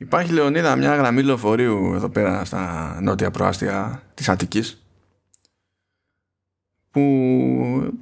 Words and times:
Υπάρχει 0.00 0.32
Λεωνίδα 0.32 0.76
μια 0.76 0.94
γραμμή 0.94 1.22
λεωφορείου 1.22 1.94
εδώ 1.94 2.08
πέρα 2.08 2.44
στα 2.44 2.98
νότια 3.02 3.30
προάστια 3.30 4.02
της 4.14 4.28
Αττικής 4.28 4.86
που 6.90 7.00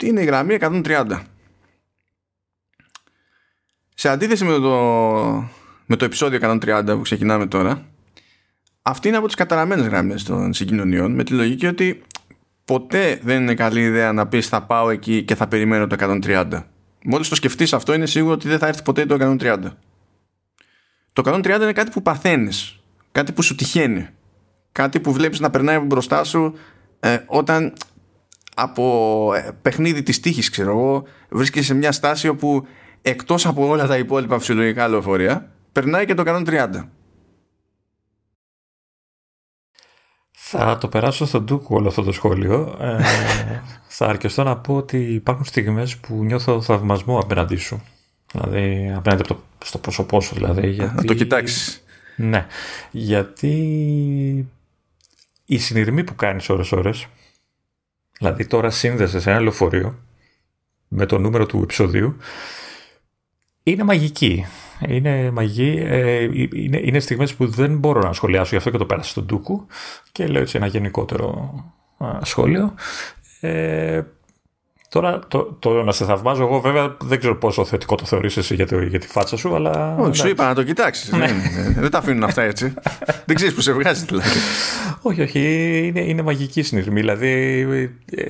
είναι 0.02 0.20
η 0.20 0.24
γραμμή 0.24 0.56
130. 0.60 1.20
Σε 3.94 4.08
αντίθεση 4.08 4.44
με 4.44 4.58
το, 4.58 4.70
με 5.86 5.96
το 5.96 6.04
επεισόδιο 6.04 6.38
130 6.42 6.84
που 6.86 7.00
ξεκινάμε 7.00 7.46
τώρα 7.46 7.86
αυτή 8.88 9.08
είναι 9.08 9.16
από 9.16 9.26
τις 9.26 9.36
καταραμένες 9.36 9.86
γραμμές 9.86 10.22
των 10.22 10.52
συγκοινωνιών 10.52 11.12
με 11.12 11.24
τη 11.24 11.32
λογική 11.32 11.66
ότι 11.66 12.02
ποτέ 12.64 13.20
δεν 13.22 13.42
είναι 13.42 13.54
καλή 13.54 13.80
ιδέα 13.80 14.12
να 14.12 14.26
πεις 14.26 14.48
θα 14.48 14.62
πάω 14.62 14.90
εκεί 14.90 15.22
και 15.22 15.34
θα 15.34 15.48
περιμένω 15.48 15.86
το 15.86 15.96
130. 16.22 16.62
Μόλις 17.04 17.28
το 17.28 17.34
σκεφτείς 17.34 17.72
αυτό 17.72 17.94
είναι 17.94 18.06
σίγουρο 18.06 18.32
ότι 18.32 18.48
δεν 18.48 18.58
θα 18.58 18.66
έρθει 18.66 18.82
ποτέ 18.82 19.06
το 19.06 19.36
130. 19.40 19.58
Το 21.16 21.22
130 21.26 21.44
είναι 21.44 21.72
κάτι 21.72 21.90
που 21.90 22.02
παθαίνεις, 22.02 22.80
κάτι 23.12 23.32
που 23.32 23.42
σου 23.42 23.54
τυχαίνει, 23.54 24.08
κάτι 24.72 25.00
που 25.00 25.12
βλέπεις 25.12 25.40
να 25.40 25.50
περνάει 25.50 25.78
μπροστά 25.78 26.24
σου 26.24 26.54
ε, 27.00 27.18
όταν 27.26 27.72
από 28.54 29.32
ε, 29.34 29.50
παιχνίδι 29.62 30.02
της 30.02 30.20
τύχης 30.20 30.50
ξέρω 30.50 30.70
εγώ 30.70 31.04
βρίσκεσαι 31.28 31.64
σε 31.64 31.74
μια 31.74 31.92
στάση 31.92 32.28
όπου 32.28 32.66
εκτός 33.02 33.46
από 33.46 33.68
όλα 33.68 33.86
τα 33.86 33.98
υπόλοιπα 33.98 34.38
φυσιολογικά 34.38 34.88
λεωφορεία 34.88 35.52
περνάει 35.72 36.04
και 36.04 36.14
το 36.14 36.22
130. 36.26 36.68
Θα 40.30 40.78
το 40.78 40.88
περάσω 40.88 41.26
στον 41.26 41.44
Ντούκου 41.44 41.74
όλο 41.74 41.88
αυτό 41.88 42.02
το 42.02 42.12
σχόλιο. 42.12 42.76
Ε, 42.80 43.02
θα 43.96 44.06
αρκεστώ 44.06 44.42
να 44.42 44.56
πω 44.56 44.76
ότι 44.76 44.98
υπάρχουν 44.98 45.44
στιγμές 45.44 45.96
που 45.96 46.14
νιώθω 46.24 46.62
θαυμασμό 46.62 47.18
απέναντί 47.18 47.56
σου. 47.56 47.82
Δηλαδή 48.36 48.92
απέναντι 48.96 49.22
το, 49.22 49.42
στο 49.64 49.78
πρόσωπό 49.78 50.20
σου 50.20 50.34
δηλαδή. 50.34 50.70
Γιατί, 50.70 50.94
να 50.94 51.04
το 51.04 51.14
κοιτάξεις. 51.14 51.84
Ναι, 52.16 52.46
γιατί 52.90 54.48
η 55.46 55.58
συνειρμή 55.58 56.04
που 56.04 56.14
κάνεις 56.14 56.48
ώρες 56.48 56.72
ώρες, 56.72 57.06
δηλαδή 58.18 58.46
τώρα 58.46 58.70
σύνδεσαι 58.70 59.20
σε 59.20 59.30
ένα 59.30 59.40
λεωφορείο 59.40 59.98
με 60.88 61.06
το 61.06 61.18
νούμερο 61.18 61.46
του 61.46 61.60
επεισοδίου, 61.62 62.16
είναι 63.62 63.82
μαγική. 63.82 64.46
Είναι 64.88 65.30
μαγική. 65.30 65.82
Ε, 65.84 66.28
είναι, 66.52 66.80
είναι 66.82 66.98
στιγμές 66.98 67.34
που 67.34 67.46
δεν 67.46 67.78
μπορώ 67.78 68.00
να 68.00 68.12
σχολιάσω, 68.12 68.48
γι' 68.50 68.56
αυτό 68.56 68.70
και 68.70 68.78
το 68.78 68.86
πέρασα 68.86 69.10
στον 69.10 69.26
Τούκου 69.26 69.66
και 70.12 70.26
λέω 70.26 70.42
έτσι 70.42 70.56
ένα 70.56 70.66
γενικότερο 70.66 71.54
σχόλιο. 72.22 72.74
Ε, 73.40 74.02
Τώρα 74.88 75.18
το, 75.28 75.56
το, 75.58 75.82
να 75.82 75.92
σε 75.92 76.04
θαυμάζω 76.04 76.42
εγώ 76.42 76.60
βέβαια 76.60 76.96
δεν 77.00 77.18
ξέρω 77.18 77.36
πόσο 77.36 77.64
θετικό 77.64 77.94
το 77.94 78.04
θεωρείς 78.04 78.36
εσύ 78.36 78.54
για, 78.54 78.66
το, 78.66 78.82
για 78.82 78.98
τη 78.98 79.06
φάτσα 79.06 79.36
σου 79.36 79.54
αλλά... 79.54 79.96
Όχι, 79.98 80.16
σου 80.16 80.28
είπα 80.28 80.46
να 80.46 80.54
το 80.54 80.62
κοιτάξεις. 80.62 81.12
Ναι. 81.12 81.26
δεν 81.76 81.90
τα 81.90 81.98
αφήνουν 81.98 82.24
αυτά 82.24 82.42
έτσι. 82.42 82.74
δεν 83.26 83.36
ξέρεις 83.36 83.54
που 83.54 83.60
σε 83.60 83.72
βγάζει 83.72 84.04
δηλαδή. 84.04 84.28
όχι, 85.02 85.22
όχι. 85.22 85.40
Είναι, 85.86 86.00
είναι 86.00 86.22
μαγική 86.22 86.62
συνειρμή. 86.62 87.00
Δηλαδή 87.00 87.60
ε, 88.10 88.24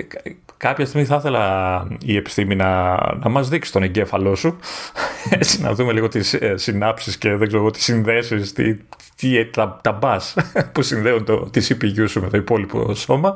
κάποια 0.57 0.87
στιγμή 0.87 1.07
θα 1.07 1.17
ήθελα 1.17 1.87
η 2.05 2.17
επιστήμη 2.17 2.55
να, 2.55 2.95
να 3.17 3.29
μας 3.29 3.49
δείξει 3.49 3.73
τον 3.73 3.83
εγκέφαλό 3.83 4.35
σου 4.35 4.57
έτσι 5.39 5.63
να 5.63 5.75
δούμε 5.75 5.93
λίγο 5.93 6.09
τις 6.09 6.35
ε, 6.35 6.57
συνάψεις 6.57 7.19
και 7.19 7.37
δεν 7.37 7.49
ξέρω 7.49 7.71
τις 7.71 7.85
συνδέσεις 7.85 8.53
τι, 8.53 8.77
τι, 9.17 9.47
τα, 9.47 9.81
τα 9.83 9.93
μπας 9.93 10.35
που 10.73 10.83
συνδέουν 10.83 11.25
το, 11.25 11.51
τη 11.51 11.67
CPU 11.69 12.09
σου 12.09 12.21
με 12.21 12.29
το 12.29 12.37
υπόλοιπο 12.37 12.95
σώμα 12.95 13.35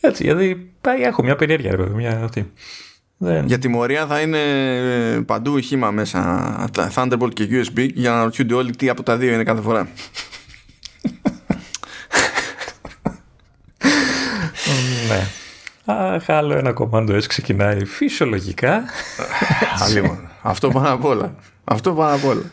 έτσι, 0.00 0.24
γιατί 0.24 0.72
έχω 1.02 1.22
μια 1.22 1.36
περιέργεια, 1.36 1.76
ρε 1.76 1.88
μια 1.88 2.20
αυτή. 2.24 2.52
Δεν... 3.16 3.46
Για 3.46 3.58
τιμωρία 3.58 4.06
θα 4.06 4.20
είναι 4.20 4.38
ε, 5.12 5.20
παντού 5.20 5.56
ηχήμα 5.56 5.90
μέσα 5.90 6.70
Thunderbolt 6.94 7.32
και 7.34 7.48
USB 7.50 7.88
για 7.94 8.10
να 8.10 8.22
ρωτιούνται 8.22 8.54
όλοι 8.54 8.76
τι 8.76 8.88
από 8.88 9.02
τα 9.02 9.16
δύο 9.16 9.32
είναι 9.32 9.44
κάθε 9.44 9.60
φορά. 9.60 9.88
ναι. 15.08 15.26
Αχ, 15.84 16.30
άλλο 16.30 16.54
ένα 16.54 16.72
κομμάτι 16.72 17.12
S 17.12 17.24
ξεκινάει 17.26 17.84
φυσιολογικά. 17.84 18.84
Αυτό 20.42 20.68
πάνω 20.68 20.92
απ' 20.92 21.04
όλα. 21.04 21.34
Αυτό 21.64 21.92
πάνω 21.92 22.14
απ' 22.14 22.24
όλα. 22.24 22.50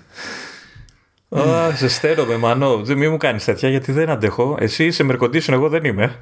Oh, 1.29 1.71
ζεσταίνομαι, 1.75 2.37
Μανώ. 2.37 2.83
Δεν 2.83 2.97
μη 2.97 3.09
μου 3.09 3.17
κάνεις 3.17 3.43
τέτοια 3.43 3.69
γιατί 3.69 3.91
δεν 3.91 4.09
αντέχω. 4.09 4.57
Εσύ 4.59 4.85
είσαι 4.85 5.03
μερκοντήσιο, 5.03 5.53
εγώ 5.53 5.69
δεν 5.69 5.83
είμαι. 5.83 6.15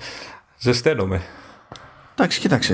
Ζεσταίνομαι. 0.57 1.21
Εντάξει, 2.13 2.39
κοίταξε 2.39 2.73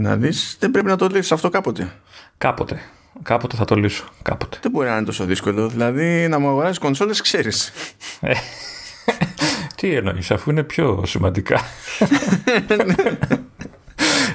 να 0.00 0.16
δεις. 0.16 0.56
Δεν 0.58 0.70
πρέπει 0.70 0.86
να 0.86 0.96
το 0.96 1.06
λύσεις 1.06 1.32
αυτό 1.32 1.48
κάποτε. 1.48 1.92
Κάποτε. 2.38 2.80
Κάποτε 3.22 3.56
θα 3.56 3.64
το 3.64 3.74
λύσω. 3.74 4.04
Κάποτε. 4.22 4.58
Δεν 4.62 4.70
μπορεί 4.70 4.88
να 4.88 4.96
είναι 4.96 5.04
τόσο 5.04 5.24
δύσκολο. 5.24 5.68
Δηλαδή 5.68 6.28
να 6.28 6.38
μου 6.38 6.48
αγοράσεις 6.48 6.78
κονσόλες, 6.78 7.20
ξέρεις. 7.20 7.72
Ε, 8.20 8.32
τι 9.76 9.94
εννοείς, 9.94 10.30
αφού 10.30 10.50
είναι 10.50 10.62
πιο 10.62 11.02
σημαντικά. 11.06 11.60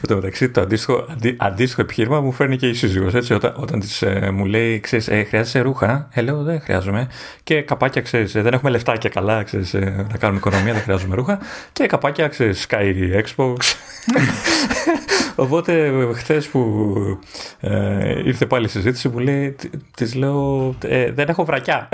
Εν 0.09 0.16
τω 0.16 0.22
μεταξύ, 0.22 0.50
το 0.50 0.62
αντίστοιχο, 0.62 1.06
αντί, 1.09 1.35
αντίστοιχο 1.40 1.81
επιχείρημα 1.81 2.22
μου 2.22 2.31
φέρνει 2.31 2.57
και 2.57 2.68
η 2.68 2.73
σύζυγος, 2.73 3.13
έτσι, 3.13 3.34
όταν, 3.34 3.53
όταν 3.56 3.79
της, 3.79 4.01
ε, 4.01 4.29
μου 4.34 4.45
λέει, 4.45 4.79
ξέρεις, 4.79 5.07
ε, 5.07 5.23
χρειάζεσαι 5.23 5.59
ρούχα, 5.59 6.09
ε, 6.12 6.22
λέω, 6.22 6.44
δεν 6.44 6.62
χρειάζομαι, 6.62 7.07
και 7.44 7.62
καπάκια, 7.62 8.01
ξέρεις, 8.01 8.35
ε, 8.35 8.41
δεν 8.41 8.53
έχουμε 8.53 8.72
λεφτάκια 8.72 9.09
καλά, 9.09 9.44
ξέρεις, 9.44 9.73
ε, 9.73 10.06
να 10.12 10.18
κάνουμε 10.18 10.40
οικονομία, 10.40 10.73
δεν 10.73 10.81
χρειάζομαι 10.81 11.16
ρούχα, 11.16 11.40
και 11.73 11.85
καπάκια, 11.85 12.28
ξέρεις, 12.28 12.68
Sky 12.69 13.23
Xbox. 13.23 13.56
Οπότε, 15.35 15.91
χθες 16.13 16.47
που 16.47 16.84
ε, 17.59 18.22
ήρθε 18.25 18.45
πάλι 18.45 18.66
η 18.66 18.69
συζήτηση, 18.69 19.09
μου 19.09 19.19
λέει, 19.19 19.56
της 19.95 20.16
λέω, 20.16 20.75
ε, 20.84 21.12
δεν 21.12 21.28
έχω 21.29 21.45
βρακιά. 21.45 21.89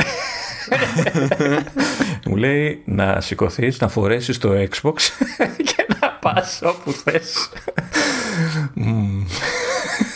μου 2.26 2.36
λέει 2.36 2.82
να 2.86 3.22
σηκωθείς, 3.22 3.80
να 3.80 3.88
φορέσεις 3.88 4.38
το 4.38 4.50
Xbox 4.54 4.96
και 5.76 5.86
να 6.24 6.34
πα 6.34 6.48
όπου 6.62 6.92
θε. 6.92 7.20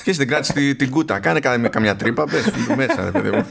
Και 0.04 0.14
στην 0.14 0.28
κράτηση 0.28 0.76
την 0.76 0.90
κούτα. 0.90 1.20
Κάνε 1.20 1.58
με 1.58 1.70
καμιά 1.70 1.96
τρύπα. 1.96 2.24
Πες 2.24 2.52
μέσα, 2.76 3.04
ρε 3.04 3.12
παιδί 3.12 3.30
μου. 3.30 3.46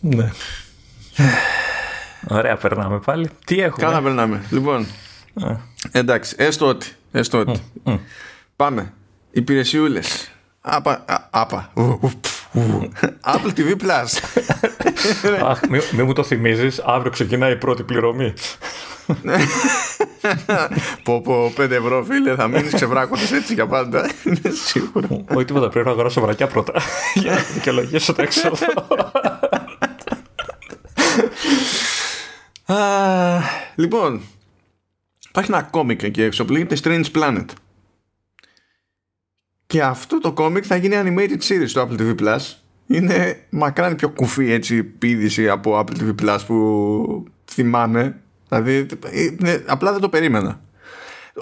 Ναι. 0.00 0.32
Ωραία, 2.28 2.56
περνάμε 2.56 2.98
πάλι. 2.98 3.30
Τι 3.44 3.60
έχουμε; 3.60 3.86
Κάνα 3.86 4.02
περνάμε. 4.02 4.42
Λοιπόν. 4.50 4.86
Εντάξει, 5.90 6.34
έστω 6.38 6.66
ότι. 6.66 6.86
Έστω 7.12 7.38
ότι. 7.38 7.62
Πάμε. 8.56 8.92
Υπηρεσιούλες. 9.30 10.30
Άπα. 10.60 11.04
Άπα. 11.30 11.72
Apple 13.34 13.52
TV 13.56 13.76
Plus. 13.82 14.10
Αχ, 15.50 15.60
μην 15.68 16.04
μου 16.04 16.12
το 16.12 16.22
θυμίζεις. 16.22 16.78
Αύριο 16.78 17.10
ξεκινάει 17.10 17.52
η 17.52 17.56
πρώτη 17.56 17.82
πληρωμή. 17.82 18.34
πω 21.02 21.20
πω 21.20 21.52
5 21.56 21.70
ευρώ 21.70 22.04
φίλε 22.04 22.34
θα 22.34 22.48
μείνεις 22.48 22.74
ξεβράκοντας 22.74 23.32
έτσι 23.32 23.54
για 23.54 23.66
πάντα 23.66 24.10
είναι 24.24 24.50
σίγουρος 24.50 25.24
όχι 25.34 25.44
τίποτα 25.44 25.68
πρέπει 25.68 25.86
να 25.86 25.92
αγοράσω 25.92 26.20
βρακιά 26.20 26.46
πρώτα 26.46 26.72
για 27.14 27.30
να 27.30 27.36
δικαιολογήσω 27.54 28.12
το 28.12 28.22
έξοδο 28.22 28.56
λοιπόν 33.74 34.20
υπάρχει 35.28 35.52
ένα 35.52 35.62
κόμικ 35.62 36.02
εκεί 36.02 36.22
έξω 36.22 36.44
που 36.44 36.52
λέγεται 36.52 36.76
Strange 36.82 37.04
Planet 37.14 37.44
και 39.66 39.82
αυτό 39.82 40.20
το 40.20 40.32
κόμικ 40.32 40.64
θα 40.66 40.76
γίνει 40.76 40.94
animated 40.98 41.38
series 41.48 41.68
στο 41.68 41.88
Apple 41.88 42.00
TV 42.00 42.14
Plus 42.20 42.40
είναι 42.86 43.40
μακράν 43.50 43.96
πιο 43.96 44.08
κουφή 44.08 44.52
έτσι 44.52 44.82
πίδηση 44.82 45.48
από 45.48 45.78
Apple 45.78 46.02
TV 46.02 46.14
Plus 46.24 46.38
που 46.46 47.24
θυμάμαι 47.50 48.20
Δηλαδή, 48.48 48.86
απλά 49.66 49.92
δεν 49.92 50.00
το 50.00 50.08
περίμενα. 50.08 50.60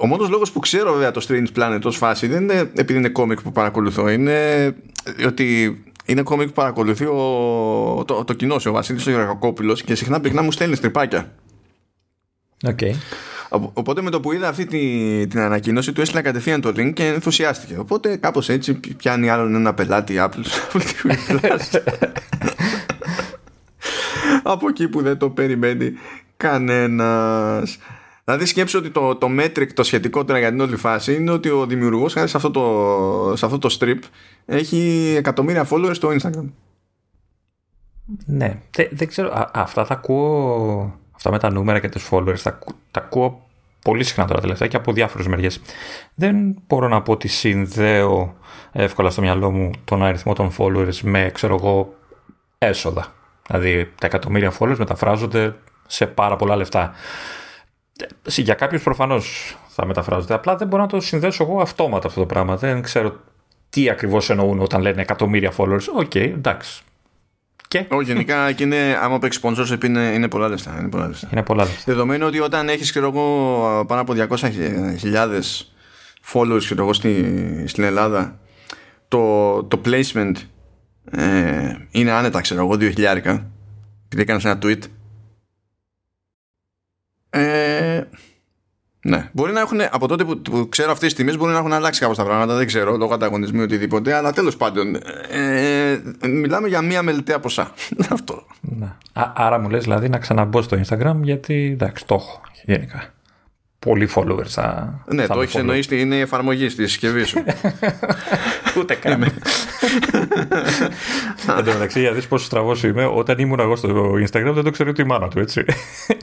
Ο 0.00 0.06
μόνος 0.06 0.28
λόγος 0.28 0.52
που 0.52 0.58
ξέρω 0.58 0.92
βέβαια 0.92 1.10
το 1.10 1.26
Strange 1.28 1.58
Planet 1.58 1.80
ως 1.84 1.96
φάση 1.96 2.26
δεν 2.26 2.42
είναι 2.42 2.70
επειδή 2.74 2.98
είναι 2.98 3.08
κόμικ 3.08 3.42
που 3.42 3.52
παρακολουθώ, 3.52 4.08
είναι 4.08 4.74
ότι 5.26 5.78
είναι 6.04 6.22
κόμικ 6.22 6.46
που 6.46 6.52
παρακολουθεί 6.52 7.04
ο, 7.04 8.04
το, 8.06 8.24
το 8.24 8.32
κοινό 8.32 8.56
ο 8.66 8.70
Βασίλης 8.70 9.06
ο 9.06 9.10
Γερακόπουλος 9.10 9.82
και 9.82 9.94
συχνά 9.94 10.20
πυκνά 10.20 10.42
μου 10.42 10.52
στέλνει 10.52 10.76
στριπάκια. 10.76 11.32
Okay. 12.66 12.92
Οπότε 13.48 14.02
με 14.02 14.10
το 14.10 14.20
που 14.20 14.32
είδα 14.32 14.48
αυτή 14.48 14.66
τη, 14.66 14.78
την 15.26 15.40
ανακοίνωση 15.40 15.92
του 15.92 16.00
έστειλα 16.00 16.22
κατευθείαν 16.22 16.60
το 16.60 16.68
link 16.68 16.92
και 16.92 17.06
ενθουσιάστηκε. 17.06 17.78
Οπότε 17.78 18.16
κάπως 18.16 18.48
έτσι 18.48 18.80
πιάνει 18.96 19.28
άλλον 19.28 19.54
ένα 19.54 19.74
πελάτη 19.74 20.14
Apple 20.18 20.44
Από 24.42 24.68
εκεί 24.68 24.88
που 24.88 25.02
δεν 25.02 25.18
το 25.18 25.30
περιμένει 25.30 25.92
κανένας. 26.36 27.78
Δηλαδή 28.24 28.46
σκέψω 28.46 28.78
ότι 28.78 28.90
το, 28.90 29.14
το 29.14 29.28
metric 29.38 29.66
το 29.74 29.82
σχετικό 29.82 30.24
τώρα 30.24 30.38
για 30.38 30.48
την 30.48 30.60
όλη 30.60 30.76
φάση 30.76 31.14
είναι 31.14 31.30
ότι 31.30 31.48
ο 31.48 31.66
δημιουργός 31.66 32.12
χάρη 32.12 32.28
σε 32.28 32.36
αυτό 32.36 32.50
το, 32.50 33.36
σε 33.36 33.44
αυτό 33.44 33.58
το 33.58 33.76
strip 33.80 33.98
έχει 34.46 35.14
εκατομμύρια 35.16 35.68
followers 35.70 35.94
στο 35.94 36.08
Instagram. 36.08 36.48
Ναι, 38.26 38.60
δεν, 38.90 39.08
ξέρω, 39.08 39.50
αυτά 39.52 39.84
θα 39.84 39.94
ακούω, 39.94 40.98
αυτά 41.24 41.30
με 41.30 41.38
τα 41.38 41.50
νούμερα 41.50 41.78
και 41.78 41.88
τους 41.88 42.08
followers 42.10 42.38
τα, 42.42 42.58
τα 42.90 43.00
ακούω 43.00 43.46
πολύ 43.82 44.04
συχνά 44.04 44.26
τώρα 44.26 44.40
τελευταία 44.40 44.68
και 44.68 44.76
από 44.76 44.92
διάφορες 44.92 45.26
μεριές. 45.26 45.60
Δεν 46.14 46.56
μπορώ 46.66 46.88
να 46.88 47.02
πω 47.02 47.12
ότι 47.12 47.28
συνδέω 47.28 48.36
εύκολα 48.72 49.10
στο 49.10 49.20
μυαλό 49.20 49.50
μου 49.50 49.70
τον 49.84 50.02
αριθμό 50.02 50.32
των 50.32 50.52
followers 50.58 51.00
με, 51.02 51.30
ξέρω 51.34 51.54
εγώ, 51.54 51.94
έσοδα. 52.58 53.12
Δηλαδή 53.46 53.92
τα 54.00 54.06
εκατομμύρια 54.06 54.52
followers 54.58 54.76
μεταφράζονται 54.76 55.54
σε 55.86 56.06
πάρα 56.06 56.36
πολλά 56.36 56.56
λεφτά. 56.56 56.92
Για 58.26 58.54
κάποιους 58.54 58.82
προφανώς 58.82 59.56
θα 59.68 59.86
μεταφράζονται. 59.86 60.34
Απλά 60.34 60.56
δεν 60.56 60.68
μπορώ 60.68 60.82
να 60.82 60.88
το 60.88 61.00
συνδέσω 61.00 61.44
εγώ 61.44 61.60
αυτόματα 61.60 62.06
αυτό 62.06 62.20
το 62.20 62.26
πράγμα. 62.26 62.56
Δεν 62.56 62.82
ξέρω 62.82 63.16
τι 63.70 63.90
ακριβώς 63.90 64.30
εννοούν 64.30 64.60
όταν 64.60 64.80
λένε 64.80 65.00
εκατομμύρια 65.02 65.52
followers. 65.56 65.86
OK, 65.96 66.10
okay, 66.14 66.32
εντάξει. 66.34 66.82
Και... 67.74 67.84
Όχι, 67.88 68.04
γενικά 68.12 68.52
και 68.52 68.62
είναι, 68.62 68.98
άμα 69.02 69.18
παίξει 69.18 69.40
sponsorship 69.42 69.84
είναι, 69.84 70.00
είναι 70.00 70.28
πολλά 70.28 70.48
λεφτά. 70.48 70.76
Είναι 70.78 70.88
πολλά 70.88 71.06
λεφτά. 71.08 71.28
Είναι 71.32 71.42
πολλά 71.42 71.64
λεφτά. 71.64 71.82
Δεδομένου 71.84 72.26
ότι 72.26 72.40
όταν 72.40 72.68
έχεις 72.68 72.92
πάνω 73.86 74.00
από 74.00 74.14
200.000 74.16 75.40
followers 76.32 76.58
ξέρω 76.58 76.82
εγώ, 76.82 76.92
στη, 76.92 77.64
στην 77.66 77.84
Ελλάδα, 77.84 78.38
το, 79.08 79.64
το 79.64 79.80
placement 79.84 80.32
ε, 81.10 81.74
είναι 81.90 82.10
άνετα, 82.10 82.40
ξέρω 82.40 82.60
εγώ, 82.60 82.76
2.000 82.80 83.40
επειδή 84.04 84.22
έκανες 84.22 84.44
ένα 84.44 84.58
tweet. 84.62 84.82
Ε, 87.30 88.02
ναι. 89.06 89.28
Μπορεί 89.32 89.52
να 89.52 89.60
έχουν, 89.60 89.80
από 89.90 90.08
τότε 90.08 90.24
που, 90.24 90.38
που 90.38 90.68
ξέρω 90.68 90.90
αυτές 90.90 91.08
τις 91.08 91.18
τιμές, 91.18 91.36
μπορεί 91.36 91.52
να 91.52 91.58
έχουν 91.58 91.72
αλλάξει 91.72 92.00
κάπω 92.00 92.14
τα 92.14 92.24
πράγματα. 92.24 92.54
Δεν 92.54 92.66
ξέρω, 92.66 92.96
λόγω 92.96 93.14
ανταγωνισμού 93.14 93.60
ή 93.60 93.62
οτιδήποτε. 93.62 94.14
Αλλά 94.14 94.32
τέλος 94.32 94.56
πάντων, 94.56 94.96
ε, 95.30 95.98
μιλάμε 96.28 96.68
για 96.68 96.80
μία 96.80 97.02
μελιτέα 97.02 97.40
ποσά. 97.40 97.72
Αυτό. 98.10 98.46
Ναι. 98.60 98.86
Α, 99.12 99.32
άρα 99.34 99.58
μου 99.58 99.68
λες 99.68 99.82
δηλαδή 99.82 100.08
να 100.08 100.18
ξαναμπω 100.18 100.62
στο 100.62 100.80
Instagram, 100.86 101.14
γιατί 101.22 101.70
εντάξει, 101.72 102.06
το 102.06 102.14
έχω 102.14 102.40
γενικά. 102.64 103.12
Πολλοί 103.78 104.08
followers 104.14 104.46
θα. 104.46 104.98
Ναι, 105.06 105.26
θα 105.26 105.34
το 105.34 105.40
έχεις 105.40 105.54
εννοήσει, 105.54 106.00
είναι 106.00 106.14
η 106.14 106.20
εφαρμογή 106.20 106.68
στη 106.68 106.86
συσκευή 106.86 107.24
σου. 107.24 107.44
Ούτε 108.78 108.94
καν. 108.94 109.22
Εν 111.58 111.64
τω 111.64 111.72
μεταξύ, 111.72 112.00
για 112.00 112.12
δεις 112.12 112.26
πόσο 112.26 112.44
στραβός 112.44 112.82
είμαι, 112.82 113.04
όταν 113.04 113.38
ήμουν 113.38 113.60
εγώ 113.60 113.76
στο 113.76 114.12
Instagram 114.12 114.52
δεν 114.54 114.64
το 114.64 114.70
ξέρω 114.70 114.90
ούτε 114.90 115.02
η 115.02 115.06
μάνα 115.06 115.28
του, 115.28 115.38
έτσι. 115.38 115.64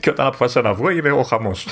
Και 0.00 0.10
όταν 0.10 0.26
αποφάσισα 0.26 0.60
να 0.60 0.74
βγω, 0.74 0.88
έγινε 0.88 1.10
ο 1.10 1.22
χαμός. 1.22 1.66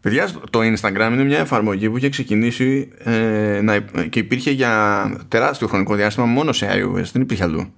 Παιδιά, 0.00 0.28
το 0.50 0.58
Instagram 0.60 1.10
είναι 1.12 1.24
μια 1.24 1.38
εφαρμογή 1.38 1.90
που 1.90 1.96
είχε 1.96 2.08
ξεκινήσει 2.08 2.88
ε, 2.98 3.60
να, 3.62 3.78
και 3.80 4.18
υπήρχε 4.18 4.50
για 4.50 5.04
τεράστιο 5.28 5.66
χρονικό 5.66 5.94
διάστημα 5.94 6.26
μόνο 6.26 6.52
σε 6.52 6.66
iOS, 6.72 7.04
δεν 7.12 7.22
υπήρχε 7.22 7.42
αλλού. 7.42 7.72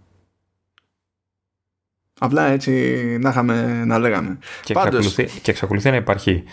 Απλά 2.19 2.47
έτσι 2.47 2.73
να, 3.21 3.31
είχαμε, 3.31 3.85
να 3.85 3.99
λέγαμε. 3.99 4.39
Και, 4.63 4.73
εξακολουθεί, 4.73 5.29
και 5.43 5.51
εξακολουθεί 5.51 5.91
να 5.91 5.97
υπάρχει 5.97 6.45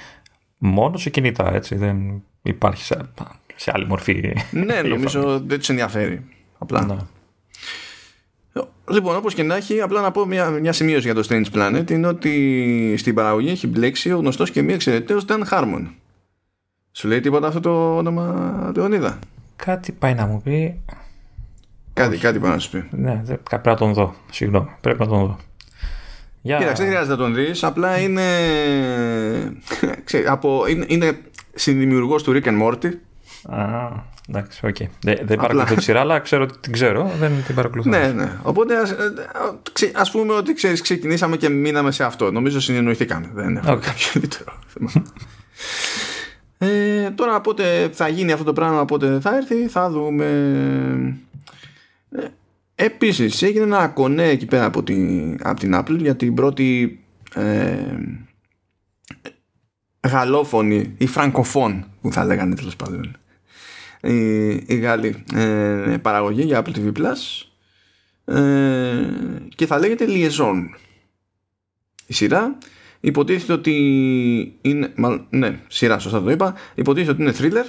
μόνο 0.57 0.97
σε 0.97 1.09
κινητά, 1.09 1.53
έτσι. 1.53 1.75
Δεν 1.75 2.23
υπάρχει 2.41 2.83
σε, 2.83 3.09
σε 3.55 3.71
άλλη 3.73 3.85
μορφή. 3.85 4.33
Ναι, 4.51 4.81
νομίζω 4.81 5.39
δεν 5.39 5.57
τους 5.57 5.69
ενδιαφέρει. 5.69 6.25
Απλά. 6.57 6.85
Ναι. 6.85 6.95
Λοιπόν, 8.91 9.15
όπως 9.15 9.33
και 9.33 9.43
να 9.43 9.55
έχει, 9.55 9.81
απλά 9.81 10.01
να 10.01 10.11
πω 10.11 10.25
μια, 10.25 10.49
μια 10.49 10.73
σημείωση 10.73 11.11
για 11.11 11.13
το 11.13 11.27
Strange 11.29 11.45
Planet 11.53 11.91
είναι 11.91 12.07
ότι 12.07 12.95
στην 12.97 13.13
παραγωγή 13.15 13.49
έχει 13.49 13.67
μπλέξει 13.67 14.11
ο 14.11 14.17
γνωστός 14.17 14.51
και 14.51 14.61
μη 14.61 14.73
εξαιρεταίος 14.73 15.25
Dan 15.27 15.41
Harmon. 15.51 15.85
Σου 16.91 17.07
λέει 17.07 17.19
τίποτα 17.19 17.47
αυτό 17.47 17.59
το 17.59 17.97
όνομα, 17.97 18.71
Λεωνίδα; 18.75 19.19
Κάτι 19.55 19.91
πάει 19.91 20.13
να 20.13 20.25
μου 20.25 20.41
πει. 20.41 20.81
Κάτι, 21.93 22.17
κάτι 22.17 22.39
πάει 22.39 22.51
να 22.51 22.59
σου 22.59 22.69
πει. 22.69 22.87
Ναι, 22.91 23.23
πρέπει 23.49 23.67
να 23.67 23.75
τον 23.75 23.93
δω. 23.93 24.15
Συγγνώμη, 24.31 24.69
πρέπει 24.81 24.99
να 24.99 25.07
τον 25.07 25.19
δω. 25.19 25.37
Για... 26.41 26.57
Κοίταξε, 26.57 26.83
δεν 26.83 26.91
χρειάζεται 26.91 27.15
να 27.15 27.23
τον 27.23 27.35
δεις. 27.35 27.63
Απλά 27.63 27.99
είναι. 27.99 28.23
από... 30.27 30.67
είναι, 30.67 30.85
είναι 30.87 31.17
συνδημιουργός 31.53 32.23
του 32.23 32.31
Rick 32.31 32.47
and 32.47 32.61
Morty. 32.61 32.91
Α, 33.43 33.89
εντάξει, 34.29 34.65
OK. 34.65 34.75
Okay. 34.79 34.85
Δεν, 35.01 35.17
δεν 35.23 35.37
παρακολουθώ 35.37 35.75
τη 35.75 35.83
σειρά, 35.83 35.99
αλλά 35.99 36.19
ξέρω 36.19 36.43
ότι 36.43 36.57
την 36.59 36.71
ξέρω. 36.71 37.11
Δεν 37.19 37.31
την 37.45 37.55
παρακολουθώ. 37.55 37.89
Ναι, 37.89 38.07
ναι. 38.07 38.31
Οπότε 38.41 38.77
ας 38.77 38.95
ας 39.93 40.11
πούμε 40.11 40.33
ότι 40.33 40.53
ξέρεις, 40.53 40.81
ξεκινήσαμε 40.81 41.37
και 41.37 41.49
μείναμε 41.49 41.91
σε 41.91 42.03
αυτό. 42.03 42.31
Νομίζω 42.31 42.59
συνεννοηθήκαμε. 42.59 43.29
Δεν 43.33 43.57
έχω 43.57 43.71
okay. 43.71 43.79
κάποιο 43.79 44.07
ιδιαίτερο 44.13 44.59
θέμα. 44.67 44.91
ε, 46.57 47.09
τώρα 47.09 47.41
πότε 47.41 47.89
θα 47.93 48.07
γίνει 48.07 48.31
αυτό 48.31 48.43
το 48.43 48.53
πράγμα, 48.53 48.85
πότε 48.85 49.19
θα 49.19 49.35
έρθει, 49.35 49.67
θα 49.67 49.89
δούμε. 49.89 50.25
Ε, 52.11 52.25
επίσης 52.75 53.41
έγινε 53.41 53.63
ένα 53.63 53.87
κονέ 53.87 54.27
εκεί 54.27 54.45
πέρα 54.45 54.65
από 54.65 54.83
την, 54.83 55.37
από 55.41 55.59
την 55.59 55.75
Apple 55.75 55.97
για 55.97 56.15
την 56.15 56.33
πρώτη 56.33 56.99
ε, 57.35 57.75
γαλλόφωνη 60.07 60.93
ή 60.97 61.07
φραγκοφών 61.07 61.85
που 62.01 62.13
θα 62.13 62.25
λέγανε 62.25 62.55
τέλος 62.55 62.75
πάντων 62.75 63.17
η, 64.01 64.49
η 64.49 64.75
Γάλλη 64.75 65.23
ε, 65.35 65.97
παραγωγή 66.01 66.43
για 66.43 66.63
Apple 66.63 66.75
TV 66.75 66.91
Plus 66.97 67.47
ε, 68.35 69.07
και 69.55 69.65
θα 69.65 69.79
λέγεται 69.79 70.05
Liaison. 70.07 70.55
Η 72.05 72.13
σειρά 72.13 72.57
υποτίθεται 72.99 73.53
ότι 73.53 73.73
είναι 74.61 74.93
μάλλον, 74.95 75.27
ναι 75.29 75.59
σειρά 75.67 75.99
σωστά 75.99 76.21
το 76.21 76.31
είπα 76.31 76.55
υποτίθεται 76.75 77.11
ότι 77.11 77.21
είναι 77.21 77.33
thriller. 77.39 77.65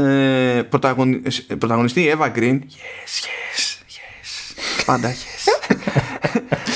Ε, 0.00 0.62
πρωταγωνι, 0.68 1.22
πρωταγωνιστή 1.58 2.14
Eva 2.18 2.32
Green. 2.36 2.58
Yes 2.58 3.24
yes 3.24 3.78
yes. 3.88 4.84
Πάντα 4.86 5.12
yes. 5.12 5.48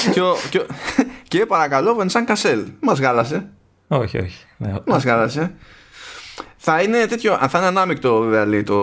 Και, 0.13 0.21
και, 0.51 0.67
και 1.29 1.47
παρακαλώ 1.47 1.95
Βενσάν 1.95 2.25
Κασέλ 2.25 2.65
μας 2.81 2.99
γάλασε. 2.99 3.49
Όχι 3.89 4.19
όχι. 4.19 4.47
Ναι. 4.57 4.75
μας 4.87 5.05
γάλασε 5.05 5.55
θα 6.59 6.83
είναι 6.83 7.07
τέτοιο, 7.07 7.39
θα 7.49 7.59
είναι 7.59 7.67
ανάμεικτο 7.67 8.25
δηλαδή 8.25 8.63
το, 8.63 8.79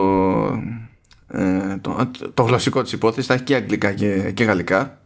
ε, 1.27 1.77
το, 1.81 2.11
το, 2.33 2.43
γλωσσικό 2.43 2.81
της 2.81 2.91
υπόθεσης, 2.91 3.25
θα 3.25 3.33
έχει 3.33 3.43
και 3.43 3.55
αγγλικά 3.55 3.93
και, 3.93 4.31
και 4.31 4.43
γαλλικά. 4.43 4.99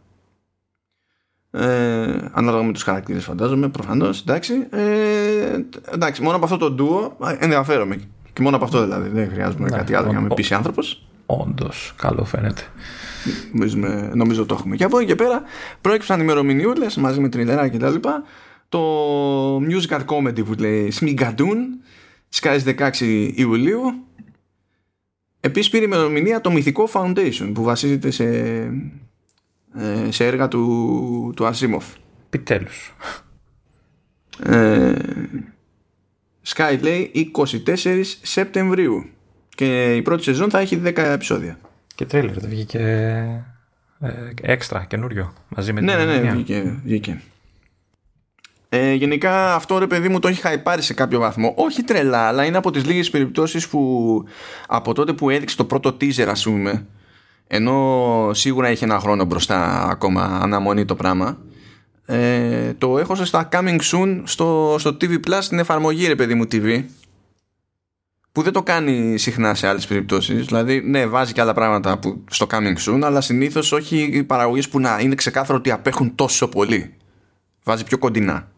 Ε, 1.50 2.18
ανάλογα 2.32 2.62
με 2.62 2.72
τους 2.72 2.82
χαρακτήρες 2.82 3.24
φαντάζομαι 3.24 3.68
προφανώς 3.68 4.20
εντάξει, 4.20 4.52
ε, 4.70 5.58
εντάξει 5.92 6.22
μόνο 6.22 6.36
από 6.36 6.44
αυτό 6.44 6.56
το 6.56 6.70
ντουο 6.70 7.16
ενδιαφέρομαι. 7.38 8.00
Και 8.32 8.42
μόνο 8.42 8.56
από 8.56 8.64
αυτό 8.64 8.82
δηλαδή 8.82 9.08
δεν 9.08 9.30
χρειάζομαι 9.30 9.68
ναι, 9.68 9.76
κάτι 9.76 9.94
άλλο 9.94 10.08
για 10.08 10.14
να 10.14 10.20
με 10.20 10.34
πείσει 10.34 10.54
άνθρωπος. 10.54 11.06
όντως 11.26 11.92
καλό 11.96 12.24
φαίνεται. 12.24 12.62
Νομίζω, 13.52 13.76
νομίζω 14.14 14.46
το 14.46 14.54
έχουμε. 14.54 14.76
Και 14.76 14.84
από 14.84 14.98
εκεί 14.98 15.06
και 15.06 15.14
πέρα 15.14 15.42
προέκυψαν 15.80 16.20
ημερομηνιούλες 16.20 16.96
μαζί 16.96 17.20
με 17.20 17.28
τριλερά 17.28 17.68
και 17.68 17.78
τα 17.78 17.90
λοιπά. 17.90 18.22
Το 18.68 19.56
musical 19.56 20.04
comedy 20.06 20.44
που 20.44 20.54
λέει 20.58 20.92
Smigadoon 21.00 21.58
Σκάζει 22.32 22.74
16 22.78 23.32
Ιουλίου. 23.34 24.04
Επίσης 25.40 25.70
πήρε 25.70 25.84
ημερομηνία 25.84 26.40
το 26.40 26.50
Μυθικό 26.50 26.88
Foundation 26.92 27.50
που 27.54 27.62
βασίζεται 27.62 28.10
σε, 28.10 28.24
ε, 29.74 30.10
σε 30.10 30.26
έργα 30.26 30.48
του, 30.48 31.32
του 31.36 31.46
Ασίμοφ. 31.46 31.84
Επιτέλους. 32.26 32.94
Ε, 34.44 34.94
Sky 36.46 36.78
λέει 36.80 37.32
24 37.66 38.00
Σεπτεμβρίου 38.22 39.04
και 39.48 39.96
η 39.96 40.02
πρώτη 40.02 40.22
σεζόν 40.22 40.50
θα 40.50 40.58
έχει 40.58 40.80
10 40.84 40.96
επεισόδια. 40.96 41.58
Και 41.94 42.04
τρέλερ 42.04 42.40
δεν 42.40 42.50
βγήκε 42.50 42.78
ε, 44.00 44.08
έξτρα 44.42 44.84
καινούριο 44.84 45.32
μαζί 45.48 45.72
με 45.72 45.80
ναι, 45.80 45.96
την 45.96 46.06
Ναι, 46.06 46.14
ναι, 46.14 46.20
ναι, 46.20 46.30
βγήκε, 46.30 46.80
βγήκε. 46.84 47.20
Ε, 48.72 48.92
γενικά 48.92 49.54
αυτό 49.54 49.78
ρε 49.78 49.86
παιδί 49.86 50.08
μου 50.08 50.18
το 50.18 50.28
έχει 50.28 50.40
χαϊπάρει 50.40 50.82
σε 50.82 50.94
κάποιο 50.94 51.18
βαθμό. 51.18 51.54
Όχι 51.56 51.82
τρελά, 51.82 52.18
αλλά 52.18 52.44
είναι 52.44 52.56
από 52.56 52.70
τις 52.70 52.84
λίγες 52.84 53.10
περιπτώσεις 53.10 53.68
που 53.68 54.24
από 54.66 54.94
τότε 54.94 55.12
που 55.12 55.30
έδειξε 55.30 55.56
το 55.56 55.64
πρώτο 55.64 55.96
teaser 56.00 56.26
ας 56.26 56.42
πούμε 56.42 56.86
ενώ 57.46 58.30
σίγουρα 58.32 58.68
έχει 58.68 58.84
ένα 58.84 58.98
χρόνο 58.98 59.24
μπροστά 59.24 59.88
ακόμα 59.88 60.22
αναμονή 60.42 60.84
το 60.84 60.94
πράγμα 60.94 61.38
ε, 62.06 62.72
το 62.78 62.98
έχω 62.98 63.14
στα 63.14 63.48
coming 63.52 63.78
soon 63.92 64.20
στο, 64.24 64.76
στο 64.78 64.96
TV 65.00 65.12
Plus 65.26 65.38
στην 65.40 65.58
εφαρμογή 65.58 66.06
ρε 66.06 66.14
παιδί 66.14 66.34
μου 66.34 66.44
TV 66.52 66.84
που 68.32 68.42
δεν 68.42 68.52
το 68.52 68.62
κάνει 68.62 69.18
συχνά 69.18 69.54
σε 69.54 69.66
άλλες 69.66 69.86
περιπτώσεις. 69.86 70.44
Δηλαδή 70.44 70.80
ναι 70.80 71.06
βάζει 71.06 71.32
και 71.32 71.40
άλλα 71.40 71.54
πράγματα 71.54 71.98
που, 71.98 72.24
στο 72.30 72.46
coming 72.50 72.76
soon 72.86 73.00
αλλά 73.02 73.20
συνήθως 73.20 73.72
όχι 73.72 74.10
οι 74.12 74.24
παραγωγές 74.24 74.68
που 74.68 74.80
να 74.80 74.98
είναι 75.00 75.14
ξεκάθαρο 75.14 75.58
ότι 75.58 75.70
απέχουν 75.70 76.14
τόσο 76.14 76.48
πολύ. 76.48 76.94
Βάζει 77.64 77.84
πιο 77.84 77.98
κοντινά 77.98 78.48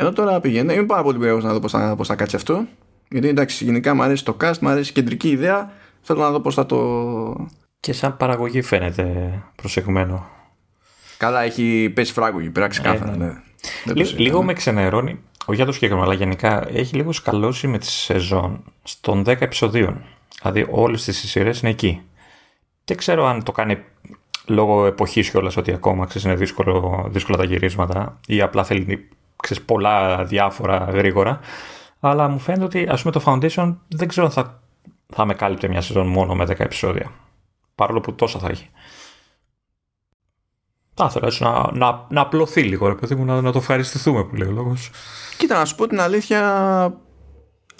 εδώ 0.00 0.12
τώρα 0.12 0.40
πηγαίνω. 0.40 0.72
Είμαι 0.72 0.86
πάρα 0.86 1.02
πολύ 1.02 1.18
περίεργος 1.18 1.44
να 1.44 1.52
δω 1.52 1.60
πώς 1.60 1.70
θα, 1.70 1.94
πώς 1.96 2.06
θα 2.06 2.14
κάτσει 2.14 2.36
αυτό. 2.36 2.66
Γιατί 3.08 3.28
εντάξει, 3.28 3.64
γενικά 3.64 3.94
μου 3.94 4.02
αρέσει 4.02 4.24
το 4.24 4.36
cast, 4.40 4.58
μου 4.60 4.68
αρέσει 4.68 4.90
η 4.90 4.92
κεντρική 4.92 5.28
ιδέα. 5.28 5.72
Θέλω 6.00 6.20
να 6.20 6.30
δω 6.30 6.40
πώς 6.40 6.54
θα 6.54 6.66
το. 6.66 7.48
Και 7.80 7.92
σαν 7.92 8.16
παραγωγή 8.16 8.62
φαίνεται 8.62 9.32
προσεγμένο. 9.56 10.26
Καλά, 11.16 11.42
έχει 11.42 11.92
πέσει 11.94 12.12
φράγκο 12.12 12.38
εκεί 12.38 12.50
πέρα 12.50 12.66
ξεκάθαρα. 12.66 13.12
Ε, 13.12 13.16
ναι. 13.16 13.26
ναι. 13.84 14.04
λίγο 14.16 14.42
με 14.42 14.52
ξενερώνει, 14.52 15.18
όχι 15.46 15.56
για 15.56 15.64
το 15.64 15.72
συγκεκριμένο, 15.72 16.06
αλλά 16.06 16.18
γενικά 16.18 16.68
έχει 16.72 16.96
λίγο 16.96 17.12
σκαλώσει 17.12 17.66
με 17.66 17.78
τη 17.78 17.86
σεζόν 17.86 18.64
στον 18.82 19.20
10 19.20 19.26
επεισοδίων. 19.26 20.04
Δηλαδή 20.42 20.66
όλες 20.70 21.04
τις 21.04 21.30
σειρές 21.30 21.60
είναι 21.60 21.70
εκεί. 21.70 22.02
Δεν 22.84 22.96
ξέρω 22.96 23.26
αν 23.26 23.42
το 23.42 23.52
κάνει 23.52 23.78
λόγω 24.46 24.86
εποχής 24.86 25.30
κιόλας 25.30 25.56
ότι 25.56 25.72
ακόμα 25.72 26.06
ξέρεις, 26.06 26.26
είναι 26.26 26.34
δύσκολο, 26.34 27.06
δύσκολα 27.10 27.38
τα 27.38 27.44
γυρίσματα 27.44 28.20
ή 28.26 28.40
απλά 28.40 28.64
θέλει 28.64 29.08
ξέρεις, 29.42 29.64
πολλά 29.64 30.24
διάφορα 30.24 30.76
γρήγορα. 30.76 31.40
Αλλά 32.00 32.28
μου 32.28 32.38
φαίνεται 32.38 32.64
ότι 32.64 32.86
ας 32.88 33.02
πούμε 33.02 33.12
το 33.12 33.22
Foundation 33.26 33.76
δεν 33.88 34.08
ξέρω 34.08 34.26
αν 34.26 34.32
θα, 34.32 34.62
θα 35.06 35.24
με 35.24 35.34
κάλυπτε 35.34 35.68
μια 35.68 35.80
σεζόν 35.80 36.06
μόνο 36.06 36.34
με 36.34 36.44
10 36.44 36.60
επεισόδια. 36.60 37.10
Παρόλο 37.74 38.00
που 38.00 38.14
τόσα 38.14 38.38
θα 38.38 38.48
έχει. 38.48 38.70
Θα 40.94 41.06
ήθελα 41.08 41.26
έτσι 41.26 41.42
να, 41.42 41.72
να, 41.72 42.06
να 42.08 42.20
απλωθεί 42.20 42.62
λίγο, 42.62 42.88
ρε 42.88 42.94
παιδί 42.94 43.14
μου, 43.14 43.24
να, 43.24 43.40
να 43.40 43.52
το 43.52 43.58
ευχαριστηθούμε 43.58 44.24
που 44.24 44.36
λέει 44.36 44.48
ο 44.48 44.52
λόγος. 44.52 44.90
Κοίτα, 45.38 45.58
να 45.58 45.64
σου 45.64 45.74
πω 45.74 45.86
την 45.86 46.00
αλήθεια. 46.00 46.42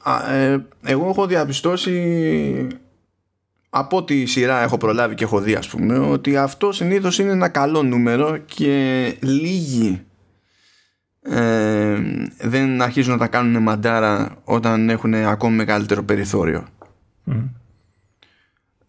Α, 0.02 0.32
ε, 0.32 0.66
εγώ 0.82 1.08
έχω 1.08 1.26
διαπιστώσει 1.26 2.78
από 3.70 4.04
τη 4.04 4.26
σειρά 4.26 4.62
έχω 4.62 4.76
προλάβει 4.76 5.14
και 5.14 5.24
έχω 5.24 5.40
δει 5.40 5.54
ας 5.54 5.68
πούμε 5.68 5.98
ότι 5.98 6.36
αυτό 6.36 6.72
συνήθως 6.72 7.18
είναι 7.18 7.32
ένα 7.32 7.48
καλό 7.48 7.82
νούμερο 7.82 8.36
και 8.36 9.06
λίγοι 9.20 10.02
ε, 11.30 11.98
δεν 12.38 12.82
αρχίζουν 12.82 13.12
να 13.12 13.18
τα 13.18 13.26
κάνουν 13.26 13.62
μαντάρα 13.62 14.36
όταν 14.44 14.90
έχουν 14.90 15.14
ακόμη 15.14 15.56
μεγαλύτερο 15.56 16.02
περιθώριο. 16.02 16.66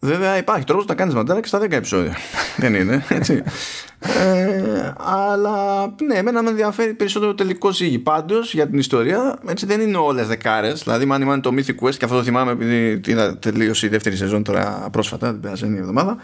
Βέβαια 0.02 0.36
υπάρχει 0.36 0.64
τρόπος 0.64 0.86
να 0.86 0.94
κάνεις 0.94 1.14
μαντάρα 1.14 1.40
και 1.40 1.46
στα 1.46 1.58
10 1.58 1.70
επεισόδια. 1.72 2.16
Δεν 2.62 2.74
είναι, 2.74 3.04
έτσι. 3.08 3.42
Ε, 3.98 4.92
αλλά 4.96 5.86
ναι, 6.06 6.14
εμένα 6.14 6.42
με 6.42 6.50
ενδιαφέρει 6.50 6.94
περισσότερο 6.94 7.30
το 7.30 7.36
τελικό 7.36 7.72
ζύγι. 7.72 7.98
Πάντως 7.98 8.54
για 8.54 8.68
την 8.68 8.78
ιστορία, 8.78 9.38
έτσι 9.48 9.66
δεν 9.66 9.80
είναι 9.80 9.96
όλες 9.96 10.26
δεκάρες. 10.26 10.82
Δηλαδή, 10.82 11.10
αν 11.10 11.22
είναι 11.22 11.40
το 11.40 11.50
Mythic 11.54 11.86
Quest, 11.86 11.94
και 11.94 12.04
αυτό 12.04 12.16
το 12.16 12.22
θυμάμαι 12.22 12.50
επειδή 12.50 13.00
είδα 13.06 13.38
τελείωσε 13.38 13.86
η 13.86 13.88
δεύτερη 13.88 14.16
σεζόν 14.16 14.42
τώρα 14.42 14.88
πρόσφατα, 14.92 15.30
την 15.30 15.40
περασμένη 15.40 15.78
εβδομάδα. 15.78 16.16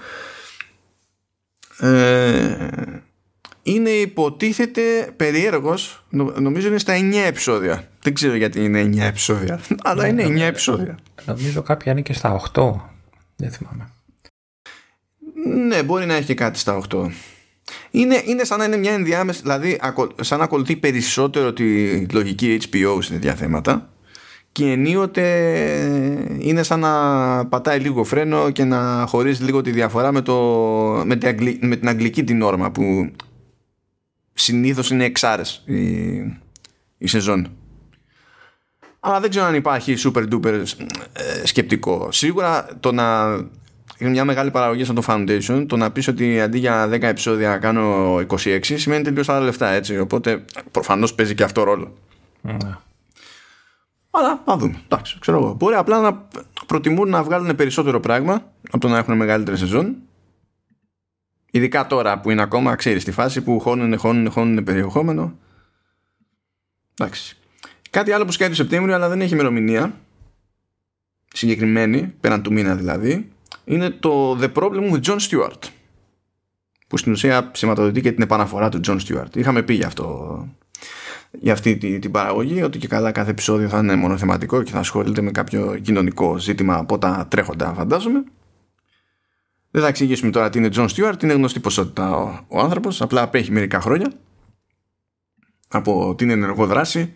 Ε, 1.80 2.68
είναι 3.66 3.90
υποτίθεται 3.90 5.12
περίεργος, 5.16 6.04
νομίζω 6.38 6.68
είναι 6.68 6.78
στα 6.78 6.94
9 6.96 7.14
επεισόδια. 7.26 7.88
Δεν 8.02 8.14
ξέρω 8.14 8.34
γιατί 8.34 8.64
είναι 8.64 8.82
9 8.82 8.98
επεισόδια, 9.00 9.60
αλλά 9.84 10.06
είναι 10.06 10.26
9 10.26 10.40
επεισόδια. 10.40 10.98
Νομίζω 11.24 11.62
κάποια 11.62 11.92
είναι 11.92 12.00
και 12.00 12.12
στα 12.12 12.40
8. 12.52 12.72
Δεν 13.36 13.50
θυμάμαι. 13.50 13.90
Ναι, 15.66 15.82
μπορεί 15.82 16.06
να 16.06 16.14
έχει 16.14 16.26
και 16.26 16.34
κάτι 16.34 16.58
στα 16.58 16.82
8. 16.88 17.06
Είναι, 17.90 18.22
είναι 18.26 18.44
σαν 18.44 18.58
να 18.58 18.64
είναι 18.64 18.76
μια 18.76 18.92
ενδιάμεση, 18.92 19.40
δηλαδή 19.42 19.80
σαν 20.20 20.38
να 20.38 20.44
ακολουθεί 20.44 20.76
περισσότερο 20.76 21.52
τη 21.52 21.98
λογική 22.06 22.60
HBO 22.70 22.98
σε 23.00 23.12
τέτοια 23.12 23.34
θέματα 23.34 23.90
και 24.52 24.70
ενίοτε 24.70 25.24
είναι 26.38 26.62
σαν 26.62 26.80
να 26.80 27.46
πατάει 27.46 27.78
λίγο 27.78 28.04
φρένο 28.04 28.50
και 28.50 28.64
να 28.64 29.04
χωρίζει 29.08 29.44
λίγο 29.44 29.60
τη 29.60 29.70
διαφορά 29.70 30.12
με, 30.12 30.20
το, 30.20 30.34
με, 31.04 31.16
την, 31.16 31.58
με 31.60 31.76
την 31.76 31.88
αγγλική 31.88 32.24
την 32.24 32.42
όρμα 32.42 32.70
που 32.70 33.10
συνήθως 34.38 34.90
είναι 34.90 35.04
εξάρες 35.04 35.62
η, 35.64 35.76
η 36.98 37.06
σεζόν. 37.06 37.50
Αλλά 39.00 39.20
δεν 39.20 39.30
ξέρω 39.30 39.44
αν 39.44 39.54
υπάρχει 39.54 39.94
super 39.98 40.32
duper 40.32 40.62
ε, 41.12 41.46
σκεπτικό. 41.46 42.12
Σίγουρα 42.12 42.68
το 42.80 42.92
να 42.92 43.38
είναι 43.98 44.10
μια 44.10 44.24
μεγάλη 44.24 44.50
παραγωγή 44.50 44.84
σαν 44.84 44.94
το 44.94 45.02
Foundation 45.06 45.64
το 45.68 45.76
να 45.76 45.90
πεις 45.90 46.08
ότι 46.08 46.40
αντί 46.40 46.58
για 46.58 46.88
10 46.88 47.02
επεισόδια 47.02 47.56
κάνω 47.56 48.14
26 48.16 48.58
σημαίνει 48.62 49.04
τελείως 49.04 49.28
άλλα 49.28 49.40
λεφτά 49.40 49.68
έτσι 49.68 49.98
οπότε 49.98 50.44
προφανώς 50.70 51.14
παίζει 51.14 51.34
και 51.34 51.42
αυτό 51.42 51.62
ρόλο 51.62 51.92
ναι. 52.40 52.56
αλλά 54.10 54.42
να 54.46 54.56
δούμε 54.56 54.80
εντάξει 54.84 55.16
ξέρω 55.18 55.38
εγώ 55.38 55.54
μπορεί 55.58 55.74
απλά 55.74 56.00
να 56.00 56.26
προτιμούν 56.66 57.08
να 57.08 57.22
βγάλουν 57.22 57.56
περισσότερο 57.56 58.00
πράγμα 58.00 58.52
από 58.70 58.78
το 58.78 58.88
να 58.88 58.98
έχουν 58.98 59.16
μεγαλύτερη 59.16 59.56
σεζόν 59.56 59.96
ειδικά 61.56 61.86
τώρα 61.86 62.20
που 62.20 62.30
είναι 62.30 62.42
ακόμα 62.42 62.74
ξέρεις 62.74 63.02
στη 63.02 63.10
φάση 63.10 63.42
που 63.42 63.60
χώνουν, 63.60 63.98
χώνουν, 63.98 64.30
χώνουν 64.30 64.64
περιεχόμενο. 64.64 65.38
Εντάξει. 66.98 67.36
Κάτι 67.90 68.12
άλλο 68.12 68.24
που 68.24 68.32
σκάει 68.32 68.48
το 68.48 68.54
Σεπτέμβριο 68.54 68.94
αλλά 68.94 69.08
δεν 69.08 69.20
έχει 69.20 69.32
ημερομηνία. 69.32 70.00
Συγκεκριμένη 71.34 72.14
πέραν 72.20 72.42
του 72.42 72.52
μήνα 72.52 72.74
δηλαδή 72.74 73.32
είναι 73.64 73.90
το 73.90 74.38
The 74.40 74.52
Problem 74.52 74.92
with 74.92 75.00
John 75.02 75.18
Stewart. 75.18 75.62
Που 76.88 76.96
στην 76.96 77.12
ουσία 77.12 77.50
σηματοδοτεί 77.54 78.00
και 78.00 78.12
την 78.12 78.22
επαναφορά 78.22 78.68
του 78.68 78.80
John 78.86 78.98
Stewart. 79.06 79.36
Είχαμε 79.36 79.62
πει 79.62 79.74
για 79.74 79.86
αυτό 79.86 80.48
για 81.40 81.52
αυτή 81.52 81.76
την, 81.76 82.00
την 82.00 82.10
παραγωγή 82.10 82.62
ότι 82.62 82.78
και 82.78 82.88
καλά 82.88 83.12
κάθε 83.12 83.30
επεισόδιο 83.30 83.68
θα 83.68 83.78
είναι 83.78 83.96
μονοθεματικό 83.96 84.62
και 84.62 84.70
θα 84.70 84.78
ασχολείται 84.78 85.20
με 85.20 85.30
κάποιο 85.30 85.78
κοινωνικό 85.82 86.38
ζήτημα 86.38 86.76
από 86.76 86.98
τα 86.98 87.26
τρέχοντα 87.30 87.72
φαντάζομαι 87.74 88.24
δεν 89.76 89.84
θα 89.84 89.90
εξηγήσουμε 89.90 90.30
τώρα 90.30 90.50
τι 90.50 90.58
είναι 90.58 90.68
John 90.74 90.88
Stewart 90.88 91.22
είναι 91.22 91.32
γνωστή 91.32 91.60
ποσότητα 91.60 92.16
ο, 92.16 92.44
ο 92.48 92.60
άνθρωπος 92.60 93.02
απλά 93.02 93.22
απέχει 93.22 93.52
μερικά 93.52 93.80
χρόνια 93.80 94.12
από 95.68 96.14
την 96.14 96.30
ενεργό 96.30 96.66
δράση 96.66 97.12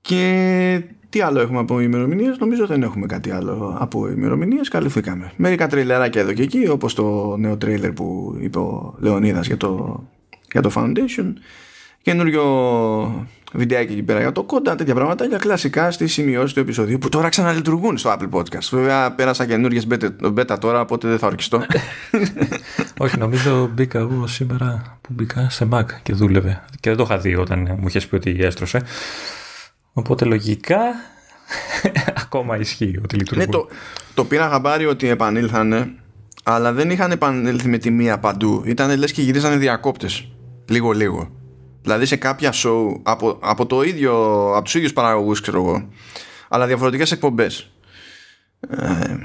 και 0.00 0.82
τι 1.08 1.20
άλλο 1.20 1.40
έχουμε 1.40 1.58
από 1.58 1.80
ημερομηνίες, 1.80 2.38
νομίζω 2.38 2.66
δεν 2.66 2.82
έχουμε 2.82 3.06
κάτι 3.06 3.30
άλλο 3.30 3.76
από 3.78 4.08
ημερομηνίες. 4.08 4.68
Καλυφθήκαμε. 4.68 5.32
Μερικά 5.36 5.66
τρέιλεράκια 5.66 6.20
εδώ 6.20 6.32
και 6.32 6.42
εκεί, 6.42 6.68
όπως 6.68 6.94
το 6.94 7.36
νέο 7.36 7.56
τρέιλερ 7.56 7.92
που 7.92 8.36
είπε 8.40 8.58
ο 8.58 8.94
Λεωνίδας 8.98 9.46
για 9.46 9.56
το, 9.56 10.02
για 10.52 10.60
το 10.62 10.70
Foundation. 10.74 11.32
Καινούριο 12.02 12.42
βιντεάκι 13.54 13.92
εκεί 13.92 14.02
πέρα 14.02 14.20
για 14.20 14.32
το 14.32 14.42
κόντα, 14.42 14.74
τέτοια 14.74 14.94
πράγματα 14.94 15.24
για 15.24 15.38
κλασικά 15.38 15.90
στι 15.90 16.06
σημειώσει 16.06 16.54
του 16.54 16.60
επεισοδίου 16.60 16.98
που 16.98 17.08
τώρα 17.08 17.28
ξαναλειτουργούν 17.28 17.98
στο 17.98 18.16
Apple 18.18 18.38
Podcast. 18.38 18.68
Βέβαια 18.70 19.12
πέρασα 19.12 19.46
καινούριε 19.46 19.80
beta 20.22 20.56
τώρα, 20.60 20.80
οπότε 20.80 21.08
δεν 21.08 21.18
θα 21.18 21.26
ορκιστώ. 21.26 21.62
Όχι, 22.98 23.18
νομίζω 23.18 23.70
μπήκα 23.74 23.98
εγώ 23.98 24.26
σήμερα 24.26 24.98
που 25.00 25.08
μπήκα 25.12 25.50
σε 25.50 25.68
Mac 25.72 25.84
και 26.02 26.12
δούλευε. 26.12 26.64
Και 26.80 26.88
δεν 26.88 26.96
το 26.96 27.02
είχα 27.02 27.18
δει 27.18 27.36
όταν 27.36 27.76
μου 27.78 27.86
είχες 27.86 28.06
πει 28.06 28.14
ότι 28.14 28.36
έστρωσε. 28.40 28.82
Οπότε 29.92 30.24
λογικά 30.24 30.80
ακόμα 32.24 32.58
ισχύει 32.58 33.00
ότι 33.02 33.16
λειτουργούν. 33.16 33.46
Ναι, 33.46 33.52
το, 33.52 33.68
το 34.14 34.24
πήρα 34.24 34.48
χαμπάρι 34.48 34.86
ότι 34.86 35.08
επανήλθανε, 35.08 35.94
αλλά 36.42 36.72
δεν 36.72 36.90
είχαν 36.90 37.10
επανέλθει 37.10 37.68
με 37.68 37.78
τη 37.78 37.90
μία 37.90 38.18
παντού. 38.18 38.62
Ήταν 38.66 38.98
λες 38.98 39.12
και 39.12 39.22
γυρίζανε 39.22 39.56
διακόπτες. 39.56 40.28
Λίγο-λίγο. 40.68 41.42
Δηλαδή 41.84 42.06
σε 42.06 42.16
κάποια 42.16 42.52
show 42.54 43.00
από, 43.02 43.38
από, 43.42 43.66
το 43.66 43.82
ίδιο, 43.82 44.12
από 44.54 44.64
τους 44.64 44.74
ίδιους 44.74 44.92
παραγωγούς 44.92 45.40
ξέρω 45.40 45.58
εγώ, 45.58 45.88
αλλά 46.48 46.66
διαφορετικές 46.66 47.12
εκπομπές. 47.12 47.70
Ε, 48.60 49.16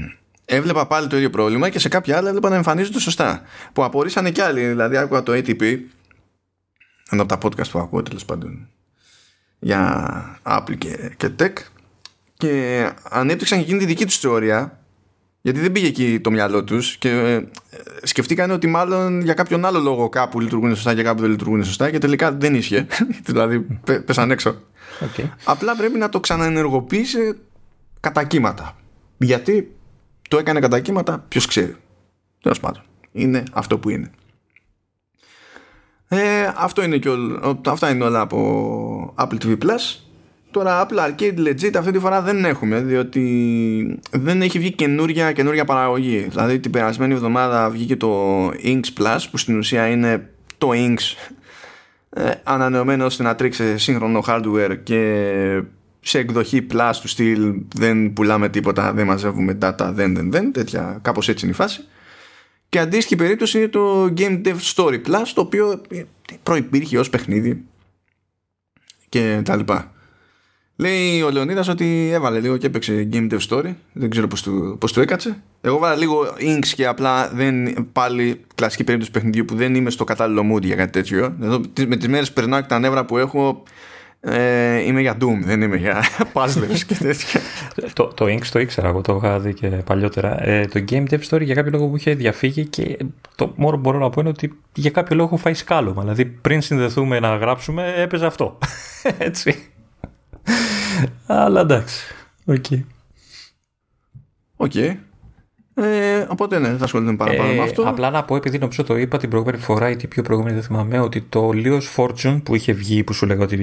έβλεπα 0.45 0.87
πάλι 0.87 1.07
το 1.07 1.15
ίδιο 1.15 1.29
πρόβλημα 1.29 1.69
και 1.69 1.79
σε 1.79 1.89
κάποια 1.89 2.17
άλλα 2.17 2.27
έβλεπα 2.27 2.49
να 2.49 2.55
εμφανίζονται 2.55 2.99
σωστά. 2.99 3.41
Που 3.73 3.83
απορρίσανε 3.83 4.31
κι 4.31 4.41
άλλοι. 4.41 4.67
Δηλαδή 4.67 4.97
άκουγα 4.97 5.23
το 5.23 5.31
ATP, 5.31 5.79
ένα 7.09 7.21
από 7.21 7.25
τα 7.25 7.37
podcast 7.43 7.69
που 7.71 7.79
ακούω 7.79 8.03
τέλος 8.03 8.25
πάντων 8.25 8.67
για 9.59 10.39
Apple 10.43 10.77
και, 10.77 11.13
και 11.17 11.29
Tech 11.39 11.53
και 12.33 12.89
ανέπτυξαν 13.09 13.57
και 13.57 13.63
εκείνη 13.63 13.79
τη 13.79 13.85
δική 13.85 14.05
τους 14.05 14.17
θεωρία 14.17 14.79
γιατί 15.41 15.59
δεν 15.59 15.71
πήγε 15.71 15.87
εκεί 15.87 16.19
το 16.19 16.31
μυαλό 16.31 16.63
τους 16.63 16.97
και 16.97 17.09
ε, 17.09 17.41
σκεφτήκαν 18.03 18.51
ότι 18.51 18.67
μάλλον 18.67 19.21
για 19.21 19.33
κάποιον 19.33 19.65
άλλο 19.65 19.79
λόγο 19.79 20.09
κάπου 20.09 20.39
λειτουργούν 20.39 20.75
σωστά 20.75 20.95
και 20.95 21.03
κάπου 21.03 21.21
δεν 21.21 21.29
λειτουργούν 21.29 21.63
σωστά 21.63 21.91
και 21.91 21.97
τελικά 21.97 22.31
δεν 22.31 22.55
ίσχυε. 22.55 22.87
Δηλαδή 23.27 23.59
πέσαν 24.05 24.31
έξω. 24.31 24.61
Okay. 24.99 25.29
απλά 25.43 25.75
πρέπει 25.75 25.97
να 25.97 26.09
το 26.09 26.19
ξαναενεργοποιήσει 26.19 27.35
κατά 27.99 28.23
κύματα. 28.23 28.77
Γιατί 29.17 29.75
το 30.29 30.37
έκανε 30.37 30.59
κατά 30.59 30.79
κύματα 30.79 31.25
ποιος 31.27 31.45
ξέρει. 31.45 31.75
Τέλος 32.41 32.59
πάντων. 32.59 32.83
Είναι 33.11 33.43
αυτό 33.51 33.77
που 33.77 33.89
είναι. 33.89 34.11
Ε, 36.07 36.51
αυτό 36.55 36.83
είναι 36.83 36.97
και 36.97 37.09
όλο, 37.09 37.61
αυτά 37.65 37.89
είναι 37.89 38.03
όλα 38.03 38.19
από 38.19 39.13
Apple 39.17 39.37
TV 39.43 39.57
Plus. 39.57 40.08
Τώρα 40.51 40.87
Apple 40.87 41.09
Arcade 41.09 41.37
Legit 41.37 41.75
αυτή 41.77 41.91
τη 41.91 41.99
φορά 41.99 42.21
δεν 42.21 42.45
έχουμε 42.45 42.81
διότι 42.81 43.99
δεν 44.11 44.41
έχει 44.41 44.59
βγει 44.59 44.71
καινούρια, 44.71 45.31
καινούρια 45.31 45.65
παραγωγή. 45.65 46.27
Δηλαδή 46.29 46.59
την 46.59 46.71
περασμένη 46.71 47.13
εβδομάδα 47.13 47.69
βγήκε 47.69 47.95
το 47.95 48.47
Inks 48.47 48.97
Plus 48.97 49.19
που 49.31 49.37
στην 49.37 49.57
ουσία 49.57 49.87
είναι 49.87 50.29
το 50.57 50.69
Inks 50.73 51.31
ε, 52.09 52.31
ανανεωμένο 52.43 53.05
ώστε 53.05 53.23
να 53.23 53.35
τρίξει 53.35 53.77
σύγχρονο 53.77 54.23
hardware 54.27 54.77
και 54.83 55.63
σε 55.99 56.19
εκδοχή 56.19 56.67
Plus 56.71 56.91
του 57.01 57.07
στυλ 57.07 57.53
δεν 57.75 58.13
πουλάμε 58.13 58.49
τίποτα, 58.49 58.93
δεν 58.93 59.05
μαζεύουμε 59.05 59.57
data, 59.61 59.89
δεν, 59.93 60.15
δεν, 60.15 60.31
δεν, 60.31 60.51
τέτοια, 60.51 60.99
κάπως 61.01 61.29
έτσι 61.29 61.45
είναι 61.45 61.53
η 61.53 61.57
φάση. 61.57 61.83
Και 62.69 62.79
αντίστοιχη 62.79 63.15
περίπτωση 63.15 63.57
είναι 63.57 63.67
το 63.67 64.13
Game 64.17 64.41
Dev 64.45 64.55
Story 64.75 65.01
Plus, 65.05 65.27
το 65.33 65.41
οποίο 65.41 65.81
προϋπήρχε 66.43 66.97
ως 66.97 67.09
παιχνίδι 67.09 67.63
και 69.09 69.41
τα 69.45 69.55
λοιπά. 69.55 69.93
Λέει 70.81 71.21
ο 71.21 71.29
Λεωνίδας 71.29 71.67
ότι 71.67 72.09
έβαλε 72.13 72.39
λίγο 72.39 72.57
και 72.57 72.67
έπαιξε 72.67 73.09
Game 73.13 73.31
Dev 73.31 73.39
Story. 73.49 73.73
Δεν 73.93 74.09
ξέρω 74.09 74.27
πώς 74.27 74.41
του, 74.41 74.75
πώς 74.79 74.93
του 74.93 75.01
έκατσε. 75.01 75.41
Εγώ 75.61 75.77
βάλα 75.77 75.95
λίγο 75.95 76.25
inks 76.39 76.67
και 76.75 76.85
απλά 76.87 77.29
δεν, 77.29 77.87
πάλι 77.91 78.41
κλασική 78.55 78.83
περίπτωση 78.83 79.11
παιχνιδιού 79.11 79.45
που 79.45 79.55
δεν 79.55 79.75
είμαι 79.75 79.89
στο 79.89 80.03
κατάλληλο 80.03 80.53
mood 80.53 80.61
για 80.63 80.75
κάτι 80.75 80.91
τέτοιο. 80.91 81.35
Εδώ, 81.41 81.61
με 81.87 81.95
τις 81.95 82.07
μέρες 82.07 82.31
περνάω 82.31 82.61
και 82.61 82.67
τα 82.67 82.79
νεύρα 82.79 83.05
που 83.05 83.17
έχω 83.17 83.63
ε, 84.21 84.81
είμαι 84.81 85.01
για 85.01 85.17
Doom, 85.21 85.39
δεν 85.43 85.61
είμαι 85.61 85.75
για 85.75 86.03
puzzles 86.33 86.79
και 86.87 86.95
τέτοια. 86.95 87.41
το, 87.93 88.07
το 88.07 88.25
Inks 88.25 88.45
το 88.51 88.59
ήξερα, 88.59 88.87
εγώ 88.87 89.01
το 89.01 89.15
είχα 89.23 89.39
δει 89.39 89.53
και 89.53 89.67
παλιότερα. 89.67 90.47
Ε, 90.47 90.65
το 90.65 90.83
Game 90.89 91.03
Dev 91.09 91.19
Story 91.29 91.41
για 91.41 91.55
κάποιο 91.55 91.71
λόγο 91.71 91.87
μου 91.87 91.95
είχε 91.95 92.13
διαφύγει 92.13 92.65
και 92.65 92.97
το 93.35 93.53
μόνο 93.55 93.75
που 93.75 93.81
μπορώ 93.81 93.97
να 93.97 94.09
πω 94.09 94.21
είναι 94.21 94.29
ότι 94.29 94.53
για 94.73 94.89
κάποιο 94.89 95.15
λόγο 95.15 95.27
έχω 95.27 95.37
φάει 95.37 95.53
σκάλωμα. 95.53 96.01
Δηλαδή 96.01 96.25
πριν 96.25 96.61
συνδεθούμε 96.61 97.19
να 97.19 97.35
γράψουμε 97.35 97.93
έπαιζε 97.97 98.25
αυτό. 98.25 98.57
Έτσι. 99.17 99.71
Αλλά 101.25 101.61
εντάξει. 101.61 102.13
OK. 102.45 102.63
Okay. 104.57 104.95
Ε, 105.81 106.25
οπότε 106.29 106.59
ναι, 106.59 106.67
δεν 106.67 106.77
θα 106.77 106.83
ασχοληθούμε 106.83 107.17
παραπάνω 107.17 107.49
ε, 107.49 107.55
με 107.55 107.61
αυτό. 107.61 107.81
Απλά 107.81 108.09
να 108.09 108.23
πω, 108.23 108.35
επειδή 108.35 108.57
νομίζω 108.57 108.83
το 108.83 108.97
είπα 108.97 109.17
την 109.17 109.29
προηγούμενη 109.29 109.61
φορά 109.61 109.89
ή 109.89 109.95
την 109.95 110.09
πιο 110.09 110.23
προηγούμενη, 110.23 110.55
δεν 110.55 110.63
θυμάμαι, 110.63 110.99
ότι 110.99 111.21
το 111.21 111.49
Leo's 111.53 111.81
Fortune 111.95 112.41
που 112.43 112.55
είχε 112.55 112.73
βγει, 112.73 113.03
που 113.03 113.13
σου 113.13 113.25
λέγα 113.25 113.43
ότι 113.43 113.55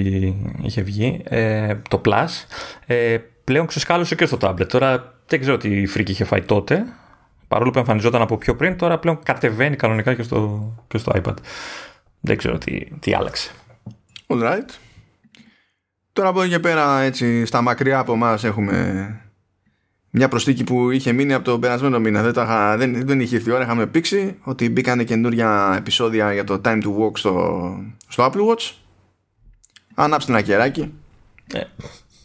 είχε 0.62 0.82
βγει, 0.82 1.20
ε, 1.24 1.74
το 1.88 2.00
Plus, 2.04 2.28
ε, 2.86 3.16
πλέον 3.44 3.66
ξεσκάλωσε 3.66 4.14
και 4.14 4.26
στο 4.26 4.38
tablet. 4.40 4.68
Τώρα 4.68 5.14
δεν 5.26 5.40
ξέρω 5.40 5.56
τι 5.56 5.86
φρίκη 5.86 6.12
είχε 6.12 6.24
φάει 6.24 6.42
τότε. 6.42 6.84
Παρόλο 7.48 7.70
που 7.70 7.78
εμφανιζόταν 7.78 8.22
από 8.22 8.36
πιο 8.36 8.56
πριν, 8.56 8.76
τώρα 8.76 8.98
πλέον 8.98 9.18
κατεβαίνει 9.22 9.76
κανονικά 9.76 10.14
και 10.14 10.22
στο, 10.22 10.72
και 10.88 10.98
στο 10.98 11.12
iPad. 11.14 11.34
Δεν 12.20 12.36
ξέρω 12.36 12.58
τι, 12.58 12.84
τι 13.00 13.14
άλλαξε. 13.14 13.50
All 14.26 14.42
right. 14.42 14.85
Τώρα 16.16 16.28
από 16.28 16.42
εκεί 16.42 16.50
και 16.50 16.58
πέρα, 16.58 17.00
έτσι, 17.00 17.44
στα 17.44 17.60
μακριά 17.62 17.98
από 17.98 18.12
εμάς 18.12 18.44
έχουμε 18.44 19.08
μια 20.10 20.28
προστίκη 20.28 20.64
που 20.64 20.90
είχε 20.90 21.12
μείνει 21.12 21.32
από 21.32 21.44
τον 21.44 21.60
περασμένο 21.60 21.98
μήνα. 21.98 22.22
Δεν, 22.22 22.42
είχα, 22.42 22.76
δεν, 22.76 23.06
δεν 23.06 23.20
είχε 23.20 23.36
έρθει 23.36 23.48
η 23.48 23.52
ώρα, 23.52 23.62
είχαμε 23.62 23.86
πήξει 23.86 24.36
ότι 24.42 24.70
μπήκανε 24.70 25.04
καινούρια 25.04 25.74
επεισόδια 25.78 26.32
για 26.32 26.44
το 26.44 26.60
Time 26.64 26.82
to 26.82 26.86
Walk 26.86 27.18
στο, 27.18 27.60
στο 28.08 28.24
Apple 28.24 28.38
Watch. 28.38 28.72
Ανάψτε 29.94 30.32
ένα 30.32 30.40
κεράκι. 30.40 30.92
Ε, 31.52 31.60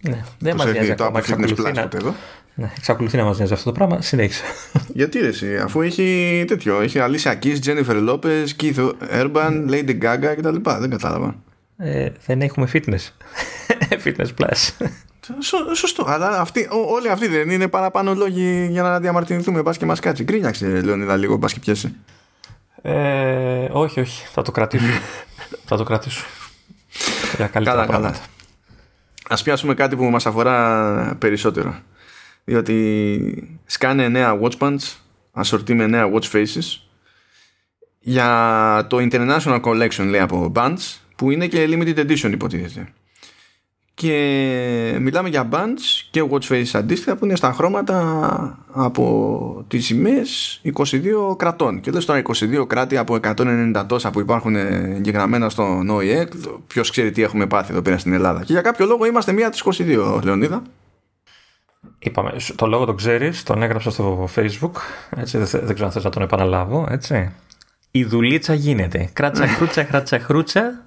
ναι, 0.10 0.24
δεν 0.39 0.55
μας 0.55 0.71
νοιάζει 0.71 0.95
το 0.95 1.12
Apple 1.13 1.21
Fitness 1.21 1.50
Plus 1.50 1.74
να... 1.74 1.89
εδώ. 1.93 2.15
Ναι, 2.53 2.71
εξακολουθεί 2.77 3.17
να 3.17 3.24
μας 3.24 3.38
νοιάζει 3.38 3.53
αυτό 3.53 3.65
το 3.65 3.71
πράγμα. 3.71 4.01
Συνέχισε. 4.01 4.43
Γιατί 4.88 5.19
ρε 5.19 5.27
εσύ, 5.27 5.57
αφού 5.57 5.81
έχει 5.81 6.43
τέτοιο. 6.48 6.81
Έχει 6.81 7.00
Alicia 7.01 7.33
Keys, 7.43 7.57
Jennifer 7.65 8.10
Lopez, 8.10 8.45
Keith 8.62 8.91
Urban, 9.12 9.69
Lady 9.69 10.01
Gaga 10.01 10.33
κτλ. 10.38 10.55
Δεν 10.79 10.89
κατάλαβα. 10.89 11.36
Ε, 11.77 12.10
δεν 12.25 12.41
έχουμε 12.41 12.69
fitness. 12.74 13.10
Fitness 14.03 14.27
Plus. 14.37 14.87
Σω, 15.39 15.75
σωστό, 15.75 16.05
αλλά 16.07 16.39
αυτοί, 16.39 16.67
ό, 16.71 16.93
όλοι 16.93 17.09
αυτοί 17.09 17.27
δεν 17.27 17.49
είναι 17.49 17.67
παραπάνω 17.67 18.15
λόγοι 18.15 18.67
για 18.71 18.81
να 18.81 18.99
διαμαρτυρηθούμε. 18.99 19.61
Μπα 19.61 19.71
και 19.71 19.85
μας 19.85 19.99
κάτσει. 19.99 20.23
Γκρίνιαξε, 20.23 20.81
Λεωνίδα, 20.81 21.17
λίγο, 21.17 21.35
μπα 21.37 21.47
και 21.47 21.59
πιέσει. 21.59 21.95
Ε, 22.81 23.67
όχι, 23.71 23.99
όχι. 23.99 24.25
Θα 24.31 24.41
το 24.41 24.51
κρατήσω. 24.51 24.85
θα 25.67 25.77
το 25.77 25.83
κρατήσω. 25.83 26.25
Για 27.35 27.47
καλύτερα 27.47 27.75
καλά, 27.75 27.87
πράγματα. 27.87 28.11
καλά. 28.11 29.39
Α 29.39 29.43
πιάσουμε 29.43 29.73
κάτι 29.73 29.95
που 29.95 30.03
μας 30.03 30.25
αφορά 30.25 31.15
περισσότερο. 31.19 31.75
Διότι 32.43 33.59
σκάνε 33.65 34.07
νέα 34.07 34.39
watch 34.41 34.57
bands, 34.57 34.95
ασορτή 35.31 35.73
με 35.73 35.87
νέα 35.87 36.09
watch 36.13 36.31
faces 36.31 36.81
για 37.99 38.87
το 38.89 39.07
International 39.11 39.61
Collection 39.61 40.05
λέει 40.05 40.21
από 40.21 40.51
bands 40.55 40.97
που 41.15 41.31
είναι 41.31 41.47
και 41.47 41.65
limited 41.69 41.97
edition 41.97 42.31
υποτίθεται 42.31 42.93
και 44.01 44.98
μιλάμε 45.00 45.29
για 45.29 45.50
bands 45.51 46.05
και 46.12 46.24
watch 46.31 46.48
faces 46.48 46.70
αντίστοιχα 46.74 47.15
που 47.15 47.25
είναι 47.25 47.36
στα 47.36 47.53
χρώματα 47.53 48.58
από 48.72 49.65
τις 49.67 49.86
σημαίες 49.86 50.62
22 50.74 51.38
κρατών. 51.38 51.79
Και 51.79 51.91
λες 51.91 52.05
τώρα 52.05 52.22
22 52.25 52.67
κράτη 52.67 52.98
από 52.98 53.17
190 53.22 53.84
τόσα 53.88 54.12
που 54.12 54.20
υπάρχουν 54.20 54.55
εγγεγραμμένα 54.55 55.50
στο 55.50 55.63
ΝΟΙΕ 55.63 56.27
ποιος 56.67 56.89
ξέρει 56.89 57.12
τι 57.12 57.24
έχουμε 57.24 57.48
πάθει 57.48 57.72
εδώ 57.72 57.81
πέρα 57.81 57.98
στην 57.98 58.13
Ελλάδα. 58.13 58.43
Και 58.43 58.53
για 58.53 58.62
κάποιο 58.62 58.86
λόγο 58.86 59.05
είμαστε 59.05 59.31
μία 59.31 59.50
της 59.50 59.63
22 59.65 60.20
Λεωνίδα. 60.24 60.62
Είπαμε, 62.00 62.31
το 62.55 62.67
λόγο 62.67 62.86
το 62.86 62.93
ξέρεις, 62.93 63.43
τον 63.43 63.63
έγραψα 63.63 63.91
στο 63.91 64.29
facebook 64.36 64.72
έτσι, 65.15 65.38
δεν, 65.38 65.48
δεν 65.48 65.74
ξέρω 65.74 65.86
αν 65.86 65.91
θες 65.91 66.03
να 66.03 66.10
τον 66.10 66.22
επαναλάβω 66.22 66.88
έτσι. 66.89 67.31
Η 67.91 68.05
δουλίτσα 68.05 68.53
γίνεται. 68.53 69.10
Κράτσα, 69.13 69.48
χρούτσα, 69.48 69.84
κράτσα, 69.91 70.20
χρούτσα 70.20 70.86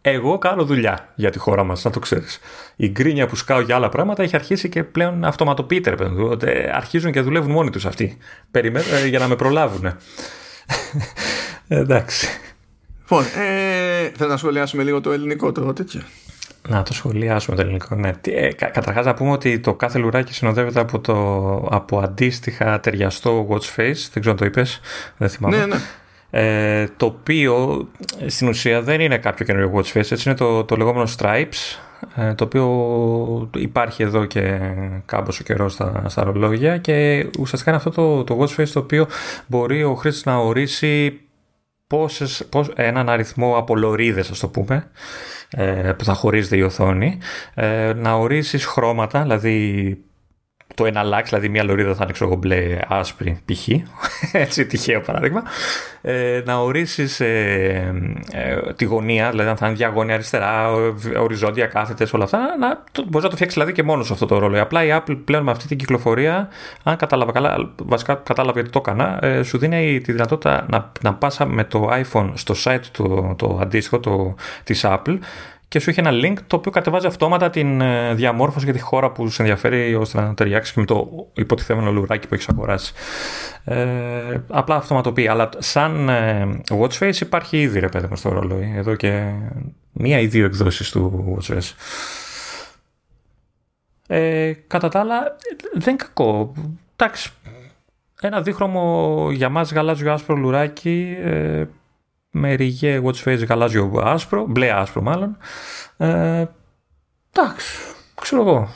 εγώ 0.00 0.38
κάνω 0.38 0.64
δουλειά 0.64 1.12
για 1.14 1.30
τη 1.30 1.38
χώρα 1.38 1.64
μας, 1.64 1.84
να 1.84 1.90
το 1.90 1.98
ξέρεις. 1.98 2.38
Η 2.76 2.88
γκρίνια 2.88 3.26
που 3.26 3.36
σκάω 3.36 3.60
για 3.60 3.74
άλλα 3.76 3.88
πράγματα 3.88 4.22
έχει 4.22 4.36
αρχίσει 4.36 4.68
και 4.68 4.84
πλέον 4.84 5.24
αυτοματοποιείται, 5.24 5.90
ρε 5.90 5.96
παιδί 5.96 6.70
Αρχίζουν 6.72 7.12
και 7.12 7.20
δουλεύουν 7.20 7.50
μόνοι 7.50 7.70
τους 7.70 7.86
αυτοί. 7.86 8.16
Περιμένουν 8.50 8.94
ε, 8.94 9.06
για 9.06 9.18
να 9.18 9.28
με 9.28 9.36
προλάβουν. 9.36 9.96
Εντάξει. 11.68 12.28
Λοιπόν, 13.00 13.24
ε, 13.24 14.10
θέλω 14.16 14.30
να 14.30 14.36
σχολιάσουμε 14.36 14.82
λίγο 14.82 15.00
το 15.00 15.12
ελληνικό 15.12 15.52
το 15.52 15.72
τέτοιο. 15.72 16.00
Να 16.68 16.82
το 16.82 16.92
σχολιάσουμε 16.92 17.56
το 17.56 17.62
ελληνικό, 17.62 17.94
ναι. 17.94 18.12
Ε, 18.20 18.52
Καταρχάς 18.52 19.04
να 19.04 19.14
πούμε 19.14 19.30
ότι 19.30 19.60
το 19.60 19.74
κάθε 19.74 19.98
λουράκι 19.98 20.34
συνοδεύεται 20.34 20.80
από, 20.80 20.98
το, 20.98 21.56
από 21.70 21.98
αντίστοιχα 21.98 22.80
ταιριαστό 22.80 23.46
watch 23.50 23.80
face. 23.80 24.08
Δεν 24.12 24.20
ξέρω 24.20 24.30
αν 24.30 24.36
το 24.36 24.44
είπες. 24.44 24.80
Δεν 25.16 25.28
θυμάμαι. 25.28 25.56
Ναι, 25.56 25.66
ναι. 25.66 25.76
Ε, 26.34 26.86
το 26.96 27.06
οποίο 27.06 27.86
στην 28.26 28.48
ουσία 28.48 28.82
δεν 28.82 29.00
είναι 29.00 29.18
κάποιο 29.18 29.44
καινούριο 29.44 29.72
watch 29.74 29.98
face, 29.98 30.10
έτσι 30.10 30.22
είναι 30.28 30.38
το, 30.38 30.64
το 30.64 30.76
λεγόμενο 30.76 31.08
Stripes, 31.18 31.78
ε, 32.16 32.34
το 32.34 32.44
οποίο 32.44 33.50
υπάρχει 33.56 34.02
εδώ 34.02 34.24
και 34.24 34.58
κάμποσο 35.04 35.42
καιρός 35.42 35.72
στα, 35.72 36.04
στα 36.06 36.22
ρολόγια 36.22 36.78
και 36.78 37.26
ουσιαστικά 37.38 37.70
είναι 37.70 37.82
αυτό 37.84 37.90
το, 37.90 38.24
το 38.24 38.40
watch 38.40 38.60
face 38.60 38.68
το 38.68 38.78
οποίο 38.78 39.06
μπορεί 39.46 39.84
ο 39.84 39.94
χρήστης 39.94 40.24
να 40.24 40.36
ορίσει 40.36 41.20
πόσες, 41.86 42.46
πώς, 42.48 42.70
έναν 42.74 43.08
αριθμό 43.08 43.56
από 43.56 43.76
λωρίδες, 43.76 44.30
ας 44.30 44.38
το 44.38 44.48
πούμε, 44.48 44.90
ε, 45.50 45.92
που 45.98 46.04
θα 46.04 46.14
χωρίζεται 46.14 46.56
η 46.56 46.62
οθόνη, 46.62 47.18
ε, 47.54 47.92
να 47.96 48.12
ορίσεις 48.14 48.64
χρώματα, 48.64 49.22
δηλαδή 49.22 49.98
το 50.74 50.86
εναλλάξει, 50.86 51.28
δηλαδή 51.28 51.48
μια 51.48 51.64
λωρίδα 51.64 51.94
θα 51.94 52.02
είναι 52.02 52.12
ξέρω, 52.12 52.36
μπλε 52.36 52.78
άσπρη 52.88 53.40
π.χ. 53.44 53.68
έτσι 54.32 54.66
τυχαίο 54.66 55.00
παράδειγμα 55.00 55.42
ε, 56.02 56.42
να 56.44 56.56
ορίσεις 56.56 57.20
ε, 57.20 57.94
ε, 58.32 58.72
τη 58.76 58.84
γωνία, 58.84 59.30
δηλαδή 59.30 59.48
αν 59.48 59.56
θα 59.56 59.66
είναι 59.66 59.76
διαγώνια 59.76 60.14
αριστερά, 60.14 60.70
οριζόντια, 61.18 61.66
κάθετες, 61.66 62.12
όλα 62.12 62.24
αυτά, 62.24 62.38
να, 62.58 62.84
το, 62.92 63.02
μπορείς 63.02 63.22
να 63.22 63.28
το 63.28 63.34
φτιάξεις 63.34 63.58
δηλαδή 63.58 63.72
και 63.72 63.82
μόνος 63.82 64.06
σε 64.06 64.12
αυτό 64.12 64.26
το 64.26 64.38
ρόλο. 64.38 64.62
Απλά 64.62 64.84
η 64.84 64.88
Apple 64.92 65.18
πλέον 65.24 65.42
με 65.42 65.50
αυτή 65.50 65.66
την 65.66 65.78
κυκλοφορία, 65.78 66.48
αν 66.82 66.96
κατάλαβα 66.96 67.32
καλά, 67.32 67.72
βασικά 67.76 68.14
κατάλαβα 68.14 68.60
γιατί 68.60 68.72
το 68.72 68.82
έκανα, 68.86 69.18
ε, 69.24 69.42
σου 69.42 69.58
δίνει 69.58 70.00
τη 70.00 70.12
δυνατότητα 70.12 70.66
να, 70.70 70.92
να 71.02 71.14
πάσα 71.14 71.46
με 71.46 71.64
το 71.64 71.90
iPhone 71.92 72.30
στο 72.34 72.54
site 72.64 72.86
του, 72.92 73.34
το 73.38 73.58
αντίστοιχο 73.62 74.00
το, 74.00 74.34
της 74.64 74.84
Apple 74.84 75.18
και 75.72 75.80
σου 75.80 75.90
έχει 75.90 76.00
ένα 76.00 76.10
link 76.12 76.36
το 76.46 76.56
οποίο 76.56 76.70
κατεβάζει 76.70 77.06
αυτόματα 77.06 77.50
την 77.50 77.80
ε, 77.80 78.14
διαμόρφωση 78.14 78.64
για 78.64 78.74
τη 78.74 78.80
χώρα 78.80 79.10
που 79.10 79.28
σε 79.28 79.42
ενδιαφέρει 79.42 79.94
ώστε 79.94 80.20
να 80.20 80.34
ταιριάξεις 80.34 80.74
και 80.74 80.80
με 80.80 80.86
το 80.86 81.28
υποτιθέμενο 81.34 81.92
λουράκι 81.92 82.28
που 82.28 82.34
έχεις 82.34 82.48
αγοράσει. 82.48 82.92
Ε, 83.64 84.40
απλά 84.48 84.76
αυτοματοποιεί. 84.76 85.28
Αλλά 85.28 85.48
σαν 85.58 86.08
ε, 86.08 86.60
watch 86.68 86.98
face 86.98 87.20
υπάρχει 87.20 87.60
ήδη 87.60 87.78
ρε 87.78 87.88
παιδί 87.88 88.16
στο 88.16 88.28
ρολόι. 88.28 88.72
Εδώ 88.76 88.94
και 88.94 89.32
μία 89.92 90.20
ή 90.20 90.26
δύο 90.26 90.44
εκδόσεις 90.44 90.90
του 90.90 91.38
watch 91.38 91.54
face. 91.54 91.72
Ε, 94.06 94.52
κατά 94.66 94.88
τα 94.88 95.00
άλλα 95.00 95.36
δεν 95.72 95.96
κακό. 95.96 96.52
Εντάξει, 96.96 97.30
ένα 98.20 98.42
δίχρωμο 98.42 99.28
για 99.32 99.48
μας 99.48 99.72
γαλάζιο 99.72 100.12
άσπρο 100.12 100.36
λουράκι 100.36 101.16
ε, 101.22 101.64
με 102.34 102.54
ριγέ 102.54 103.00
watch 103.04 103.24
face 103.24 103.46
γαλάζιο 103.48 104.00
άσπρο, 104.04 104.46
μπλε 104.48 104.72
άσπρο 104.72 105.02
μάλλον. 105.02 105.36
Ε, 105.96 106.44
εντάξει, 107.32 107.78
ξέρω 108.14 108.42
εγώ. 108.42 108.68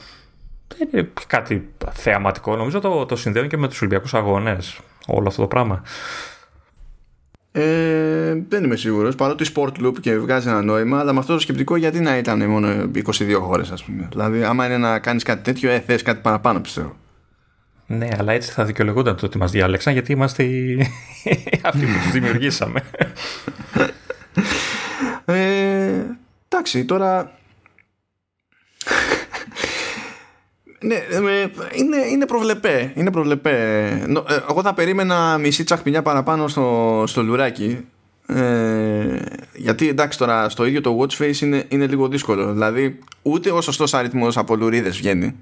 Δεν 0.77 0.89
είναι 0.93 1.13
κάτι 1.27 1.69
θεαματικό. 1.93 2.57
Νομίζω 2.57 2.81
το, 2.81 3.07
το 3.07 3.17
συνδέουν 3.17 3.49
και 3.49 3.57
με 3.57 3.69
τους 3.69 3.81
Ολυμπιακούς 3.81 4.15
Αγώνες 4.15 4.81
όλο 5.07 5.29
αυτό 5.29 5.43
το 5.43 5.49
πράγμα. 5.49 5.83
Ε, 7.53 8.43
δεν 8.49 8.65
είμαι 8.65 8.77
σίγουρος. 8.77 9.15
Παρότι 9.15 9.53
sport 9.55 9.85
loop 9.85 10.01
και 10.01 10.19
βγάζει 10.19 10.49
ένα 10.49 10.63
νόημα, 10.63 10.99
αλλά 10.99 11.13
με 11.13 11.19
αυτό 11.19 11.33
το 11.33 11.39
σκεπτικό 11.39 11.77
γιατί 11.77 12.01
να 12.01 12.17
ήταν 12.17 12.51
μόνο 12.51 12.91
22 12.95 13.39
χώρες, 13.41 13.71
ας 13.71 13.85
πούμε. 13.85 14.09
Δηλαδή, 14.11 14.45
άμα 14.45 14.67
είναι 14.67 14.79
να 14.79 14.99
κάνεις 14.99 15.23
κάτι 15.23 15.43
τέτοιο, 15.43 15.71
ε, 15.71 15.81
θες 15.81 16.03
κάτι 16.03 16.21
παραπάνω, 16.21 16.61
πιστεύω. 16.61 16.97
Ναι, 17.87 18.09
αλλά 18.19 18.33
έτσι 18.33 18.51
θα 18.51 18.65
δικαιολογούνταν 18.65 19.17
το 19.17 19.27
ότι 19.27 19.39
μας 19.39 19.51
διάλεξαν 19.51 19.93
γιατί 19.93 20.13
είμαστε 20.13 20.43
οι... 20.43 20.87
αυτοί 21.63 21.87
που 21.87 21.99
τους 22.03 22.11
δημιουργήσαμε. 22.13 22.83
ε, 25.25 26.03
εντάξει, 26.49 26.85
τώρα... 26.85 27.33
ναι, 30.81 30.95
ε, 30.95 31.49
είναι, 31.75 31.97
είναι 32.11 32.27
προβλεπέ. 32.27 32.93
Είναι 32.95 33.11
προβλεπέ. 33.11 33.87
Ε, 34.29 34.37
εγώ 34.49 34.63
θα 34.63 34.75
περίμενα 34.75 35.39
μισή 35.39 35.65
τσαχπινιά 35.65 36.03
παραπάνω 36.03 36.49
στο, 36.49 37.05
στο 37.07 37.23
λουράκι. 37.23 37.85
Ε, 38.27 39.19
γιατί 39.55 39.89
εντάξει 39.89 40.19
τώρα 40.19 40.49
στο 40.49 40.65
ίδιο 40.65 40.81
το 40.81 40.99
watch 41.01 41.23
face 41.23 41.41
είναι, 41.41 41.65
είναι 41.69 41.87
λίγο 41.87 42.09
δύσκολο. 42.09 42.53
Δηλαδή 42.53 42.99
ούτε 43.23 43.51
ο 43.51 43.61
σωστός 43.61 43.95
αριθμός 43.95 44.37
από 44.37 44.57
λουρίδες 44.57 44.97
βγαίνει 44.97 45.35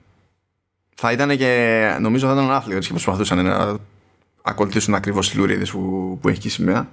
θα 0.94 1.12
ήταν 1.12 1.36
και 1.36 1.96
νομίζω 2.00 2.26
θα 2.26 2.32
ήταν 2.32 2.50
άθλιο 2.50 2.78
και 2.78 2.88
προσπαθούσαν 2.88 3.44
να 3.44 3.76
ακολουθήσουν 4.42 4.94
ακριβώς 4.94 5.28
τις 5.28 5.38
λουρίδες 5.38 5.70
που, 5.70 6.18
που 6.20 6.28
έχει 6.28 6.38
και 6.38 6.48
η 6.48 6.50
σημαία. 6.50 6.88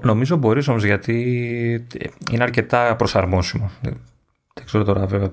Νομίζω 0.00 0.36
μπορείς 0.36 0.68
όμως 0.68 0.84
γιατί 0.84 1.86
είναι 2.30 2.42
αρκετά 2.42 2.96
προσαρμόσιμο. 2.96 3.70
Δεν 3.80 4.64
ξέρω 4.64 4.84
τώρα 4.84 5.06
βέβαια 5.06 5.32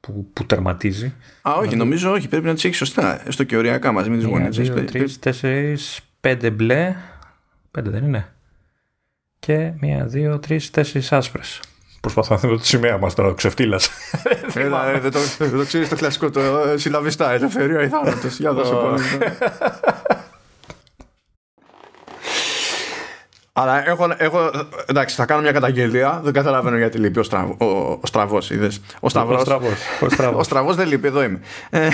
που, 0.00 0.30
που 0.32 0.46
τερματίζει. 0.46 1.14
Α, 1.42 1.52
όχι, 1.52 1.76
νομίζω 1.76 2.12
όχι. 2.12 2.28
Πρέπει 2.28 2.46
να 2.46 2.54
τις 2.54 2.64
έχεις 2.64 2.76
σωστά. 2.76 3.26
Έστω 3.26 3.44
και 3.44 3.56
οριακά 3.56 3.92
μαζί 3.92 4.10
με 4.10 4.16
τις 4.16 4.24
γωνίε. 4.24 4.84
Τρεις, 4.84 5.18
τέσσερις, 5.18 6.00
πέντε 6.20 6.50
μπλε. 6.50 6.96
Πέντε 7.70 7.90
δεν 7.90 8.04
είναι. 8.04 8.32
Και 9.38 9.72
μία, 9.80 10.06
δύο, 10.06 10.38
τρεις, 10.38 10.70
τέσσερις 10.70 11.12
άσπρες. 11.12 11.60
Προσπαθώ 12.02 12.38
να 12.42 12.48
δω 12.48 12.56
τη 12.56 12.66
σημαία 12.66 12.98
μας 12.98 13.14
τώρα, 13.14 13.34
ξεφτύλας. 13.34 13.90
Ε, 14.54 14.60
ε, 14.60 14.98
δεν 14.98 15.10
το 15.58 15.64
ξέρεις 15.66 15.88
το 15.88 15.96
κλασικό, 15.96 16.30
το 16.30 16.40
ε, 16.40 16.76
συλλαβιστά. 16.76 17.32
Ελευθερία 17.32 17.82
ή 17.82 17.88
θάνατο. 17.88 18.28
Για 18.38 18.52
δώσε. 18.52 18.74
Αλλά 23.52 23.88
έχω, 23.88 24.14
έχω, 24.16 24.50
εντάξει, 24.86 25.14
θα 25.14 25.24
κάνω 25.24 25.40
μια 25.40 25.52
καταγγελία. 25.52 26.20
Δεν 26.24 26.32
καταλαβαίνω 26.32 26.76
γιατί 26.76 26.98
λείπει 26.98 27.18
ο, 27.18 27.22
στραβο, 27.22 27.56
ο, 27.58 27.98
ο 28.00 28.06
Στραβός. 28.06 28.50
Ο 30.50 30.58
Ο 30.66 30.74
δεν 30.74 30.88
λείπει, 30.88 31.06
εδώ 31.06 31.22
είμαι. 31.22 31.40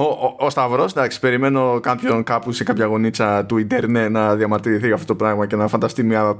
Ε, 0.00 0.02
ο, 0.02 0.36
ο, 0.38 0.44
ο 0.44 0.50
Σταυρό, 0.50 0.82
εντάξει, 0.82 1.20
περιμένω 1.20 1.80
κάποιον 1.80 2.22
κάπου 2.22 2.52
σε 2.52 2.64
κάποια 2.64 2.84
γωνίτσα 2.84 3.44
του 3.44 3.56
Ιντερνετ 3.56 4.10
να 4.10 4.36
διαμαρτυρηθεί 4.36 4.86
για 4.86 4.94
αυτό 4.94 5.06
το 5.06 5.14
πράγμα 5.14 5.46
και 5.46 5.56
να 5.56 5.68
φανταστεί 5.68 6.02
μια 6.02 6.36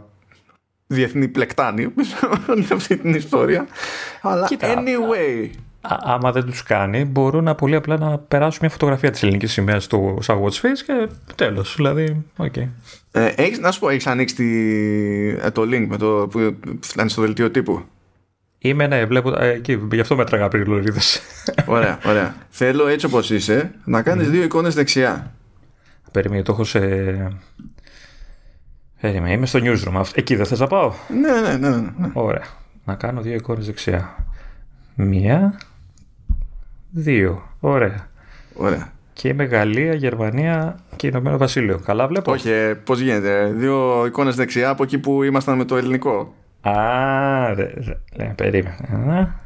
διεθνή 0.86 1.28
πλεκτάνη 1.28 1.92
σε 2.66 2.74
αυτή 2.74 2.96
την 2.96 3.14
ιστορία. 3.14 3.66
Αλλά 4.22 4.46
Κοίτα, 4.46 4.74
anyway. 4.74 5.50
Α, 5.80 5.96
άμα 6.00 6.32
δεν 6.32 6.44
τους 6.44 6.62
κάνει, 6.62 7.04
μπορούν 7.04 7.44
να 7.44 7.54
πολύ 7.54 7.74
απλά 7.74 7.98
να 7.98 8.18
περάσουν 8.18 8.58
μια 8.60 8.70
φωτογραφία 8.70 9.10
της 9.10 9.22
ελληνικής 9.22 9.52
σημαίας 9.52 9.84
στο 9.84 10.18
σαν 10.20 10.42
watch 10.42 10.66
face 10.66 10.78
και 10.86 11.08
τέλος. 11.34 11.74
Δηλαδή, 11.76 12.24
OK. 12.36 12.52
Okay. 12.56 12.68
Ε, 13.12 13.26
έχεις, 13.36 13.58
να 13.58 13.70
σου 13.70 13.80
πω, 13.80 13.88
έχεις 13.88 14.06
ανοίξει 14.06 14.34
τη, 14.34 14.48
ε, 15.46 15.50
το 15.50 15.62
link 15.62 15.86
με 15.88 15.96
το, 15.96 16.28
που 16.30 16.56
φτάνει 16.80 17.10
στο 17.10 17.22
δελτίο 17.22 17.50
τύπου; 17.50 17.82
Είμαι, 18.62 18.86
ναι, 18.86 19.04
βλέπω, 19.04 19.34
ε, 19.42 19.48
εκεί, 19.48 19.78
γι' 19.92 20.00
αυτό 20.00 20.16
μέτραγα 20.16 20.48
πριν 20.48 20.66
λωρίδες. 20.66 21.20
Ωραία, 21.66 21.98
ωραία. 22.06 22.34
Θέλω 22.48 22.86
έτσι 22.86 23.06
όπως 23.06 23.30
είσαι 23.30 23.74
να 23.84 24.02
κάνεις 24.02 24.30
δύο 24.30 24.42
εικόνες 24.42 24.74
δεξιά. 24.74 25.32
Περίμενε, 26.12 26.42
το 26.42 26.52
έχω 26.52 26.64
σε... 26.64 26.78
Περίμενε, 29.00 29.32
είμαι 29.32 29.46
στο 29.46 29.58
newsroom. 29.62 30.02
Εκεί 30.14 30.36
δεν 30.36 30.46
θες 30.46 30.58
να 30.58 30.66
πάω; 30.66 30.92
Ναι, 31.20 31.48
ναι, 31.48 31.68
ναι. 31.68 31.76
ναι. 31.76 32.10
Ωραία. 32.12 32.44
Να 32.84 32.94
κάνω 32.94 33.20
δύο 33.20 33.34
εικόνες 33.34 33.66
δεξιά. 33.66 34.24
Μία, 34.94 35.60
δύο. 36.90 37.42
Ωραία. 37.60 38.08
Ωραία. 38.54 38.92
Και 39.12 39.28
είμαι 39.28 39.44
Γαλλία, 39.44 39.94
Γερμανία 39.94 40.78
και 40.96 41.06
Ηνωμένο 41.06 41.36
Βασίλειο. 41.36 41.78
Καλά 41.78 42.06
βλέπω; 42.06 42.32
Όχι, 42.32 42.50
ε, 42.50 42.74
πώς 42.74 43.00
γίνεται. 43.00 43.52
Δύο 43.56 44.06
εικόνες 44.06 44.34
δεξιά 44.34 44.68
από 44.68 44.82
εκεί 44.82 44.98
που 44.98 45.22
ήμασταν 45.22 45.56
με 45.56 45.64
το 45.64 45.76
ελληνικό. 45.76 46.34
Α, 46.60 47.54
ρε, 47.54 47.72
ρε, 47.86 48.00
ρε, 48.16 48.32
περίμενε. 48.36 48.76
Ένα. 48.92 49.40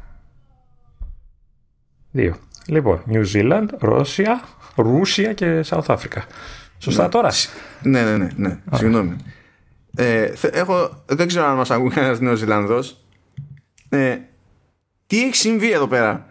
Δύο. 2.11 2.35
Λοιπόν, 2.67 3.03
New 3.09 3.23
Zealand, 3.33 3.65
Ρώσια, 3.79 4.41
Ρούσια 4.75 5.33
και 5.33 5.63
South 5.69 5.85
Africa. 5.85 6.21
Σωστά 6.77 7.03
Ναι. 7.03 7.09
τώρα. 7.09 7.31
Ναι, 7.81 8.03
ναι, 8.03 8.17
ναι. 8.17 8.27
ναι. 8.35 8.59
Συγγνώμη. 8.73 9.15
Ε, 9.97 10.27
θε- 10.35 10.55
έχω, 10.55 11.03
δεν 11.05 11.27
ξέρω 11.27 11.45
αν 11.45 11.55
μας 11.55 11.71
ακούει 11.71 11.89
κανένας 11.89 12.19
Νέος 12.19 12.39
Ζηλανδός. 12.39 13.05
Ε, 13.89 14.17
τι 15.07 15.23
έχει 15.23 15.35
συμβεί 15.35 15.71
εδώ 15.71 15.87
πέρα; 15.87 16.25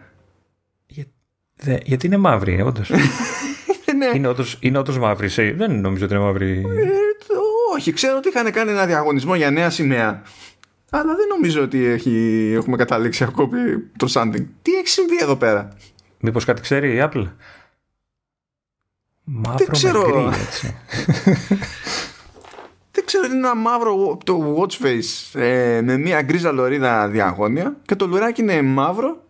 Για- 0.87 1.05
δε- 1.55 1.77
γιατί 1.83 2.05
είναι 2.05 2.17
μαύρη, 2.17 2.61
όντως. 2.61 2.89
ναι. 3.97 4.05
είναι, 4.15 4.27
όντως, 4.27 4.57
είναι 4.61 4.77
όντως 4.77 4.97
μαύρη. 4.99 5.29
σε- 5.29 5.51
Δεν 5.53 5.79
νομίζω 5.79 6.05
ότι 6.05 6.13
είναι 6.13 6.23
μαύρη. 6.23 6.57
Ε, 6.59 6.87
όχι, 7.73 7.93
ξέρω 7.93 8.17
ότι 8.17 8.27
είχαν 8.29 8.51
κάνει 8.51 8.71
ένα 8.71 8.85
διαγωνισμό 8.85 9.35
για 9.35 9.51
νέα 9.51 9.69
σημαία. 9.69 10.21
Αλλά 10.95 11.15
δεν 11.15 11.27
νομίζω 11.27 11.61
ότι 11.61 11.83
έχει, 11.85 12.51
έχουμε 12.55 12.77
καταλήξει 12.77 13.23
ακόμη 13.23 13.59
το 13.97 14.07
something. 14.13 14.45
Τι 14.61 14.71
έχει 14.71 14.87
συμβεί 14.87 15.17
εδώ 15.21 15.35
πέρα; 15.35 15.69
Μήπως 16.19 16.45
κάτι 16.45 16.61
ξέρει 16.61 16.95
η 16.95 16.99
Apple; 17.01 17.27
Μαύρο 19.23 19.65
ξέρω. 19.71 20.07
με 20.07 20.29
γκρι, 20.29 20.41
έτσι. 20.41 20.75
Δεν 22.91 23.05
ξέρω, 23.05 23.25
είναι 23.25 23.35
ένα 23.35 23.55
μαύρο 23.55 24.17
το 24.23 24.55
watch 24.57 24.85
face 24.85 25.39
ε, 25.39 25.81
με 25.83 25.97
μια 25.97 26.21
γκρίζα 26.21 26.51
λωρίδα 26.51 27.07
διαγώνια 27.07 27.77
και 27.85 27.95
το 27.95 28.07
λουράκι 28.07 28.41
είναι 28.41 28.61
μαύρο 28.61 29.23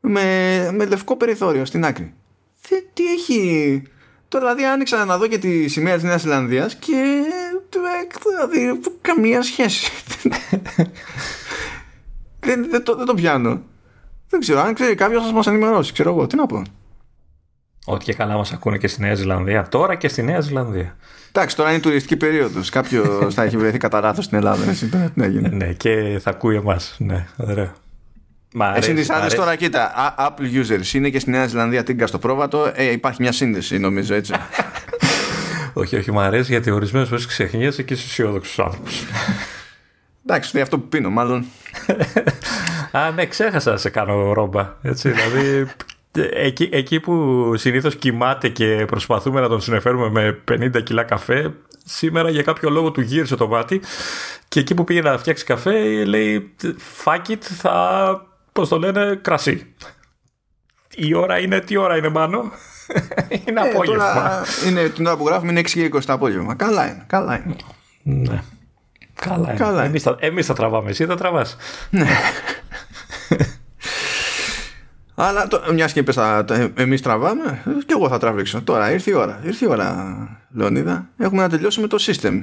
με, 0.00 0.70
με 0.72 0.84
λευκό 0.84 1.16
περιθώριο 1.16 1.64
στην 1.64 1.84
άκρη. 1.84 2.14
Θε, 2.54 2.76
τι 2.92 3.12
έχει... 3.12 3.82
Τώρα 4.28 4.44
δηλαδή 4.44 4.64
άνοιξα 4.64 5.04
να 5.04 5.18
δω 5.18 5.26
και 5.26 5.38
τη 5.38 5.68
σημαία 5.68 5.94
της 5.94 6.02
Νέας 6.02 6.20
Ζηλανδίας 6.20 6.74
και 6.74 7.22
ε, 7.78 8.58
δηλαδή 8.58 8.80
καμία 9.00 9.42
σχέση. 9.42 9.90
δεν, 12.40 12.66
δεν, 12.70 12.82
το, 12.84 12.96
δεν 12.96 13.06
το 13.06 13.14
πιάνω. 13.14 13.60
Δεν 14.28 14.40
ξέρω, 14.40 14.60
αν 14.60 14.74
ξέρει 14.74 14.94
κάποιος 14.94 15.26
θα 15.26 15.32
μας 15.32 15.46
ενημερώσει, 15.46 15.92
ξέρω 15.92 16.10
εγώ, 16.10 16.26
τι 16.26 16.36
να 16.36 16.46
πω. 16.46 16.62
Ό,τι 17.84 18.04
και 18.04 18.14
καλά 18.14 18.36
μας 18.36 18.52
ακούνε 18.52 18.78
και 18.78 18.88
στη 18.88 19.00
Νέα 19.00 19.14
Ζηλανδία. 19.14 19.68
Τώρα 19.68 19.94
και 19.94 20.08
στη 20.08 20.22
Νέα 20.22 20.40
Ζηλανδία. 20.40 20.96
Εντάξει, 21.32 21.56
τώρα 21.56 21.70
είναι 21.70 21.80
τουριστική 21.80 22.16
περίοδος. 22.16 22.68
Κάποιος 22.70 23.34
θα 23.34 23.42
έχει 23.42 23.56
βρεθεί 23.56 23.78
κατά 23.78 24.00
λάθος 24.00 24.24
στην 24.24 24.38
Ελλάδα. 24.38 24.68
Έτσι, 24.70 24.86
τώρα 24.88 25.04
τι 25.04 25.20
να 25.20 25.26
γίνει. 25.26 25.48
ναι, 25.48 25.72
και 25.72 26.18
θα 26.22 26.30
ακούει 26.30 26.56
εμάς. 26.56 26.96
Ναι, 26.98 27.26
ωραία. 27.36 27.72
Μ' 28.54 28.62
αρέσει, 28.62 28.90
Εσύ 28.90 28.94
τις 29.00 29.08
μ' 29.08 29.12
άλλες 29.12 29.22
αρέσει. 29.24 29.36
τώρα, 29.36 29.56
κοίτα, 29.56 29.92
Α- 29.94 30.14
Apple 30.28 30.64
users 30.64 30.94
είναι 30.94 31.10
και 31.10 31.18
στη 31.18 31.30
Νέα 31.30 31.46
Ζηλανδία 31.46 31.82
τίγκα 31.82 32.06
στο 32.06 32.18
πρόβατο. 32.18 32.72
Ε, 32.74 32.90
υπάρχει 32.90 33.22
μια 33.22 33.32
σύνδεση, 33.32 33.78
νομίζω 33.78 34.14
έτσι. 34.14 34.32
Όχι, 35.72 35.96
όχι, 35.96 36.12
μου 36.12 36.20
αρέσει 36.20 36.52
γιατί 36.52 36.70
ορισμένες 36.70 37.08
φορές 37.08 37.26
ξεχνιέσαι 37.26 37.82
και 37.82 37.94
είσαι 37.94 38.04
αισιόδοξος 38.04 38.58
άνθρωπος. 38.58 39.04
Εντάξει, 40.26 40.50
είναι 40.54 40.62
αυτό 40.62 40.78
που 40.78 40.88
πίνω, 40.88 41.10
μάλλον. 41.10 41.44
Α, 42.92 43.10
ναι, 43.10 43.26
ξέχασα 43.26 43.70
να 43.70 43.76
σε 43.76 43.90
κάνω 43.90 44.32
ρόμπα. 44.32 44.76
Έτσι, 44.82 45.10
δηλαδή, 45.10 45.66
εκεί, 46.32 46.68
εκεί 46.72 47.00
που 47.00 47.52
συνήθως 47.56 47.96
κοιμάται 47.96 48.48
και 48.48 48.84
προσπαθούμε 48.86 49.40
να 49.40 49.48
τον 49.48 49.60
συνεφέρουμε 49.60 50.10
με 50.10 50.40
50 50.50 50.82
κιλά 50.82 51.02
καφέ, 51.02 51.54
σήμερα 51.84 52.30
για 52.30 52.42
κάποιο 52.42 52.70
λόγο 52.70 52.90
του 52.90 53.00
γύρισε 53.00 53.36
το 53.36 53.48
μάτι 53.48 53.80
και 54.48 54.60
εκεί 54.60 54.74
που 54.74 54.84
πήγε 54.84 55.00
να 55.00 55.18
φτιάξει 55.18 55.44
καφέ 55.44 56.04
λέει 56.04 56.54
fuck 57.04 57.30
it, 57.30 57.40
θα, 57.40 58.26
πώς 58.52 58.68
το 58.68 58.78
λένε, 58.78 59.18
κρασί. 59.22 59.74
Η 60.94 61.14
ώρα 61.14 61.38
είναι, 61.38 61.60
τι 61.60 61.76
ώρα 61.76 61.96
είναι 61.96 62.08
μάνο, 62.08 62.52
είναι 63.46 63.60
Ε, 63.60 63.70
απόγευμα. 63.70 64.12
τώρα 64.14 64.42
είναι, 64.68 64.88
την 64.88 65.06
ώρα 65.06 65.16
που 65.16 65.26
γράφουμε 65.26 65.50
είναι 65.50 65.60
6 65.60 65.70
και 65.70 65.90
20 65.94 66.00
το 66.04 66.12
απόγευμα. 66.12 66.54
Καλά 66.54 66.86
είναι, 66.86 67.04
καλά 67.06 67.42
είναι. 67.44 67.56
Ναι. 68.02 68.42
Καλά 69.14 69.48
είναι. 69.48 69.58
Καλά 69.58 69.78
είναι. 69.78 69.86
Εμείς, 69.86 70.02
τα, 70.02 70.16
εμείς 70.18 70.46
τα 70.46 70.54
τραβάμε, 70.54 70.90
εσύ 70.90 71.04
δεν 71.04 71.16
τραβάς. 71.16 71.56
Αλλά 75.14 75.48
μιας 75.72 75.92
και 75.92 75.98
είπες 76.00 76.18
εμείς 76.74 77.02
τραβάμε, 77.02 77.62
ε, 77.66 77.70
και 77.86 77.92
εγώ 77.96 78.08
θα 78.08 78.18
τραβήξω. 78.18 78.62
Τώρα 78.62 78.90
ήρθε 78.92 79.10
η 79.10 79.14
ώρα. 79.14 79.40
Ήρθε 79.44 79.64
η 79.64 79.68
ώρα, 79.68 80.14
Λεωνίδα. 80.54 81.08
Έχουμε 81.18 81.42
να 81.42 81.48
τελειώσουμε 81.48 81.86
το 81.86 81.96
system. 82.00 82.40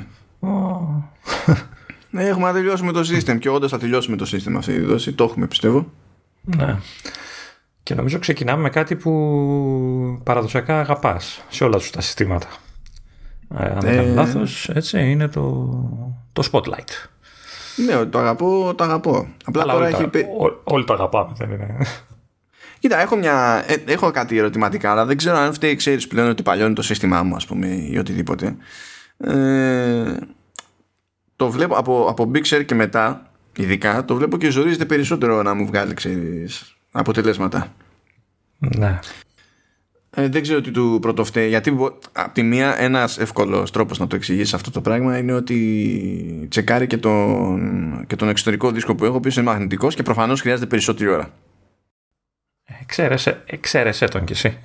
Ναι, 2.09 2.23
έχουμε 2.23 2.47
να 2.47 2.53
τελειώσουμε 2.53 2.91
το 2.91 2.99
system 2.99 3.39
και 3.39 3.49
όντως 3.49 3.71
θα 3.71 3.77
τελειώσουμε 3.77 4.15
το 4.17 4.29
system 4.31 4.53
αυτή 4.57 4.73
τη 4.73 4.79
δόση. 4.79 5.13
Το 5.13 5.23
έχουμε, 5.23 5.47
πιστεύω. 5.47 5.91
Ναι. 6.41 6.75
Και 7.89 7.95
νομίζω 7.95 8.19
ξεκινάμε 8.19 8.61
με 8.61 8.69
κάτι 8.69 8.95
που 8.95 9.11
παραδοσιακά 10.23 10.79
αγαπάς 10.79 11.41
σε 11.49 11.63
όλα 11.63 11.79
σου 11.79 11.91
τα 11.91 12.01
συστήματα. 12.01 12.47
Ε, 13.59 13.63
αν 13.63 13.79
δεν 13.79 13.93
Ε. 13.93 13.95
κάνω 13.95 14.13
λάθος, 14.13 14.69
έτσι, 14.69 15.09
είναι 15.09 15.27
το, 15.27 15.69
το 16.33 16.49
Spotlight. 16.51 17.07
Ναι, 17.85 18.05
το 18.05 18.19
αγαπώ, 18.19 18.73
το 18.75 18.83
αγαπώ. 18.83 19.27
Απλά 19.45 19.61
Αλλά 19.61 19.73
τώρα 19.73 19.85
όλοι, 19.85 19.93
έχει. 19.93 20.03
τα, 20.03 20.09
πει- 20.09 20.25
ό- 20.39 20.61
όλοι 20.63 20.85
το 20.85 20.93
αγαπάμε, 20.93 21.33
δεν 21.37 21.51
είναι. 21.51 21.77
Κοίτα, 22.79 22.99
έχω, 23.01 23.15
μια, 23.15 23.63
ε, 23.67 23.75
έχω 23.91 24.11
κάτι 24.11 24.37
ερωτηματικά, 24.37 24.91
αλλά 24.91 25.05
δεν 25.05 25.17
ξέρω 25.17 25.37
αν 25.37 25.53
φταίει, 25.53 25.75
ξέρεις 25.75 26.07
πλέον 26.07 26.29
ότι 26.29 26.43
παλιώνει 26.43 26.73
το 26.73 26.81
σύστημά 26.81 27.23
μου, 27.23 27.35
ας 27.35 27.45
πούμε, 27.45 27.67
ή 27.67 27.97
οτιδήποτε. 27.97 28.55
Ε, 29.17 30.17
το 31.35 31.49
βλέπω 31.51 31.75
από, 31.75 32.05
από 32.09 32.31
Big 32.33 32.43
Sur 32.45 32.65
και 32.65 32.75
μετά, 32.75 33.31
ειδικά, 33.57 34.05
το 34.05 34.15
βλέπω 34.15 34.37
και 34.37 34.49
ζορίζεται 34.49 34.85
περισσότερο 34.85 35.41
να 35.43 35.53
μου 35.53 35.65
βγάλει, 35.65 35.93
ξέρεις, 35.93 36.73
αποτελέσματα. 36.91 37.73
ναι. 38.57 38.99
Ε, 40.11 40.27
δεν 40.27 40.41
ξέρω 40.41 40.61
τι 40.61 40.71
του 40.71 40.97
πρωτοφταίει, 41.01 41.47
γιατί 41.47 41.71
μπο- 41.71 41.97
απ' 42.11 42.33
τη 42.33 42.43
μία 42.43 42.81
ένας 42.81 43.17
εύκολος 43.17 43.71
τρόπος 43.71 43.99
να 43.99 44.07
το 44.07 44.15
εξηγήσεις 44.15 44.53
αυτό 44.53 44.71
το 44.71 44.81
πράγμα 44.81 45.17
είναι 45.17 45.33
ότι 45.33 46.47
τσεκάρει 46.49 46.87
και 46.87 46.97
τον, 46.97 48.03
και 48.07 48.15
τον 48.15 48.29
εξωτερικό 48.29 48.71
δίσκο 48.71 48.95
που 48.95 49.03
έχω, 49.03 49.13
ο 49.13 49.17
οποίος 49.17 49.35
είναι 49.35 49.45
μαγνητικός 49.45 49.95
και 49.95 50.03
προφανώς 50.03 50.41
χρειάζεται 50.41 50.65
περισσότερη 50.67 51.09
ώρα. 51.09 51.29
Εξαίρεσαι, 52.81 53.43
εξαίρεσαι 53.45 54.05
τον 54.05 54.23
κι 54.23 54.31
εσύ. 54.33 54.57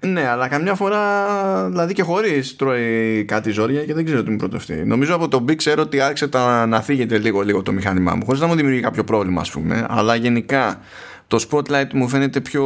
Ναι, 0.00 0.28
αλλά 0.28 0.48
καμιά 0.48 0.74
φορά, 0.74 1.68
δηλαδή 1.70 1.92
και 1.94 2.02
χωρίς 2.02 2.56
τρώει 2.56 3.24
κάτι 3.24 3.50
ζόρια 3.50 3.84
και 3.84 3.94
δεν 3.94 4.04
ξέρω 4.04 4.22
τι 4.22 4.30
μου 4.30 4.36
πρωτοστεί. 4.36 4.74
Νομίζω 4.74 5.14
από 5.14 5.28
τον 5.28 5.44
Big 5.48 5.56
ξέρω 5.56 5.82
ότι 5.82 6.00
άρχισε 6.00 6.28
τα, 6.28 6.66
να 6.66 6.82
φύγεται 6.82 7.18
λίγο-λίγο 7.18 7.62
το 7.62 7.72
μηχάνημά 7.72 8.14
μου, 8.14 8.24
χωρίς 8.24 8.40
να 8.40 8.46
μου 8.46 8.54
δημιουργεί 8.54 8.80
κάποιο 8.80 9.04
πρόβλημα, 9.04 9.40
ας 9.40 9.50
πούμε. 9.50 9.86
Αλλά 9.88 10.14
γενικά 10.14 10.80
το 11.26 11.46
Spotlight 11.50 11.92
μου 11.92 12.08
φαίνεται 12.08 12.40
πιο, 12.40 12.64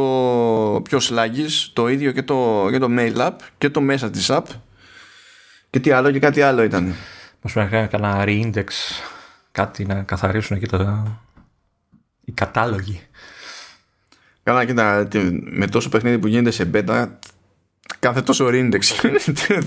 πιο 0.89 0.99
sluggish, 1.01 1.69
το 1.73 1.87
ίδιο 1.87 2.11
και 2.11 2.23
το, 2.23 2.67
και 2.71 2.77
το 2.77 2.87
Mail 2.97 3.15
App 3.15 3.35
και 3.57 3.69
το 3.69 3.81
μέσα 3.81 4.09
της 4.09 4.27
app. 4.31 4.43
Και 5.69 5.79
τι 5.79 5.91
άλλο 5.91 6.11
και 6.11 6.19
κάτι 6.19 6.41
άλλο 6.41 6.63
ήταν. 6.63 6.95
Μας 7.41 7.53
πρέπει 7.53 7.71
να 7.71 7.77
κάνει 7.77 7.87
κανένα 7.87 8.23
re-index, 8.27 8.67
κάτι 9.51 9.85
να 9.85 10.01
καθαρίσουν 10.01 10.57
εκεί 10.57 10.67
τα... 10.67 11.19
οι 12.25 12.31
κατάλογοι. 12.31 13.01
Καλά, 14.43 14.65
κοίτα, 14.65 15.07
τι- 15.07 15.39
με 15.41 15.67
τόσο 15.67 15.89
παιχνίδι 15.89 16.19
που 16.19 16.27
γίνεται 16.27 16.51
σε 16.51 16.69
beta, 16.73 17.07
κάθε 17.99 18.21
τόσο 18.21 18.47
index. 18.47 18.81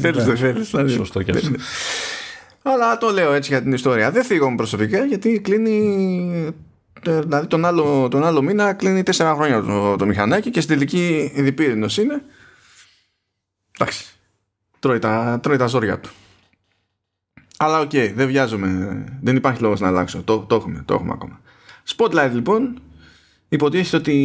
Θέλεις, 0.01 0.25
δεν 0.25 0.37
θέλεις. 0.37 0.93
Σωστό 0.93 1.23
και 1.23 1.31
αυτό. 1.31 1.51
Αλλά 2.63 2.99
το 2.99 3.11
λέω 3.11 3.33
έτσι 3.33 3.51
για 3.51 3.63
την 3.63 3.73
ιστορία. 3.73 4.11
Δεν 4.11 4.25
φύγω 4.25 4.55
προσωπικά 4.55 5.05
γιατί 5.05 5.41
κλείνει. 5.41 6.55
Ε, 7.07 7.21
Δηλαδή 7.21 7.47
τον 7.47 7.65
άλλο, 7.65 8.09
τον 8.11 8.25
άλλο 8.25 8.43
μήνα 8.43 8.73
κλείνει 8.73 9.03
τέσσερα 9.03 9.35
χρόνια 9.35 9.63
το, 9.63 9.97
το 9.97 10.07
μηχανάκι 10.07 10.51
και 10.51 10.61
στην 10.61 10.75
τελική 10.75 11.33
διπύρηνος 11.35 11.97
είναι. 11.99 12.23
Εντάξει. 13.79 14.05
τρώει 14.79 14.99
τα, 14.99 15.41
τρώει 15.43 15.57
τα 15.57 15.67
ζόρια 15.67 15.99
του. 16.01 16.11
Αλλά 17.57 17.81
OK, 17.81 17.91
okay, 17.93 18.13
δεν 18.15 18.27
βιάζομαι. 18.27 19.05
Δεν 19.23 19.37
υπάρχει 19.37 19.63
λόγος 19.63 19.81
να 19.81 19.89
αλλάξω. 19.89 20.23
Το, 20.23 20.39
το, 20.39 20.55
έχουμε, 20.55 20.83
το 20.85 20.95
έχουμε 20.95 21.13
ακόμα. 21.13 21.41
Spotlight 21.97 22.31
λοιπόν. 22.33 22.81
Υποτίθεται 23.49 23.97
ότι 23.97 24.17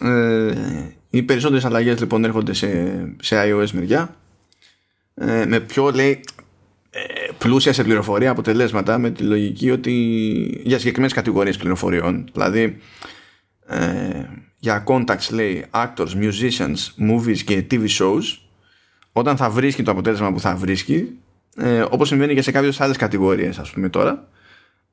ε, 0.00 0.54
οι 1.10 1.22
περισσότερες 1.22 1.64
αλλαγές 1.64 2.00
λοιπόν 2.00 2.24
έρχονται 2.24 2.52
σε, 2.52 2.68
σε 3.20 3.36
iOS 3.42 3.70
μεριά. 3.70 4.16
Ε, 5.14 5.46
με 5.46 5.60
πιο 5.60 5.90
λέει 5.90 6.10
ε, 6.10 6.35
πλούσια 7.46 7.72
σε 7.72 7.84
πληροφορία 7.84 8.30
αποτελέσματα 8.30 8.98
με 8.98 9.10
τη 9.10 9.22
λογική 9.22 9.70
ότι 9.70 9.92
για 10.64 10.78
συγκεκριμένες 10.78 11.14
κατηγορίες 11.14 11.56
πληροφοριών. 11.56 12.28
Δηλαδή 12.32 12.78
ε, 13.66 13.78
για 14.58 14.84
contacts 14.86 15.30
λέει 15.30 15.64
actors, 15.70 16.08
musicians, 16.20 17.10
movies 17.10 17.38
και 17.38 17.66
TV 17.70 17.86
shows 17.98 18.22
όταν 19.12 19.36
θα 19.36 19.50
βρίσκει 19.50 19.82
το 19.82 19.90
αποτέλεσμα 19.90 20.32
που 20.32 20.40
θα 20.40 20.56
βρίσκει 20.56 21.18
ε, 21.56 21.84
όπως 21.90 22.08
συμβαίνει 22.08 22.34
και 22.34 22.42
σε 22.42 22.50
κάποιες 22.50 22.80
άλλες 22.80 22.96
κατηγορίες 22.96 23.58
ας 23.58 23.70
πούμε 23.70 23.88
τώρα 23.88 24.28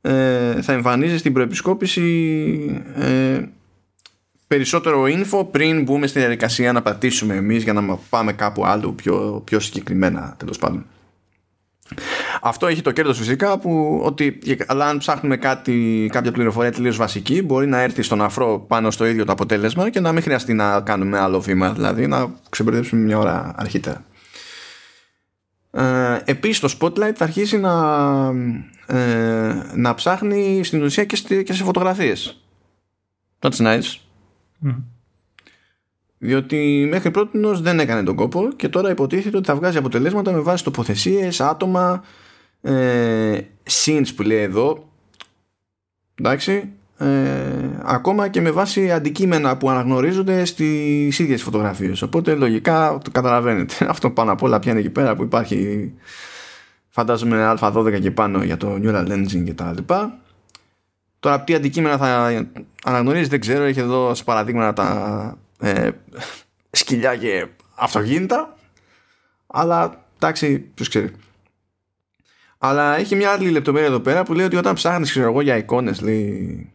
ε, 0.02 0.62
θα 0.62 0.74
εμφανίζει 0.74 1.18
στην 1.18 1.34
προεπισκόπηση 1.34 2.02
ε, 2.96 3.42
περισσότερο 4.48 5.04
info 5.04 5.48
πριν 5.52 5.84
μπούμε 5.84 6.08
στην 6.08 6.22
διαδικασία 6.22 6.72
να 6.72 6.82
πατήσουμε 6.82 7.36
εμείς 7.36 7.64
για 7.64 7.74
να 7.74 7.98
πάμε 8.10 8.34
κάπου 8.34 8.66
άλλο 8.66 8.92
πιο, 8.92 9.42
πιο 9.46 9.60
συγκεκριμένα 9.60 10.36
τέλος 10.38 10.58
πάντων. 10.58 10.86
Αυτό 12.42 12.68
έχει 12.68 12.82
το 12.82 12.92
κέρδος 12.92 13.18
φυσικά 13.18 13.60
που 13.60 14.02
ότι 14.04 14.40
αλλά 14.68 14.88
αν 14.88 14.98
ψάχνουμε 14.98 15.38
κάτι, 15.38 16.10
κάποια 16.12 16.32
πληροφορία 16.32 16.72
τελείως 16.72 16.98
βασική 16.98 17.42
μπορεί 17.42 17.68
να 17.68 17.82
έρθει 17.82 18.02
στον 18.02 18.22
αφρό 18.22 18.60
πάνω 18.68 18.92
στο 18.92 19.06
ίδιο 19.06 19.26
το 19.26 19.32
αποτέλεσμα 19.32 19.90
και 19.90 20.00
να 20.00 20.12
μην 20.12 20.22
χρειαστεί 20.22 20.54
να 20.54 20.82
κάνουμε 20.82 21.20
άλλο 21.20 21.42
βήμα 21.42 21.74
δηλαδή 21.74 22.08
να 22.08 22.34
ξεμπερδέψουμε 22.50 23.02
μια 23.02 23.18
ώρα 23.18 23.54
αρχίτερα. 23.56 24.06
Ε, 25.72 26.22
επίσης 26.26 26.60
το 26.60 26.78
Spotlight 26.80 27.14
θα 27.16 27.24
αρχίσει 27.24 27.58
να, 27.58 27.74
ε, 28.86 29.54
να 29.76 29.94
ψάχνει 29.94 30.64
στην 30.64 30.84
ουσία 30.84 31.06
και, 31.06 31.16
στη, 31.16 31.44
και 31.44 31.54
σε 31.54 31.64
φωτογραφίες. 31.64 32.44
That's 33.40 33.58
nice. 33.58 33.98
Διότι 36.24 36.88
μέχρι 36.90 37.12
πρώτη 37.12 37.40
δεν 37.62 37.80
έκανε 37.80 38.04
τον 38.04 38.16
κόπο 38.16 38.50
και 38.56 38.70
τώρα 38.70 38.90
υποτίθεται 38.90 39.38
ότι 39.38 39.48
θα 39.48 39.56
βγάζει 39.56 39.78
αποτελέσματα 39.78 40.32
με 40.32 40.40
βάση 40.40 40.64
τοποθεσίες, 40.64 41.42
άτομα, 41.42 42.04
ε, 42.62 43.40
scenes 43.70 44.08
που 44.16 44.22
λέει 44.24 44.42
εδώ. 44.42 44.90
Εντάξει. 46.16 46.70
Ε, 46.98 47.08
ακόμα 47.84 48.28
και 48.28 48.42
με 48.42 48.52
βάση 48.52 48.92
αντικείμενα 48.92 49.58
που 49.58 49.70
αναγνωρίζονται 49.70 50.46
στις 50.46 51.20
ίδιες 51.20 51.42
φωτογραφίες 51.42 52.02
οπότε 52.02 52.34
λογικά 52.34 52.98
το 53.04 53.12
καταλαβαίνετε 53.12 53.76
αυτό 53.90 54.10
πάνω 54.10 54.32
απ' 54.32 54.42
όλα 54.42 54.60
πιάνει 54.60 54.80
εκεί 54.80 54.90
πέρα 54.90 55.16
που 55.16 55.24
υπάρχει 55.24 55.92
φαντάζομαι 56.90 57.56
α12 57.60 58.02
και 58.02 58.12
πάνω 58.12 58.44
για 58.44 58.58
το 58.58 58.80
neural 58.84 59.08
engine 59.08 59.44
και 59.46 59.54
τα 59.54 59.74
λοιπά 59.76 60.20
τώρα 61.20 61.42
τι 61.42 61.54
αντικείμενα 61.54 61.98
θα 61.98 62.46
αναγνωρίζει 62.84 63.30
δεν 63.30 63.40
ξέρω 63.40 63.64
έχει 63.64 63.80
εδώ 63.80 64.14
σε 64.14 64.24
παραδείγματα 64.24 64.74
τα 64.74 65.38
ε, 65.64 65.90
σκυλιά 66.72 67.16
και 67.16 67.48
αυτοκίνητα 67.76 68.58
αλλά 69.48 70.06
εντάξει 70.16 70.60
ποιος 70.60 70.90
ξέρει 70.90 71.12
αλλά 72.58 72.98
έχει 72.98 73.16
μια 73.16 73.32
άλλη 73.32 73.50
λεπτομέρεια 73.50 73.88
εδώ 73.88 74.00
πέρα 74.00 74.24
που 74.24 74.34
λέει 74.34 74.46
ότι 74.46 74.56
όταν 74.56 74.74
ψάχνεις 74.74 75.10
ξέρω 75.10 75.26
εγώ 75.26 75.42
για 75.42 75.58
εικόνες 75.58 76.02
λέει 76.02 76.72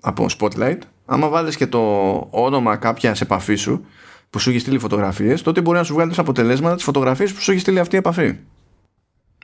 από 0.00 0.26
Spotlight, 0.38 0.78
άμα 1.04 1.28
βάλεις 1.28 1.56
και 1.56 1.66
το 1.66 1.80
όνομα 2.30 2.76
κάποιας 2.76 3.20
επαφής 3.20 3.60
σου 3.60 3.86
που 4.30 4.38
σου 4.38 4.50
έχει 4.50 4.58
στείλει 4.58 4.78
φωτογραφίες, 4.78 5.42
τότε 5.42 5.60
μπορεί 5.60 5.78
να 5.78 5.84
σου 5.84 5.94
βγάλει 5.94 6.08
τις 6.08 6.18
αποτελέσματα 6.18 6.74
τις 6.74 6.84
φωτογραφίες 6.84 7.32
που 7.32 7.40
σου 7.40 7.50
έχει 7.50 7.60
στείλει 7.60 7.78
αυτή 7.78 7.94
η 7.94 7.98
επαφή. 7.98 8.38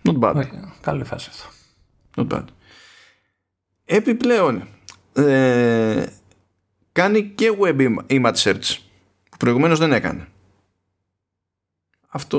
Not 0.02 0.18
bad. 0.18 0.42
καλή 0.80 1.04
φάση 1.04 1.30
αυτό. 1.32 1.48
Not 2.16 2.36
bad. 2.36 2.44
Επιπλέον, 3.84 4.68
ε, 5.12 6.04
κάνει 7.00 7.22
και 7.22 7.52
web 7.60 7.96
image 8.10 8.34
search 8.34 8.76
που 9.30 9.36
προηγουμένως 9.36 9.78
δεν 9.78 9.92
έκανε. 9.92 10.26
Αυτό 12.08 12.38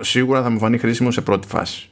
σίγουρα 0.00 0.42
θα 0.42 0.50
μου 0.50 0.58
φανεί 0.58 0.78
χρήσιμο 0.78 1.10
σε 1.10 1.20
πρώτη 1.20 1.46
φάση. 1.46 1.90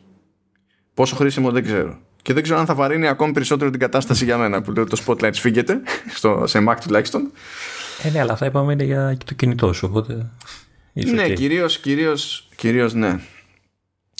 Πόσο 0.95 1.17
χρήσιμο 1.17 1.51
δεν 1.51 1.63
ξέρω. 1.63 1.99
Και 2.23 2.33
δεν 2.33 2.43
ξέρω 2.43 2.59
αν 2.59 2.67
θα 2.67 2.75
βαρύνει 2.75 3.09
ακόμη 3.09 3.33
περισσότερο 3.33 3.71
την 3.71 3.81
κατάσταση 3.81 4.25
για 4.25 4.39
μένα 4.39 4.63
που 4.63 4.73
λέω 4.73 4.87
το 4.87 5.03
spotlight 5.07 5.35
σφίγγεται 5.35 5.81
στο, 6.15 6.43
σε 6.47 6.65
Mac 6.69 6.77
τουλάχιστον. 6.83 7.31
Ε, 8.03 8.11
ναι, 8.11 8.21
αλλά 8.21 8.33
αυτά 8.33 8.47
είπαμε 8.47 8.73
είναι 8.73 8.85
για 8.85 9.17
το 9.25 9.35
κινητό 9.35 9.73
σου, 9.73 9.87
οπότε... 9.91 10.31
Ναι, 10.93 11.27
okay. 11.27 11.35
κυρίως, 11.35 11.79
κυρίως, 11.79 12.49
κυρίως 12.57 12.95
ναι. 12.95 13.21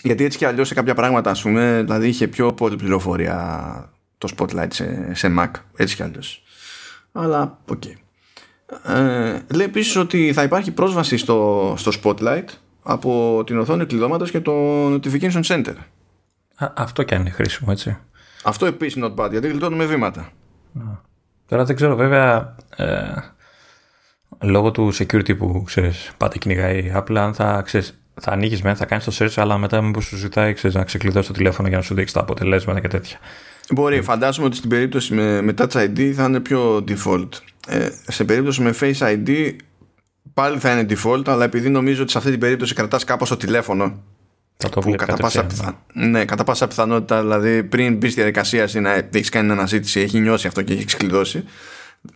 Γιατί 0.03 0.25
έτσι 0.25 0.39
και 0.39 0.47
αλλιώς 0.47 0.69
σε 0.69 0.75
κάποια 0.75 0.95
πράγματα, 0.95 1.31
ας 1.31 1.43
πούμε, 1.43 1.83
δηλαδή 1.85 2.09
είχε 2.09 2.29
πιο 2.29 2.53
πολύ 2.53 2.77
πληροφορία 2.77 3.96
το 4.19 4.29
spotlight 4.37 4.73
σε, 4.73 5.15
σε 5.15 5.35
Mac, 5.39 5.51
έτσι 5.77 5.97
και 5.97 6.03
αλλιώς. 6.03 6.43
Αλλά, 7.13 7.59
OK. 7.69 7.83
Okay. 7.85 7.95
Ε, 8.95 9.41
λέει 9.55 9.67
επίσης 9.67 9.97
ότι 9.97 10.33
θα 10.33 10.43
υπάρχει 10.43 10.71
πρόσβαση 10.71 11.17
στο, 11.17 11.75
στο 11.77 11.93
spotlight 12.03 12.49
από 12.83 13.43
την 13.47 13.59
οθόνη 13.59 13.87
κλειδώματος 13.87 14.31
και 14.31 14.41
το 14.41 14.87
notification 14.95 15.43
center 15.43 15.75
αυτό 16.57 17.03
και 17.03 17.15
αν 17.15 17.21
είναι 17.21 17.31
χρήσιμο, 17.31 17.69
έτσι. 17.73 17.99
Αυτό 18.45 18.67
επίσης 18.67 19.03
not 19.05 19.15
bad, 19.15 19.31
γιατί 19.31 19.49
γλιτώνουμε 19.49 19.85
βήματα. 19.85 20.29
Τώρα 21.47 21.65
δεν 21.65 21.77
ξέρω, 21.77 21.97
βέβαια, 21.97 22.55
ε, 22.77 23.15
λόγω 24.41 24.71
του 24.71 24.95
security 24.95 25.37
που 25.39 25.63
ξέρεις, 25.67 26.13
πάτε 26.17 26.39
κυνηγάει 26.39 26.91
απλά 26.95 27.25
αν 27.25 27.35
θα, 27.35 27.63
ξέρεις, 27.65 27.99
θα 28.21 28.31
ανοίγεις 28.31 28.63
με, 28.63 28.75
θα 28.75 28.87
κάνεις 28.87 29.05
το 29.05 29.13
search, 29.19 29.33
αλλά 29.37 29.59
μετά 29.59 29.81
μήπως 29.81 30.05
σου 30.05 30.17
ζητάει 30.17 30.53
ξέρεις, 30.53 30.77
να 30.77 30.85
ξεκλειδώσει 30.85 31.27
το 31.27 31.33
τηλέφωνο 31.35 31.69
για 31.69 31.77
να 31.77 31.83
σου 31.83 31.95
δείξει 31.95 32.15
τα 32.15 32.21
αποτελέσματα 32.21 32.81
και 32.81 32.89
τέτοια. 32.89 33.19
Μπορεί, 33.71 34.03
φαντάζομαι 34.03 34.47
ότι 34.47 34.57
στην 34.57 34.69
περίπτωση 34.69 35.15
με, 35.15 35.43
με 35.43 35.55
Touch 35.59 35.73
ID 35.73 36.13
θα 36.13 36.25
είναι 36.25 36.41
πιο 36.41 36.85
default. 36.89 37.29
Ε, 37.69 37.89
σε 38.09 38.25
περίπτωση 38.25 38.63
με 38.63 38.75
Face 38.81 38.99
ID 38.99 39.57
πάλι 40.35 40.59
θα 40.59 40.73
είναι 40.73 40.87
default, 40.89 41.23
αλλά 41.27 41.45
επειδή 41.45 41.69
νομίζω 41.69 42.03
ότι 42.03 42.11
σε 42.11 42.19
αυτή 42.19 42.31
την 42.31 42.41
περίπτωση 42.41 42.75
κρατάς 42.75 43.05
κάπως 43.05 43.29
το 43.29 43.37
τηλέφωνο 43.37 44.03
θα 44.57 44.69
το 44.69 44.81
βλέπει 44.81 44.97
κατά, 44.97 45.17
πάσα 45.17 45.47
ναι, 45.93 46.25
κατά 46.25 46.45
πάσα 46.45 46.69
πιθανότητα, 46.69 47.21
δηλαδή 47.21 47.65
πριν 47.65 47.97
μπεις 47.97 48.13
στη 48.13 48.21
διαδικασία 48.21 48.69
ή 48.75 48.81
να 48.81 48.93
έχεις 49.13 49.29
κάνει 49.29 49.51
αναζήτηση, 49.51 50.01
έχει 50.01 50.19
νιώσει 50.19 50.47
αυτό 50.47 50.63
και 50.63 50.73
έχει 50.73 50.85
ξεκλειδώσει, 50.85 51.45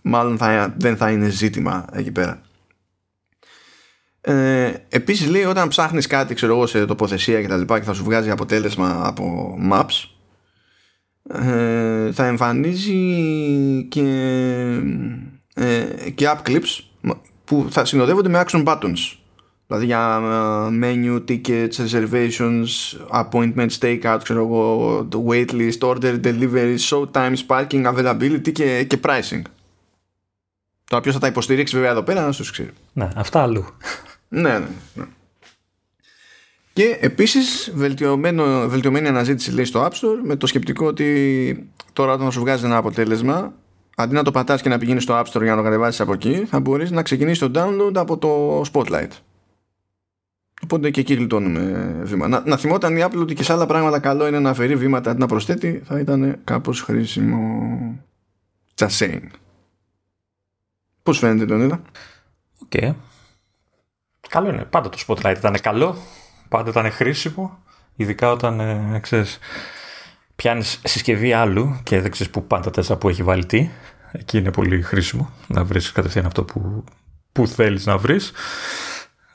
μάλλον 0.01 0.37
θα, 0.37 0.73
δεν 0.77 0.97
θα 0.97 1.11
είναι 1.11 1.29
ζήτημα 1.29 1.85
εκεί 1.93 2.11
πέρα. 2.11 2.41
Ε, 4.21 4.73
επίσης 4.89 5.27
λέει 5.27 5.43
όταν 5.43 5.67
ψάχνεις 5.67 6.07
κάτι 6.07 6.33
ξέρω 6.33 6.53
εγώ 6.53 6.65
σε 6.65 6.85
τοποθεσία 6.85 7.41
και 7.41 7.47
τα 7.47 7.57
λοιπά 7.57 7.79
και 7.79 7.85
θα 7.85 7.93
σου 7.93 8.03
βγάζει 8.03 8.29
αποτέλεσμα 8.29 9.01
από 9.05 9.55
maps 9.71 10.09
ε, 11.33 12.11
θα 12.11 12.25
εμφανίζει 12.25 13.03
και, 13.89 14.03
ε, 15.53 15.85
και 16.15 16.29
app 16.29 16.49
clips 16.49 16.83
που 17.43 17.67
θα 17.69 17.85
συνοδεύονται 17.85 18.29
με 18.29 18.43
action 18.45 18.63
buttons 18.65 19.15
Δηλαδή 19.67 19.85
για 19.85 20.19
ε, 20.23 20.79
menu, 20.81 21.23
tickets, 21.27 21.71
reservations, 21.87 22.67
appointments, 23.23 23.77
takeout, 23.79 24.19
ξέρω 24.23 24.39
εγώ, 24.45 25.07
waitlist, 25.27 25.79
order, 25.79 26.19
delivery, 26.23 26.77
show 26.89 27.11
times, 27.11 27.37
parking, 27.47 27.85
availability 27.85 28.51
και, 28.51 28.83
και 28.83 28.99
pricing. 29.03 29.41
Τώρα 30.83 31.01
ποιος 31.01 31.13
θα 31.13 31.19
τα 31.19 31.27
υποστηρίξει 31.27 31.75
βέβαια 31.75 31.91
εδώ 31.91 32.03
πέρα 32.03 32.25
να 32.25 32.31
σου 32.31 32.51
ξέρει. 32.51 32.69
Ναι, 32.93 33.09
αυτά 33.15 33.41
αλλού. 33.41 33.65
ναι, 34.27 34.59
ναι, 34.59 34.67
ναι. 34.93 35.05
Και 36.73 36.97
επίσης 36.99 37.71
βελτιωμένη 37.75 39.07
αναζήτηση 39.07 39.51
λέει 39.51 39.65
στο 39.65 39.85
App 39.85 39.91
Store 39.91 40.19
με 40.23 40.35
το 40.35 40.47
σκεπτικό 40.47 40.85
ότι 40.85 41.69
τώρα 41.93 42.13
όταν 42.13 42.31
σου 42.31 42.39
βγάζει 42.39 42.65
ένα 42.65 42.77
αποτέλεσμα 42.77 43.53
αντί 43.95 44.13
να 44.13 44.23
το 44.23 44.31
πατάς 44.31 44.61
και 44.61 44.69
να 44.69 44.77
πηγαίνεις 44.77 45.03
στο 45.03 45.19
App 45.19 45.23
Store 45.23 45.41
για 45.41 45.51
να 45.51 45.57
το 45.57 45.63
κατεβάσεις 45.63 46.01
από 46.01 46.13
εκεί 46.13 46.45
θα 46.49 46.59
μπορείς 46.59 46.91
να 46.91 47.01
ξεκινήσεις 47.01 47.39
το 47.39 47.51
download 47.55 47.91
από 47.95 48.17
το 48.17 48.61
Spotlight. 48.71 49.09
Οπότε 50.63 50.89
και 50.89 50.99
εκεί 50.99 51.13
γλιτώνουμε 51.13 51.95
βήμα. 52.03 52.27
Να, 52.27 52.43
να 52.45 52.57
θυμόταν 52.57 52.97
η 52.97 53.03
Apple 53.03 53.19
ότι 53.19 53.33
και 53.33 53.43
σε 53.43 53.53
άλλα 53.53 53.65
πράγματα 53.65 53.99
καλό 53.99 54.27
είναι 54.27 54.39
να 54.39 54.49
αφαιρεί 54.49 54.75
βήματα 54.75 55.11
αντί 55.11 55.19
να 55.19 55.25
προσθέτει, 55.25 55.81
θα 55.85 55.99
ήταν 55.99 56.39
κάπως 56.43 56.81
χρήσιμο. 56.81 57.69
Just 58.75 58.97
saying. 58.99 59.27
Πώς 61.03 61.17
φαίνεται 61.17 61.45
τον 61.45 61.61
είδα. 61.61 61.81
OK. 62.61 62.71
Okay. 62.75 62.93
Καλό 64.29 64.49
είναι. 64.49 64.65
Πάντα 64.65 64.89
το 64.89 64.97
Spotlight 65.07 65.35
ήταν 65.37 65.59
καλό. 65.61 65.97
Πάντα 66.51 66.69
ήταν 66.69 66.91
χρήσιμο. 66.91 67.57
Ειδικά 67.95 68.31
όταν, 68.31 68.59
ε, 68.59 68.99
ξέρεις, 69.01 69.39
πιάνεις 70.35 70.79
συσκευή 70.83 71.33
άλλου 71.33 71.79
και 71.83 72.01
δεν 72.01 72.11
ξέρεις 72.11 72.31
που 72.31 72.47
πάντα 72.47 72.71
τέσσερα 72.71 72.99
που 72.99 73.09
έχει 73.09 73.23
βάλει 73.23 73.45
τι. 73.45 73.69
Εκεί 74.11 74.37
είναι 74.37 74.51
πολύ 74.51 74.81
χρήσιμο 74.81 75.29
να 75.47 75.63
βρεις 75.63 75.91
κατευθείαν 75.91 76.25
αυτό 76.25 76.43
που, 76.43 76.83
που 77.31 77.47
θέλεις 77.47 77.85
να 77.85 77.97
βρεις. 77.97 78.31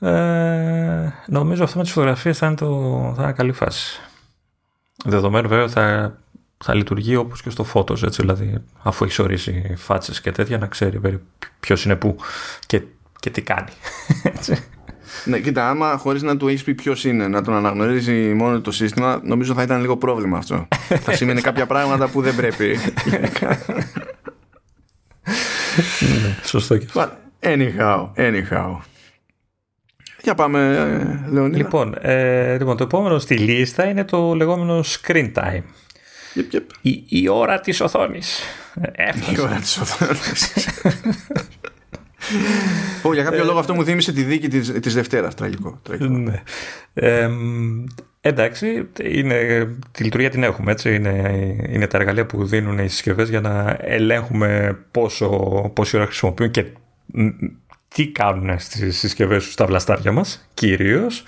Ε, 0.00 1.12
νομίζω 1.26 1.64
αυτό 1.64 1.78
με 1.78 1.82
τις 1.82 1.92
φωτογραφίες 1.92 2.38
θα 2.38 2.46
είναι, 2.46 2.54
το, 2.54 3.12
θα 3.16 3.22
είναι 3.22 3.32
καλή 3.32 3.52
φάση. 3.52 4.00
Δεδομένου 5.04 5.48
βέβαια 5.48 5.68
θα, 5.68 6.16
θα 6.64 6.74
λειτουργεί 6.74 7.16
όπως 7.16 7.42
και 7.42 7.50
στο 7.50 7.66
Photos, 7.74 8.02
έτσι, 8.02 8.22
δηλαδή 8.22 8.64
αφού 8.82 9.04
έχεις 9.04 9.18
ορίσει 9.18 9.74
φάτσες 9.76 10.20
και 10.20 10.32
τέτοια 10.32 10.58
να 10.58 10.66
ξέρει 10.66 11.22
ποιος 11.60 11.84
είναι 11.84 11.96
πού 11.96 12.16
και, 12.66 12.82
και 13.20 13.30
τι 13.30 13.42
κάνει. 13.42 13.70
Έτσι. 14.22 14.64
Ναι, 15.24 15.38
κοίτα, 15.38 15.68
άμα 15.68 15.96
χωρίς 15.96 16.22
να 16.22 16.36
του 16.36 16.48
έχεις 16.48 16.62
πει 16.62 16.74
ποιος 16.74 17.04
είναι, 17.04 17.28
να 17.28 17.42
τον 17.42 17.54
αναγνωρίζει 17.54 18.12
μόνο 18.12 18.60
το 18.60 18.70
σύστημα, 18.70 19.20
νομίζω 19.22 19.54
θα 19.54 19.62
ήταν 19.62 19.80
λίγο 19.80 19.96
πρόβλημα 19.96 20.38
αυτό. 20.38 20.68
θα 21.04 21.12
σημαίνει 21.12 21.40
κάποια 21.40 21.66
πράγματα 21.66 22.08
που 22.08 22.20
δεν 22.20 22.34
πρέπει. 22.34 22.78
ναι, 26.00 26.36
σωστό 26.42 26.76
και 26.76 26.86
αυτό. 26.86 27.10
Anyhow, 27.40 28.10
anyhow. 28.16 28.76
Για 30.22 30.34
πάμε, 30.34 30.58
Λεωνίδα. 31.30 31.56
Λοιπόν, 31.56 31.94
ε, 32.00 32.56
λοιπόν, 32.58 32.76
το 32.76 32.84
επόμενο 32.84 33.18
στη 33.18 33.36
λίστα 33.36 33.88
είναι 33.88 34.04
το 34.04 34.34
λεγόμενο 34.34 34.80
screen 34.80 35.32
time. 35.34 35.62
Yep, 36.34 36.54
yep. 36.54 36.62
Η, 36.80 37.04
η 37.08 37.28
ώρα 37.28 37.60
της 37.60 37.80
οθόνης. 37.80 38.40
Έφτασε. 38.92 39.32
Η 39.32 39.40
ώρα 39.40 39.54
της 39.54 39.78
οθόνης. 39.78 40.52
Ω, 43.02 43.14
για 43.14 43.22
κάποιο 43.22 43.44
λόγο 43.44 43.58
αυτό 43.58 43.74
μου 43.74 43.84
θύμισε 43.84 44.12
τη 44.12 44.22
δίκη 44.22 44.48
της, 44.48 44.72
της 44.72 44.94
Δευτέρας. 44.94 45.34
Τραγικό. 45.34 45.80
τραγικό. 45.82 46.12
Ναι. 46.12 46.42
Ε, 46.94 47.30
εντάξει, 48.20 48.88
είναι, 49.02 49.68
τη 49.90 50.04
λειτουργία 50.04 50.30
την 50.30 50.42
έχουμε. 50.42 50.72
Έτσι. 50.72 50.94
Είναι, 50.94 51.56
είναι 51.68 51.86
τα 51.86 51.98
εργαλεία 51.98 52.26
που 52.26 52.44
δίνουν 52.46 52.78
οι 52.78 52.88
συσκευές 52.88 53.28
για 53.28 53.40
να 53.40 53.76
ελέγχουμε 53.80 54.78
πόσο, 54.90 55.28
πόση 55.74 55.96
ώρα 55.96 56.06
χρησιμοποιούν 56.06 56.50
και 56.50 56.64
τι 57.88 58.08
κάνουν 58.08 58.58
στις 58.58 58.98
συσκευές 58.98 59.44
τους 59.44 59.52
στα 59.52 59.66
βλαστάρια 59.66 60.12
μας, 60.12 60.48
κυρίως. 60.54 61.24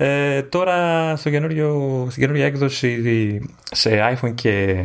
Ε, 0.00 0.42
τώρα 0.42 1.16
στο 1.16 1.30
καινούριο, 1.30 2.06
στην 2.10 2.22
καινούργια 2.22 2.46
έκδοση 2.46 3.40
σε 3.70 4.16
iPhone 4.16 4.34
και, 4.34 4.84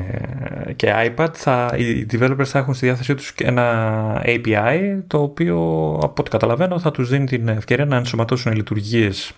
και 0.75 1.13
iPad 1.17 1.29
θα, 1.33 1.75
οι 1.77 2.05
developers 2.11 2.45
θα 2.45 2.59
έχουν 2.59 2.73
στη 2.73 2.85
διάθεσή 2.85 3.15
τους 3.15 3.33
ένα 3.37 4.21
API 4.25 4.99
το 5.07 5.21
οποίο 5.21 5.57
από 6.03 6.13
ό,τι 6.17 6.29
καταλαβαίνω 6.29 6.79
θα 6.79 6.91
τους 6.91 7.09
δίνει 7.09 7.25
την 7.25 7.47
ευκαιρία 7.47 7.85
να 7.85 7.95
ενσωματώσουν 7.95 8.53
λειτουργίες 8.53 9.31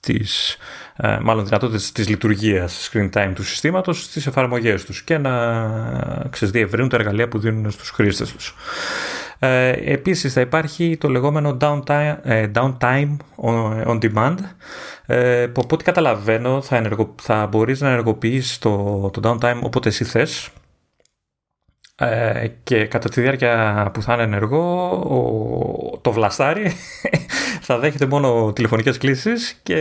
της, 0.00 0.56
ε, 0.96 1.18
μάλλον 1.22 1.44
δυνατότητες 1.44 1.92
της 1.92 2.08
λειτουργίας 2.08 2.90
screen 2.92 3.10
time 3.12 3.32
του 3.34 3.42
συστήματος 3.42 4.02
στις 4.02 4.26
εφαρμογές 4.26 4.84
τους 4.84 5.02
και 5.02 5.18
να 5.18 5.32
ξεσδιευρύνουν 6.30 6.88
τα 6.88 6.96
εργαλεία 6.96 7.28
που 7.28 7.38
δίνουν 7.38 7.70
στους 7.70 7.90
χρήστες 7.90 8.32
τους. 8.32 8.54
Ε, 9.38 9.70
επίσης 9.92 10.32
θα 10.32 10.40
υπάρχει 10.40 10.96
το 10.96 11.08
λεγόμενο 11.08 11.56
downtime, 11.60 12.16
ε, 12.22 12.50
downtime 12.54 13.16
on 13.86 13.98
demand 13.98 14.34
ε, 15.06 15.46
που 15.46 15.60
από 15.64 15.74
ό,τι 15.74 15.84
καταλαβαίνω 15.84 16.62
θα, 16.62 16.76
ενεργο, 16.76 17.14
θα 17.22 17.46
μπορείς 17.46 17.80
να 17.80 17.88
ενεργοποιήσεις 17.88 18.58
το, 18.58 19.10
το 19.12 19.20
downtime 19.24 19.60
όποτε 19.62 19.88
εσύ 19.88 20.04
θες 20.04 20.50
ε, 22.00 22.46
και 22.62 22.86
κατά 22.86 23.08
τη 23.08 23.20
διάρκεια 23.20 23.90
που 23.94 24.02
θα 24.02 24.14
είναι 24.14 24.22
ενεργό 24.22 24.90
ο, 24.90 25.98
το 25.98 26.12
βλαστάρι 26.12 26.72
θα 27.60 27.78
δέχεται 27.78 28.06
μόνο 28.06 28.52
τηλεφωνικές 28.52 28.98
κλήσεις 28.98 29.60
και 29.62 29.76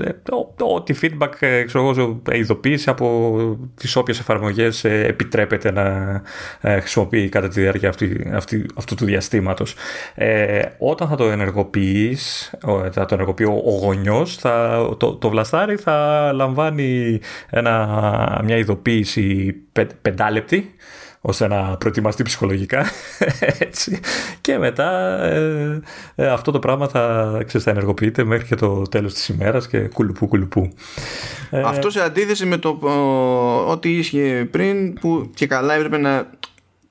ε, 0.00 0.10
ό,τι 0.58 0.94
feedback, 1.02 1.32
ε, 1.38 1.62
ξέρω 1.62 2.20
ειδοποίηση 2.32 2.90
από 2.90 3.36
τις 3.74 3.96
όποιες 3.96 4.18
εφαρμογές 4.18 4.84
ε, 4.84 5.04
επιτρέπεται 5.06 5.72
να 5.72 6.22
χρησιμοποιεί 6.60 7.28
κατά 7.28 7.48
τη 7.48 7.60
διάρκεια 7.60 7.88
αυτή, 7.88 8.30
αυτή, 8.34 8.66
αυτού 8.74 8.94
του 8.94 9.04
διαστήματος. 9.04 9.74
Ε, 10.14 10.62
όταν 10.78 11.08
θα 11.08 11.16
το 11.16 11.24
ενεργοποιείς, 11.24 12.54
θα 12.90 13.04
το 13.04 13.14
ενεργοποιεί 13.14 13.46
ο 13.64 13.70
γονιός, 13.70 14.36
θα, 14.36 14.86
το, 14.96 15.14
το 15.14 15.28
βλαστάρι 15.28 15.76
θα 15.76 16.30
λαμβάνει 16.34 17.20
ένα, 17.50 18.40
μια 18.44 18.56
ειδοποίηση 18.56 19.56
πεντάλεπτη 20.02 20.74
ώστε 21.20 21.48
να 21.48 21.76
προετοιμαστεί 21.76 22.22
ψυχολογικά 22.22 22.86
έτσι. 23.58 24.00
και 24.40 24.58
μετά 24.58 25.18
ε, 25.22 25.80
ε, 26.14 26.26
αυτό 26.26 26.50
το 26.50 26.58
πράγμα 26.58 26.88
θα, 26.88 27.32
ξέρεις, 27.46 27.66
θα 27.66 27.70
ενεργοποιείται 27.70 28.24
μέχρι 28.24 28.46
και 28.46 28.54
το 28.54 28.82
τέλος 28.82 29.14
της 29.14 29.28
ημέρας 29.28 29.68
και 29.68 29.78
κουλουπού 29.78 30.28
κουλουπού. 30.28 30.72
Ε, 31.50 31.60
αυτό 31.60 31.90
σε 31.90 32.02
αντίθεση 32.02 32.46
με 32.46 32.56
το 32.56 32.78
ό,τι 33.66 33.96
ίσχυε 33.96 34.44
πριν 34.50 34.94
που 34.94 35.30
και 35.34 35.46
καλά 35.46 35.74
έπρεπε 35.74 35.98
να 35.98 36.30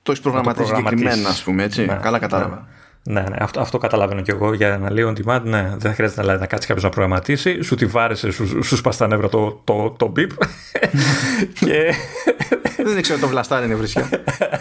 το 0.02 0.12
έχει 0.12 0.22
προγραμματίσεις 0.22 0.76
συγκεκριμένα 0.76 1.28
ας 1.28 1.42
πούμε 1.42 1.62
έτσι. 1.62 1.84
Ναι, 1.84 1.98
καλά 2.02 2.18
κατάλαβα. 2.18 2.54
Ναι. 2.54 2.76
Ναι, 3.10 3.20
ναι, 3.20 3.36
αυτό, 3.38 3.60
αυτό 3.60 3.78
καταλαβαίνω 3.78 4.20
κι 4.20 4.30
εγώ 4.30 4.54
για 4.54 4.78
να 4.78 4.90
λέω 4.90 5.12
on 5.16 5.24
demand. 5.24 5.40
Ναι, 5.42 5.74
δεν 5.76 5.94
χρειάζεται 5.94 6.22
να, 6.22 6.36
να 6.36 6.46
κάτσει 6.46 6.66
κάποιος 6.66 6.84
να 6.84 6.90
προγραμματίσει. 6.90 7.62
Σου 7.62 7.74
τη 7.74 7.86
βάρεσε, 7.86 8.30
σου, 8.30 8.64
σου 8.64 8.76
σπα 8.76 8.90
τα 8.90 9.06
νεύρα 9.06 9.28
το, 9.28 9.60
το, 9.64 9.94
το 9.98 10.12
beep. 10.16 10.30
και... 11.64 11.94
δεν 12.76 12.98
ήξερα 12.98 13.18
το 13.18 13.28
βλαστάρι 13.28 13.64
είναι 13.64 13.74
βρισιά. 13.74 14.08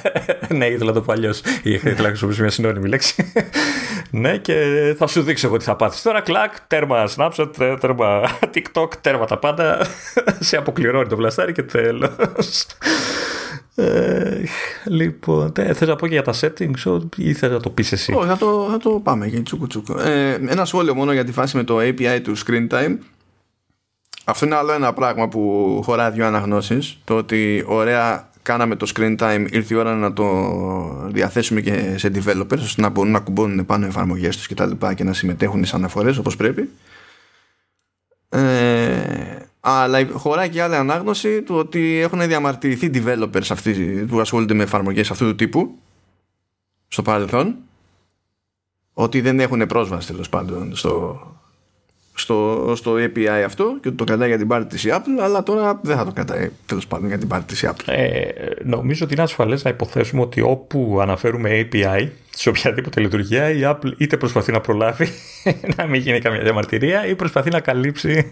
ναι, 0.57 0.65
ήθελα 0.65 0.91
το 0.91 1.01
πω 1.01 1.11
αλλιώς. 1.11 1.41
Ήθελα 1.63 2.01
να 2.01 2.07
χρησιμοποιήσω 2.07 2.41
μια 2.41 2.51
συνώνυμη 2.51 2.87
λέξη. 2.87 3.31
ναι, 4.09 4.37
και 4.37 4.55
θα 4.97 5.07
σου 5.07 5.21
δείξω 5.21 5.47
εγώ 5.47 5.57
τι 5.57 5.63
θα 5.63 5.75
πάθεις. 5.75 6.01
Τώρα 6.01 6.21
κλακ, 6.21 6.53
τέρμα 6.67 7.09
Snapchat, 7.15 7.77
τέρμα 7.79 8.29
TikTok, 8.53 8.87
τέρμα 9.01 9.25
τα 9.25 9.37
πάντα. 9.37 9.87
Σε 10.39 10.57
αποκληρώνει 10.57 11.07
το 11.07 11.15
βλαστάρι 11.15 11.51
και 11.51 11.63
τέλος. 11.63 12.65
Ε, 13.79 14.43
λοιπόν, 14.85 15.51
θες 15.53 15.87
να 15.87 15.95
πω 15.95 16.07
και 16.07 16.13
για 16.13 16.23
τα 16.23 16.33
settings 16.41 16.99
ή 17.15 17.33
θες 17.33 17.51
να 17.51 17.59
το 17.59 17.69
πεις 17.69 17.91
εσύ; 17.91 18.13
Όχι, 18.13 18.27
θα 18.27 18.37
το, 18.37 18.67
θα 18.71 18.77
το 18.77 18.89
πάμε 18.89 19.27
για 19.27 19.43
τσούκου 19.43 19.67
τσούκου. 19.67 19.97
Ε, 19.97 20.33
ένα 20.33 20.65
σχόλιο 20.65 20.95
μόνο 20.95 21.13
για 21.13 21.23
τη 21.23 21.31
φάση 21.31 21.57
με 21.57 21.63
το 21.63 21.77
API 21.79 22.19
του 22.23 22.37
screen 22.37 22.67
time. 22.69 22.97
Αυτό 24.25 24.45
είναι 24.45 24.55
άλλο 24.55 24.71
ένα 24.71 24.93
πράγμα 24.93 25.27
που 25.27 25.81
χωράει 25.83 26.11
δύο 26.11 26.25
αναγνώσεις. 26.25 26.97
Το 27.03 27.17
ότι 27.17 27.63
ωραία 27.67 28.29
κάναμε 28.41 28.75
το 28.75 28.91
screen 28.95 29.15
time, 29.19 29.47
ήρθε 29.49 29.73
η 29.73 29.77
ώρα 29.77 29.95
να 29.95 30.13
το 30.13 30.25
διαθέσουμε 31.11 31.61
και 31.61 31.97
σε 31.97 32.11
developers 32.15 32.59
ώστε 32.59 32.81
να 32.81 32.89
μπορούν 32.89 33.11
να 33.11 33.19
κουμπώνουν 33.19 33.65
πάνω 33.65 33.85
εφαρμογές 33.85 34.37
τους 34.37 34.47
κτλ. 34.47 34.71
Και, 34.71 34.93
και 34.93 35.03
να 35.03 35.13
συμμετέχουν 35.13 35.65
σε 35.65 35.75
αναφορές 35.75 36.17
όπως 36.17 36.35
πρέπει. 36.35 36.69
Ε, 38.29 39.46
αλλά 39.69 40.07
χωράει 40.11 40.49
και 40.49 40.61
άλλη 40.61 40.75
ανάγνωση 40.75 41.41
του 41.41 41.55
ότι 41.55 41.99
έχουν 41.99 42.27
διαμαρτυρηθεί 42.27 42.91
developers 42.93 43.47
αυτοί 43.49 43.71
που 44.09 44.19
ασχολούνται 44.19 44.53
με 44.53 44.63
εφαρμογές 44.63 45.11
αυτού 45.11 45.25
του 45.25 45.35
τύπου 45.35 45.79
στο 46.87 47.01
παρελθόν 47.01 47.55
ότι 48.93 49.21
δεν 49.21 49.39
έχουν 49.39 49.65
πρόσβαση 49.65 50.07
τέλος 50.07 50.29
πάντων 50.29 50.75
στο, 50.75 51.19
στο, 52.19 52.73
στο 52.75 52.93
API 52.93 53.43
αυτό 53.45 53.77
και 53.81 53.91
το 53.91 54.03
κρατάει 54.03 54.27
για 54.27 54.37
την 54.37 54.47
πάρτι 54.47 54.75
της 54.75 54.85
Apple 54.89 55.21
αλλά 55.21 55.43
τώρα 55.43 55.79
δεν 55.83 55.97
θα 55.97 56.05
το 56.05 56.11
κρατάει 56.11 56.49
τέλος 56.65 56.87
πάντων 56.87 57.07
για 57.07 57.17
την 57.17 57.27
πάρτι 57.27 57.45
της 57.45 57.65
Apple 57.67 57.93
ε, 57.93 58.27
νομίζω 58.63 59.05
ότι 59.05 59.13
είναι 59.13 59.23
ασφαλές 59.23 59.63
να 59.63 59.69
υποθέσουμε 59.69 60.21
ότι 60.21 60.41
όπου 60.41 60.97
αναφέρουμε 61.01 61.67
API 61.71 62.07
σε 62.29 62.49
οποιαδήποτε 62.49 62.99
λειτουργία 62.99 63.49
η 63.49 63.59
Apple 63.63 63.91
είτε 63.97 64.17
προσπαθεί 64.17 64.51
να 64.51 64.61
προλάβει 64.61 65.07
να 65.77 65.85
μην 65.85 66.01
γίνει 66.01 66.19
καμία 66.19 66.41
διαμαρτυρία 66.41 67.07
ή 67.07 67.15
προσπαθεί 67.15 67.49
να 67.49 67.59
καλύψει 67.59 68.31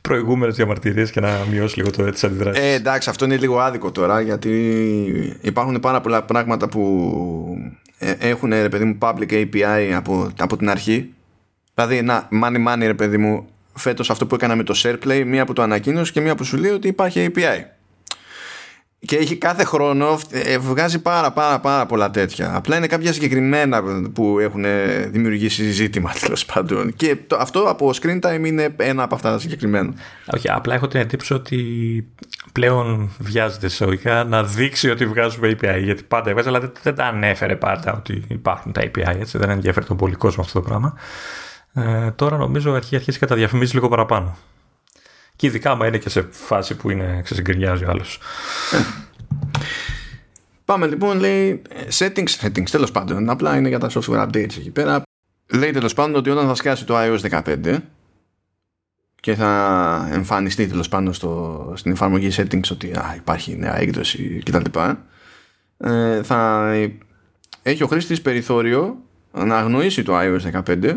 προηγούμενες 0.00 0.56
διαμαρτυρίες 0.56 1.10
και 1.10 1.20
να 1.20 1.46
μειώσει 1.50 1.76
λίγο 1.76 1.90
το 1.90 2.10
της 2.10 2.24
αντιδράσεις. 2.24 2.64
Ε, 2.64 2.72
εντάξει, 2.72 3.10
αυτό 3.10 3.24
είναι 3.24 3.36
λίγο 3.36 3.58
άδικο 3.58 3.90
τώρα 3.90 4.20
γιατί 4.20 4.50
υπάρχουν 5.40 5.80
πάρα 5.80 6.00
πολλά 6.00 6.22
πράγματα 6.22 6.68
που 6.68 6.82
ε, 7.98 8.14
έχουν 8.18 8.50
ρε 8.50 8.68
παιδί 8.68 8.84
μου 8.84 8.98
public 9.00 9.32
API 9.32 9.92
από, 9.96 10.30
από 10.38 10.56
την 10.56 10.70
αρχή 10.70 11.12
δηλαδή 11.86 12.02
να 12.02 12.28
money 12.42 12.68
money 12.68 12.86
ρε 12.86 12.94
παιδί 12.94 13.16
μου 13.16 13.48
φέτος 13.74 14.10
αυτό 14.10 14.26
που 14.26 14.34
έκανα 14.34 14.56
με 14.56 14.62
το 14.62 14.74
SharePlay 14.82 15.22
μία 15.26 15.44
που 15.44 15.52
το 15.52 15.62
ανακοίνωσε 15.62 16.12
και 16.12 16.20
μία 16.20 16.34
που 16.34 16.44
σου 16.44 16.56
λέει 16.56 16.70
ότι 16.70 16.88
υπάρχει 16.88 17.30
API 17.34 17.64
και 19.06 19.16
έχει 19.16 19.36
κάθε 19.36 19.64
χρόνο 19.64 20.18
ε, 20.30 20.58
βγάζει 20.58 20.98
πάρα 20.98 21.32
πάρα 21.32 21.60
πάρα 21.60 21.86
πολλά 21.86 22.10
τέτοια. 22.10 22.54
Απλά 22.54 22.76
είναι 22.76 22.86
κάποια 22.86 23.12
συγκεκριμένα 23.12 23.82
που 24.12 24.38
έχουν 24.38 24.64
δημιουργήσει 25.06 25.70
ζήτημα 25.70 26.12
τέλος 26.20 26.44
πάντων. 26.44 26.94
Και 26.96 27.16
το, 27.26 27.36
αυτό 27.36 27.60
από 27.60 27.90
screen 28.00 28.20
time 28.20 28.44
είναι 28.44 28.74
ένα 28.76 29.02
από 29.02 29.14
αυτά 29.14 29.30
τα 29.30 29.38
συγκεκριμένα. 29.38 29.92
Όχι, 30.34 30.50
απλά 30.50 30.74
έχω 30.74 30.88
την 30.88 31.00
εντύπωση 31.00 31.34
ότι 31.34 31.58
πλέον 32.52 33.10
βιάζεται 33.18 33.66
εισαγωγικά 33.66 34.24
να 34.24 34.44
δείξει 34.44 34.90
ότι 34.90 35.06
βγάζουμε 35.06 35.50
API. 35.50 35.80
Γιατί 35.82 36.02
πάντα 36.02 36.30
έβγαζε, 36.30 36.48
αλλά 36.48 36.72
δεν, 36.82 36.94
τα 36.94 37.04
ανέφερε 37.04 37.56
πάντα 37.56 37.94
ότι 37.94 38.24
υπάρχουν 38.28 38.72
τα 38.72 38.82
API. 38.82 39.16
Έτσι, 39.20 39.38
δεν 39.38 39.50
ενδιαφέρει 39.50 39.86
τον 39.86 39.96
πολύ 39.96 40.14
κόσμο 40.14 40.42
αυτό 40.42 40.60
το 40.60 40.68
πράγμα. 40.68 40.94
Ε, 41.72 42.10
τώρα 42.10 42.36
νομίζω 42.36 42.72
αρχίζει 42.72 42.96
αρχίσει 42.96 43.18
και 43.18 43.26
τα 43.26 43.34
διαφημίζει 43.34 43.74
λίγο 43.74 43.88
παραπάνω. 43.88 44.36
Και 45.36 45.46
ειδικά 45.46 45.70
άμα 45.70 45.86
είναι 45.86 45.98
και 45.98 46.08
σε 46.08 46.28
φάση 46.30 46.76
που 46.76 46.90
είναι 46.90 47.20
ξεσυγκριάζει 47.24 47.84
ο 47.84 47.90
άλλος. 47.90 48.18
Πάμε 50.64 50.86
λοιπόν, 50.86 51.18
λέει 51.18 51.62
settings, 51.98 52.36
settings 52.40 52.70
τέλος 52.70 52.90
πάντων. 52.90 53.30
Απλά 53.30 53.56
είναι 53.56 53.68
για 53.68 53.78
τα 53.78 53.90
software 53.90 54.26
updates 54.26 54.56
εκεί 54.56 54.70
πέρα. 54.70 55.02
Λέει 55.46 55.70
τέλος 55.70 55.94
πάντων 55.94 56.14
ότι 56.14 56.30
όταν 56.30 56.46
θα 56.46 56.54
σκάσει 56.54 56.84
το 56.84 56.94
iOS 56.96 57.42
15 57.42 57.76
και 59.20 59.34
θα 59.34 60.08
εμφανιστεί 60.12 60.66
τέλος 60.66 60.88
πάντων 60.88 61.14
στο, 61.14 61.72
στην 61.76 61.92
εφαρμογή 61.92 62.28
settings 62.36 62.70
ότι 62.70 62.92
α, 62.92 63.14
υπάρχει 63.16 63.56
νέα 63.56 63.80
έκδοση 63.80 64.42
κτλ. 64.44 64.78
Ε, 65.76 66.22
θα 66.22 66.70
έχει 67.62 67.82
ο 67.82 67.86
χρήστης 67.86 68.22
περιθώριο 68.22 68.96
να 69.32 69.58
αγνοήσει 69.58 70.02
το 70.02 70.18
iOS 70.18 70.62
15 70.62 70.96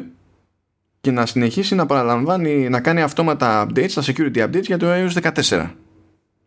και 1.04 1.12
να 1.12 1.26
συνεχίσει 1.26 1.76
να 1.76 1.86
παραλαμβάνει 1.86 2.70
να 2.70 2.82
κάνει 2.82 3.02
αυτόματα 3.02 3.68
updates, 3.68 3.92
τα 3.94 4.04
security 4.06 4.38
updates 4.38 4.64
για 4.64 4.78
το 4.78 4.88
iOS 4.90 5.32
14 5.50 5.70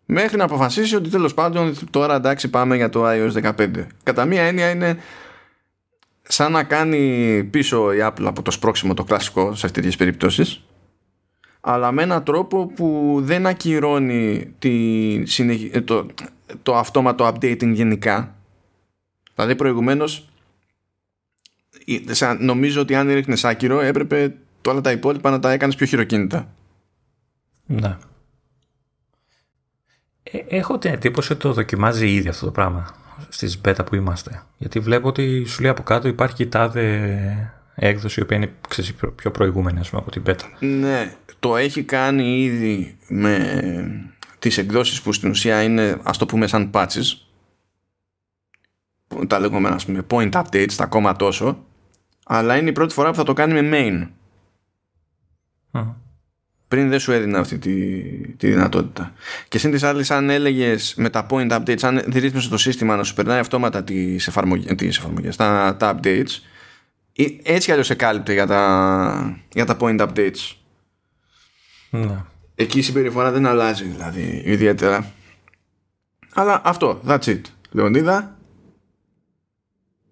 μέχρι 0.06 0.36
να 0.36 0.44
αποφασίσει 0.44 0.96
ότι 0.96 1.08
τέλος 1.08 1.34
πάντων 1.34 1.74
τώρα 1.90 2.14
εντάξει 2.14 2.50
πάμε 2.50 2.76
για 2.76 2.88
το 2.88 3.04
iOS 3.06 3.52
15 3.56 3.86
κατά 4.02 4.24
μία 4.24 4.42
έννοια 4.42 4.70
είναι 4.70 4.96
σαν 6.22 6.52
να 6.52 6.64
κάνει 6.64 7.44
πίσω 7.50 7.92
η 7.92 7.98
Apple 8.00 8.24
από 8.24 8.42
το 8.42 8.50
σπρώξιμο 8.50 8.94
το 8.94 9.04
κλασικό 9.04 9.54
σε 9.54 9.66
αυτές 9.66 9.84
τις 9.84 9.96
περιπτώσεις 9.96 10.64
αλλά 11.60 11.92
με 11.92 12.02
έναν 12.02 12.24
τρόπο 12.24 12.66
που 12.66 13.18
δεν 13.22 13.46
ακυρώνει 13.46 14.54
τη 14.58 15.14
ε, 15.70 15.80
το, 15.80 16.06
το 16.62 16.76
αυτόματο 16.76 17.26
updating 17.26 17.72
γενικά. 17.72 18.34
Δηλαδή 19.34 19.54
προηγουμένως 19.56 20.28
νομίζω 22.38 22.80
ότι 22.80 22.94
αν 22.94 23.12
ρίχνες 23.12 23.44
άκυρο 23.44 23.80
έπρεπε 23.80 24.34
όλα 24.70 24.80
τα 24.80 24.90
υπόλοιπα 24.90 25.30
να 25.30 25.38
τα 25.38 25.50
έκανες 25.50 25.74
πιο 25.74 25.86
χειροκίνητα. 25.86 26.54
Ναι. 27.66 27.96
Ε, 30.22 30.38
έχω 30.48 30.78
την 30.78 30.92
εντύπωση 30.92 31.32
ότι 31.32 31.40
το 31.40 31.52
δοκιμάζει 31.52 32.12
ήδη 32.12 32.28
αυτό 32.28 32.44
το 32.44 32.52
πράγμα 32.52 32.94
στις 33.28 33.60
beta 33.64 33.86
που 33.86 33.94
είμαστε. 33.94 34.42
Γιατί 34.58 34.80
βλέπω 34.80 35.08
ότι 35.08 35.44
σου 35.44 35.62
λέει 35.62 35.70
από 35.70 35.82
κάτω 35.82 36.08
υπάρχει 36.08 36.42
η 36.42 36.46
τάδε 36.46 37.52
έκδοση 37.74 38.20
η 38.20 38.22
οποία 38.22 38.36
είναι 38.36 38.52
ξέρεις, 38.68 38.94
πιο 39.14 39.30
προηγούμενη 39.30 39.80
πούμε, 39.90 40.00
από 40.00 40.10
την 40.10 40.22
beta. 40.26 40.44
Ναι, 40.58 41.12
το 41.38 41.56
έχει 41.56 41.82
κάνει 41.82 42.42
ήδη 42.42 42.96
με 43.08 44.16
τις 44.38 44.58
εκδόσεις 44.58 45.02
που 45.02 45.12
στην 45.12 45.30
ουσία 45.30 45.62
είναι 45.62 46.00
ας 46.02 46.18
το 46.18 46.26
πούμε 46.26 46.46
σαν 46.46 46.70
patches. 46.74 47.18
Τα 49.26 49.38
λεγόμενα 49.38 49.74
ας 49.74 49.84
πούμε 49.84 50.06
point 50.10 50.30
updates 50.30 50.72
τα 50.76 50.84
ακόμα 50.84 51.16
τόσο. 51.16 51.64
Αλλά 52.26 52.56
είναι 52.56 52.68
η 52.68 52.72
πρώτη 52.72 52.94
φορά 52.94 53.10
που 53.10 53.16
θα 53.16 53.22
το 53.22 53.32
κάνει 53.32 53.62
με 53.62 53.70
main 53.72 54.08
πριν 56.68 56.88
δεν 56.88 57.00
σου 57.00 57.12
έδινα 57.12 57.38
αυτή 57.38 57.58
τη, 57.58 58.00
τη 58.36 58.48
δυνατότητα. 58.48 59.12
Και 59.48 59.58
σύν 59.58 59.70
της 59.70 59.82
άλλης, 59.82 60.10
αν 60.10 60.30
έλεγες 60.30 60.94
με 60.96 61.10
τα 61.10 61.26
point 61.30 61.50
updates, 61.50 61.82
αν 61.82 62.02
ρύθμισε 62.12 62.48
το 62.48 62.56
σύστημα 62.56 62.96
να 62.96 63.02
σου 63.02 63.14
περνάει 63.14 63.38
αυτόματα 63.38 63.84
τις 63.84 64.26
εφαρμογές, 64.26 65.36
τα, 65.36 65.76
τα 65.78 65.98
updates, 66.00 66.40
έτσι 67.42 67.70
αλλιώς 67.70 67.86
σε 67.86 67.94
κάλυπτε 67.94 68.32
για 68.32 68.46
τα, 68.46 69.40
για 69.52 69.64
τα 69.64 69.76
point 69.80 70.00
updates. 70.00 70.56
Ναι. 71.90 72.24
Εκεί 72.54 72.78
η 72.78 72.82
συμπεριφορά 72.82 73.30
δεν 73.30 73.46
αλλάζει 73.46 73.84
δηλαδή 73.84 74.42
ιδιαίτερα. 74.44 75.12
Αλλά 76.34 76.60
αυτό, 76.64 77.00
that's 77.06 77.24
it. 77.24 77.40
Λεωνίδα, 77.70 78.36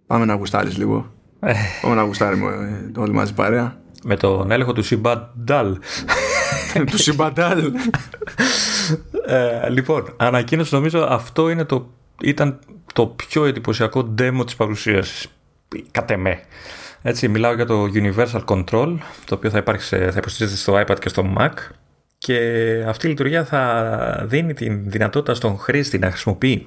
πάμε 0.07 0.25
να 0.25 0.35
γουστάρεις 0.35 0.77
λίγο. 0.77 1.13
Ε. 1.41 1.55
πάμε 1.83 1.95
να 1.95 2.03
γουστάρουμε 2.03 2.93
όλοι 2.97 3.13
μαζί 3.13 3.35
παρέα. 3.35 3.83
Με 4.05 4.17
τον 4.17 4.51
έλεγχο 4.51 4.73
του 4.73 4.83
Σιμπαντάλ. 4.83 5.79
του 6.91 6.99
Σιμπαντάλ. 6.99 7.73
ε, 9.27 9.69
λοιπόν, 9.71 10.15
ανακοίνωση 10.17 10.75
νομίζω 10.75 11.07
αυτό 11.09 11.49
είναι 11.49 11.65
το, 11.65 11.91
ήταν 12.21 12.59
το 12.93 13.07
πιο 13.07 13.45
εντυπωσιακό 13.45 14.15
demo 14.19 14.43
της 14.45 14.57
παρουσίασης. 14.57 15.27
Κατ' 15.91 16.11
εμέ. 16.11 16.41
Έτσι, 17.03 17.29
μιλάω 17.29 17.55
για 17.55 17.67
το 17.67 17.85
Universal 17.95 18.45
Control, 18.45 18.97
το 19.25 19.35
οποίο 19.35 19.51
θα, 19.51 19.59
υπάρχει 19.59 19.97
θα 19.97 20.15
υποστηρίζεται 20.17 20.61
στο 20.61 20.81
iPad 20.81 20.99
και 21.01 21.09
στο 21.09 21.35
Mac. 21.39 21.53
Και 22.19 22.39
αυτή 22.89 23.07
η 23.07 23.09
λειτουργία 23.09 23.45
θα 23.45 24.25
δίνει 24.29 24.55
τη 24.55 24.69
δυνατότητα 24.71 25.35
στον 25.35 25.59
χρήστη 25.59 25.99
να 25.99 26.11
χρησιμοποιεί 26.11 26.67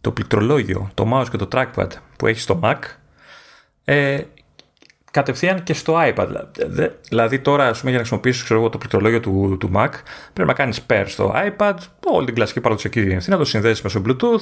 το 0.00 0.12
πληκτρολόγιο, 0.12 0.90
το 0.94 1.10
mouse 1.14 1.26
και 1.30 1.36
το 1.36 1.48
trackpad 1.52 1.88
που 2.16 2.26
έχει 2.26 2.40
στο 2.40 2.60
Mac 2.62 2.78
ε, 3.84 4.20
κατευθείαν 5.12 5.62
και 5.62 5.74
στο 5.74 5.94
iPad. 5.98 6.28
Δηλαδή 7.08 7.38
τώρα, 7.38 7.68
ας 7.68 7.78
πούμε, 7.78 7.90
για 7.90 7.98
να 8.00 8.06
χρησιμοποιήσεις 8.06 8.42
ξέρω, 8.42 8.68
το 8.68 8.78
πληκτρολόγιο 8.78 9.20
του, 9.20 9.56
του 9.60 9.70
Mac, 9.74 9.90
πρέπει 10.32 10.48
να 10.48 10.54
κάνεις 10.54 10.86
pair 10.90 11.04
στο 11.06 11.34
iPad, 11.34 11.74
όλη 12.06 12.26
την 12.26 12.34
κλασική 12.34 12.60
παραδοσιακή 12.60 13.00
διευθυνσή, 13.00 13.30
να 13.30 13.36
το 13.36 13.44
συνδέσεις 13.44 13.82
μέσω 13.82 14.02
Bluetooth 14.06 14.40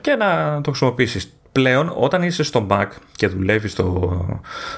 και 0.00 0.14
να 0.14 0.60
το 0.62 0.70
χρησιμοποιήσεις. 0.70 1.36
Πλέον, 1.52 1.92
όταν 1.96 2.22
είσαι 2.22 2.42
στο 2.42 2.66
Mac 2.70 2.86
και 3.16 3.26
δουλεύεις 3.26 3.78
ε, 3.78 3.84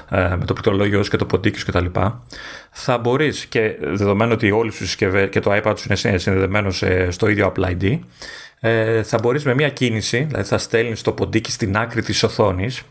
με 0.09 0.45
το 0.45 0.53
πληκτρολόγιο 0.53 1.01
και 1.01 1.17
το 1.17 1.25
ποντίκι 1.25 1.59
σου 1.59 1.65
κτλ., 1.65 1.85
θα 2.71 2.97
μπορείς 2.97 3.45
και 3.45 3.75
δεδομένου 3.81 4.31
ότι 4.33 4.51
όλε 4.51 4.69
τι 4.69 4.75
συσκευέ 4.75 5.27
και 5.27 5.39
το 5.39 5.51
iPad 5.53 5.73
σου 5.77 5.87
είναι 5.87 6.17
συνδεδεμένο 6.17 6.71
στο 7.09 7.27
ίδιο 7.27 7.53
Apple 7.55 7.65
ID, 7.65 7.99
ε, 8.59 9.03
θα 9.03 9.17
μπορείς 9.21 9.45
με 9.45 9.53
μία 9.53 9.69
κίνηση, 9.69 10.23
δηλαδή 10.23 10.47
θα 10.47 10.57
στέλνεις 10.57 11.01
το 11.01 11.11
ποντίκι 11.11 11.51
στην 11.51 11.77
άκρη 11.77 12.01
της 12.01 12.23
οθόνης 12.23 12.83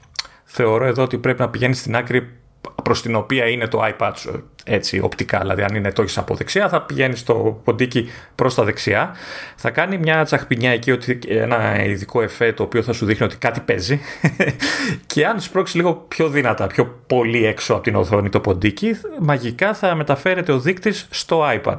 θεωρώ 0.54 0.84
εδώ 0.84 1.02
ότι 1.02 1.18
πρέπει 1.18 1.40
να 1.40 1.48
πηγαίνεις 1.48 1.78
στην 1.78 1.96
άκρη 1.96 2.28
προς 2.82 3.02
την 3.02 3.14
οποία 3.14 3.46
είναι 3.48 3.66
το 3.66 3.80
iPad 3.84 4.12
σου 4.14 4.50
έτσι 4.64 5.00
οπτικά, 5.00 5.38
δηλαδή 5.38 5.62
αν 5.62 5.74
είναι 5.74 5.92
το 5.92 6.02
έχεις 6.02 6.18
από 6.18 6.34
δεξιά 6.34 6.68
θα 6.68 6.82
πηγαίνεις 6.82 7.18
στο 7.18 7.60
ποντίκι 7.64 8.10
προς 8.34 8.54
τα 8.54 8.64
δεξιά. 8.64 9.14
Θα 9.56 9.70
κάνει 9.70 9.98
μια 9.98 10.24
τσαχπινιά 10.24 10.70
εκεί 10.70 10.90
ότι 10.90 11.18
ένα 11.26 11.84
ειδικό 11.84 12.22
εφέ 12.22 12.52
το 12.52 12.62
οποίο 12.62 12.82
θα 12.82 12.92
σου 12.92 13.06
δείχνει 13.06 13.26
ότι 13.26 13.36
κάτι 13.36 13.60
παίζει. 13.60 14.00
Και 15.12 15.26
αν 15.26 15.40
σπρώξεις 15.40 15.74
λίγο 15.74 15.94
πιο 16.08 16.28
δυνατά, 16.28 16.66
πιο 16.66 17.02
πολύ 17.06 17.46
έξω 17.46 17.74
από 17.74 17.82
την 17.82 17.94
οθόνη 17.94 18.28
το 18.28 18.40
ποντίκι 18.40 18.96
μαγικά 19.20 19.74
θα 19.74 19.94
μεταφέρεται 19.94 20.52
ο 20.52 20.58
δείκτης 20.58 21.06
στο 21.10 21.42
iPad 21.60 21.76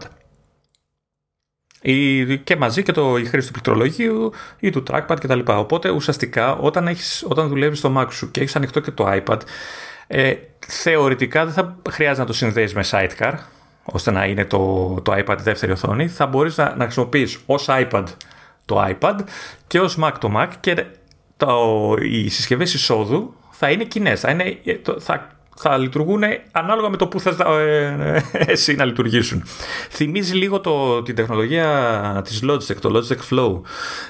και 2.43 2.55
μαζί 2.55 2.83
και 2.83 2.91
το, 2.91 3.17
η 3.17 3.25
χρήση 3.25 3.47
του 3.47 3.51
πληκτρολογίου 3.51 4.31
ή 4.59 4.69
του 4.69 4.83
trackpad 4.87 5.15
κτλ. 5.19 5.39
Οπότε 5.45 5.89
ουσιαστικά 5.89 6.55
όταν, 6.55 6.87
έχεις, 6.87 7.25
όταν 7.27 7.47
δουλεύεις 7.47 7.77
στο 7.77 7.93
Mac 7.97 8.07
σου 8.11 8.31
και 8.31 8.41
έχεις 8.41 8.55
ανοιχτό 8.55 8.79
και 8.79 8.91
το 8.91 9.05
iPad 9.07 9.39
ε, 10.07 10.33
θεωρητικά 10.67 11.45
δεν 11.45 11.53
θα 11.53 11.77
χρειάζεται 11.89 12.21
να 12.21 12.27
το 12.27 12.33
συνδέεις 12.33 12.73
με 12.73 12.83
sidecar 12.91 13.33
ώστε 13.83 14.11
να 14.11 14.25
είναι 14.25 14.45
το, 14.45 14.93
το 15.03 15.13
iPad 15.15 15.37
δεύτερη 15.39 15.71
οθόνη 15.71 16.07
θα 16.07 16.25
μπορείς 16.25 16.57
να, 16.57 16.75
να 16.75 16.83
χρησιμοποιείς 16.83 17.39
ως 17.45 17.65
iPad 17.69 18.03
το 18.65 18.95
iPad 18.99 19.15
και 19.67 19.79
ως 19.79 19.97
Mac 20.01 20.11
το 20.19 20.31
Mac 20.35 20.47
και 20.59 20.85
το, 21.37 21.95
οι 22.01 22.29
συσκευές 22.29 22.73
εισόδου 22.73 23.33
θα 23.51 23.71
είναι 23.71 23.83
κοινές. 23.83 24.19
Θα, 24.19 24.35
θα 24.99 25.34
θα 25.55 25.77
λειτουργούν 25.77 26.23
ανάλογα 26.51 26.89
με 26.89 26.97
το 26.97 27.07
που 27.07 27.19
θες 27.19 27.37
ε, 27.39 28.23
εσύ 28.47 28.75
να 28.75 28.85
λειτουργήσουν. 28.85 29.43
Θυμίζει 29.89 30.35
λίγο 30.35 30.59
το, 30.59 31.03
την 31.03 31.15
τεχνολογία 31.15 32.21
της 32.23 32.43
Logitech, 32.43 32.75
το 32.81 32.91
Logitech 32.95 33.33
Flow, 33.33 33.61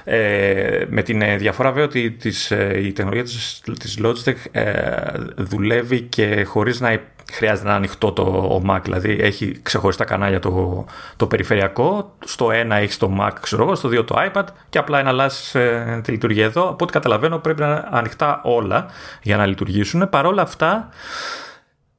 ε, 0.03 0.85
με 0.89 1.01
την 1.01 1.21
ε, 1.21 1.35
διαφορά 1.37 1.69
βέβαια 1.69 1.85
ότι 1.85 2.11
της, 2.11 2.51
η 2.75 2.91
τεχνολογία 2.91 3.23
της, 3.23 3.61
της 3.79 3.99
Logitech 4.03 4.61
δουλεύει 5.35 6.01
και 6.01 6.43
χωρίς 6.43 6.79
να 6.79 6.91
χρειάζεται 7.31 7.67
να 7.67 7.75
ανοιχτό 7.75 8.11
το 8.11 8.61
Mac, 8.69 8.79
δηλαδή 8.83 9.17
έχει 9.21 9.59
ξεχωριστά 9.63 10.03
κανάλια 10.03 10.39
το, 10.39 10.85
το 11.15 11.27
περιφερειακό, 11.27 12.11
στο 12.25 12.51
ένα 12.51 12.75
έχει 12.75 12.97
το 12.97 13.17
Mac, 13.21 13.31
ξέρω 13.41 13.63
εγώ, 13.63 13.75
στο 13.75 13.87
δύο 13.87 14.03
το 14.03 14.15
iPad 14.17 14.43
και 14.69 14.77
απλά 14.77 14.99
εναλλάσσει 14.99 15.59
τη 16.01 16.11
λειτουργία 16.11 16.45
εδώ. 16.45 16.69
Από 16.69 16.83
ό,τι 16.83 16.93
καταλαβαίνω 16.93 17.37
πρέπει 17.37 17.61
να 17.61 17.67
είναι 17.67 17.87
ανοιχτά 17.91 18.41
όλα 18.43 18.85
για 19.21 19.37
να 19.37 19.45
λειτουργήσουν. 19.45 20.09
Παρ' 20.09 20.25
όλα 20.25 20.41
αυτά 20.41 20.89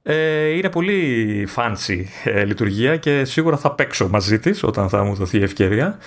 ε, 0.09 0.49
είναι 0.49 0.71
πολύ 0.71 1.49
fancy 1.57 2.05
ε, 2.25 2.45
λειτουργία 2.45 2.97
και 2.97 3.25
σίγουρα 3.25 3.57
θα 3.57 3.73
παίξω 3.73 4.09
μαζί 4.09 4.39
της 4.39 4.63
όταν 4.63 4.89
θα 4.89 5.05
μου 5.05 5.15
δοθεί 5.15 5.39
η 5.39 5.43
ευκαιρία. 5.43 5.99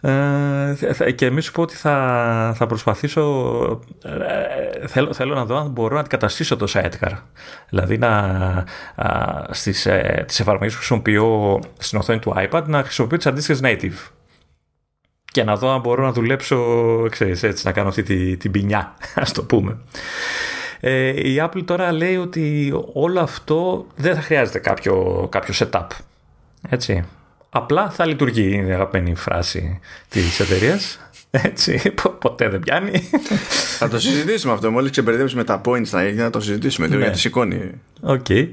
Ε, 0.00 1.12
και 1.14 1.26
εμείς 1.26 1.44
σου 1.44 1.52
πω 1.52 1.62
ότι 1.62 1.74
θα, 1.74 2.52
θα 2.56 2.66
προσπαθήσω 2.66 3.22
ε, 4.04 4.86
θέλω, 4.86 5.12
θέλω 5.12 5.34
να 5.34 5.44
δω 5.44 5.56
αν 5.56 5.70
μπορώ 5.70 5.94
να 5.94 6.00
αντικαταστήσω 6.00 6.56
το 6.56 6.66
sidecar 6.72 7.12
δηλαδή 7.68 7.98
να, 7.98 8.08
α, 8.94 9.44
στις, 9.50 9.86
ε, 9.86 10.24
τις 10.26 10.40
εφαρμογές 10.40 10.72
που 10.72 10.78
χρησιμοποιώ 10.78 11.60
στην 11.78 11.98
οθόνη 11.98 12.18
του 12.18 12.34
iPad 12.36 12.62
να 12.66 12.82
χρησιμοποιώ 12.82 13.16
τις 13.16 13.26
αντίστοιχες 13.26 13.60
native. 13.62 14.10
Και 15.24 15.44
να 15.44 15.56
δω 15.56 15.70
αν 15.70 15.80
μπορώ 15.80 16.04
να 16.04 16.12
δουλέψω 16.12 16.58
ξέρεις, 17.10 17.42
έτσι, 17.42 17.66
να 17.66 17.72
κάνω 17.72 17.88
αυτή 17.88 18.02
την, 18.02 18.38
την 18.38 18.50
ποινιά 18.50 18.94
ας 19.14 19.32
το 19.32 19.42
πούμε 19.44 19.78
ε, 20.80 21.30
η 21.30 21.42
Apple 21.44 21.62
τώρα 21.64 21.92
λέει 21.92 22.16
ότι 22.16 22.72
όλο 22.92 23.20
αυτό 23.20 23.86
δεν 23.96 24.14
θα 24.14 24.20
χρειάζεται 24.20 24.58
κάποιο, 24.58 25.26
κάποιο 25.30 25.54
setup. 25.58 25.86
Έτσι. 26.68 27.04
Απλά 27.50 27.90
θα 27.90 28.06
λειτουργεί, 28.06 28.52
είναι 28.52 28.68
η 28.68 28.72
αγαπημένη 28.72 29.14
φράση 29.14 29.80
της 30.08 30.40
εταιρείας. 30.40 30.98
Έτσι, 31.30 31.94
ποτέ 32.18 32.48
δεν 32.48 32.60
πιάνει. 32.60 33.10
Θα 33.78 33.88
το 33.88 33.98
συζητήσουμε 34.00 34.52
αυτό. 34.52 34.70
Μόλις 34.70 34.90
ξεμπερδέψουμε 34.90 35.44
τα 35.44 35.60
points 35.64 35.84
θα 35.84 36.08
για 36.08 36.22
να 36.22 36.30
το 36.30 36.40
συζητήσουμε 36.40 36.86
λίγο 36.86 36.98
ναι. 36.98 37.04
γιατί 37.04 37.18
σηκώνει. 37.18 37.70
OK. 38.00 38.26
Okay. 38.28 38.48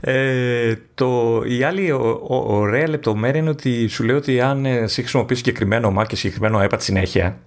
Ε, 0.00 0.74
το, 0.94 1.42
η 1.46 1.62
άλλη 1.62 1.90
ο, 1.90 2.20
ο, 2.28 2.56
ωραία 2.56 2.88
λεπτομέρεια 2.88 3.40
είναι 3.40 3.50
ότι 3.50 3.86
σου 3.86 4.04
λέει 4.04 4.16
ότι 4.16 4.40
αν 4.40 4.64
εσύ 4.66 5.00
χρησιμοποιείς 5.00 5.38
συγκεκριμένο 5.38 5.94
Mac 5.98 6.04
και 6.06 6.16
συγκεκριμένο 6.16 6.66
iPad 6.70 6.78
συνέχεια, 6.80 7.38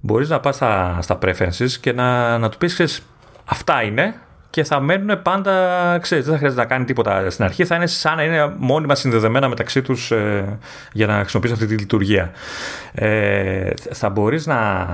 μπορείς 0.00 0.28
να 0.28 0.40
πας 0.40 0.54
στα, 0.54 0.98
στα 1.02 1.18
preferences 1.22 1.70
και 1.80 1.92
να, 1.92 2.38
να 2.38 2.48
του 2.48 2.58
πεις 2.58 3.02
Αυτά 3.50 3.82
είναι 3.82 4.14
και 4.50 4.64
θα 4.64 4.80
μένουν 4.80 5.22
πάντα, 5.22 5.98
ξέρεις, 6.02 6.24
δεν 6.24 6.32
θα 6.32 6.38
χρειάζεται 6.38 6.62
να 6.62 6.68
κάνει 6.68 6.84
τίποτα 6.84 7.30
στην 7.30 7.44
αρχή, 7.44 7.64
θα 7.64 7.74
είναι 7.74 7.86
σαν 7.86 8.16
να 8.16 8.22
είναι 8.22 8.54
μόνιμα 8.56 8.94
συνδεδεμένα 8.94 9.48
μεταξύ 9.48 9.82
τους 9.82 10.10
ε, 10.10 10.58
για 10.92 11.06
να 11.06 11.18
χρησιμοποιήσει 11.20 11.54
αυτή 11.54 11.66
τη 11.66 11.74
λειτουργία. 11.74 12.30
Ε, 12.92 13.70
θα 13.92 14.08
μπορείς 14.08 14.46
να, 14.46 14.84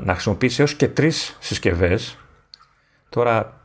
να 0.00 0.12
χρησιμοποιήσεις 0.12 0.58
έως 0.58 0.74
και 0.74 0.88
τρεις 0.88 1.36
συσκευές. 1.40 2.18
Τώρα... 3.08 3.60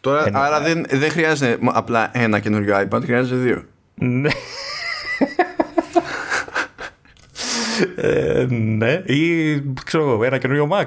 Τώρα 0.00 0.30
άρα 0.32 0.60
δεν, 0.60 0.86
δεν 0.90 1.10
χρειάζεται 1.10 1.58
απλά 1.72 2.10
ένα 2.12 2.38
καινούριο 2.38 2.86
iPad, 2.88 3.02
χρειάζεται 3.02 3.40
δύο. 3.40 3.64
Ναι. 3.94 4.30
Ε, 7.96 8.46
ναι, 8.50 9.02
ή 9.04 9.54
ξέρω 9.84 10.10
εγώ, 10.10 10.24
ένα 10.24 10.38
καινούριο 10.38 10.68
Mac. 10.72 10.86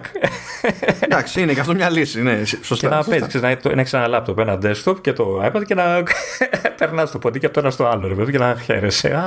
Εντάξει, 0.99 1.41
είναι 1.41 1.53
και 1.53 1.59
αυτό 1.59 1.73
μια 1.73 1.89
λύση. 1.89 2.21
Ναι, 2.21 2.41
σωστά, 2.61 2.87
και 2.87 2.95
να 2.95 3.03
παίζεις, 3.03 3.41
να, 3.41 3.75
να 3.75 3.81
έχεις 3.81 3.93
ένα 3.93 4.07
λάπτοπ, 4.07 4.39
ένα 4.39 4.57
desktop 4.61 4.95
και 5.01 5.13
το 5.13 5.41
iPad 5.45 5.61
και 5.65 5.75
να 5.75 6.03
περνάς 6.77 7.11
το 7.11 7.19
ποντίκι 7.19 7.45
από 7.45 7.53
το 7.53 7.59
ένα 7.59 7.69
στο 7.69 7.85
άλλο, 7.85 8.07
ρε, 8.07 8.31
και 8.31 8.37
να 8.37 8.55
χαίρεσαι. 8.63 9.19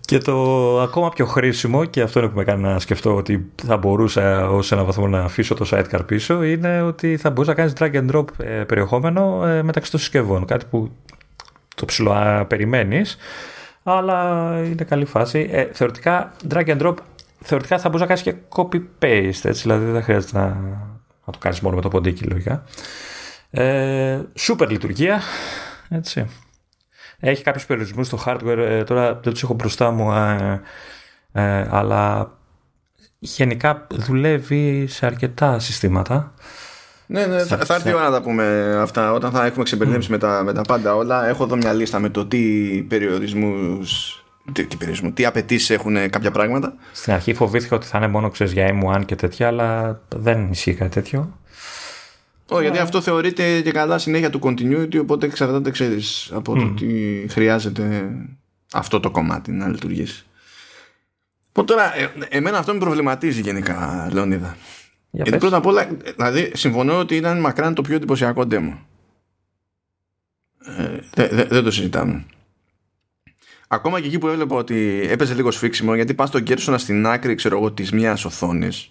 και 0.00 0.18
το 0.18 0.80
ακόμα 0.80 1.08
πιο 1.08 1.26
χρήσιμο, 1.26 1.84
και 1.84 2.02
αυτό 2.02 2.18
είναι 2.18 2.28
που 2.28 2.36
με 2.36 2.44
κάνει 2.44 2.62
να 2.62 2.78
σκεφτώ 2.78 3.14
ότι 3.14 3.46
θα 3.66 3.76
μπορούσα 3.76 4.50
ως 4.50 4.72
ένα 4.72 4.84
βαθμό 4.84 5.06
να 5.06 5.20
αφήσω 5.20 5.54
το 5.54 5.68
sidecar 5.70 6.00
πίσω, 6.06 6.42
είναι 6.42 6.82
ότι 6.82 7.16
θα 7.16 7.30
μπορούσα 7.30 7.50
να 7.50 7.56
κάνεις 7.56 7.72
drag 7.78 7.94
and 7.94 8.16
drop 8.16 8.24
ε, 8.38 8.64
περιεχόμενο 8.64 9.46
ε, 9.46 9.62
μεταξύ 9.62 9.90
των 9.90 10.00
συσκευών. 10.00 10.44
Κάτι 10.44 10.64
που 10.70 10.90
το 11.74 11.84
ψηλό 11.84 12.44
περιμένεις 12.48 13.16
αλλά 13.94 14.50
είναι 14.64 14.84
καλή 14.84 15.04
φάση. 15.04 15.48
Ε, 15.50 15.68
θεωρητικά, 15.72 16.32
drag 16.48 16.66
and 16.66 16.82
drop, 16.82 16.94
θεωρητικά 17.40 17.78
θα 17.78 17.88
μπορούσα 17.88 18.06
να 18.06 18.14
κάνεις 18.14 18.22
και 18.22 18.34
copy-paste, 18.48 19.44
έτσι, 19.44 19.62
δηλαδή 19.62 19.84
δεν 19.84 20.02
χρειάζεται 20.02 20.38
να, 20.38 20.46
να 21.24 21.32
το 21.32 21.38
κάνεις 21.38 21.60
μόνο 21.60 21.76
με 21.76 21.82
το 21.82 21.88
ποντίκι, 21.88 22.24
λογικά. 22.24 22.62
Ε, 23.50 24.20
super 24.38 24.68
λειτουργία, 24.68 25.20
έτσι. 25.88 26.26
Έχει 27.18 27.42
κάποιους 27.42 27.66
περιορισμούς 27.66 28.06
στο 28.06 28.18
hardware, 28.26 28.58
ε, 28.58 28.84
τώρα 28.84 29.14
δεν 29.14 29.32
τους 29.32 29.42
έχω 29.42 29.54
μπροστά 29.54 29.90
μου, 29.90 30.12
ε, 30.12 30.60
ε, 31.32 31.68
αλλά 31.70 32.32
γενικά 33.18 33.86
δουλεύει 33.90 34.86
σε 34.86 35.06
αρκετά 35.06 35.58
συστήματα. 35.58 36.34
Ναι, 37.06 37.26
ναι, 37.26 37.44
θα, 37.44 37.56
θα 37.56 37.74
έρθει 37.74 37.88
η 37.88 37.92
ώρα 37.92 38.04
να 38.04 38.10
τα 38.10 38.22
πούμε 38.22 38.76
αυτά. 38.80 39.12
Όταν 39.12 39.30
θα 39.30 39.44
έχουμε 39.44 39.64
ξεμπερδέψει 39.64 40.10
με, 40.10 40.18
τα, 40.18 40.42
με 40.44 40.52
τα 40.52 40.62
πάντα 40.62 40.94
όλα, 40.94 41.26
έχω 41.26 41.44
εδώ 41.44 41.56
μια 41.56 41.72
λίστα 41.72 41.98
με 41.98 42.08
το 42.08 42.26
τι 42.26 42.38
περιορισμούς. 42.88 44.20
Τι, 44.52 44.64
τι, 44.64 44.76
περιορισμού, 44.76 45.12
τι 45.12 45.24
απαιτήσεις 45.24 45.70
έχουν 45.70 46.10
κάποια 46.10 46.30
πράγματα. 46.30 46.74
Στην 46.92 47.12
αρχή 47.12 47.34
φοβήθηκα 47.34 47.76
ότι 47.76 47.86
θα 47.86 47.98
είναι 47.98 48.08
μόνο 48.08 48.30
ξέρεις, 48.30 48.52
για 48.52 48.80
M1 48.82 49.04
και 49.04 49.14
τέτοια, 49.14 49.46
αλλά 49.46 50.00
δεν 50.16 50.50
ισχύει 50.50 50.74
κάτι 50.74 50.90
τέτοιο. 50.90 51.38
Όχι, 52.48 52.62
γιατί 52.62 52.78
αυτό 52.78 53.00
θεωρείται 53.00 53.60
και 53.60 53.72
καλά 53.72 53.98
συνέχεια 53.98 54.30
του 54.30 54.40
continuity, 54.42 55.00
οπότε 55.00 55.26
εξαρτάται, 55.26 55.70
ξέρεις 55.70 56.30
από 56.34 56.54
το 56.54 56.68
τι 56.68 56.86
χρειάζεται 57.28 58.10
αυτό 58.72 59.00
το 59.00 59.10
κομμάτι 59.10 59.52
να 59.52 59.68
λειτουργήσει. 59.68 60.24
Οπότε 61.48 61.72
τώρα, 61.72 61.96
ε, 61.96 62.10
εμένα 62.28 62.58
αυτό 62.58 62.72
με 62.72 62.78
προβληματίζει 62.78 63.40
γενικά, 63.40 64.08
Λεωνίδα. 64.12 64.56
Γιατί 65.24 65.38
πρώτα 65.38 65.56
απ' 65.56 65.66
όλα, 65.66 65.88
δηλαδή, 66.16 66.50
συμφωνώ 66.54 66.98
ότι 66.98 67.16
ήταν 67.16 67.40
μακράν 67.40 67.74
το 67.74 67.82
πιο 67.82 67.94
εντυπωσιακό 67.94 68.46
demo. 68.50 68.78
Ε, 71.14 71.44
δεν 71.46 71.64
το 71.64 71.70
συζητάμε. 71.70 72.24
Ακόμα 73.68 74.00
και 74.00 74.06
εκεί 74.06 74.18
που 74.18 74.28
έβλεπα 74.28 74.56
ότι 74.56 75.06
έπαιζε 75.10 75.34
λίγο 75.34 75.50
σφίξιμο, 75.50 75.94
γιατί 75.94 76.14
πας 76.14 76.30
τον 76.30 76.42
κέρσονα 76.42 76.78
στην 76.78 77.06
άκρη, 77.06 77.34
ξέρω 77.34 77.56
εγώ, 77.56 77.72
της 77.72 77.92
μιας 77.92 78.24
οθόνης 78.24 78.90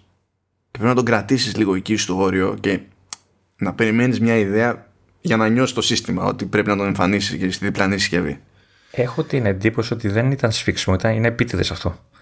και 0.72 0.82
πρέπει 0.82 0.88
να 0.90 0.96
τον 0.96 1.06
κρατήσεις 1.06 1.56
λίγο 1.58 1.76
εκεί 1.76 1.98
στο 1.98 2.18
όριο 2.18 2.58
και 2.60 2.80
να 3.58 3.74
περιμένεις 3.74 4.20
μια 4.20 4.38
ιδέα 4.38 4.88
για 5.22 5.38
να 5.38 5.48
νιώσεις 5.50 5.76
το 5.76 5.82
σύστημα 5.82 6.24
ότι 6.24 6.46
πρέπει 6.46 6.68
να 6.68 6.78
τον 6.78 6.86
εμφανίσεις 6.86 7.38
και 7.38 7.52
στη 7.52 7.66
διπλανή 7.66 7.98
συσκευή. 7.98 8.42
Έχω 8.92 9.24
την 9.24 9.46
εντύπωση 9.46 9.94
ότι 9.94 10.08
δεν 10.08 10.32
ήταν 10.32 10.52
σφίξιμο, 10.52 10.96
ήταν, 10.96 11.16
είναι 11.16 11.28
επίτηδες 11.28 11.72
αυτό 11.72 11.90
ε, 11.90 12.15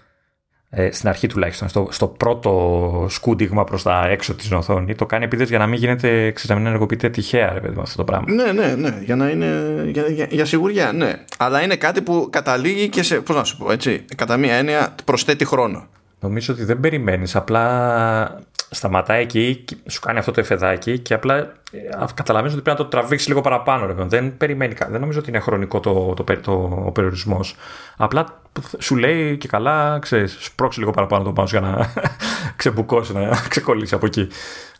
στην 0.90 1.08
αρχή 1.08 1.26
τουλάχιστον, 1.26 1.68
στο, 1.68 1.88
στο 1.90 2.06
πρώτο 2.06 3.06
σκούντιγμα 3.08 3.64
προς 3.64 3.82
τα 3.82 4.06
έξω 4.08 4.34
της 4.34 4.52
οθόνη, 4.52 4.94
το 4.94 5.06
κάνει 5.06 5.24
επίτηδες 5.24 5.48
για 5.48 5.58
να 5.58 5.66
μην 5.66 5.78
γίνεται, 5.78 6.30
ξέρεις, 6.30 6.48
να 6.48 6.54
μην 6.54 6.66
ενεργοποιείται 6.66 7.08
τυχαία, 7.08 7.52
ρε 7.52 7.60
παιδί 7.60 7.80
αυτό 7.80 7.96
το 7.96 8.04
πράγμα. 8.04 8.32
Ναι, 8.32 8.52
ναι, 8.52 8.74
ναι, 8.74 8.98
για 9.04 9.16
να 9.16 9.28
είναι. 9.28 9.46
Για, 9.92 10.02
για, 10.06 10.26
για, 10.30 10.44
σιγουριά, 10.44 10.92
ναι. 10.92 11.12
Αλλά 11.38 11.62
είναι 11.62 11.76
κάτι 11.76 12.02
που 12.02 12.28
καταλήγει 12.30 12.88
και 12.88 13.02
σε. 13.02 13.20
Πώς 13.20 13.36
να 13.36 13.44
σου 13.44 13.56
πω, 13.56 13.72
έτσι. 13.72 14.04
Κατά 14.16 14.36
μία 14.36 14.54
έννοια 14.54 14.94
προσθέτει 15.04 15.44
χρόνο. 15.44 15.86
Νομίζω 16.20 16.54
ότι 16.54 16.64
δεν 16.64 16.80
περιμένεις. 16.80 17.36
Απλά 17.36 18.40
σταματάει 18.74 19.22
εκεί, 19.22 19.64
σου 19.86 20.00
κάνει 20.00 20.18
αυτό 20.18 20.30
το 20.30 20.40
εφεδάκι 20.40 20.98
και 20.98 21.14
απλά 21.14 21.36
ε, 21.36 21.78
καταλαβαίνεις 22.14 22.54
ότι 22.54 22.62
πρέπει 22.62 22.78
να 22.78 22.84
το 22.84 22.90
τραβήξεις 22.90 23.28
λίγο 23.28 23.40
παραπάνω. 23.40 23.86
Ρε. 23.86 23.94
Δεν 24.04 24.36
περιμένει, 24.36 24.74
δεν 24.88 25.00
νομίζω 25.00 25.18
ότι 25.18 25.28
είναι 25.28 25.38
χρονικό 25.40 25.80
το, 25.80 26.14
το, 26.14 26.24
το, 26.40 26.52
ο 26.86 26.90
περιορισμός. 26.90 27.56
Απλά 27.96 28.40
σου 28.78 28.96
λέει 28.96 29.36
και 29.38 29.48
καλά, 29.48 29.98
ξέρεις, 29.98 30.36
σπρώξει 30.40 30.78
λίγο 30.78 30.90
παραπάνω 30.90 31.24
το 31.24 31.32
πάνω 31.32 31.48
για 31.50 31.60
να 31.60 31.92
ξεμπουκώσει, 32.56 33.12
να 33.12 33.28
ξεκολλήσει 33.48 33.94
από 33.94 34.06
εκεί. 34.06 34.28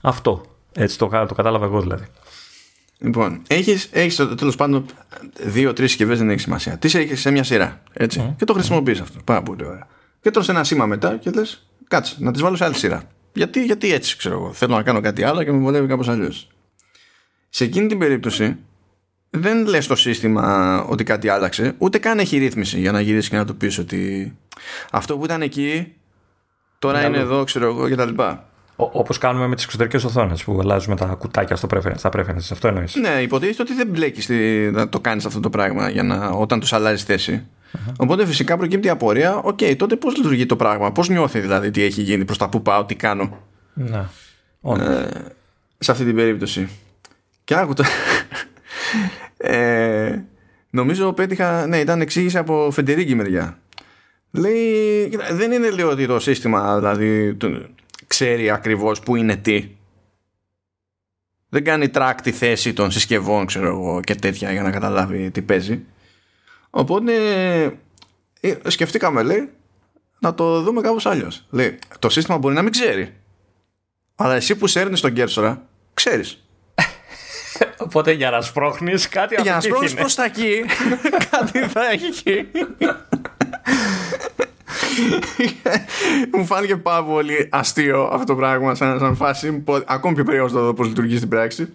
Αυτό. 0.01 0.43
Έτσι 0.73 0.99
το, 0.99 1.09
το 1.29 1.35
κατάλαβα 1.35 1.65
εγώ 1.65 1.81
δηλαδή. 1.81 2.05
Λοιπόν, 2.99 3.43
έχεις 3.47 3.89
έχεις, 3.93 4.17
τέλος 4.17 4.57
πάντων 4.57 4.87
δύο-τρει 5.41 5.87
συσκευές, 5.87 6.19
δεν 6.19 6.31
έχει 6.31 6.41
σημασία. 6.41 6.79
Τις 6.79 6.95
έχεις 6.95 7.21
σε 7.21 7.31
μια 7.31 7.43
σειρά. 7.43 7.81
Έτσι. 7.93 8.35
Και 8.39 8.45
το 8.45 8.53
χρησιμοποιείς 8.53 9.01
αυτό. 9.01 9.19
Πάρα 9.25 9.43
πολύ 9.43 9.67
ωραία. 9.67 9.87
Και 10.21 10.31
τρως 10.31 10.49
ένα 10.49 10.65
σήμα 10.65 10.87
μετά 10.87 11.17
και 11.17 11.31
λες, 11.31 11.67
κάτσε, 11.89 12.17
να 12.19 12.33
τις 12.33 12.43
βάλω 12.43 12.57
σε 12.57 12.65
άλλη 12.65 12.75
σειρά. 12.75 13.03
Γιατί, 13.35 13.65
γιατί 13.65 13.93
έτσι, 13.93 14.17
ξέρω 14.17 14.35
εγώ. 14.35 14.53
Θέλω 14.53 14.75
να 14.75 14.83
κάνω 14.83 15.01
κάτι 15.01 15.23
άλλο 15.23 15.43
και 15.43 15.53
με 15.53 15.59
βολεύει 15.59 15.87
κάπως 15.87 16.09
αλλιώς. 16.09 16.49
Σε 17.49 17.65
εκείνη 17.65 17.87
την 17.87 17.99
περίπτωση, 17.99 18.57
δεν 19.31 19.67
λες 19.67 19.87
το 19.87 19.95
σύστημα 19.95 20.85
ότι 20.89 21.05
κάτι 21.05 21.29
άλλαξε, 21.29 21.75
ούτε 21.79 21.99
καν 21.99 22.19
έχει 22.19 22.39
ρύθμιση 22.39 22.81
για 22.81 22.93
να 22.93 23.01
γυρίσεις 23.01 23.31
και 23.31 23.37
να 23.37 23.45
του 23.45 23.57
πεις 23.57 23.79
ότι 23.79 24.33
αυτό 24.91 25.19
που 25.19 25.25
ήταν 25.25 25.43
εκεί 25.43 25.93
τώρα 26.79 27.07
είναι, 27.07 27.19
εδώ, 27.19 27.45
ξέρω 27.45 27.67
εγώ 27.67 27.89
κτλ. 27.91 28.23
Όπως 28.77 29.19
κάνουμε 29.19 29.47
με 29.47 29.55
τις 29.55 29.65
εξωτερικές 29.65 30.05
οθόνες 30.05 30.45
που 30.45 30.59
αλλάζουμε 30.61 30.97
τα 30.97 31.07
κουτάκια 31.07 31.57
στο 31.57 31.69
preference, 31.71 31.97
στα 31.97 32.11
preferences. 32.13 32.49
Αυτό 32.53 32.69
εννοείς. 32.69 32.95
Ναι, 32.95 33.23
υποτίθεται 33.23 33.63
ότι 33.63 33.75
δεν 33.75 33.87
μπλέκεις 33.87 34.29
να 34.73 34.89
το 34.89 35.01
κάνεις 35.01 35.25
αυτό 35.25 35.41
το 35.41 35.51
πράγμα 35.51 35.89
για 35.89 36.03
να, 36.03 36.29
όταν 36.29 36.61
τους 36.61 36.73
αλλάζει 36.73 37.05
θέση. 37.05 37.47
Οπότε 37.97 38.27
φυσικά 38.27 38.57
προκύπτει 38.57 38.87
η 38.87 38.91
απορία, 38.91 39.37
OK, 39.37 39.59
okay, 39.61 39.75
τότε 39.77 39.97
πώς 39.97 40.17
λειτουργεί 40.17 40.47
το 40.47 40.57
πράγμα, 40.57 40.93
πώς 40.93 41.09
νιώθει 41.09 41.41
δηλαδή 41.41 41.71
τι 41.71 41.83
έχει 41.83 42.03
γίνει, 42.03 42.25
προς 42.25 42.39
τα 42.39 42.49
που 42.49 42.63
πάω, 42.63 42.85
τι 42.85 42.95
κάνω. 42.95 43.39
Ναι. 43.75 44.05
Ε, 44.63 45.09
σε 45.79 45.91
αυτή 45.91 46.05
την 46.05 46.15
περίπτωση. 46.15 46.69
Και 47.45 47.55
άκου 47.55 47.75
το. 47.75 47.85
ε, 49.37 50.19
νομίζω 50.71 51.13
πέτυχα, 51.13 51.67
ναι, 51.67 51.79
ήταν 51.79 52.01
εξήγηση 52.01 52.39
από 52.39 52.71
Federighi 52.71 53.15
μεριά. 53.15 53.59
Λέει, 54.31 55.11
δεν 55.31 55.53
είναι 55.53 55.71
λέει 55.71 55.85
ότι 55.85 56.07
το 56.07 56.19
σύστημα 56.19 56.79
δηλαδή 56.79 57.37
ξέρει 58.07 58.51
ακριβώς 58.51 59.01
που 59.01 59.17
είναι 59.17 59.37
τι. 59.37 59.69
Δεν 61.49 61.65
κάνει 61.65 61.91
track 61.95 62.15
τη 62.23 62.33
θέση 62.33 62.73
των 62.73 62.91
συσκευών 62.91 63.47
ξέρω 63.47 63.67
εγώ 63.67 64.01
και 64.01 64.15
τέτοια 64.15 64.53
για 64.53 64.63
να 64.63 64.71
καταλάβει 64.71 65.31
τι 65.31 65.43
παίζει. 65.43 65.83
Οπότε 66.77 67.13
ε, 68.41 68.55
σκεφτήκαμε 68.67 69.23
λέει 69.23 69.51
να 70.19 70.35
το 70.35 70.61
δούμε 70.61 70.81
κάπως 70.81 71.07
αλλιώς. 71.07 71.47
Λέει 71.51 71.79
το 71.99 72.09
σύστημα 72.09 72.39
μπορεί 72.39 72.55
να 72.55 72.63
μην 72.63 72.73
ξέρει. 72.73 73.15
Αλλά 74.15 74.35
εσύ 74.35 74.57
που 74.57 74.67
σέρνεις 74.67 75.01
τον 75.01 75.13
κέρσορα 75.13 75.67
ξέρεις. 75.95 76.45
Οπότε 77.79 78.13
για 78.13 78.31
να 78.31 78.41
σπρώχνεις 78.41 79.09
κάτι 79.09 79.37
Για 79.43 79.55
να 79.55 79.61
σπρώχνεις 79.61 79.95
προς 79.95 80.15
τα 80.15 80.25
εκεί 80.25 80.65
κάτι 81.31 81.59
θα 81.59 81.91
έχει 81.91 82.49
Μου 86.33 86.45
φάνηκε 86.47 86.77
πάρα 86.77 87.05
πολύ 87.05 87.49
αστείο 87.53 88.03
αυτό 88.03 88.25
το 88.25 88.35
πράγμα 88.35 88.75
σαν, 88.75 88.99
σαν 88.99 89.17
φάση. 89.17 89.65
Ακόμη 89.87 90.15
πιο 90.15 90.25
περίεργο 90.25 90.49
να 90.49 90.61
δω 90.61 90.75
πώς 90.75 90.87
λειτουργεί 90.87 91.17
στην 91.17 91.29
πράξη. 91.29 91.73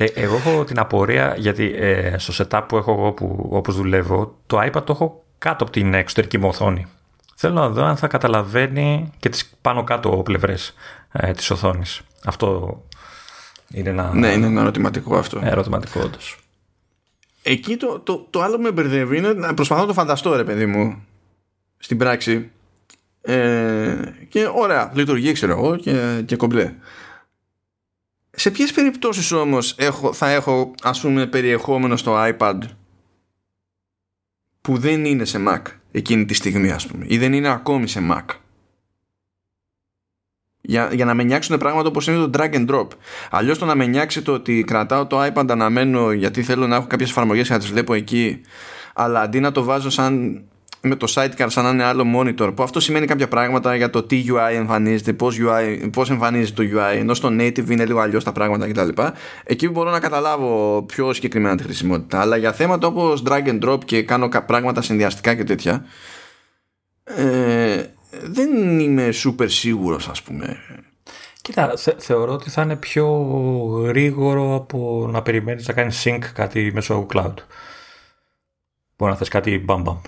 Ε, 0.00 0.04
εγώ 0.14 0.36
έχω 0.36 0.64
την 0.64 0.78
απορία 0.78 1.34
γιατί 1.38 1.74
ε, 1.76 2.18
στο 2.18 2.44
setup 2.44 2.62
που 2.68 2.76
έχω 2.76 2.92
εγώ 2.92 3.12
που, 3.12 3.48
όπως 3.50 3.76
δουλεύω 3.76 4.38
το 4.46 4.60
iPad 4.60 4.84
το 4.84 4.92
έχω 4.92 5.24
κάτω 5.38 5.64
από 5.64 5.72
την 5.72 5.94
εξωτερική 5.94 6.38
μου 6.38 6.48
οθόνη. 6.48 6.86
Θέλω 7.34 7.54
να 7.54 7.68
δω 7.68 7.84
αν 7.84 7.96
θα 7.96 8.06
καταλαβαίνει 8.06 9.12
και 9.18 9.28
τις 9.28 9.50
πάνω 9.62 9.84
κάτω 9.84 10.10
πλευρές 10.24 10.74
ε, 11.12 11.32
της 11.32 11.50
οθόνης. 11.50 12.00
Αυτό 12.24 12.80
είναι 13.68 13.90
ένα... 13.90 14.14
Ναι, 14.14 14.28
είναι 14.28 14.46
ένα 14.46 14.60
ερωτηματικό 14.60 15.16
αυτό. 15.16 15.40
Ερωτηματικό 15.42 16.00
όντως. 16.00 16.38
Εκεί 17.42 17.76
το, 17.76 17.98
το, 17.98 18.26
το 18.30 18.42
άλλο 18.42 18.56
που 18.56 18.62
με 18.62 18.72
μπερδεύει 18.72 19.18
είναι 19.18 19.32
να 19.32 19.54
προσπαθώ 19.54 19.80
να 19.80 19.86
το 19.86 19.92
φανταστώ 19.92 20.36
ρε 20.36 20.44
παιδί 20.44 20.66
μου 20.66 21.06
στην 21.78 21.98
πράξη 21.98 22.50
ε, 23.20 23.94
και 24.28 24.50
ωραία 24.54 24.90
λειτουργεί 24.94 25.32
ξέρω 25.32 25.52
εγώ 25.52 25.76
και, 25.76 26.22
και 26.26 26.36
κομπλέ 26.36 26.74
σε 28.38 28.50
ποιες 28.50 28.72
περιπτώσεις 28.72 29.32
όμως 29.32 29.74
έχω, 29.78 30.12
θα 30.12 30.30
έχω 30.30 30.74
ας 30.82 31.00
πούμε 31.00 31.26
περιεχόμενο 31.26 31.96
στο 31.96 32.16
iPad 32.18 32.58
που 34.60 34.78
δεν 34.78 35.04
είναι 35.04 35.24
σε 35.24 35.44
Mac 35.48 35.62
εκείνη 35.90 36.24
τη 36.24 36.34
στιγμή 36.34 36.70
ας 36.70 36.86
πούμε 36.86 37.04
ή 37.08 37.18
δεν 37.18 37.32
είναι 37.32 37.48
ακόμη 37.48 37.88
σε 37.88 38.00
Mac; 38.10 38.24
Για, 40.60 40.90
για 40.92 41.04
να 41.04 41.14
με 41.14 41.22
νιάξουν 41.22 41.58
πράγματα 41.58 41.88
όπως 41.88 42.06
είναι 42.06 42.16
το 42.16 42.30
drag 42.34 42.54
and 42.54 42.70
drop. 42.70 42.88
Αλλιώς 43.30 43.58
το 43.58 43.64
να 43.64 43.74
με 43.74 43.86
νιάξει 43.86 44.22
το 44.22 44.32
ότι 44.32 44.64
κρατάω 44.64 45.06
το 45.06 45.24
iPad 45.24 45.46
αναμένω 45.48 46.12
γιατί 46.12 46.42
θέλω 46.42 46.66
να 46.66 46.76
έχω 46.76 46.86
κάποιες 46.86 47.10
εφαρμογές 47.10 47.50
να 47.50 47.58
τις 47.58 47.68
βλέπω 47.70 47.94
εκεί 47.94 48.40
αλλά 48.94 49.20
αντί 49.20 49.40
να 49.40 49.52
το 49.52 49.62
βάζω 49.62 49.90
σαν 49.90 50.42
με 50.80 50.96
το 50.96 51.12
sidecar 51.14 51.46
σαν 51.46 51.64
να 51.64 51.70
είναι 51.70 51.84
άλλο 51.84 52.04
monitor 52.16 52.52
που 52.54 52.62
αυτό 52.62 52.80
σημαίνει 52.80 53.06
κάποια 53.06 53.28
πράγματα 53.28 53.76
για 53.76 53.90
το 53.90 54.02
τι 54.02 54.24
UI 54.28 54.52
εμφανίζεται 54.54 55.12
πώς, 55.12 55.36
UI, 55.40 55.88
πώς 55.92 56.10
εμφανίζεται 56.10 56.64
το 56.64 56.78
UI 56.78 56.96
ενώ 56.96 57.14
στο 57.14 57.28
native 57.28 57.70
είναι 57.70 57.86
λίγο 57.86 57.98
αλλιώς 57.98 58.24
τα 58.24 58.32
πράγματα 58.32 58.68
κτλ 58.68 59.02
εκεί 59.44 59.68
μπορώ 59.68 59.90
να 59.90 60.00
καταλάβω 60.00 60.82
πιο 60.82 61.12
συγκεκριμένα 61.12 61.56
τη 61.56 61.62
χρησιμότητα 61.62 62.20
αλλά 62.20 62.36
για 62.36 62.52
θέματα 62.52 62.86
όπως 62.86 63.22
drag 63.26 63.46
and 63.46 63.68
drop 63.68 63.84
και 63.84 64.02
κάνω 64.02 64.28
πράγματα 64.46 64.82
συνδυαστικά 64.82 65.34
και 65.34 65.44
τέτοια 65.44 65.84
ε, 67.04 67.86
δεν 68.10 68.80
είμαι 68.80 69.08
super 69.24 69.50
σίγουρος 69.50 70.08
ας 70.08 70.22
πούμε. 70.22 70.56
Κοίτα, 71.42 71.74
θεωρώ 71.98 72.32
ότι 72.32 72.50
θα 72.50 72.62
είναι 72.62 72.76
πιο 72.76 73.06
γρήγορο 73.84 74.54
από 74.54 75.08
να 75.12 75.22
περιμένεις 75.22 75.66
να 75.66 75.74
κάνεις 75.74 76.04
sync 76.06 76.18
κάτι 76.34 76.70
μέσω 76.74 77.06
cloud. 77.12 77.34
Μπορεί 78.96 79.12
να 79.12 79.16
θες 79.16 79.28
κάτι 79.28 79.58
μπαμ 79.58 79.82
μπαμ. 79.82 79.98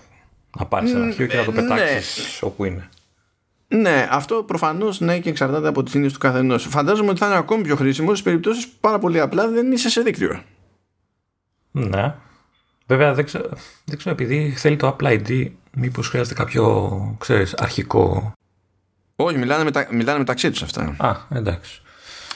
Να 0.59 0.67
πάρεις 0.67 0.93
ένα 0.93 1.05
αρχείο 1.05 1.27
και 1.27 1.37
να 1.37 1.45
το 1.45 1.51
ναι. 1.51 1.61
πετάξεις 1.63 2.43
όπου 2.43 2.65
είναι. 2.65 2.89
Ναι, 3.69 4.09
αυτό 4.11 4.43
προφανώς 4.43 5.01
ναι 5.01 5.19
και 5.19 5.29
εξαρτάται 5.29 5.69
από 5.69 5.83
τις 5.83 5.93
συνήθειε 5.93 6.13
του 6.13 6.21
καθενός. 6.21 6.67
Φαντάζομαι 6.71 7.11
ότι 7.11 7.19
θα 7.19 7.27
είναι 7.27 7.37
ακόμη 7.37 7.63
πιο 7.63 7.77
χρήσιμο 7.77 8.15
σε 8.15 8.23
περιπτώσεις 8.23 8.69
που 8.69 8.75
πάρα 8.81 8.99
πολύ 8.99 9.21
απλά 9.21 9.49
δεν 9.49 9.73
είσαι 9.73 9.91
σε 9.91 10.01
δίκτυο. 10.01 10.43
Ναι. 11.71 12.15
Βέβαια 12.87 13.15
δεν 13.15 13.25
ξέρω, 13.25 13.49
δεν 13.85 13.99
ξέρω 13.99 14.15
επειδή 14.15 14.51
θέλει 14.51 14.77
το 14.77 14.97
Apple 14.97 15.07
ID, 15.07 15.51
μήπως 15.73 16.09
χρειάζεται 16.09 16.35
κάποιο 16.35 17.17
ξέρεις, 17.21 17.55
αρχικό. 17.55 18.33
Όχι, 19.17 19.39
μιλάνε, 19.39 19.65
μετα... 19.65 19.89
μιλάνε 19.91 20.19
μεταξύ 20.19 20.51
τους 20.51 20.63
αυτά. 20.63 20.95
Α, 20.99 21.17
εντάξει. 21.29 21.83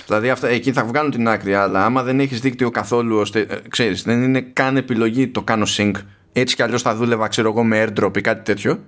Δηλαδή 0.07 0.31
αυτά, 0.31 0.49
εκεί 0.49 0.73
θα 0.73 0.85
βγάλουν 0.85 1.11
την 1.11 1.29
άκρη, 1.29 1.55
αλλά 1.55 1.85
άμα 1.85 2.03
δεν 2.03 2.21
έχεις 2.21 2.41
δίκτυο 2.41 2.71
καθόλου, 2.71 3.19
ώστε, 3.19 3.41
ε, 3.41 3.61
ξέρεις, 3.69 4.03
δεν 4.03 4.23
είναι 4.23 4.41
καν 4.41 4.77
επιλογή 4.77 5.29
το 5.29 5.43
κάνω 5.43 5.67
sync. 5.77 5.93
Έτσι 6.37 6.55
κι 6.55 6.63
αλλιώς 6.63 6.83
θα 6.83 6.95
δούλευα, 6.95 7.29
ξέρω 7.29 7.49
εγώ, 7.49 7.65
με 7.65 7.85
airdrop 7.85 8.17
ή 8.17 8.21
κάτι 8.21 8.43
τέτοιο 8.43 8.79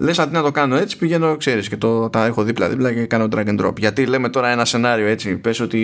Λες 0.00 0.18
αντί 0.18 0.32
να 0.32 0.42
το 0.42 0.50
κάνω 0.50 0.76
έτσι, 0.76 0.98
πηγαίνω, 0.98 1.36
ξέρεις, 1.36 1.68
και 1.68 1.76
το, 1.76 2.10
τα 2.10 2.24
έχω 2.24 2.42
δίπλα-δίπλα 2.42 2.92
και 2.92 3.06
κάνω 3.06 3.28
drag 3.32 3.46
and 3.46 3.60
drop. 3.60 3.78
Γιατί 3.78 4.06
λέμε 4.06 4.28
τώρα 4.28 4.48
ένα 4.48 4.64
σενάριο 4.64 5.06
έτσι. 5.06 5.36
Πες 5.36 5.60
ότι 5.60 5.80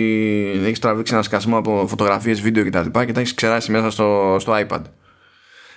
έχεις 0.65 0.79
τραβήξει 0.79 1.13
ένα 1.13 1.23
σκασμό 1.23 1.57
από 1.57 1.85
φωτογραφίες, 1.87 2.41
βίντεο 2.41 2.65
κτλ. 2.65 2.99
Και, 2.99 3.05
και 3.05 3.11
τα 3.11 3.19
έχεις 3.19 3.33
ξεράσει 3.33 3.71
μέσα 3.71 3.91
στο, 3.91 4.37
στο 4.39 4.53
iPad. 4.67 4.81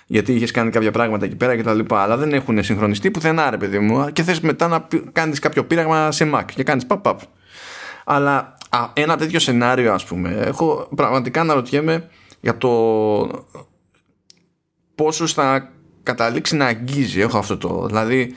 Γιατί 0.05 0.33
είχες 0.33 0.51
κάνει 0.51 0.69
κάποια 0.69 0.91
πράγματα 0.91 1.25
εκεί 1.25 1.35
πέρα 1.35 1.57
κτλ. 1.57 1.79
Αλλά 1.89 2.17
δεν 2.17 2.33
έχουν 2.33 2.63
συγχρονιστεί 2.63 3.11
πουθενά, 3.11 3.49
ρε 3.49 3.57
παιδί 3.57 3.79
μου. 3.79 4.11
Και 4.13 4.23
θες 4.23 4.39
μετά 4.39 4.67
να 4.67 4.87
κάνεις 5.11 5.39
κάποιο 5.39 5.63
πείραγμα 5.63 6.11
σε 6.11 6.31
Mac 6.33 6.45
και 6.55 6.63
κάνεις 6.63 6.85
pop-up. 6.87 7.15
Αλλά 8.05 8.57
α, 8.69 8.87
ένα 8.93 9.17
τέτοιο 9.17 9.39
σενάριο, 9.39 9.93
ας 9.93 10.03
πούμε, 10.05 10.29
έχω 10.29 10.89
πραγματικά 10.95 11.43
να 11.43 11.53
ρωτιέμαι 11.53 12.07
για 12.39 12.57
το 12.57 12.69
πόσο 15.03 15.27
θα 15.27 15.71
καταλήξει 16.03 16.55
να 16.55 16.65
αγγίζει. 16.65 17.21
Έχω 17.21 17.37
αυτό 17.37 17.57
το. 17.57 17.85
Δηλαδή, 17.85 18.33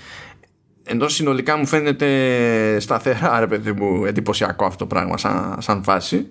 ενώ 0.85 1.09
συνολικά 1.09 1.57
μου 1.57 1.67
φαίνεται 1.67 2.81
σταθερά, 2.81 3.41
ρε 3.41 3.47
παιδί 3.47 3.73
μου, 3.73 4.05
εντυπωσιακό 4.05 4.65
αυτό 4.65 4.79
το 4.79 4.87
πράγμα 4.87 5.19
σαν, 5.19 5.57
σαν 5.59 5.83
φάση. 5.83 6.31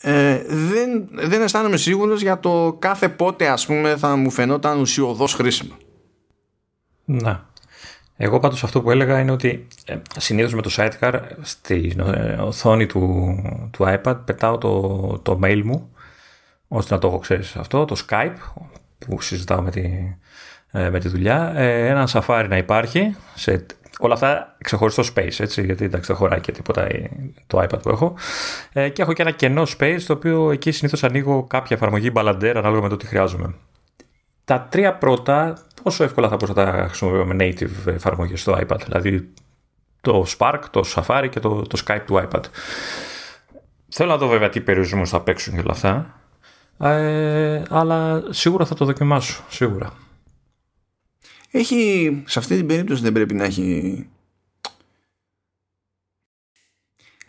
Ε, 0.00 0.42
δεν, 0.46 1.08
δεν 1.12 1.42
αισθάνομαι 1.42 1.76
σίγουρος 1.76 2.22
για 2.22 2.40
το 2.40 2.76
κάθε 2.78 3.08
πότε 3.08 3.48
ας 3.48 3.66
πούμε 3.66 3.96
θα 3.96 4.16
μου 4.16 4.30
φαινόταν 4.30 4.80
ουσιοδός 4.80 5.34
χρήσιμο. 5.34 5.74
Να. 7.04 7.46
Εγώ 8.16 8.38
πάντως 8.38 8.64
αυτό 8.64 8.82
που 8.82 8.90
έλεγα 8.90 9.20
είναι 9.20 9.30
ότι 9.30 9.66
ε, 9.84 9.96
συνήθως 10.16 10.54
με 10.54 10.62
το 10.62 10.70
sidecar 10.76 11.20
στη 11.40 11.96
ε, 12.14 12.32
οθόνη 12.32 12.86
του, 12.86 13.34
του 13.70 13.84
iPad 13.88 14.16
πετάω 14.24 14.58
το, 14.58 15.18
το 15.22 15.40
mail 15.42 15.62
μου 15.64 15.92
ώστε 16.68 16.94
να 16.94 17.00
το 17.00 17.06
έχω 17.06 17.18
ξέρεις 17.18 17.56
αυτό, 17.56 17.84
το 17.84 17.96
Skype 18.08 18.62
που 19.08 19.20
συζητάω 19.20 19.62
με 19.62 19.70
τη, 19.70 19.82
ε, 20.70 20.90
με 20.90 20.98
τη 20.98 21.08
δουλειά, 21.08 21.52
ε, 21.56 21.86
ένα 21.86 22.06
σαφάρι 22.06 22.48
να 22.48 22.56
υπάρχει, 22.56 23.16
σε, 23.34 23.66
όλα 23.98 24.14
αυτά 24.14 24.56
ξεχωριστό 24.58 25.02
space, 25.14 25.38
έτσι, 25.38 25.64
γιατί 25.64 25.84
εντάξει 25.84 26.08
δεν 26.08 26.16
χωράει 26.16 26.40
και 26.40 26.52
τίποτα 26.52 26.86
το 27.46 27.62
iPad 27.62 27.82
που 27.82 27.88
έχω. 27.88 28.14
Ε, 28.72 28.88
και 28.88 29.02
έχω 29.02 29.12
και 29.12 29.22
ένα 29.22 29.30
κενό 29.30 29.62
space, 29.78 30.00
το 30.06 30.12
οποίο 30.12 30.50
εκεί 30.50 30.70
συνήθως 30.70 31.04
ανοίγω 31.04 31.44
κάποια 31.44 31.76
εφαρμογή 31.76 32.12
Balladeer 32.14 32.52
ανάλογα 32.56 32.82
με 32.82 32.88
το 32.88 32.96
τι 32.96 33.06
χρειάζομαι. 33.06 33.54
Τα 34.44 34.66
τρία 34.70 34.94
πρώτα, 34.94 35.58
πόσο 35.82 36.04
εύκολα 36.04 36.28
θα 36.28 36.36
μπορούσα 36.36 36.64
να 36.64 36.72
τα 36.72 36.86
χρησιμοποιώ 36.86 37.24
με 37.24 37.36
native 37.38 37.86
εφαρμογή 37.86 38.36
στο 38.36 38.58
iPad, 38.66 38.80
δηλαδή 38.84 39.32
το 40.00 40.26
Spark, 40.38 40.60
το 40.70 40.84
Safari 40.94 41.28
και 41.30 41.40
το, 41.40 41.62
το 41.62 41.82
Skype 41.86 42.02
του 42.06 42.28
iPad. 42.28 42.42
Θέλω 43.88 44.10
να 44.10 44.16
δω 44.16 44.28
βέβαια 44.28 44.48
τι 44.48 44.60
περιορισμούς 44.60 45.10
θα 45.10 45.20
παίξουν 45.20 45.54
και 45.54 45.60
όλα 45.60 45.72
αυτά. 45.72 46.20
Ε, 46.78 47.62
αλλά 47.70 48.22
σίγουρα 48.30 48.64
θα 48.66 48.74
το 48.74 48.84
δοκιμάσω, 48.84 49.44
σίγουρα. 49.48 49.92
Έχει, 51.50 52.22
σε 52.26 52.38
αυτή 52.38 52.56
την 52.56 52.66
περίπτωση 52.66 53.02
δεν 53.02 53.12
πρέπει 53.12 53.34
να 53.34 53.44
έχει 53.44 54.06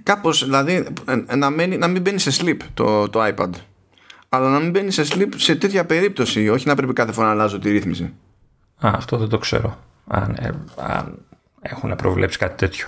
κάπως, 0.04 0.44
δηλαδή 0.44 0.88
να, 1.36 1.50
μένει, 1.50 1.78
να 1.78 1.88
μην 1.88 2.02
μπαίνει 2.02 2.20
σε 2.20 2.44
sleep 2.44 2.58
το, 2.74 3.10
το 3.10 3.26
iPad. 3.26 3.50
Αλλά 4.30 4.50
να 4.50 4.60
μην 4.60 4.72
μπαίνει 4.72 4.92
σε 4.92 5.04
sleep 5.06 5.30
σε 5.36 5.56
τέτοια 5.56 5.86
περίπτωση 5.86 6.50
όχι 6.50 6.68
να 6.68 6.76
πρέπει 6.76 6.94
κάθε 6.94 7.12
φορά 7.12 7.28
να 7.28 7.34
αλλάζω 7.34 7.60
τη 7.60 7.72
ρύθμιση. 7.72 8.14
Α, 8.86 8.92
αυτό 8.96 9.18
δεν 9.18 9.28
το 9.28 9.38
ξέρω. 9.38 9.80
Αν, 10.08 10.36
ε, 10.40 10.52
αν 10.76 11.26
έχουν 11.62 11.96
προβλέψει 11.96 12.38
κάτι 12.38 12.56
τέτοιο. 12.56 12.88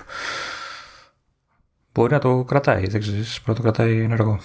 Μπορεί 1.92 2.12
να 2.12 2.18
το 2.18 2.44
κρατάει 2.44 2.86
δεν 2.86 3.00
ξέρεις, 3.00 3.40
μπορεί 3.44 3.58
να 3.58 3.64
το 3.64 3.72
κρατάει 3.72 4.00
ενεργό 4.00 4.40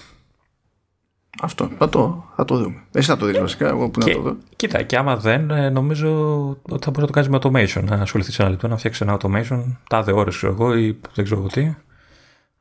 αυτό. 1.42 1.70
Θα 1.78 1.88
το, 1.88 2.24
θα 2.36 2.44
το 2.44 2.56
δούμε. 2.56 2.82
Εσύ 2.92 3.08
θα 3.08 3.16
το 3.16 3.26
δεις 3.26 3.38
βασικά. 3.38 3.68
Εγώ 3.68 3.88
που 3.88 4.00
και, 4.00 4.10
να 4.10 4.16
το 4.16 4.22
δω. 4.22 4.36
Κοίτα, 4.56 4.82
και 4.82 4.96
άμα 4.96 5.16
δεν, 5.16 5.50
ε, 5.50 5.70
νομίζω 5.70 6.10
ότι 6.48 6.84
θα 6.84 6.90
μπορεί 6.90 7.00
να 7.00 7.06
το 7.06 7.12
κάνεις 7.12 7.28
με 7.28 7.38
automation. 7.42 7.84
Να 7.84 8.02
ασχοληθείς 8.02 8.38
ένα 8.38 8.48
λεπτό, 8.48 8.68
να 8.68 8.76
φτιάξεις 8.76 9.00
ένα 9.00 9.16
automation, 9.20 9.64
τάδε 9.88 10.12
ώρες 10.12 10.36
ξέρω 10.36 10.52
εγώ 10.52 10.76
ή 10.76 11.00
δεν 11.14 11.24
ξέρω 11.24 11.46
τι, 11.46 11.74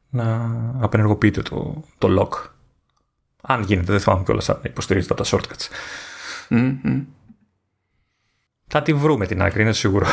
να 0.10 0.52
απενεργοποιείτε 0.80 1.42
το, 1.42 1.84
το 1.98 2.08
lock. 2.20 2.50
Αν 3.42 3.62
γίνεται, 3.62 3.92
δεν 3.92 4.02
θυμάμαι 4.02 4.24
κιόλας 4.24 4.50
αν 4.50 4.60
υποστηρίζεται 4.64 5.14
από 5.14 5.24
τα 5.24 5.30
shortcuts. 5.30 5.68
Mm-hmm. 6.50 7.04
Θα 8.68 8.82
τη 8.82 8.94
βρούμε 8.94 9.26
την 9.26 9.42
άκρη, 9.42 9.62
είναι 9.62 9.74
σίγουρο. 9.74 10.06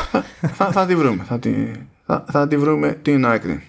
θα, 0.54 0.72
θα 0.72 0.86
τη 0.86 0.96
βρούμε. 0.96 1.24
Θα 1.24 1.38
τη, 1.38 1.70
θα, 2.06 2.24
θα 2.30 2.48
τη 2.48 2.56
βρούμε 2.56 2.92
την 2.92 3.26
άκρη. 3.26 3.68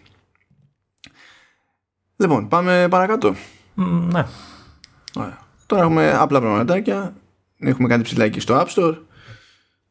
Λοιπόν, 2.18 2.48
πάμε 2.48 2.88
παρακάτω. 2.90 3.36
Mm, 3.78 4.08
ναι. 4.12 4.26
Τώρα 5.66 5.84
έχουμε 5.84 6.12
απλά 6.12 6.40
πραγματάκια. 6.40 7.14
Έχουμε 7.60 7.88
κάτι 7.88 8.04
ψηλά 8.04 8.24
εκεί 8.24 8.40
στο 8.40 8.62
App 8.62 8.68
Store 8.68 8.98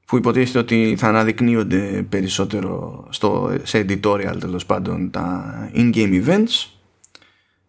που 0.07 0.16
υποτίθεται 0.16 0.59
ότι 0.59 0.95
θα 0.99 1.09
αναδεικνύονται 1.09 2.07
περισσότερο 2.09 3.05
στο, 3.11 3.57
σε 3.62 3.87
editorial 3.89 4.37
τέλος 4.41 4.66
πάντων 4.66 5.11
τα 5.11 5.55
in-game 5.75 6.25
events 6.25 6.68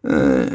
ε, 0.02 0.46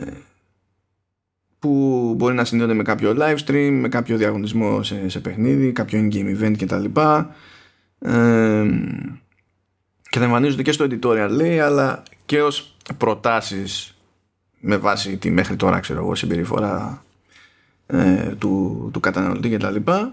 που 1.58 2.14
μπορεί 2.16 2.34
να 2.34 2.44
συνδέονται 2.44 2.74
με 2.74 2.82
κάποιο 2.82 3.16
live 3.18 3.36
stream, 3.46 3.78
με 3.80 3.88
κάποιο 3.88 4.16
διαγωνισμό 4.16 4.82
σε, 4.82 5.08
σε 5.08 5.20
παιχνίδι, 5.20 5.72
κάποιο 5.72 6.08
in-game 6.08 6.40
event 6.40 6.54
κτλ. 6.58 6.84
Ε, 7.98 8.64
και 10.10 10.18
θα 10.18 10.24
εμφανίζονται 10.24 10.62
και 10.62 10.72
στο 10.72 10.86
editorial 10.90 11.28
λέει 11.30 11.60
αλλά 11.60 12.02
και 12.26 12.42
ως 12.42 12.76
προτάσεις 12.96 13.99
με 14.60 14.76
βάση 14.76 15.16
τη 15.16 15.30
μέχρι 15.30 15.56
τώρα 15.56 15.80
ξέρω 15.80 16.00
εγώ 16.00 16.14
συμπεριφορά 16.14 17.04
ε, 17.86 18.34
του, 18.38 18.88
του 18.92 19.00
καταναλωτή 19.00 19.48
και 19.48 19.58
τα 19.58 19.70
λοιπά 19.70 20.12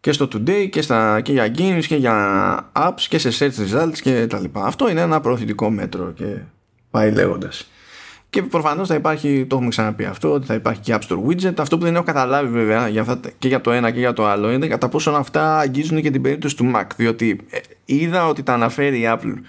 και 0.00 0.12
στο 0.12 0.28
today 0.32 0.68
και, 0.70 0.82
στα, 0.82 1.20
και 1.20 1.32
για 1.32 1.54
games 1.58 1.84
και 1.86 1.96
για 1.96 2.70
apps 2.72 3.00
και 3.08 3.18
σε 3.18 3.30
search 3.38 3.74
results 3.74 3.98
και 4.02 4.26
τα 4.26 4.40
λοιπά 4.40 4.64
αυτό 4.64 4.90
είναι 4.90 5.00
ένα 5.00 5.20
προωθητικό 5.20 5.70
μέτρο 5.70 6.12
και 6.12 6.36
πάει 6.90 7.12
λέγοντας 7.12 7.68
και 8.30 8.42
προφανώς 8.42 8.88
θα 8.88 8.94
υπάρχει, 8.94 9.46
το 9.48 9.54
έχουμε 9.54 9.70
ξαναπεί 9.70 10.04
αυτό, 10.04 10.32
ότι 10.32 10.46
θα 10.46 10.54
υπάρχει 10.54 10.80
και 10.80 10.94
App 10.98 11.08
Store 11.08 11.26
Widget. 11.26 11.54
Αυτό 11.58 11.78
που 11.78 11.84
δεν 11.84 11.94
έχω 11.94 12.04
καταλάβει 12.04 12.52
βέβαια 12.52 12.88
για 12.88 13.00
αυτά, 13.00 13.20
και 13.38 13.48
για 13.48 13.60
το 13.60 13.70
ένα 13.70 13.90
και 13.90 13.98
για 13.98 14.12
το 14.12 14.26
άλλο 14.26 14.50
είναι 14.50 14.66
κατά 14.66 14.88
πόσο 14.88 15.10
αυτά 15.10 15.58
αγγίζουν 15.58 16.02
και 16.02 16.10
την 16.10 16.22
περίπτωση 16.22 16.56
του 16.56 16.72
Mac. 16.74 16.84
Διότι 16.96 17.40
ε, 17.50 17.58
είδα 17.84 18.26
ότι 18.26 18.42
τα 18.42 18.52
αναφέρει 18.52 18.98
η 18.98 19.04
Apple 19.06 19.34
ε, 19.34 19.40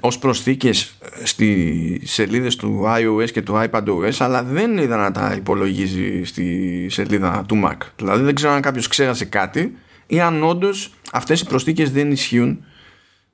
ως 0.00 0.18
προσθήκες 0.18 0.98
στις 1.22 2.12
σελίδες 2.12 2.56
του 2.56 2.84
iOS 2.86 3.30
και 3.30 3.42
του 3.42 3.68
iPadOS 3.70 4.14
αλλά 4.18 4.42
δεν 4.42 4.78
είδα 4.78 4.96
να 4.96 5.10
τα 5.10 5.34
υπολογίζει 5.36 6.24
στη 6.24 6.86
σελίδα 6.90 7.44
του 7.48 7.62
Mac. 7.64 7.76
Δηλαδή 7.96 8.22
δεν 8.22 8.34
ξέρω 8.34 8.52
αν 8.52 8.60
κάποιος 8.60 8.88
ξέρασε 8.88 9.24
κάτι 9.24 9.76
ή 10.06 10.20
αν 10.20 10.42
όντως 10.42 10.94
αυτές 11.12 11.40
οι 11.40 11.44
προσθήκες 11.44 11.90
δεν 11.90 12.10
ισχύουν 12.10 12.64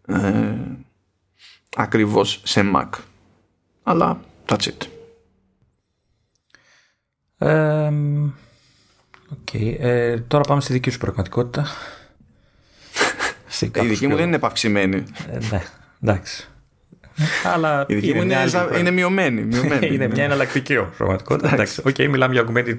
ε, 0.07 0.55
ακριβώς 1.76 2.40
σε 2.45 2.70
Mac. 2.74 2.88
Αλλά 3.82 4.20
that's 4.47 4.66
it. 4.66 4.86
Ε, 7.38 7.93
okay. 9.34 9.76
ε, 9.78 10.18
τώρα 10.18 10.43
πάμε 10.43 10.61
στη 10.61 10.72
δική 10.72 10.90
σου 10.90 10.99
πραγματικότητα. 10.99 11.66
Η 13.82 13.86
δική 13.86 14.07
μου 14.07 14.16
δεν 14.16 14.26
είναι 14.26 14.36
επαυξημένη. 14.36 15.03
Ε, 15.30 15.38
ναι 15.51 15.62
Εντάξει. 16.03 16.47
Αλλά 17.45 17.85
η 17.89 17.95
δική 17.95 18.15
μου 18.15 18.23
είναι, 18.23 18.37
είναι 18.79 18.91
μειωμένη. 18.91 19.43
μειωμένη 19.43 19.87
είναι 19.95 20.09
μια 20.09 20.25
εναλλακτική 20.25 20.79
πραγματικότητα. 20.97 21.53
Εντάξει. 21.53 21.83
Okay, 21.85 22.09
μιλάμε 22.09 22.35
για 22.35 22.47
augmented, 22.47 22.79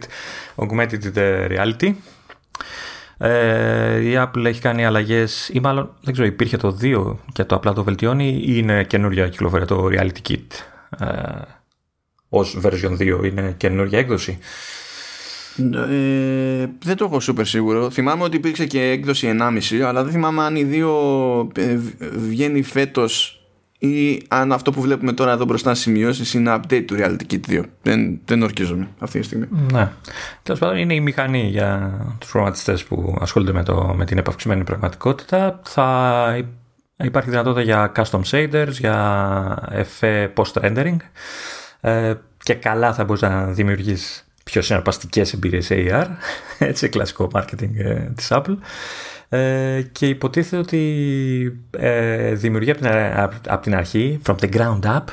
augmented 0.56 1.18
reality. 1.50 1.94
Ε, 3.18 4.00
η 4.00 4.14
Apple 4.18 4.46
έχει 4.46 4.62
κάνει 4.62 4.86
αλλαγές, 4.86 5.50
ή 5.54 5.60
μάλλον 5.60 5.96
δεν 6.02 6.14
ξέρω, 6.14 6.28
υπήρχε 6.28 6.58
το 6.58 6.78
2 6.82 7.16
και 7.34 7.44
το 7.44 7.56
απλά 7.56 7.74
το 7.74 7.84
βελτιώνει, 7.84 8.28
ή 8.28 8.54
είναι 8.58 8.84
καινούργια 8.84 9.28
κυκλοφορία 9.30 9.66
το 9.66 9.88
Reality 9.92 10.30
Kit. 10.30 10.48
Ε, 11.00 11.08
Ω 12.30 12.40
version 12.64 12.98
2 13.00 13.24
είναι 13.24 13.54
καινούργια 13.58 14.00
έκδοση; 14.00 14.40
Ε, 15.58 16.66
δεν 16.84 16.95
το 16.95 17.06
έχω 17.06 17.18
super 17.22 17.45
σίγουρο. 17.45 17.89
Θυμάμαι 17.89 18.24
ότι 18.24 18.36
υπήρξε 18.36 18.66
και 18.66 18.82
έκδοση 18.82 19.36
1,5 19.39 19.80
αλλά 19.80 20.04
δεν 20.04 20.12
θυμάμαι 20.12 20.41
αν 20.43 20.56
οι 20.56 20.64
δύο 20.64 20.91
ε, 21.56 21.80
βγαίνει 22.30 22.62
φέτος 22.62 23.43
ή 23.78 24.22
αν 24.28 24.51
αυτό 24.51 24.72
που 24.72 24.82
βλέπουμε 24.82 25.14
τώρα 25.14 25.32
εδώ 25.32 25.45
μπροστά 25.45 25.74
σημειώσεις 25.74 26.34
είναι 26.34 26.56
update 26.56 26.84
του 26.88 26.95
Reality 26.97 27.34
Kit 27.34 27.39
2. 27.49 27.64
Δεν, 27.82 28.20
δεν 28.26 28.41
ορκίζομαι 28.41 28.88
αυτή 28.99 29.20
τη 29.20 29.26
στιγμή. 29.26 29.47
Ναι. 29.72 29.91
Τέλος 30.43 30.60
πάντων, 30.60 30.78
είναι 30.78 30.93
η 30.93 30.99
μηχανή 30.99 31.47
για 31.47 31.99
τους 32.20 32.30
προγραμματιστές 32.30 32.84
που 32.84 33.18
ασχολούνται 33.20 33.54
με, 33.54 33.64
το, 33.64 33.93
με 33.97 34.06
την 34.06 34.18
επαυξημένη 34.18 34.64
πραγματικότητα. 34.64 35.60
Θα 35.64 36.45
υπάρχει 37.04 37.30
δυνατότητα 37.30 37.62
για 37.62 37.91
custom 37.95 38.22
shaders, 38.32 38.72
για 38.72 39.68
εφέ 39.72 40.34
post-rendering 40.36 40.97
ε, 41.82 42.14
και 42.38 42.54
καλά 42.54 42.93
θα 42.93 43.04
μπορείς 43.04 43.22
να 43.22 43.45
δημιουργείς 43.45 44.26
πιο 44.44 44.62
συναρπαστικές 44.62 45.34
εμπειρίες 45.34 45.68
AR, 45.72 46.08
έτσι 46.60 46.89
κλασικό 46.89 47.30
marketing 47.34 47.76
ε, 47.78 47.94
της 48.16 48.28
Apple. 48.30 48.58
Ε, 49.34 49.82
και 49.91 50.08
υποτίθεται 50.08 50.58
ότι 50.58 51.60
ε, 51.72 52.34
δημιουργεί 52.34 52.72
από 52.72 52.80
την, 52.80 52.89
από 53.48 53.62
την 53.62 53.76
αρχή, 53.76 54.20
from 54.26 54.36
the 54.36 54.50
ground 54.54 54.80
up, 54.82 55.04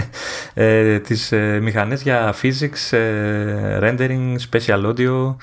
ε, 0.54 0.98
τις 0.98 1.32
ε, 1.32 1.60
μηχανές 1.62 2.02
για 2.02 2.34
physics, 2.42 2.98
ε, 2.98 3.78
rendering, 3.82 4.36
special 4.50 4.94
audio, 4.94 5.36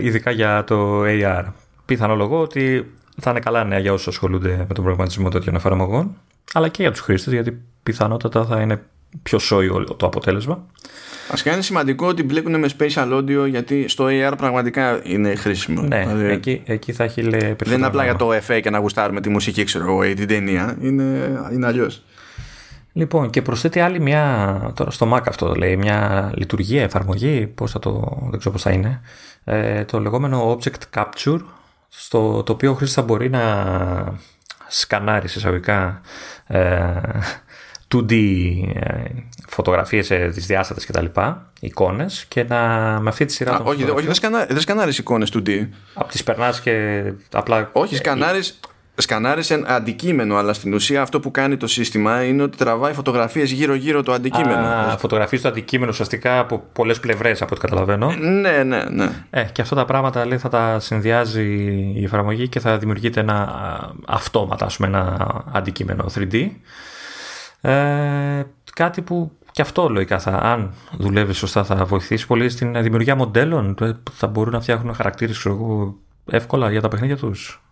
ειδικά 0.00 0.30
για 0.30 0.64
το 0.64 1.02
AR. 1.04 1.44
Πιθανολογώ 1.84 2.40
ότι 2.40 2.92
θα 3.20 3.30
είναι 3.30 3.40
καλά 3.40 3.64
νέα 3.64 3.78
για 3.78 3.92
όσους 3.92 4.06
ασχολούνται 4.06 4.56
με 4.56 4.74
τον 4.74 4.84
προγραμματισμό 4.84 5.28
τέτοιων 5.28 5.54
εφαρμογών, 5.54 6.16
αλλά 6.52 6.68
και 6.68 6.82
για 6.82 6.90
τους 6.90 7.00
χρήστες, 7.00 7.32
γιατί 7.32 7.62
πιθανότατα 7.82 8.44
θα 8.44 8.60
είναι 8.60 8.82
πιο 9.22 9.38
σόι 9.38 9.68
το 9.96 10.06
αποτέλεσμα. 10.06 10.66
Α 11.28 11.52
είναι 11.52 11.62
σημαντικό 11.62 12.06
ότι 12.06 12.22
μπλέκουν 12.22 12.58
με 12.58 12.68
spatial 12.78 13.12
audio 13.12 13.48
γιατί 13.48 13.88
στο 13.88 14.06
AR 14.08 14.32
πραγματικά 14.36 15.00
είναι 15.02 15.34
χρήσιμο. 15.34 15.82
Ναι, 15.82 16.04
δηλαδή, 16.06 16.24
εκεί, 16.24 16.62
εκεί 16.64 16.92
θα 16.92 17.04
έχει 17.04 17.22
λέει 17.22 17.56
Δεν 17.64 17.76
είναι 17.76 17.86
απλά 17.86 18.04
για 18.04 18.16
το 18.16 18.30
FA 18.46 18.60
και 18.62 18.70
να 18.70 18.78
γουστάρουμε 18.78 19.20
τη 19.20 19.28
μουσική, 19.28 19.64
ξέρω 19.64 19.84
εγώ, 19.84 20.04
ή 20.04 20.14
την 20.14 20.28
ταινία. 20.28 20.76
Είναι, 20.80 21.30
είναι 21.52 21.66
αλλιώς. 21.66 22.02
Λοιπόν, 22.92 23.30
και 23.30 23.42
προσθέτει 23.42 23.80
άλλη 23.80 24.00
μια. 24.00 24.72
Τώρα 24.74 24.90
στο 24.90 25.14
Mac 25.14 25.22
αυτό 25.26 25.54
λέει, 25.54 25.76
μια 25.76 26.30
λειτουργία, 26.36 26.82
εφαρμογή. 26.82 27.46
Πώς 27.46 27.70
θα 27.70 27.78
το. 27.78 28.18
Δεν 28.30 28.38
ξέρω 28.38 28.54
πώς 28.54 28.62
θα 28.62 28.70
είναι. 28.70 29.00
Ε, 29.44 29.84
το 29.84 30.00
λεγόμενο 30.00 30.58
Object 30.58 31.00
Capture, 31.00 31.40
στο 31.88 32.42
το 32.42 32.52
οποίο 32.52 32.70
ο 32.70 32.74
χρήστη 32.74 32.94
θα 32.94 33.02
μπορεί 33.02 33.30
να 33.30 33.42
σκανάρει 34.68 35.24
εισαγωγικά 35.24 36.00
ε, 36.46 37.00
2D 37.94 38.12
ε, 39.52 39.54
φωτογραφίες 39.54 40.10
ε, 40.10 40.30
τις 40.34 40.46
διάστατες 40.46 40.86
και 40.86 40.92
τα 40.92 41.02
λοιπά, 41.02 41.50
εικόνες 41.60 42.24
και 42.28 42.44
να 42.44 42.58
με 43.00 43.08
αυτή 43.08 43.24
τη 43.24 43.32
σειρά 43.32 43.54
Α, 43.54 43.60
όχι, 43.64 43.90
όχι, 43.90 44.06
δεν, 44.06 44.14
σκανα, 44.14 44.46
δεν 44.48 44.60
σκανάρεις 44.60 44.98
εικόνες 44.98 45.32
2D. 45.34 45.68
Από 45.94 46.08
τις 46.08 46.22
περνάς 46.22 46.60
και 46.60 47.02
απλά... 47.32 47.70
Όχι, 47.72 47.96
σκανάρεις, 47.96 48.60
σκανάρεις 48.94 49.50
ένα 49.50 49.68
αντικείμενο, 49.68 50.36
αλλά 50.36 50.52
στην 50.52 50.74
ουσία 50.74 51.02
αυτό 51.02 51.20
που 51.20 51.30
κάνει 51.30 51.56
το 51.56 51.66
σύστημα 51.66 52.24
είναι 52.24 52.42
ότι 52.42 52.56
τραβάει 52.56 52.92
φωτογραφίες 52.92 53.50
γύρω-γύρω 53.50 54.02
το 54.02 54.12
αντικείμενο. 54.12 54.66
Α, 54.66 54.96
φωτογραφίες 54.98 55.40
το 55.40 55.48
αντικείμενο 55.48 55.90
ουσιαστικά 55.90 56.38
από 56.38 56.64
πολλές 56.72 57.00
πλευρές 57.00 57.42
από 57.42 57.50
ό,τι 57.52 57.60
καταλαβαίνω. 57.60 58.12
Ναι, 58.18 58.62
ναι, 58.62 58.84
ναι. 58.84 59.08
Ε, 59.30 59.42
και 59.42 59.62
αυτά 59.62 59.74
τα 59.74 59.84
πράγματα 59.84 60.26
λέει, 60.26 60.38
θα 60.38 60.48
τα 60.48 60.80
συνδυάζει 60.80 61.44
η 61.96 62.04
εφαρμογή 62.04 62.48
και 62.48 62.60
θα 62.60 62.78
δημιουργείται 62.78 63.20
ένα 63.20 63.94
αυτόματα, 64.06 64.64
ας 64.64 64.76
πούμε, 64.76 64.88
ένα 64.88 65.44
αντικείμενο 65.52 66.06
3D. 66.14 66.48
Ε, 67.60 68.42
κάτι 68.74 69.02
που 69.02 69.32
και 69.52 69.62
αυτό 69.62 69.88
λογικά 69.88 70.18
θα, 70.18 70.30
αν 70.30 70.74
δουλεύεις 70.98 71.36
σωστά 71.36 71.64
θα 71.64 71.84
βοηθήσει 71.84 72.26
πολύ 72.26 72.48
στην 72.48 72.82
δημιουργία 72.82 73.16
μοντέλων. 73.16 73.76
Ε, 73.80 73.92
θα 74.12 74.26
μπορούν 74.26 74.52
να 74.52 74.60
φτιάχνουν 74.60 74.94
χαρακτήρες 74.94 75.46
εύκολα 76.30 76.70
για 76.70 76.80
τα 76.80 76.88
παιχνίδια 76.88 77.16
τους. 77.16 77.62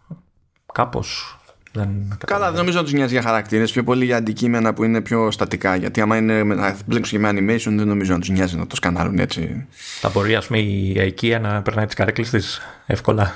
Κάπως. 0.73 1.35
Δεν 1.73 2.19
Καλά, 2.27 2.47
δεν 2.51 2.59
νομίζω 2.59 2.77
να 2.77 2.83
τους 2.83 2.93
νοιάζει 2.93 3.13
για 3.13 3.23
χαρακτήρες, 3.23 3.73
πιο 3.73 3.85
πολύ 3.85 4.05
για 4.05 4.17
αντικείμενα 4.17 4.75
που 4.75 4.85
είναι 4.85 5.01
πιο 5.01 5.31
στατικά. 5.31 5.77
Γιατί 5.77 6.01
άμα 6.01 6.17
είναι 6.17 6.43
να 6.43 6.77
μπλέξουν 6.87 7.21
και 7.21 7.33
με 7.33 7.39
animation, 7.39 7.73
δεν 7.77 7.87
νομίζω 7.87 8.13
να 8.13 8.19
τους 8.19 8.29
νοιάζει 8.29 8.57
να 8.57 8.67
το 8.67 8.77
σκανάρουν 8.77 9.19
έτσι. 9.19 9.67
Θα 10.01 10.09
μπορεί, 10.09 10.35
ας 10.35 10.47
πούμε, 10.47 10.59
η 10.59 10.97
IKEA 10.97 11.39
να 11.41 11.63
περνάει 11.63 11.87
τις 11.87 11.95
καρέκλες 11.95 12.31
της 12.31 12.61
εύκολα. 12.87 13.33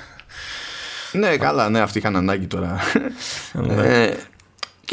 Ναι, 1.13 1.37
καλά, 1.37 1.69
ναι, 1.69 1.81
αυτοί 1.81 1.99
είχαν 1.99 2.17
ανάγκη 2.17 2.47
τώρα. 2.47 2.79
Ναι. 3.53 4.05
Ε, 4.05 4.17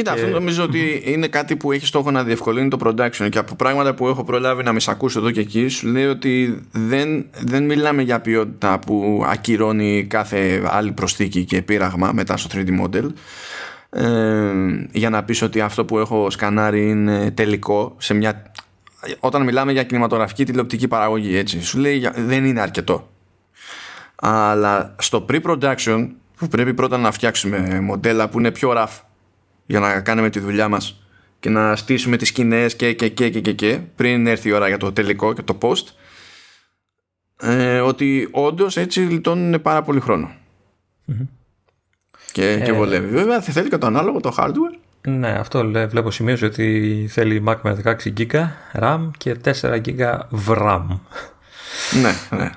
Κοίτα, 0.02 0.14
αυτό 0.14 0.28
νομίζω 0.28 0.64
ότι 0.64 1.02
είναι 1.06 1.28
κάτι 1.28 1.56
που 1.56 1.72
έχει 1.72 1.86
στόχο 1.86 2.12
να 2.12 2.24
διευκολύνει 2.24 2.68
το 2.68 2.78
production. 2.84 3.28
Και 3.30 3.38
από 3.38 3.56
πράγματα 3.56 3.94
που 3.94 4.08
έχω 4.08 4.24
προλάβει 4.24 4.64
να 4.64 4.74
με 4.74 4.80
ακούσω 4.88 5.20
εδώ 5.20 5.32
και 5.32 5.40
εκεί 5.40 5.68
σου 5.68 5.88
λέει 5.88 6.06
ότι 6.06 6.62
δεν, 6.72 7.26
δεν 7.40 7.64
μιλάμε 7.64 8.02
για 8.02 8.20
ποιότητα 8.22 8.80
που 8.80 9.24
ακυρώνει 9.28 10.06
κάθε 10.10 10.62
άλλη 10.66 10.92
προσθήκη 10.92 11.46
και 11.46 11.62
πείραγμα 11.62 12.12
μετά 12.14 12.38
στο 12.38 12.50
3D 12.54 12.82
model 12.82 13.08
ε, 13.90 14.52
για 14.92 15.10
να 15.10 15.24
πεις 15.24 15.42
ότι 15.42 15.62
αυτό 15.62 15.86
που 15.86 16.00
έχω 16.00 16.30
σκανάρει 16.30 16.90
είναι 16.90 17.32
τελικό 17.32 17.96
σε 17.98 18.14
μια... 18.14 18.52
όταν 19.20 19.44
μιλάμε 19.44 19.72
για 19.72 19.84
κινηματογραφική 19.84 20.46
τηλεοπτική 20.46 20.88
παραγωγή 20.88 21.38
έτσι 21.38 21.64
σου 21.64 21.78
λέει 21.78 22.10
δεν 22.16 22.46
είναι 22.46 22.62
αρκετό. 22.62 23.10
Αλλά 24.16 24.96
στο 25.00 25.26
pre-production 25.30 26.08
που 26.38 26.48
πρέπει 26.48 26.74
πρώτα 26.74 26.98
να 26.98 27.12
φτιάξουμε 27.12 27.80
μοντέλα 27.82 28.30
που 28.30 28.40
είναι 28.40 28.52
πιο 28.52 28.74
rough 28.76 29.11
για 29.66 29.80
να 29.80 30.02
κάνουμε 30.02 30.30
τη 30.30 30.40
δουλειά 30.40 30.68
μας 30.68 31.02
και 31.40 31.50
να 31.50 31.76
στήσουμε 31.76 32.18
τις 32.18 32.28
σκηνές 32.28 32.76
και, 32.76 32.94
και, 32.94 33.10
και, 33.10 33.30
και, 33.30 33.54
και, 33.54 33.80
πριν 33.96 34.28
έρθει 34.28 34.50
η 34.50 34.52
ώρα 34.52 34.68
για 34.68 34.78
το 34.78 34.92
τελικό 34.92 35.34
και 35.34 35.42
το 35.42 35.58
post 35.62 35.86
ε, 37.42 37.80
ότι 37.80 38.28
όντως 38.32 38.78
έτσι 38.78 39.00
λιτώνουν 39.00 39.62
πάρα 39.62 39.82
πολύ 39.82 40.02
και, 42.32 42.62
και 42.64 42.72
ε, 42.72 42.74
βολεύει 42.74 43.08
βέβαια 43.08 43.42
θέλει 43.42 43.70
και 43.70 43.78
το 43.78 43.88
ανάλογο 43.88 44.20
το 44.20 44.36
hardware 44.38 44.82
ναι, 45.08 45.30
αυτό 45.30 45.64
λέει, 45.64 45.86
βλέπω 45.86 46.12
σημείωση 46.12 46.46
ότι 46.46 47.08
θέλει 47.10 47.44
Mac 47.48 47.56
με 47.62 47.82
16 47.84 47.96
GB 48.18 48.48
RAM 48.80 49.10
και 49.18 49.36
4 49.44 49.52
GB 49.62 50.20
VRAM. 50.48 50.86
ναι, 52.02 52.38
ναι. 52.38 52.50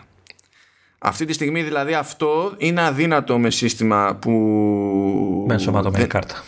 Αυτή 0.98 1.24
τη 1.24 1.32
στιγμή 1.32 1.62
δηλαδή 1.62 1.94
αυτό 1.94 2.54
είναι 2.56 2.82
αδύνατο 2.82 3.38
με 3.38 3.50
σύστημα 3.50 4.16
που... 4.20 4.30
Με 5.46 5.52
ενσωματωμένη 5.52 6.06
κάρτα. 6.06 6.42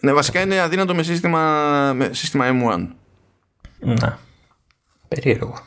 Ναι, 0.00 0.12
βασικά 0.12 0.40
είναι 0.40 0.60
αδύνατο 0.60 0.94
με 0.94 1.02
σύστημα, 1.02 1.92
με 1.94 2.10
σύστημα 2.12 2.46
M1. 2.48 2.88
Να. 3.78 4.18
Περίεργο. 5.08 5.58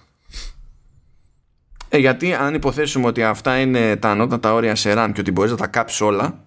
Ε, 1.90 1.98
γιατί 1.98 2.34
αν 2.34 2.54
υποθέσουμε 2.54 3.08
ότι 3.08 3.24
αυτά 3.24 3.60
είναι 3.60 3.96
τα 3.96 4.10
ανώτατα 4.10 4.54
όρια 4.54 4.76
σε 4.76 4.94
RAM 4.96 5.12
και 5.14 5.20
ότι 5.20 5.32
μπορείς 5.32 5.52
να 5.52 5.58
τα 5.58 5.68
κάψεις 5.68 6.02
όλα 6.02 6.46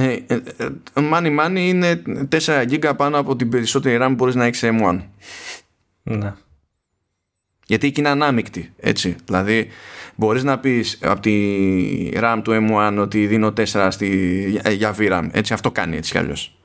ε, 0.00 0.12
ε, 0.26 0.40
money 0.94 1.38
money 1.40 1.56
είναι 1.56 2.02
4 2.30 2.64
GB 2.68 2.92
πάνω 2.96 3.18
από 3.18 3.36
την 3.36 3.48
περισσότερη 3.48 3.98
RAM 4.00 4.06
που 4.08 4.14
μπορείς 4.14 4.34
να 4.34 4.44
έχεις 4.44 4.58
σε 4.58 4.68
M1. 4.72 5.00
Ναι. 6.02 6.34
Γιατί 7.66 7.86
εκεί 7.86 8.00
είναι 8.00 8.08
ανάμεικτη, 8.08 8.72
έτσι. 8.76 9.16
Δηλαδή, 9.24 9.68
μπορείς 10.18 10.44
να 10.44 10.58
πεις 10.58 10.98
από 11.02 11.20
τη 11.20 11.34
RAM 12.14 12.40
του 12.44 12.68
M1 12.70 12.96
ότι 12.98 13.26
δίνω 13.26 13.52
4 13.56 13.88
στη, 13.90 14.60
για 14.70 14.94
VRAM. 14.98 15.28
Έτσι, 15.30 15.52
αυτό 15.52 15.70
κάνει 15.70 15.96
έτσι 15.96 16.12
κι 16.12 16.18
αλλιώς. 16.18 16.58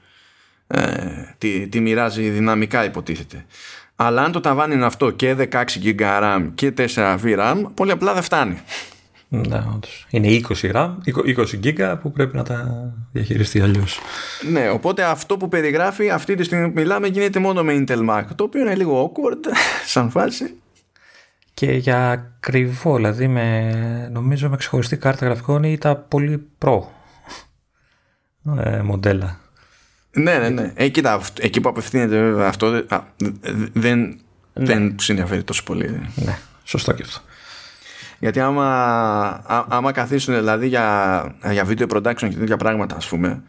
Ε, 0.68 0.82
τη, 1.38 1.68
τη 1.68 1.80
μοιράζει 1.80 2.30
δυναμικά 2.30 2.84
υποτίθεται. 2.86 3.45
Αλλά 3.95 4.24
αν 4.24 4.32
το 4.32 4.39
ταβάνι 4.39 4.74
είναι 4.74 4.86
αυτό 4.86 5.10
και 5.10 5.36
16 5.51 5.64
GB 5.84 5.99
RAM 5.99 6.49
και 6.56 6.74
4 6.78 7.18
VRAM, 7.24 7.64
πολύ 7.74 7.91
απλά 7.91 8.14
δεν 8.14 8.24
φτάνει. 8.24 8.62
Ναι, 9.28 9.64
Είναι 10.10 10.41
20 10.62 10.72
RAM, 10.72 10.89
20 11.06 11.45
GB 11.64 11.97
που 12.01 12.12
πρέπει 12.12 12.36
να 12.36 12.43
τα 12.43 12.91
διαχειριστεί 13.12 13.62
αλλιώς. 13.62 13.99
Ναι, 14.51 14.70
οπότε 14.70 15.04
αυτό 15.04 15.38
που 15.38 15.47
περιγράφει 15.47 16.10
αυτή 16.10 16.36
τη 16.36 16.43
στιγμή 16.43 16.68
που 16.68 16.80
μιλάμε 16.80 17.08
γίνεται 17.08 17.39
μόνο 17.39 17.64
με 17.64 17.84
Intel 17.88 18.10
Mac, 18.10 18.24
το 18.36 18.43
οποίο 18.43 18.62
είναι 18.62 18.76
λίγο 18.76 19.12
awkward 19.12 19.47
σαν 19.93 20.10
φάση 20.10 20.56
και 21.66 21.72
για 21.72 22.09
ακριβό, 22.11 22.95
δηλαδή 22.95 23.28
με, 23.28 24.09
νομίζω 24.11 24.49
με 24.49 24.57
ξεχωριστή 24.57 24.97
κάρτα 24.97 25.26
γραφικών 25.26 25.64
ή 25.64 25.78
τα 25.78 25.95
πολύ 25.95 26.47
προ 26.57 26.91
ε, 28.64 28.82
μοντέλα. 28.82 29.39
Ναι, 30.11 30.38
ναι, 30.38 30.49
ναι. 30.49 30.72
Ε, 30.76 30.88
κοίτα, 30.88 31.22
εκεί 31.39 31.61
που 31.61 31.70
απευθύνεται 31.70 32.22
βέβαια 32.22 32.47
αυτό 32.47 32.84
δεν, 33.74 33.99
ναι. 33.99 34.66
δεν 34.66 34.95
τους 34.95 35.09
ενδιαφέρει 35.09 35.43
τόσο 35.43 35.64
πολύ. 35.64 36.09
Ναι, 36.16 36.38
σωστό 36.64 36.93
και 36.93 37.03
αυτό. 37.05 37.22
Γιατί 38.20 38.39
άμα, 38.39 39.66
άμα 39.68 39.91
καθίσουν 39.91 40.36
δηλαδή 40.36 40.68
για, 40.68 41.36
για 41.51 41.68
video 41.68 41.88
production 41.88 42.30
και 42.30 42.38
τέτοια 42.38 42.57
πράγματα 42.57 42.95
ας 42.95 43.07
πούμε 43.07 43.43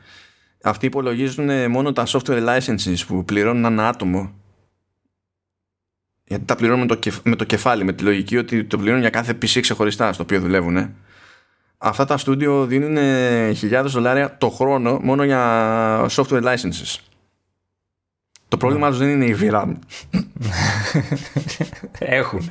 αυτοί 0.63 0.87
υπολογίζουν 0.87 1.71
μόνο 1.71 1.93
τα 1.93 2.07
software 2.07 2.49
licenses 2.49 2.99
που 3.07 3.25
πληρώνουν 3.25 3.65
ένα 3.65 3.89
άτομο 3.89 4.33
γιατί 6.25 6.45
τα 6.45 6.55
πληρώνουν 6.55 6.87
με 6.87 6.97
το, 6.97 7.11
με 7.23 7.37
το 7.37 7.45
κεφάλι, 7.45 7.85
με 7.85 7.93
τη 7.93 8.03
λογική 8.03 8.37
ότι 8.37 8.65
το 8.65 8.77
πληρώνουν 8.77 9.01
για 9.01 9.11
κάθε 9.11 9.39
PC 9.43 9.61
ξεχωριστά 9.61 10.13
στο 10.13 10.23
οποίο 10.23 10.41
δουλεύουν. 10.41 10.95
Αυτά 11.79 12.05
τα 12.05 12.17
στούντιο 12.17 12.67
δίνουν 12.67 12.97
χιλιάδες 13.55 13.93
δολάρια 13.93 14.37
το 14.39 14.51
χρόνο 14.51 14.99
μόνο 15.03 15.25
για 15.25 16.07
software 16.11 16.43
licenses. 16.43 16.97
Το 18.49 18.57
πρόβλημά 18.57 18.89
τους 18.89 18.99
δεν 18.99 19.09
είναι 19.09 19.25
η 19.25 19.37
VRAM. 19.41 19.73
Έχουν. 21.99 22.51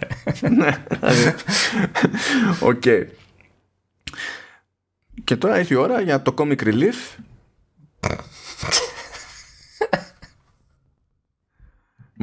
Ναι. 0.49 0.83
Οκ. 2.59 2.83
Και 5.23 5.35
τώρα 5.35 5.59
ήρθε 5.59 5.73
η 5.73 5.77
ώρα 5.77 6.01
για 6.01 6.21
το 6.21 6.33
Comic 6.37 6.63
Relief. 6.63 7.17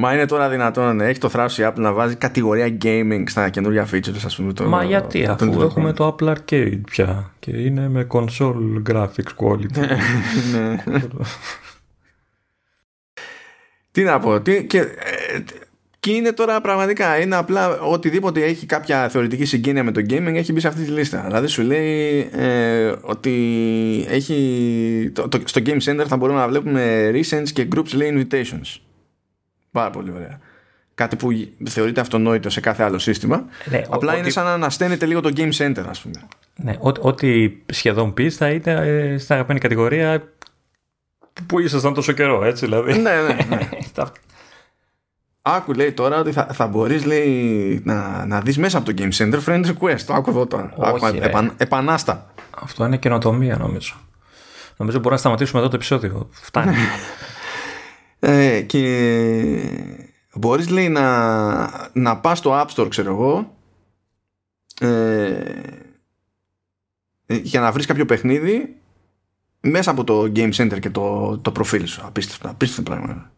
Μα 0.01 0.13
είναι 0.13 0.25
τώρα 0.25 0.49
δυνατόν 0.49 0.95
να 0.95 1.05
έχει 1.05 1.19
το 1.19 1.29
θράσο 1.29 1.61
η 1.63 1.65
Apple 1.69 1.79
να 1.79 1.91
βάζει 1.93 2.15
κατηγορία 2.15 2.77
gaming 2.81 3.23
στα 3.27 3.49
καινούργια 3.49 3.87
features, 3.91 4.21
ας 4.25 4.35
πούμε. 4.35 4.53
Το, 4.53 4.63
Μα 4.63 4.83
γιατί, 4.83 5.23
το- 5.25 5.31
αφού 5.31 5.49
το- 5.51 5.61
έχουμε 5.61 5.93
το 5.93 6.15
Apple 6.19 6.33
Arcade 6.35 6.79
πια 6.91 7.31
και 7.39 7.51
είναι 7.51 7.89
με 7.89 8.07
console 8.11 8.91
graphics 8.91 9.33
quality. 9.37 9.87
Ναι. 10.53 10.83
Τι 13.91 14.03
να 14.03 14.19
πω, 14.19 14.41
τι, 14.41 14.65
και, 14.65 14.77
ε, 14.79 14.85
και 15.99 16.11
είναι 16.11 16.31
τώρα 16.31 16.61
πραγματικά, 16.61 17.19
είναι 17.21 17.35
απλά 17.35 17.79
οτιδήποτε 17.79 18.43
έχει 18.43 18.65
κάποια 18.65 19.09
θεωρητική 19.09 19.45
συγγένεια 19.45 19.83
με 19.83 19.91
το 19.91 20.01
gaming 20.09 20.33
έχει 20.33 20.53
μπει 20.53 20.59
σε 20.59 20.67
αυτή 20.67 20.83
τη 20.83 20.91
λίστα. 20.91 21.23
Δηλαδή 21.25 21.47
σου 21.47 21.61
λέει 21.61 22.29
ε, 22.31 22.93
ότι 23.01 23.35
έχει, 24.09 25.11
το, 25.13 25.27
το- 25.27 25.41
στο 25.45 25.61
Game 25.65 25.77
Center 25.81 26.03
θα 26.07 26.17
μπορούμε 26.17 26.39
να 26.39 26.47
βλέπουμε 26.47 27.11
recents 27.13 27.49
και 27.53 27.67
groups 27.75 27.93
λέει 27.93 28.27
invitations. 28.31 28.81
Πάρα 29.71 29.89
πολύ 29.89 30.11
ωραία. 30.11 30.39
Κάτι 30.95 31.15
που 31.15 31.29
θεωρείται 31.69 32.01
αυτονόητο 32.01 32.49
σε 32.49 32.59
κάθε 32.59 32.83
άλλο 32.83 32.99
σύστημα. 32.99 33.45
Ναι, 33.65 33.77
ο- 33.77 33.95
Απλά 33.95 34.11
είναι 34.11 34.21
ότι- 34.21 34.31
σαν 34.31 34.45
να 34.45 34.53
ανασταίνεται 34.53 35.05
λίγο 35.05 35.21
το 35.21 35.29
Game 35.35 35.51
Center, 35.53 35.83
ας 35.89 36.01
πούμε. 36.01 36.15
Ναι, 36.55 36.75
ό, 36.79 36.91
ό,τι 36.99 37.51
σχεδόν 37.65 38.13
πεις 38.13 38.35
θα 38.37 38.49
είναι 38.49 38.71
ε, 38.71 39.17
στην 39.17 39.33
αγαπημένη 39.33 39.59
κατηγορία 39.59 40.23
που 41.45 41.59
ήσασταν 41.59 41.93
τόσο 41.93 42.11
καιρό, 42.11 42.43
έτσι 42.43 42.65
δηλαδή. 42.65 42.91
ναι, 42.97 43.21
ναι, 43.21 43.37
ναι. 43.55 43.69
Τα- 43.93 44.11
Άκου 45.43 45.73
λέει 45.73 45.91
τώρα 45.91 46.19
ότι 46.19 46.31
θα, 46.31 46.47
θα 46.53 46.67
μπορείς 46.67 47.05
λέει 47.05 47.81
να, 47.85 48.25
να 48.25 48.41
δεις 48.41 48.57
μέσα 48.57 48.77
από 48.77 48.93
το 48.93 49.03
Game 49.03 49.11
Center 49.17 49.39
Friend 49.45 49.65
Request. 49.65 49.99
Το 50.05 50.13
άκου 50.13 50.29
εδώ 50.29 50.45
τώρα. 50.47 50.73
Όχι, 50.75 51.05
Άκου, 51.05 51.19
ρε. 51.19 51.25
επαν- 51.25 51.53
επανάστα. 51.57 52.33
Αυτό 52.61 52.85
είναι 52.85 52.97
καινοτομία 52.97 53.57
νομίζω. 53.57 53.93
Νομίζω 54.77 54.97
μπορούμε 54.97 55.13
να 55.15 55.19
σταματήσουμε 55.21 55.59
εδώ 55.61 55.69
το 55.69 55.75
επεισόδιο. 55.75 56.29
Φτάνει. 56.31 56.75
Ε, 58.23 58.61
και 58.61 58.83
μπορείς 60.33 60.69
λέει 60.69 60.89
να, 60.89 61.89
να 61.93 62.17
πας 62.17 62.37
στο 62.37 62.61
App 62.61 62.67
Store 62.75 62.89
ξέρω 62.89 63.11
εγώ 63.11 63.57
ε, 64.79 65.43
για 67.25 67.59
να 67.59 67.71
βρεις 67.71 67.85
κάποιο 67.85 68.05
παιχνίδι 68.05 68.75
μέσα 69.61 69.91
από 69.91 70.03
το 70.03 70.31
Game 70.35 70.53
Center 70.53 70.79
και 70.79 70.89
το, 70.89 71.37
το 71.37 71.51
προφίλ 71.51 71.85
σου. 71.85 72.01
Απίστευτο, 72.05 72.49
απίστευτο 72.49 72.91
πράγμα. 72.91 73.31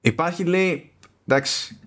Υπάρχει 0.00 0.44
λέει, 0.44 0.92
εντάξει, 1.26 1.78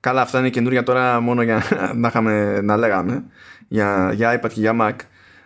καλά 0.00 0.20
αυτά 0.20 0.38
είναι 0.38 0.50
καινούργια 0.50 0.82
τώρα 0.82 1.20
μόνο 1.20 1.42
για 1.42 1.62
να, 1.94 2.08
είχαμε, 2.08 2.60
να 2.60 2.76
λέγαμε 2.76 3.24
για, 3.68 4.12
για 4.14 4.40
iPad 4.40 4.48
και 4.52 4.60
για 4.60 4.76
Mac 4.80 4.96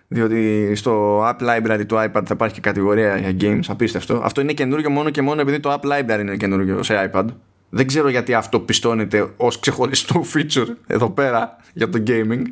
διότι 0.09 0.73
στο 0.75 1.23
App 1.25 1.39
Library 1.41 1.85
του 1.87 1.97
iPad 1.97 2.23
θα 2.25 2.31
υπάρχει 2.31 2.55
και 2.55 2.61
κατηγορία 2.61 3.17
για 3.17 3.37
games, 3.41 3.65
απίστευτο. 3.69 4.21
Αυτό 4.25 4.41
είναι 4.41 4.53
καινούργιο 4.53 4.91
μόνο 4.91 5.11
και 5.11 5.23
μόνο 5.23 5.41
επειδή 5.41 5.61
το 5.61 5.81
App 5.81 5.87
Library 5.87 6.21
είναι 6.21 6.37
καινούργιο 6.37 6.83
σε 6.83 7.11
iPad. 7.13 7.25
Δεν 7.71 7.87
ξέρω 7.87 8.09
γιατί 8.09 8.35
αυτό 8.35 8.61
πιστώνεται 8.61 9.33
ως 9.37 9.59
ξεχωριστό 9.59 10.25
feature 10.35 10.75
εδώ 10.87 11.11
πέρα 11.11 11.57
για 11.73 11.89
το 11.89 12.03
gaming. 12.07 12.43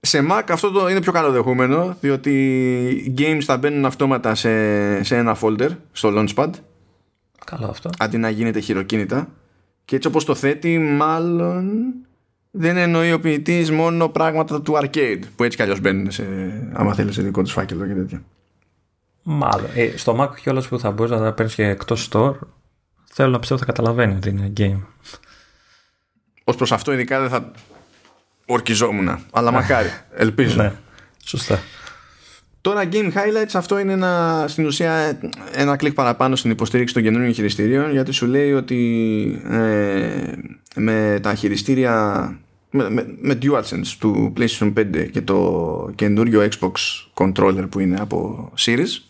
Σε 0.00 0.26
Mac 0.30 0.42
αυτό 0.48 0.70
το 0.70 0.88
είναι 0.88 1.00
πιο 1.00 1.12
καλοδεχούμενο 1.12 1.96
διότι 2.00 3.14
games 3.18 3.42
θα 3.42 3.56
μπαίνουν 3.56 3.84
αυτόματα 3.84 4.34
σε, 4.34 5.02
σε 5.02 5.16
ένα 5.16 5.36
folder 5.40 5.68
στο 5.92 6.12
Launchpad 6.16 6.50
Καλό 7.44 7.66
αυτό. 7.66 7.90
αντί 7.98 8.16
να 8.16 8.30
γίνεται 8.30 8.60
χειροκίνητα 8.60 9.28
και 9.84 9.96
έτσι 9.96 10.08
όπως 10.08 10.24
το 10.24 10.34
θέτει 10.34 10.78
μάλλον 10.78 11.94
δεν 12.58 12.76
εννοεί 12.76 13.12
ο 13.12 13.20
ποιητής 13.20 13.70
μόνο 13.70 14.08
πράγματα 14.08 14.62
του 14.62 14.78
arcade 14.82 15.20
που 15.36 15.44
έτσι 15.44 15.56
κι 15.56 15.62
αλλιώς 15.62 15.80
μπαίνουν 15.80 16.10
σε, 16.10 16.24
άμα 16.72 16.94
θέλεις 16.94 17.14
σε 17.14 17.22
δικό 17.22 17.42
του 17.42 17.48
φάκελο 17.48 17.86
και 17.86 17.92
τέτοια. 17.92 18.22
Μάλλον. 19.22 19.66
Ε, 19.74 19.96
στο 19.96 20.16
Mac 20.20 20.36
κιόλας 20.40 20.68
που 20.68 20.78
θα 20.78 20.90
μπορείς 20.90 21.12
να 21.12 21.18
τα 21.18 21.32
παίρνεις 21.32 21.54
και 21.54 21.64
εκτός 21.64 22.08
store, 22.12 22.34
θέλω 23.12 23.30
να 23.30 23.38
πιστεύω 23.38 23.60
θα 23.60 23.66
καταλαβαίνει 23.66 24.14
ότι 24.14 24.28
είναι 24.28 24.52
game. 24.56 24.80
Ως 26.44 26.56
προς 26.56 26.72
αυτό 26.72 26.92
ειδικά 26.92 27.20
δεν 27.20 27.28
θα 27.28 27.50
ορκιζόμουν 28.46 29.18
αλλά 29.32 29.50
μακάρι, 29.50 29.88
ελπίζω. 30.14 30.62
ναι, 30.62 30.72
σωστά. 31.24 31.58
Τώρα 32.60 32.88
Game 32.92 33.12
Highlights 33.12 33.54
αυτό 33.54 33.78
είναι 33.78 33.92
ένα, 33.92 34.44
στην 34.48 34.66
ουσία 34.66 35.18
ένα 35.52 35.76
κλικ 35.76 35.92
παραπάνω 35.92 36.36
στην 36.36 36.50
υποστήριξη 36.50 36.94
των 36.94 37.02
καινούριων 37.02 37.32
χειριστήριων 37.34 37.90
γιατί 37.90 38.12
σου 38.12 38.26
λέει 38.26 38.52
ότι 38.52 39.42
ε, 39.50 40.32
με 40.74 41.18
τα 41.22 41.34
χειριστήρια 41.34 42.38
με, 42.70 42.90
με, 42.90 43.16
με 43.20 43.38
DualSense 43.42 43.96
του 43.98 44.32
PlayStation 44.36 44.72
5 44.78 45.10
και 45.10 45.22
το 45.22 45.90
καινούριο 45.94 46.48
Xbox 46.50 46.72
controller 47.14 47.66
που 47.70 47.80
είναι 47.80 48.00
από 48.00 48.52
Series 48.58 49.00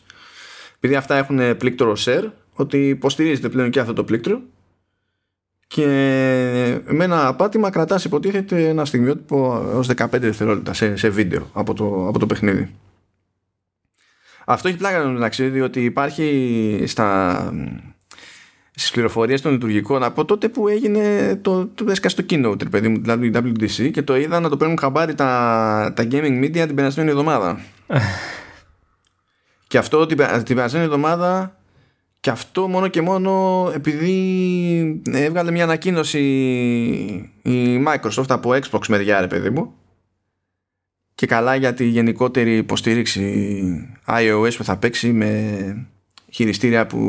επειδή 0.76 0.94
αυτά 0.94 1.16
έχουν 1.16 1.56
πλήκτρο 1.56 1.96
Share 1.98 2.30
ότι 2.52 2.88
υποστηρίζεται 2.88 3.48
πλέον 3.48 3.70
και 3.70 3.80
αυτό 3.80 3.92
το 3.92 4.04
πλήκτρο 4.04 4.40
και 5.66 5.84
με 6.86 7.04
ένα 7.04 7.34
πάτημα 7.34 7.70
κρατάς 7.70 8.04
υποτίθεται 8.04 8.68
ένα 8.68 8.84
στιγμιότυπο 8.84 9.64
ως 9.74 9.90
15 9.96 10.06
δευτερόλεπτα 10.10 10.72
σε, 10.72 10.96
σε 10.96 11.08
βίντεο 11.08 11.50
από 11.52 11.74
το, 11.74 12.08
από 12.08 12.18
το 12.18 12.26
παιχνίδι. 12.26 12.74
Αυτό 14.44 14.68
έχει 14.68 14.76
πλάκα 14.76 15.06
μεταξύ 15.06 15.48
διότι 15.48 15.84
υπάρχει 15.84 16.82
στα, 16.86 17.52
στις 18.78 18.90
πληροφορίες 18.90 19.40
των 19.40 19.52
λειτουργικών 19.52 20.02
από 20.02 20.24
τότε 20.24 20.48
που 20.48 20.68
έγινε 20.68 21.36
το, 21.42 21.66
το 21.66 21.90
έσκασε 21.90 22.16
το 22.16 22.24
keynote 22.30 22.62
ρε 22.62 22.68
παιδί 22.68 22.88
μου 22.88 23.00
δηλαδή 23.00 23.30
WDC 23.34 23.90
και 23.92 24.02
το 24.02 24.16
είδα 24.16 24.40
να 24.40 24.48
το 24.48 24.56
παίρνουν 24.56 24.78
χαμπάρι 24.78 25.14
τα, 25.14 25.92
τα 25.96 26.06
gaming 26.10 26.44
media 26.44 26.64
την 26.66 26.74
περασμένη 26.74 27.10
εβδομάδα. 27.10 27.60
Και 29.68 29.78
αυτό 29.78 30.06
την, 30.06 30.16
πε- 30.16 30.42
την 30.42 30.56
περασμένη 30.56 30.84
εβδομάδα 30.84 31.56
και 32.20 32.30
αυτό 32.30 32.68
μόνο 32.68 32.88
και 32.88 33.00
μόνο 33.00 33.70
επειδή 33.74 35.02
έβγαλε 35.10 35.50
μια 35.50 35.64
ανακοίνωση 35.64 36.20
η 37.42 37.84
Microsoft 37.86 38.28
από 38.28 38.50
Xbox 38.50 38.86
μεριά 38.88 39.20
ρε 39.20 39.26
παιδί 39.26 39.50
μου. 39.50 39.74
Και 41.14 41.26
καλά 41.26 41.54
για 41.54 41.74
τη 41.74 41.84
γενικότερη 41.84 42.56
υποστήριξη 42.56 43.64
iOS 44.06 44.50
που 44.56 44.64
θα 44.64 44.76
παίξει 44.76 45.12
με 45.12 45.86
χειριστήρια 46.30 46.86
που 46.86 47.00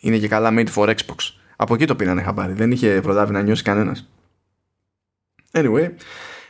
είναι 0.00 0.18
και 0.18 0.28
καλά 0.28 0.50
made 0.54 0.68
for 0.74 0.88
Xbox. 0.88 1.16
Από 1.56 1.74
εκεί 1.74 1.84
το 1.86 1.96
πήρανε 1.96 2.22
χαμπάρι. 2.22 2.52
Δεν 2.52 2.70
είχε 2.70 3.00
προλάβει 3.02 3.32
να 3.32 3.42
νιώσει 3.42 3.62
κανένας. 3.62 4.08
Anyway, 5.52 5.90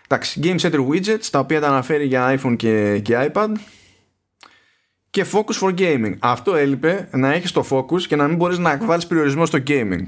εντάξει, 0.08 0.40
Game 0.42 0.58
Center 0.58 0.86
Widgets 0.88 1.24
τα 1.30 1.38
οποία 1.38 1.60
τα 1.60 1.68
αναφέρει 1.68 2.06
για 2.06 2.38
iPhone 2.40 2.54
και, 2.56 2.98
και 2.98 3.30
iPad 3.32 3.48
και 5.10 5.26
Focus 5.32 5.60
for 5.60 5.74
Gaming. 5.78 6.14
Αυτό 6.18 6.54
έλειπε 6.54 7.08
να 7.12 7.32
έχεις 7.32 7.52
το 7.52 7.66
Focus 7.70 8.02
και 8.02 8.16
να 8.16 8.28
μην 8.28 8.36
μπορείς 8.36 8.58
να 8.58 8.76
βάλεις 8.76 9.06
περιορισμό 9.06 9.46
στο 9.46 9.58
gaming. 9.66 10.02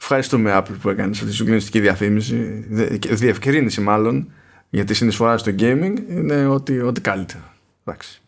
Ευχαριστούμε 0.00 0.58
Apple 0.58 0.76
που 0.80 0.88
έκανες 0.88 1.16
αυτή 1.18 1.30
τη 1.30 1.36
συγκλονιστική 1.36 1.80
διαφήμιση, 1.80 2.64
δε- 2.68 2.96
και 2.96 3.14
διευκρίνηση 3.14 3.80
μάλλον 3.80 4.32
για 4.70 4.84
τη 4.84 4.94
συνεισφορά 4.94 5.38
στο 5.38 5.52
gaming 5.58 5.94
είναι 6.08 6.46
ότι, 6.46 6.80
ότι 6.80 7.00
καλύτερο. 7.00 7.42
Εντάξει. 7.84 8.20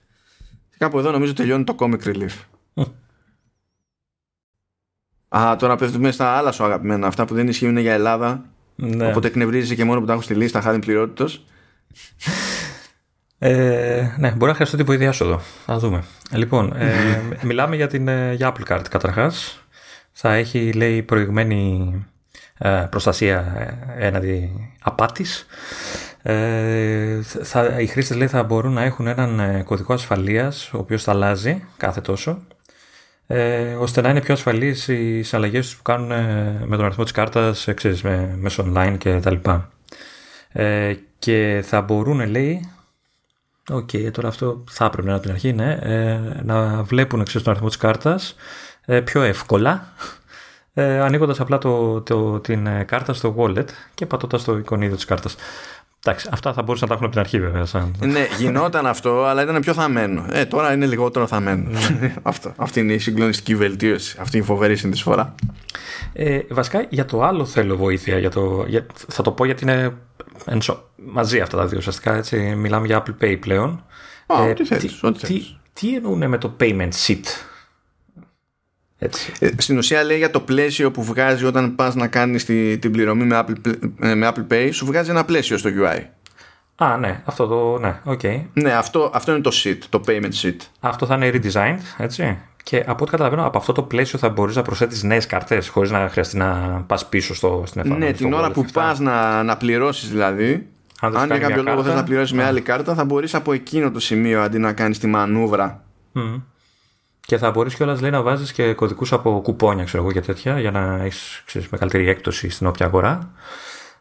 Και 0.70 0.76
κάπου 0.78 0.98
εδώ 0.98 1.10
νομίζω 1.10 1.32
τελειώνει 1.32 1.64
το 1.64 1.74
comic 1.78 2.02
relief. 2.04 2.34
Α, 5.28 5.56
τώρα 5.58 5.76
πέφτουμε 5.76 6.10
στα 6.10 6.28
άλλα 6.28 6.52
σου 6.52 6.64
αγαπημένα, 6.64 7.06
αυτά 7.06 7.24
που 7.24 7.34
δεν 7.34 7.48
ισχύουν 7.48 7.76
για 7.76 7.92
Ελλάδα. 7.92 8.44
Ναι. 8.74 9.06
Οπότε 9.06 9.26
εκνευρίζεσαι 9.26 9.74
και 9.74 9.84
μόνο 9.84 10.00
που 10.00 10.06
τα 10.06 10.12
έχω 10.12 10.22
στη 10.22 10.34
λίστα 10.34 10.60
χάρη 10.60 10.78
πληρότητος. 10.78 11.44
Ε, 13.38 14.14
ναι, 14.18 14.30
μπορεί 14.30 14.50
να 14.50 14.54
χρειαστεί 14.54 14.76
τη 14.76 14.82
βοήθειά 14.82 15.12
σου 15.12 15.24
εδώ. 15.24 15.40
Θα 15.66 15.78
δούμε. 15.78 16.04
Λοιπόν, 16.32 16.72
ε, 16.76 17.22
μιλάμε 17.42 17.76
για 17.76 17.86
την 17.86 18.08
ε, 18.08 18.32
για 18.32 18.52
Apple 18.52 18.72
Card 18.72 18.84
καταρχάς. 18.90 19.62
Θα 20.12 20.34
έχει, 20.34 20.72
λέει, 20.72 21.02
προηγμένη 21.02 21.92
ε, 22.58 22.86
προστασία 22.90 23.38
ε, 23.96 24.06
έναντι 24.06 24.50
απάτης. 24.80 25.46
Ε, 26.22 27.22
θα, 27.22 27.80
οι 27.80 27.86
χρήστες, 27.86 28.16
λέει, 28.16 28.28
θα 28.28 28.42
μπορούν 28.42 28.72
να 28.72 28.82
έχουν 28.82 29.06
έναν 29.06 29.40
ε, 29.40 29.62
κωδικό 29.62 29.92
ασφαλείας, 29.92 30.70
ο 30.72 30.78
οποίος 30.78 31.02
θα 31.02 31.12
αλλάζει 31.12 31.64
κάθε 31.76 32.00
τόσο, 32.00 32.38
ε, 33.30 33.74
ώστε 33.74 34.00
να 34.00 34.08
είναι 34.08 34.20
πιο 34.20 34.34
ασφαλείς 34.34 34.88
οι 34.88 35.22
συναλλαγές 35.22 35.66
τους 35.66 35.76
που 35.76 35.82
κάνουν 35.82 36.10
ε, 36.10 36.62
με 36.64 36.76
τον 36.76 36.84
αριθμό 36.84 37.04
της 37.04 37.12
κάρτας, 37.12 37.68
ε, 37.68 37.72
ξέρεις, 37.72 38.02
με, 38.02 38.36
μέσω 38.38 38.72
online 38.72 38.96
και 38.98 39.20
τα 39.20 39.30
λοιπά. 39.30 39.70
Ε, 40.52 40.94
και 41.18 41.64
θα 41.64 41.80
μπορούν, 41.80 42.30
λέει, 42.30 42.72
Οκ, 43.70 43.90
τώρα 44.12 44.28
αυτό 44.28 44.64
θα 44.70 44.84
έπρεπε 44.84 45.08
να 45.08 45.12
είναι 45.12 45.18
από 45.18 45.22
την 45.22 45.30
αρχή, 45.30 45.52
ναι. 45.52 45.72
Ε, 45.72 46.42
να 46.42 46.82
βλέπουν 46.82 47.20
εξής 47.20 47.42
τον 47.42 47.50
αριθμό 47.50 47.68
της 47.68 47.76
κάρτας 47.76 48.34
ε, 48.84 49.00
πιο 49.00 49.22
εύκολα 49.22 49.92
ε, 50.74 51.00
ανοίγοντας 51.00 51.40
απλά 51.40 51.58
το, 51.58 52.00
το, 52.00 52.40
την 52.40 52.66
ε, 52.66 52.84
κάρτα 52.84 53.12
στο 53.12 53.34
wallet 53.38 53.66
και 53.94 54.06
πατώντας 54.06 54.44
το 54.44 54.56
εικονίδιο 54.56 54.96
της 54.96 55.04
κάρτας. 55.04 55.36
Εντάξει, 56.04 56.28
αυτά 56.32 56.52
θα 56.52 56.62
μπορούσαν 56.62 56.88
να 56.88 56.94
τα 56.96 57.00
έχουν 57.00 57.04
από 57.04 57.12
την 57.12 57.20
αρχή 57.20 57.40
βέβαια. 57.40 57.64
Σαν... 57.64 57.94
ναι, 57.98 58.26
γινόταν 58.38 58.86
αυτό, 58.86 59.24
αλλά 59.24 59.42
ήταν 59.42 59.60
πιο 59.60 59.72
θαμένο. 59.72 60.26
Ε, 60.30 60.44
τώρα 60.44 60.72
είναι 60.72 60.86
λιγότερο 60.86 61.26
θαμένο. 61.26 61.70
Ναι. 61.70 62.14
αυτό, 62.22 62.52
αυτή 62.56 62.80
είναι 62.80 62.92
η 62.92 62.98
συγκλονιστική 62.98 63.56
βελτίωση. 63.56 64.16
Αυτή 64.20 64.38
η 64.38 64.42
φοβερή 64.42 64.76
συνεισφορά. 64.76 65.34
Ε, 66.12 66.40
βασικά 66.50 66.86
για 66.88 67.04
το 67.04 67.22
άλλο 67.22 67.44
θέλω 67.44 67.76
βοήθεια. 67.76 68.18
Για 68.18 68.30
το, 68.30 68.64
για, 68.66 68.86
θα 69.08 69.22
το 69.22 69.30
πω 69.30 69.44
γιατί 69.44 69.64
είναι 69.64 69.94
ενσω, 70.44 70.88
μαζί 70.96 71.40
αυτά 71.40 71.56
τα 71.56 71.66
δύο 71.66 71.78
ουσιαστικά. 71.78 72.14
Έτσι, 72.14 72.36
μιλάμε 72.36 72.86
για 72.86 73.02
Apple 73.02 73.24
Pay 73.24 73.36
πλέον. 73.40 73.84
Α, 74.26 74.48
ε, 74.48 74.52
τι, 74.52 74.64
θέλεις, 74.64 75.02
ό,τι 75.02 75.26
τι, 75.26 75.42
τι 75.72 75.94
εννοούν 75.94 76.28
με 76.28 76.38
το 76.38 76.56
payment 76.60 76.90
sheet; 77.06 77.24
Έτσι. 78.98 79.32
Ε, 79.38 79.48
στην 79.56 79.78
ουσία 79.78 80.02
λέει 80.02 80.16
για 80.16 80.30
το 80.30 80.40
πλαίσιο 80.40 80.90
που 80.90 81.02
βγάζει 81.02 81.44
όταν 81.44 81.74
πας 81.74 81.94
να 81.94 82.06
κάνεις 82.06 82.44
τη, 82.44 82.78
την 82.78 82.92
πληρωμή 82.92 83.24
με 83.24 83.44
Apple, 83.44 83.72
ε, 84.00 84.14
με 84.14 84.32
Apple 84.34 84.52
Pay 84.52 84.68
σου 84.72 84.86
βγάζει 84.86 85.10
ένα 85.10 85.24
πλαίσιο 85.24 85.58
στο 85.58 85.70
UI. 85.70 86.02
Α, 86.80 86.96
ναι, 86.96 87.22
αυτό 87.24 87.46
το. 87.46 87.78
Ναι, 87.78 88.00
okay. 88.04 88.42
ναι 88.52 88.72
αυτό, 88.72 89.10
αυτό 89.14 89.32
είναι 89.32 89.40
το 89.40 89.50
sheet, 89.64 89.78
το 89.88 90.00
payment 90.06 90.42
sheet. 90.42 90.56
Αυτό 90.80 91.06
θα 91.06 91.14
είναι 91.14 91.30
redesigned, 91.34 91.80
έτσι. 91.98 92.38
Και 92.62 92.84
από 92.86 93.02
ό,τι 93.02 93.10
καταλαβαίνω, 93.10 93.46
από 93.46 93.58
αυτό 93.58 93.72
το 93.72 93.82
πλαίσιο 93.82 94.18
θα 94.18 94.28
μπορείς 94.28 94.56
να 94.56 94.62
προσθέτεις 94.62 95.02
νέες 95.02 95.26
καρτές 95.26 95.68
χωρίς 95.68 95.90
να 95.90 96.08
χρειαστεί 96.08 96.36
να 96.36 96.82
πας 96.86 97.08
πίσω 97.08 97.34
στο, 97.34 97.62
στην 97.66 97.80
εφαρμογή. 97.80 98.10
Ναι, 98.10 98.16
την 98.16 98.32
ώρα 98.32 98.50
που 98.50 98.64
πας 98.72 98.98
να, 98.98 99.42
να 99.42 99.56
πληρώσεις 99.56 100.10
δηλαδή, 100.10 100.68
αν, 101.00 101.16
αν 101.16 101.26
για 101.26 101.38
κάποιο 101.38 101.62
λόγο 101.62 101.82
θες 101.82 101.94
να 101.94 102.04
πληρώσεις 102.04 102.32
με 102.32 102.44
άλλη 102.44 102.60
κάρτα, 102.60 102.94
θα 102.94 103.04
μπορείς 103.04 103.34
από 103.34 103.52
εκείνο 103.52 103.90
το 103.90 104.00
σημείο 104.00 104.42
αντί 104.42 104.58
να 104.58 104.72
κάνεις 104.72 104.98
τη 104.98 105.06
μανούβρα. 105.06 105.82
Mm. 106.14 106.40
Και 107.28 107.38
θα 107.38 107.50
μπορείς 107.50 107.74
κιόλας 107.74 108.00
να 108.00 108.22
βάζεις 108.22 108.52
και 108.52 108.74
κωδικούς 108.74 109.12
από 109.12 109.40
κουπόνια 109.42 109.84
ξέρω 109.84 110.02
εγώ, 110.02 110.12
και 110.12 110.20
τέτοια 110.20 110.60
για 110.60 110.70
να 110.70 111.02
έχεις 111.04 111.44
μεγαλύτερη 111.70 112.08
έκπτωση 112.08 112.48
στην 112.48 112.66
όποια 112.66 112.86
αγορά. 112.86 113.30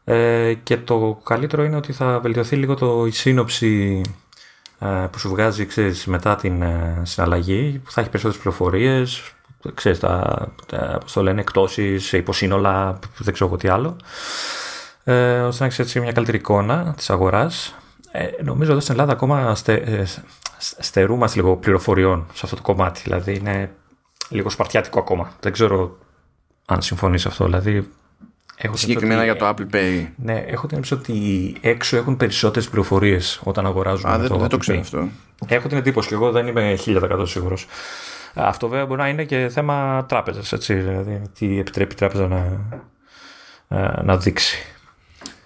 Ε, 0.03 0.53
και 0.53 0.77
το 0.77 1.21
καλύτερο 1.23 1.63
είναι 1.63 1.75
ότι 1.75 1.93
θα 1.93 2.19
βελτιωθεί 2.19 2.55
λίγο 2.55 2.73
το, 2.73 3.05
η 3.05 3.11
σύνοψη 3.11 4.01
ε, 4.79 5.07
που 5.11 5.19
σου 5.19 5.29
βγάζει 5.29 5.65
ξέρεις, 5.65 6.05
μετά 6.05 6.35
την 6.35 6.61
ε, 6.61 7.01
συναλλαγή, 7.03 7.81
που 7.83 7.91
θα 7.91 8.01
έχει 8.01 8.09
περισσότερες 8.09 8.41
πληροφορίες, 8.43 9.33
ξέρεις, 9.73 9.99
τα, 9.99 10.47
τα, 10.65 10.97
πώς 11.01 11.13
το 11.13 11.23
λένε, 11.23 11.41
εκτόσεις, 11.41 12.13
υποσύνολα, 12.13 12.99
δεν 13.17 13.33
ξέρω 13.33 13.57
τι 13.57 13.67
άλλο, 13.67 13.95
ε, 15.03 15.39
ώστε 15.39 15.67
να 15.67 15.73
έχεις 15.73 15.95
μια 15.95 16.11
καλύτερη 16.11 16.37
εικόνα 16.37 16.93
της 16.97 17.09
αγοράς. 17.09 17.75
Ε, 18.11 18.43
νομίζω 18.43 18.71
εδώ 18.71 18.79
στην 18.79 18.93
Ελλάδα 18.93 19.11
ακόμα 19.11 19.55
στε, 19.55 19.73
ε, 19.73 20.05
στερούμαστε 20.57 21.39
λίγο 21.39 21.57
πληροφοριών 21.57 22.25
σε 22.33 22.41
αυτό 22.43 22.55
το 22.55 22.61
κομμάτι. 22.61 23.01
Δηλαδή 23.03 23.35
είναι 23.35 23.71
λίγο 24.29 24.49
σπαρτιάτικο 24.49 24.99
ακόμα. 24.99 25.31
Δεν 25.39 25.51
ξέρω 25.51 25.97
αν 26.65 26.81
συμφωνείς 26.81 27.25
αυτό. 27.25 27.45
Δηλαδή, 27.45 27.89
έχω 28.57 28.77
Συγκεκριμένα 28.77 29.23
για 29.23 29.35
το 29.35 29.47
Apple 29.47 29.75
Pay. 29.75 30.07
Ναι, 30.15 30.43
έχω 30.47 30.67
την 30.67 30.77
εντύπωση 30.77 30.93
ότι 30.93 31.55
έξω 31.61 31.97
έχουν 31.97 32.17
περισσότερες 32.17 32.69
πληροφορίες 32.69 33.41
όταν 33.43 33.65
αγοράζουν. 33.65 34.09
Α, 34.09 34.17
δεν 34.17 34.29
το, 34.29 34.37
δεν 34.37 34.49
το 34.49 34.57
ξέρω 34.57 34.79
αυτό. 34.79 35.07
Έχω 35.47 35.67
την 35.67 35.77
εντύπωση 35.77 36.07
και 36.07 36.13
εγώ 36.13 36.31
δεν 36.31 36.47
είμαι 36.47 36.77
1000% 36.85 37.21
σίγουρος. 37.23 37.67
Αυτό 38.33 38.67
βέβαια 38.67 38.85
μπορεί 38.85 38.99
να 38.99 39.07
είναι 39.07 39.23
και 39.23 39.49
θέμα 39.49 40.05
τράπεζας. 40.07 40.53
Δηλαδή, 40.67 41.21
τι 41.37 41.59
επιτρέπει 41.59 41.93
η 41.93 41.97
τράπεζα 41.97 42.27
να, 42.27 42.59
ε, 43.67 44.01
να 44.03 44.17
δείξει. 44.17 44.57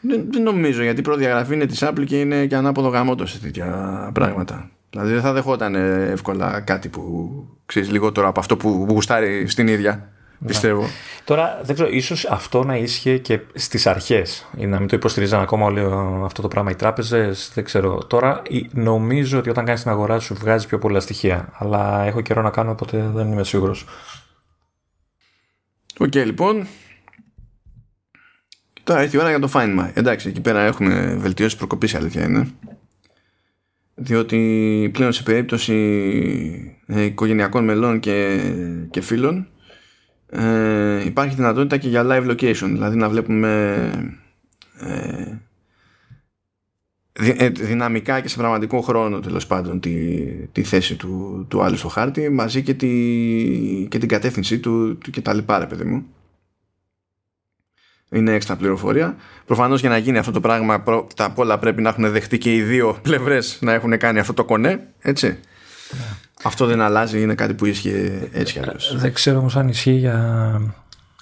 Δεν, 0.01 0.25
δεν 0.31 0.43
νομίζω 0.43 0.83
γιατί 0.83 0.99
η 0.99 1.03
προδιαγραφή 1.03 1.53
είναι 1.53 1.65
της 1.65 1.83
Apple 1.83 2.03
και 2.05 2.19
είναι 2.19 2.45
και 2.45 2.55
ανάποδο 2.55 2.87
γαμότο 2.87 3.25
σε 3.25 3.39
τέτοια 3.39 4.09
πράγματα. 4.13 4.69
Δηλαδή 4.91 5.13
δεν 5.13 5.21
θα 5.21 5.33
δεχόταν 5.33 5.75
εύκολα 5.75 6.59
κάτι 6.59 6.89
που 6.89 7.29
ξέρεις 7.65 7.91
λιγότερο 7.91 8.27
από 8.27 8.39
αυτό 8.39 8.57
που 8.57 8.85
γουστάρει 8.89 9.47
στην 9.47 9.67
ίδια. 9.67 10.09
Ναι. 10.37 10.47
Πιστεύω. 10.47 10.85
Τώρα 11.23 11.59
δεν 11.63 11.75
ξέρω, 11.75 11.89
ίσως 11.89 12.25
αυτό 12.25 12.63
να 12.63 12.77
ίσχυε 12.77 13.17
και 13.17 13.39
στις 13.53 13.87
αρχές. 13.87 14.49
Ή 14.57 14.65
να 14.65 14.79
μην 14.79 14.87
το 14.87 14.95
υποστηρίζαν 14.95 15.41
ακόμα 15.41 15.65
όλο 15.65 16.21
αυτό 16.25 16.41
το 16.41 16.47
πράγμα 16.47 16.71
οι 16.71 16.75
τράπεζες. 16.75 17.51
Δεν 17.53 17.63
ξέρω. 17.63 17.97
Τώρα 17.97 18.41
νομίζω 18.71 19.39
ότι 19.39 19.49
όταν 19.49 19.65
κάνεις 19.65 19.81
την 19.81 19.91
αγορά 19.91 20.19
σου 20.19 20.33
βγάζει 20.33 20.67
πιο 20.67 20.77
πολλά 20.79 20.99
στοιχεία. 20.99 21.49
Αλλά 21.53 22.03
έχω 22.03 22.21
καιρό 22.21 22.41
να 22.41 22.49
κάνω, 22.49 22.71
οπότε 22.71 23.09
δεν 23.13 23.31
είμαι 23.31 23.43
σίγουρος. 23.43 23.85
OK, 25.97 26.07
okay, 26.07 26.25
λοιπόν. 26.25 26.67
Τώρα 28.83 29.03
ήρθε 29.03 29.17
η 29.17 29.19
ώρα 29.19 29.29
για 29.29 29.39
το 29.39 29.49
Find 29.53 29.79
My. 29.79 29.89
Εντάξει, 29.93 30.29
εκεί 30.29 30.41
πέρα 30.41 30.61
έχουμε 30.61 31.15
βελτιώσεις 31.19 31.57
προκοπής, 31.57 31.95
αλήθεια 31.95 32.23
είναι 32.23 32.47
διότι 34.01 34.89
πλέον 34.93 35.11
σε 35.11 35.23
περίπτωση 35.23 35.73
ε, 36.85 37.03
οικογενειακών 37.03 37.63
μελών 37.63 37.99
και, 37.99 38.39
και 38.89 39.01
φίλων 39.01 39.47
ε, 40.29 41.05
υπάρχει 41.05 41.35
δυνατότητα 41.35 41.77
και 41.77 41.89
για 41.89 42.05
live 42.05 42.29
location. 42.29 42.67
Δηλαδή 42.67 42.97
να 42.97 43.09
βλέπουμε 43.09 43.75
ε, 44.79 45.37
ε 47.37 47.49
δυναμικά 47.49 48.19
και 48.19 48.27
σε 48.27 48.37
πραγματικό 48.37 48.81
χρόνο 48.81 49.19
τέλος 49.19 49.47
πάντων 49.47 49.79
τη, 49.79 50.25
τη 50.51 50.63
θέση 50.63 50.95
του, 50.95 51.45
του 51.49 51.61
άλλου 51.61 51.77
στο 51.77 51.87
χάρτη 51.87 52.29
μαζί 52.29 52.63
και, 52.63 52.73
τη, 52.73 52.87
και 53.89 53.97
την 53.97 54.07
κατεύθυνσή 54.07 54.59
του, 54.59 54.97
του 54.97 55.11
και 55.11 55.21
τα 55.21 55.33
λοιπά 55.33 55.59
ρε 55.59 55.65
παιδί 55.65 55.83
μου 55.83 56.05
είναι 58.11 58.33
έξτρα 58.33 58.55
πληροφορία. 58.55 59.15
Προφανώς 59.45 59.79
για 59.79 59.89
να 59.89 59.97
γίνει 59.97 60.17
αυτό 60.17 60.31
το 60.31 60.39
πράγμα, 60.39 60.81
πρώτα 60.81 61.25
απ' 61.25 61.39
όλα 61.39 61.59
πρέπει 61.59 61.81
να 61.81 61.89
έχουν 61.89 62.11
δεχτεί 62.11 62.37
και 62.37 62.55
οι 62.55 62.61
δύο 62.61 62.97
πλευρές 63.01 63.57
να 63.61 63.73
έχουν 63.73 63.97
κάνει 63.97 64.19
αυτό 64.19 64.33
το 64.33 64.43
κονέ. 64.43 64.87
Έτσι. 65.01 65.27
Ναι. 65.27 66.05
Αυτό 66.43 66.65
δεν 66.65 66.81
αλλάζει, 66.81 67.21
είναι 67.21 67.35
κάτι 67.35 67.53
που 67.53 67.65
ίσχυε 67.65 68.29
έτσι 68.31 68.53
κι 68.53 68.59
αλλιώς. 68.59 68.95
Δεν 68.97 69.13
ξέρω 69.13 69.37
όμως 69.39 69.55
αν 69.55 69.67
ισχύει 69.67 69.91
για 69.91 70.61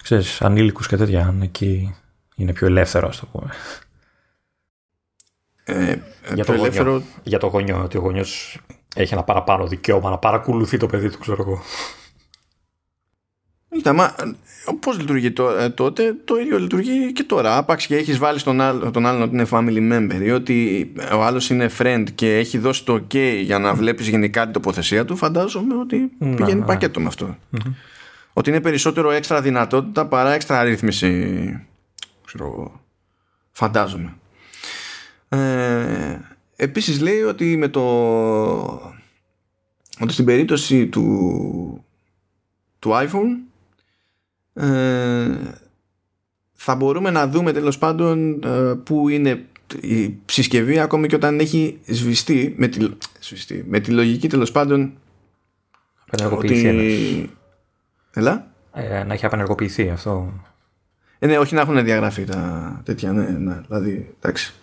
ξέρεις, 0.02 0.42
ανήλικους 0.42 0.86
και 0.88 0.96
τέτοια, 0.96 1.26
αν 1.26 1.42
εκεί 1.42 1.94
είναι 2.36 2.52
πιο 2.52 2.66
ελεύθερο, 2.66 3.08
ας 3.08 3.20
το 3.20 3.26
πούμε. 3.26 3.50
Ε, 5.64 5.96
για, 6.34 6.44
το 6.44 6.52
ελεύθερο... 6.52 6.90
γονιό, 6.90 7.06
για 7.22 7.38
το 7.38 7.46
γονιό, 7.46 7.82
ότι 7.82 7.96
ο 7.96 8.00
γονιός 8.00 8.60
έχει 8.94 9.12
ένα 9.14 9.22
παραπάνω 9.22 9.66
δικαίωμα 9.66 10.10
να 10.10 10.18
παρακολουθεί 10.18 10.76
το 10.76 10.86
παιδί 10.86 11.10
του, 11.10 11.18
ξέρω 11.18 11.42
εγώ. 11.46 11.62
Κοίτα, 13.72 13.92
μα 13.92 14.14
πώς 14.80 14.98
λειτουργεί 14.98 15.32
ε, 15.58 15.68
τότε, 15.68 16.14
το 16.24 16.36
ίδιο 16.36 16.58
λειτουργεί 16.58 17.12
και 17.12 17.22
τώρα. 17.22 17.56
Άπαξ 17.56 17.86
και 17.86 17.96
έχεις 17.96 18.18
βάλει 18.18 18.40
τον, 18.40 18.60
άλλο, 18.60 18.90
τον 18.90 19.06
άλλον 19.06 19.22
ότι 19.22 19.34
είναι 19.34 19.46
family 19.50 19.92
member 19.92 20.22
ή 20.22 20.30
ότι 20.30 20.86
ο 21.14 21.22
άλλος 21.22 21.50
είναι 21.50 21.70
friend 21.78 22.04
και 22.14 22.36
έχει 22.36 22.58
δώσει 22.58 22.84
το 22.84 22.94
ok 22.94 23.40
για 23.42 23.58
να 23.58 23.74
βλέπεις 23.74 24.08
γενικά 24.08 24.42
την 24.42 24.52
τοποθεσία 24.52 25.04
του, 25.04 25.16
φαντάζομαι 25.16 25.74
ότι 25.74 26.10
να, 26.18 26.34
πηγαίνει 26.34 26.64
πακέτο 26.64 27.00
με 27.00 27.06
αυτό. 27.06 27.36
Ότι 28.32 28.50
είναι 28.50 28.60
περισσότερο 28.60 29.10
έξτρα 29.10 29.40
δυνατότητα 29.40 30.06
παρά 30.06 30.32
έξτρα 30.32 30.62
ρύθμιση. 30.62 31.66
Ξέρω, 32.26 32.80
φαντάζομαι. 33.52 34.14
Ε, 35.28 36.18
επίσης 36.56 37.00
λέει 37.00 37.20
ότι 37.22 37.56
με 37.56 37.68
το 37.68 37.82
ότι 40.00 40.12
στην 40.12 40.24
περίπτωση 40.24 40.86
του 40.86 41.84
του 42.78 42.90
iPhone 42.90 43.28
ε, 43.36 43.49
θα 46.52 46.74
μπορούμε 46.74 47.10
να 47.10 47.28
δούμε 47.28 47.52
τέλος 47.52 47.78
πάντων 47.78 48.42
ε, 48.44 48.74
που 48.84 49.08
είναι 49.08 49.44
η 49.80 50.18
συσκευή 50.26 50.78
ακόμη 50.78 51.08
και 51.08 51.14
όταν 51.14 51.38
έχει 51.38 51.78
σβηστεί 51.86 52.54
με 52.56 52.68
τη, 52.68 52.88
σβηστεί, 53.20 53.64
με 53.68 53.80
τη 53.80 53.90
λογική 53.90 54.28
τέλος 54.28 54.52
πάντων 54.52 54.92
ότι... 56.30 57.30
Έλα; 58.12 58.50
Ε, 58.72 59.04
να 59.04 59.14
έχει 59.14 59.26
απενεργοποιηθεί 59.26 59.90
αυτό. 59.90 60.32
Ε, 61.18 61.26
ναι, 61.26 61.38
όχι 61.38 61.54
να 61.54 61.60
έχουν 61.60 61.84
διαγραφεί 61.84 62.24
τα 62.24 62.80
τέτοια, 62.84 63.12
ναι, 63.12 63.22
ναι 63.22 63.60
δηλαδή, 63.66 64.14
εντάξει. 64.20 64.54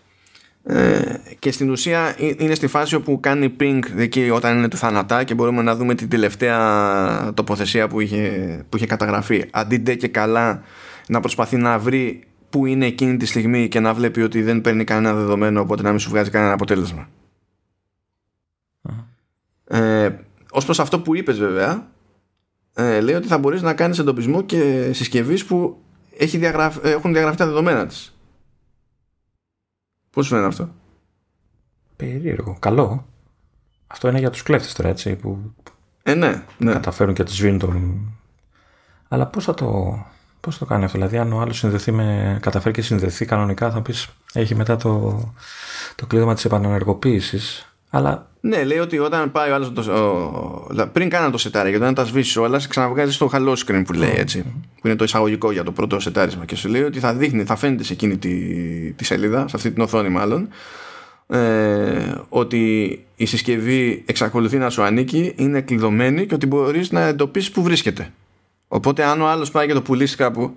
Ε, 0.70 1.20
και 1.39 1.51
στην 1.51 1.70
ουσία 1.70 2.15
είναι 2.38 2.55
στη 2.55 2.68
φάση 2.68 2.95
όπου 2.95 3.20
κάνει 3.20 3.55
ping 3.59 3.80
εκεί 3.97 4.30
όταν 4.30 4.57
είναι 4.57 4.68
του 4.68 4.78
θανατά 4.78 5.24
και 5.24 5.34
μπορούμε 5.34 5.61
να 5.61 5.76
δούμε 5.76 5.95
την 5.95 6.09
τελευταία 6.09 7.34
τοποθεσία 7.34 7.88
που 7.88 7.99
είχε, 7.99 8.63
που 8.70 8.78
είχε 8.78 8.86
καταγραφεί. 8.86 9.45
Αντί 9.51 9.78
ντε 9.78 9.95
και 9.95 10.07
καλά 10.07 10.61
να 11.07 11.20
προσπαθεί 11.20 11.57
να 11.57 11.80
βρει 11.80 12.24
που 12.49 12.65
είναι 12.65 12.86
εκείνη 12.86 13.18
τη 13.18 13.26
στιγμή 13.26 13.68
και 13.68 13.80
να 13.80 13.93
βλέπει 13.93 14.22
ότι 14.22 14.41
δεν 14.41 14.61
παίρνει 14.61 14.84
κανένα 14.84 15.15
δεδομένο 15.15 15.61
οπότε 15.61 15.82
να 15.82 15.89
μην 15.89 15.99
σου 15.99 16.09
βγάζει 16.09 16.30
κανένα 16.30 16.53
αποτέλεσμα. 16.53 17.09
Ε, 19.68 20.09
ως 20.51 20.65
προς 20.65 20.80
αυτό 20.80 20.99
που 20.99 21.15
είπες 21.15 21.39
βέβαια 21.39 21.88
ε, 22.74 23.01
λέει 23.01 23.15
ότι 23.15 23.28
θα 23.28 23.38
μπορείς 23.38 23.61
να 23.61 23.74
κάνεις 23.74 23.99
εντοπισμό 23.99 24.41
και 24.41 24.89
συσκευής 24.93 25.45
που 25.45 25.78
έχει 26.18 26.38
διαγραφ, 26.38 26.78
έχουν 26.84 27.11
διαγραφεί 27.13 27.38
τα 27.38 27.45
δεδομένα 27.45 27.86
της 27.86 28.16
Πώς 30.18 30.26
σου 30.26 30.32
φαίνεται 30.32 30.47
αυτό; 30.47 30.70
Περίεργο. 31.95 32.57
Καλό. 32.59 33.05
Αυτό 33.88 34.07
είναι 34.07 34.20
για 34.20 34.30
τους 34.30 34.43
κλέφτες 34.43 34.74
τώρα, 34.74 34.89
έτσι. 34.89 35.15
Που 35.15 35.53
ε, 36.03 36.13
ναι, 36.13 36.43
ναι. 36.57 36.72
καταφέρουν 36.72 37.13
και 37.13 37.24
τους 37.24 37.36
σβήνουν 37.36 37.59
τον. 37.59 38.01
Αλλά 39.07 39.28
πώς 39.28 39.43
θα 39.43 39.53
το. 39.53 39.99
Πώς 40.39 40.57
το 40.57 40.65
κάνει 40.65 40.84
αυτό, 40.84 40.97
Δηλαδή, 40.97 41.18
αν 41.18 41.34
ο 41.34 41.39
άλλος 41.39 41.57
συνδεθεί 41.57 41.91
με. 41.91 42.38
καταφέρει 42.41 42.74
και 42.74 42.82
συνδεθεί 42.82 43.26
κανονικά, 43.26 43.72
θα 43.72 43.82
πεις 43.82 44.09
έχει 44.34 44.55
μετά 44.55 44.76
το, 44.76 45.20
το 45.95 46.05
κλείδωμα 46.05 46.34
της 46.34 46.45
επανενεργοποίησης. 46.45 47.76
Αλλά... 47.90 48.28
Ναι, 48.40 48.64
λέει 48.64 48.78
ότι 48.78 49.00
όταν 49.00 49.32
πάει 49.32 49.52
ο 49.52 49.54
άλλος. 49.54 49.74
Το... 49.74 50.88
Πριν 50.92 51.10
κάνει 51.10 51.32
το 51.32 51.38
σετάρι, 51.38 51.70
γιατί 51.70 51.84
όταν 51.84 51.96
τα 51.96 52.06
σβήσει 52.06 52.40
όλα, 52.40 52.60
σε 52.60 52.68
ξαναβγάζει 52.68 53.12
στο 53.12 53.30
hello 53.34 53.56
screen 53.66 53.84
που 53.86 53.94
λέει 53.94 54.14
έτσι. 54.16 54.42
Που 54.82 54.88
είναι 54.88 54.96
το 54.96 55.04
εισαγωγικό 55.04 55.52
για 55.52 55.64
το 55.64 55.72
πρώτο 55.72 56.00
σετάρισμα. 56.00 56.46
Και 56.46 56.56
σου 56.56 56.70
λέει 56.70 56.84
ότι 56.84 57.00
θα 57.00 57.14
δείχνει, 57.14 57.44
θα 57.44 57.56
φαίνεται 57.56 57.84
σε 57.84 57.94
εκείνη 57.94 58.18
τη, 58.18 58.32
τη 58.92 59.04
σελίδα, 59.04 59.48
σε 59.48 59.56
αυτή 59.56 59.72
την 59.72 59.84
οθόνη 59.84 60.10
μάλλον, 60.10 60.48
ε, 61.28 62.16
ότι 62.30 62.92
η 63.16 63.26
συσκευή 63.26 64.04
εξακολουθεί 64.08 64.58
να 64.58 64.70
σου 64.70 64.84
ανήκει, 64.84 65.34
είναι 65.36 65.62
κλειδωμένη 65.62 66.26
και 66.26 66.34
ότι 66.34 66.46
μπορείς 66.46 66.92
να 66.92 67.02
εντοπίσεις 67.02 67.52
που 67.52 67.62
βρίσκεται. 67.64 68.14
Οπότε, 68.68 69.04
αν 69.04 69.22
ο 69.22 69.28
άλλος 69.28 69.52
πάει 69.52 69.68
και 69.68 69.74
το 69.74 69.82
πουλήσει 69.82 70.16
κάπου 70.16 70.54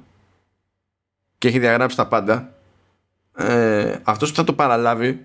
και 1.39 1.49
έχει 1.49 1.59
διαγράψει 1.59 1.97
τα 1.97 2.07
πάντα, 2.07 2.53
ε, 3.37 3.95
αυτός 4.03 4.31
που 4.31 4.37
θα 4.37 4.45
το 4.45 4.53
παραλάβει 4.53 5.24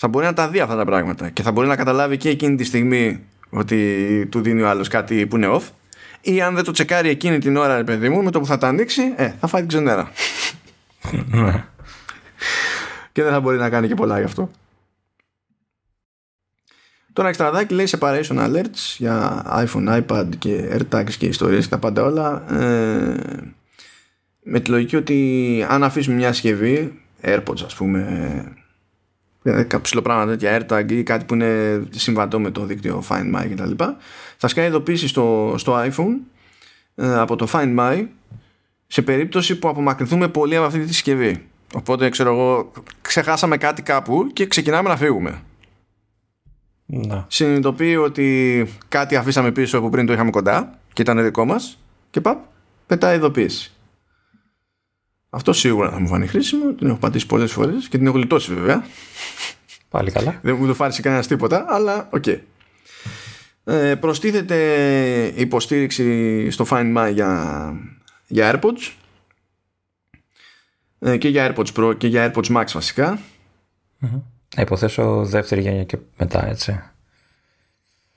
θα 0.00 0.08
μπορεί 0.08 0.24
να 0.24 0.32
τα 0.32 0.48
δει 0.48 0.60
αυτά 0.60 0.76
τα 0.76 0.84
πράγματα 0.84 1.30
και 1.30 1.42
θα 1.42 1.52
μπορεί 1.52 1.68
να 1.68 1.76
καταλάβει 1.76 2.16
και 2.16 2.28
εκείνη 2.28 2.56
τη 2.56 2.64
στιγμή 2.64 3.24
ότι 3.50 4.26
του 4.30 4.40
δίνει 4.40 4.62
ο 4.62 4.68
άλλος 4.68 4.88
κάτι 4.88 5.26
που 5.26 5.36
είναι 5.36 5.48
off 5.50 5.62
ή 6.20 6.40
αν 6.40 6.54
δεν 6.54 6.64
το 6.64 6.72
τσεκάρει 6.72 7.08
εκείνη 7.08 7.38
την 7.38 7.56
ώρα, 7.56 7.84
παιδί 7.84 8.08
μου, 8.08 8.22
με 8.22 8.30
το 8.30 8.40
που 8.40 8.46
θα 8.46 8.58
τα 8.58 8.68
ανοίξει, 8.68 9.02
ε, 9.16 9.32
θα 9.40 9.46
φάει 9.46 9.60
την 9.60 9.68
ξενέρα. 9.68 10.12
Ναι. 11.26 11.64
και 13.12 13.22
δεν 13.22 13.32
θα 13.32 13.40
μπορεί 13.40 13.56
να 13.56 13.70
κάνει 13.70 13.88
και 13.88 13.94
πολλά 13.94 14.18
γι' 14.18 14.24
αυτό. 14.24 14.50
Τώρα 17.12 17.28
εξτραδάκι 17.28 17.74
λέει 17.74 17.86
separation 17.98 18.36
alerts 18.36 18.96
για 18.96 19.44
iPhone, 19.48 20.02
iPad 20.02 20.28
και 20.38 20.78
AirTags 20.78 21.12
και 21.18 21.26
ιστορίες 21.26 21.64
και 21.64 21.70
τα 21.70 21.78
πάντα 21.78 22.02
όλα 22.02 22.54
ε, 22.60 23.16
με 24.42 24.60
τη 24.60 24.70
λογική 24.70 24.96
ότι 24.96 25.66
αν 25.68 25.84
αφήσουμε 25.84 26.16
μια 26.16 26.32
συσκευή 26.32 27.02
AirPods 27.22 27.62
ας 27.64 27.74
πούμε 27.74 28.42
κάποιο 29.66 30.02
πράγματα 30.02 30.36
τέτοια 30.36 30.66
AirTag 30.68 30.92
ή 30.92 31.02
κάτι 31.02 31.24
που 31.24 31.34
είναι 31.34 31.82
συμβατό 31.90 32.40
με 32.40 32.50
το 32.50 32.64
δίκτυο 32.64 33.02
Find 33.08 33.34
My 33.34 33.46
κτλ. 33.50 33.84
Θα 34.36 34.48
σκάει 34.48 34.66
ειδοποίηση 34.66 35.08
στο, 35.08 35.54
στο 35.58 35.76
iPhone 35.76 36.16
ε, 36.94 37.18
από 37.18 37.36
το 37.36 37.48
Find 37.52 37.78
My 37.78 38.06
σε 38.86 39.02
περίπτωση 39.02 39.58
που 39.58 39.68
απομακρυνθούμε 39.68 40.28
πολύ 40.28 40.56
από 40.56 40.66
αυτή 40.66 40.78
τη 40.78 40.86
συσκευή. 40.86 41.46
Οπότε 41.74 42.08
ξέρω 42.08 42.32
εγώ 42.32 42.72
ξεχάσαμε 43.02 43.56
κάτι 43.56 43.82
κάπου 43.82 44.26
και 44.32 44.46
ξεκινάμε 44.46 44.88
να 44.88 44.96
φύγουμε. 44.96 45.42
Να. 46.86 47.24
Συνειδητοποιεί 47.28 47.98
ότι 48.00 48.66
κάτι 48.88 49.16
αφήσαμε 49.16 49.52
πίσω 49.52 49.80
που 49.80 49.90
πριν 49.90 50.06
το 50.06 50.12
είχαμε 50.12 50.30
κοντά 50.30 50.78
και 50.92 51.02
ήταν 51.02 51.22
δικό 51.22 51.44
μας 51.44 51.78
και 52.10 52.20
παπ, 52.20 52.38
πετάει 52.86 53.16
ειδοποίηση. 53.16 53.72
Αυτό 55.30 55.52
σίγουρα 55.52 55.90
θα 55.90 56.00
μου 56.00 56.08
φανεί 56.08 56.26
χρήσιμο. 56.26 56.72
Την 56.72 56.86
έχω 56.88 56.98
πατήσει 56.98 57.26
πολλές 57.26 57.52
φορές 57.52 57.88
και 57.88 57.96
την 57.96 58.06
έχω 58.06 58.16
γλιτώσει 58.16 58.54
βέβαια. 58.54 58.84
Πάλι 59.88 60.10
καλά. 60.10 60.38
Δεν 60.42 60.56
μου 60.56 60.66
το 60.66 60.74
φάνησε 60.74 61.02
κανένας 61.02 61.26
τίποτα, 61.26 61.64
αλλά 61.68 62.08
OK. 62.12 62.24
Okay. 62.26 62.38
Ε, 63.64 63.94
προστίθεται 63.94 64.56
υποστήριξη 65.36 66.50
στο 66.50 66.66
Find 66.70 66.96
My 66.96 67.10
για, 67.12 67.72
για 68.26 68.60
AirPods 68.60 68.92
ε, 70.98 71.16
και 71.16 71.28
για 71.28 71.54
AirPods 71.54 71.72
Pro 71.76 71.98
και 71.98 72.06
για 72.06 72.32
AirPods 72.34 72.56
Max 72.56 72.64
βασικά. 72.72 73.18
Mm-hmm. 74.02 74.20
Υποθέτω 74.56 75.24
δεύτερη 75.24 75.60
γενιά 75.60 75.84
και 75.84 75.98
μετά 76.16 76.46
έτσι. 76.46 76.82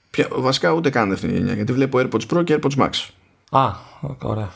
Ποια, 0.10 0.28
βασικά 0.32 0.72
ούτε 0.72 0.90
καν 0.90 1.10
δεύτερη 1.10 1.34
γενιά 1.34 1.54
γιατί 1.54 1.74
βλέπω 1.74 2.00
AirPods 2.02 2.28
Pro 2.30 2.44
και 2.44 2.60
AirPods 2.62 2.78
Max. 2.78 2.90
Α, 3.50 3.70
ωραία. 4.22 4.52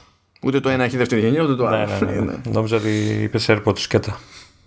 Ούτε 0.45 0.59
το 0.59 0.69
ένα 0.69 0.83
έχει 0.83 0.97
δεύτερη 0.97 1.21
γενιά, 1.21 1.43
ούτε 1.43 1.55
το 1.55 1.67
άλλο. 1.67 1.85
Ναι, 1.85 2.11
ναι, 2.11 2.11
ναι. 2.11 2.21
ναι. 2.21 2.33
Νόμιζα 2.51 2.75
ότι 2.75 2.89
είπες 3.21 3.49
AirPods 3.49 3.79
και 3.79 3.99
τα. 3.99 4.19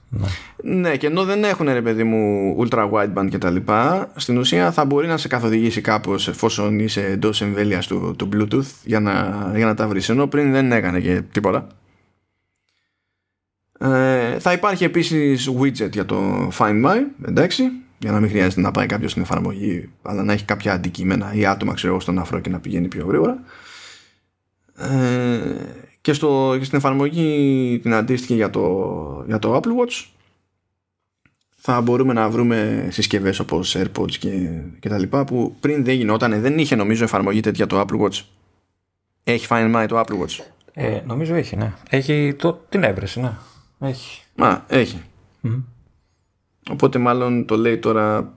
Ναι. 0.09 0.27
ναι, 0.75 0.97
και 0.97 1.07
ενώ 1.07 1.25
δεν 1.25 1.45
έχουν 1.45 1.73
ρε 1.73 1.83
παιδί 1.83 2.05
μου 2.05 2.57
ultra 2.61 2.91
wideband 2.91 3.29
και 3.31 3.39
τα 3.39 3.51
λοιπά, 3.51 4.11
στην 4.17 4.39
ουσία 4.39 4.73
θα 4.73 4.85
μπορεί 4.85 5.07
να 5.07 5.17
σε 5.17 5.29
καθοδηγήσει 5.29 5.81
κάπως 5.81 6.29
εφόσον 6.29 6.79
είσαι 6.79 7.05
εντός 7.05 7.41
εμβέλειας 7.41 7.87
του, 7.87 8.15
του 8.19 8.29
Bluetooth 8.33 8.71
για 8.85 9.01
να, 9.01 9.53
για 9.57 9.67
να 9.67 9.75
τα 9.75 9.89
βρεις. 9.89 10.09
Ενώ 10.09 10.27
πριν 10.27 10.53
δεν 10.53 10.73
έκανε 10.73 11.01
και 11.01 11.23
τίποτα. 11.33 11.67
Ε, 13.79 14.39
θα 14.39 14.53
υπάρχει 14.53 14.85
επίσης 14.85 15.51
widget 15.61 15.91
για 15.93 16.05
το 16.05 16.49
Find 16.59 16.85
My, 16.85 16.99
εντάξει, 17.29 17.63
για 17.99 18.13
να 18.13 18.21
μην 18.21 18.29
χρειάζεται 18.31 18.61
να 18.61 18.71
πάει 18.71 18.87
κάποιος 18.87 19.11
στην 19.11 19.23
εφαρμογή, 19.23 19.89
αλλά 20.03 20.23
να 20.23 20.33
έχει 20.33 20.45
κάποια 20.45 20.73
αντικείμενα 20.73 21.31
ή 21.35 21.47
άτομα 21.47 21.75
ξέρω 21.75 22.01
στον 22.01 22.19
αφρό 22.19 22.41
και 22.41 22.51
να 22.51 22.59
πηγαίνει 22.59 22.89
πιο 22.89 23.07
γρήγορα. 23.07 23.39
Ε, 24.79 25.41
και, 26.01 26.13
στο, 26.13 26.55
και 26.59 26.65
στην 26.65 26.79
εφαρμογή 26.79 27.79
την 27.83 27.95
αντίστοιχη 27.95 28.35
για 28.35 28.51
το, 28.51 29.25
για 29.27 29.39
το 29.39 29.57
Apple 29.57 29.85
Watch 29.85 30.07
θα 31.61 31.81
μπορούμε 31.81 32.13
να 32.13 32.29
βρούμε 32.29 32.89
συσκευές 32.91 33.39
όπως 33.39 33.77
AirPods 33.79 34.11
και, 34.11 34.61
και 34.81 34.89
τα 34.89 34.99
λοιπά 34.99 35.25
που 35.25 35.57
πριν 35.61 35.85
δεν 35.85 35.95
γινόταν, 35.95 36.41
δεν 36.41 36.59
είχε 36.59 36.77
νομίζω 36.77 37.05
εφαρμογή 37.05 37.41
τέτοια 37.41 37.67
το 37.67 37.81
Apple 37.81 38.01
Watch. 38.01 38.21
Έχει 39.25 39.47
Find 39.51 39.75
My 39.75 39.87
το 39.89 40.01
Apple 40.01 40.21
Watch. 40.23 40.45
Ε, 40.73 41.01
νομίζω 41.07 41.35
έχει, 41.35 41.57
ναι. 41.57 41.73
Έχει 41.91 42.35
το, 42.39 42.65
την 42.69 42.83
έβρεση, 42.83 43.21
ναι. 43.21 43.33
Έχει. 43.79 44.23
Μα, 44.35 44.65
έχει. 44.69 45.03
Mm-hmm. 45.45 45.63
Οπότε 46.71 46.99
μάλλον 46.99 47.47
το 47.47 47.57
λέει 47.57 47.79
τώρα... 47.79 48.33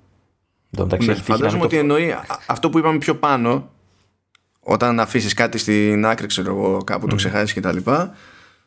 Ναι, 1.00 1.14
φαντάζομαι 1.14 1.64
ότι 1.64 1.78
εννοεί 1.78 2.16
αυτό 2.48 2.70
που 2.70 2.78
είπαμε 2.78 2.98
πιο 2.98 3.16
πάνω 3.16 3.70
όταν 4.64 5.00
αφήσεις 5.00 5.34
κάτι 5.34 5.58
στην 5.58 6.06
άκρη, 6.06 6.28
ξέρω 6.28 6.50
εγώ, 6.50 6.84
κάπου 6.84 7.08
το 7.08 7.16
ξεχάσεις 7.16 7.54
κτλ. 7.54 7.78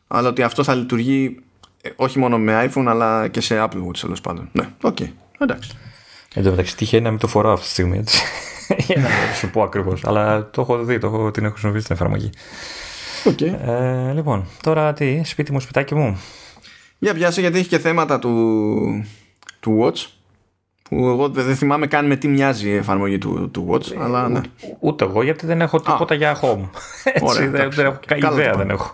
Αλλά 0.07 0.28
ότι 0.28 0.42
αυτό 0.42 0.64
θα 0.64 0.74
λειτουργεί 0.74 1.36
ε, 1.82 1.90
όχι 1.97 2.18
μόνο 2.18 2.38
με 2.38 2.70
iPhone 2.70 2.84
αλλά 2.86 3.28
και 3.28 3.40
σε 3.40 3.64
Apple 3.64 3.86
Watch 3.86 3.99
τέλος 4.01 4.20
πάντων. 4.20 4.49
Ναι, 4.53 4.68
OK. 4.83 4.97
Okay. 5.01 5.09
Εντάξει. 5.38 5.70
Εν 6.34 6.42
τω 6.42 6.51
μεταξύ 6.51 6.76
τυχαίνει 6.76 7.03
να 7.03 7.11
μην 7.11 7.18
το 7.18 7.26
φοράω 7.26 7.53
αυτή 7.53 7.64
τη 7.64 7.70
στιγμή 7.70 7.99
έτσι. 7.99 8.22
Για 8.86 8.97
να 9.01 9.34
σου 9.34 9.51
πω 9.51 9.62
ακριβώς. 9.62 10.05
Αλλά 10.05 10.51
το 10.51 10.61
έχω 10.61 10.84
δει, 10.84 10.99
το 10.99 11.07
έχω, 11.07 11.30
την 11.30 11.45
έχω 11.45 11.53
χρησιμοποιήσει 11.53 11.84
στην 11.84 11.97
εφαρμογή. 11.97 12.30
Okay. 13.24 13.68
Ε, 13.68 14.12
λοιπόν, 14.12 14.47
τώρα 14.62 14.92
τι, 14.92 15.20
σπίτι 15.24 15.53
μου, 15.53 15.61
σπιτάκι 15.61 15.95
μου. 15.95 16.20
Για 16.99 17.14
πιάσε 17.14 17.40
γιατί 17.40 17.59
έχει 17.59 17.68
και 17.68 17.78
θέματα 17.78 18.18
του, 18.18 19.05
του 19.61 19.78
Watch 19.82 20.07
που 20.89 21.09
εγώ 21.09 21.28
δεν 21.28 21.57
θυμάμαι 21.57 21.87
καν 21.87 22.07
με 22.07 22.16
τι 22.16 22.28
μοιάζει 22.28 22.68
η 22.68 22.76
εφαρμογή 22.76 23.18
του, 23.18 23.51
του 23.51 23.68
Watch. 23.70 23.93
Ε, 23.93 24.03
αλλά, 24.03 24.28
ναι. 24.28 24.41
Ούτε 24.78 25.05
εγώ 25.05 25.22
γιατί 25.22 25.47
δεν 25.47 25.61
έχω 25.61 25.80
τίποτα 25.80 26.14
για 26.14 26.41
home. 26.41 26.68
Έτσι, 27.05 27.24
Ωραία, 27.24 27.51
δεν, 27.51 27.70
δεν 27.70 27.87
έχω 27.87 28.32
ιδέα 28.32 28.53
δεν 28.53 28.70
έχω. 28.70 28.93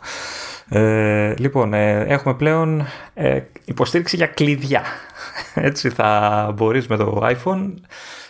Ε, 0.69 1.35
λοιπόν, 1.39 1.75
ε, 1.75 2.01
έχουμε 2.01 2.35
πλέον 2.35 2.87
ε, 3.15 3.41
υποστήριξη 3.65 4.17
για 4.17 4.27
κλειδιά. 4.27 4.83
Έτσι 5.55 5.91
θα 5.91 6.53
μπορείς 6.57 6.87
με 6.87 6.97
το 6.97 7.21
iPhone 7.23 7.75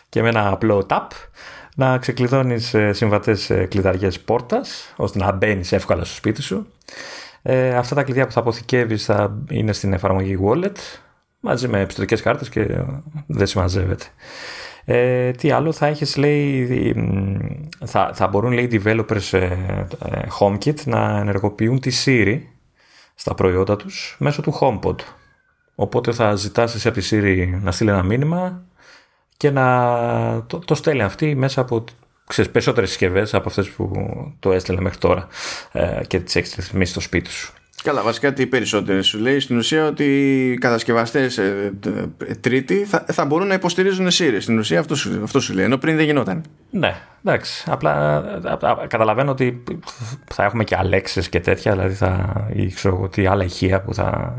και 0.09 0.23
με 0.23 0.29
ένα 0.29 0.51
απλό 0.51 0.87
tap 0.89 1.07
να 1.77 1.99
ξεκλειδώνεις 1.99 2.75
ε, 2.75 2.93
συμβατές 2.93 3.53
κλειδαριές 3.69 4.21
πόρτας 4.21 4.93
ώστε 4.97 5.19
να 5.19 5.33
μπαίνεις 5.33 5.73
εύκολα 5.73 6.05
στο 6.05 6.15
σπίτι 6.15 6.43
σου. 6.43 6.67
Ε, 7.43 7.75
αυτά 7.75 7.95
τα 7.95 8.03
κλειδιά 8.03 8.27
που 8.27 8.33
θα 8.33 8.41
αποθηκεύεις 8.41 9.05
θα 9.05 9.39
είναι 9.51 9.73
στην 9.73 9.93
εφαρμογή 9.93 10.39
Wallet 10.45 10.77
μαζί 11.41 11.69
με 11.69 11.81
επιστοτικές 11.81 12.23
κάρτες 12.23 12.49
και 12.49 12.85
δεν 13.27 13.47
συμμαζεύεται. 13.47 14.05
Ε, 14.85 15.31
τι 15.31 15.51
άλλο 15.51 15.73
θα 15.73 15.87
έχεις 15.87 16.17
λέει 16.17 16.95
θα, 17.85 18.11
θα 18.15 18.27
μπορούν 18.27 18.53
λέει 18.53 18.69
developers 18.73 19.33
ε, 19.33 19.45
ε, 20.05 20.23
HomeKit 20.41 20.85
να 20.85 21.19
ενεργοποιούν 21.19 21.81
τη 21.81 21.91
Siri 22.05 22.41
στα 23.15 23.35
προϊόντα 23.35 23.77
τους 23.77 24.17
μέσω 24.19 24.43
του 24.43 24.59
HomePod 24.61 24.97
οπότε 25.75 26.13
θα 26.13 26.35
ζητάς 26.35 26.75
εσύ 26.75 26.89
από 26.89 27.01
τη 27.01 27.09
Siri 27.11 27.61
να 27.63 27.73
στείλει 27.73 27.91
ένα 27.91 28.03
μήνυμα 28.03 28.63
και 29.37 29.51
να 29.51 30.45
το, 30.47 30.59
το 30.59 30.75
στέλνει 30.75 31.03
αυτή 31.03 31.35
μέσα 31.35 31.61
από 31.61 31.85
ξέρεις, 32.27 32.51
περισσότερες 32.51 32.89
συσκευές 32.89 33.35
από 33.35 33.49
αυτές 33.49 33.69
που 33.69 33.93
το 34.39 34.53
έστελνε 34.53 34.81
μέχρι 34.81 34.99
τώρα 34.99 35.29
ε, 35.73 36.01
και 36.07 36.21
τις 36.21 36.37
έχεις 36.37 36.55
ρυθμίσει 36.55 36.91
στο 36.91 37.01
σπίτι 37.01 37.31
σου 37.31 37.53
Καλά, 37.83 38.03
βασικά 38.03 38.33
τι 38.33 38.47
περισσότερες 38.47 39.07
σου 39.07 39.19
λέει 39.19 39.41
στην 39.41 39.57
ουσία 39.57 39.87
ότι 39.87 40.05
οι 40.05 40.59
κατασκευαστές 40.59 41.39
ε, 41.39 41.73
ε, 42.27 42.35
τρίτοι 42.35 42.85
θα, 42.85 43.05
θα 43.13 43.25
μπορούν 43.25 43.47
να 43.47 43.55
υποστηρίζουν 43.55 44.09
Siri. 44.09 44.37
Στην 44.41 44.59
ουσία 44.59 44.81
αυτό 44.81 44.95
σου, 44.95 45.21
αυτό 45.23 45.41
σου 45.41 45.55
λέει, 45.55 45.65
ενώ 45.65 45.79
πριν 45.79 45.97
δεν 45.97 46.05
γινόταν. 46.05 46.45
Ναι, 46.71 46.97
εντάξει. 47.25 47.65
Απλά 47.71 48.23
καταλαβαίνω 48.89 49.31
ότι 49.31 49.63
θα 50.35 50.45
έχουμε 50.45 50.65
και 50.65 50.77
Αλέξες 50.77 51.29
και 51.29 51.41
τέτοια, 51.41 51.73
δηλαδή 51.73 51.95
θα, 51.95 52.47
ή 52.53 52.67
ξέρω 52.67 52.95
εγώ 52.95 53.09
τι 53.09 53.27
άλλα 53.27 53.45
ηχεία 53.45 53.81
που 53.81 53.95
θα, 53.95 54.35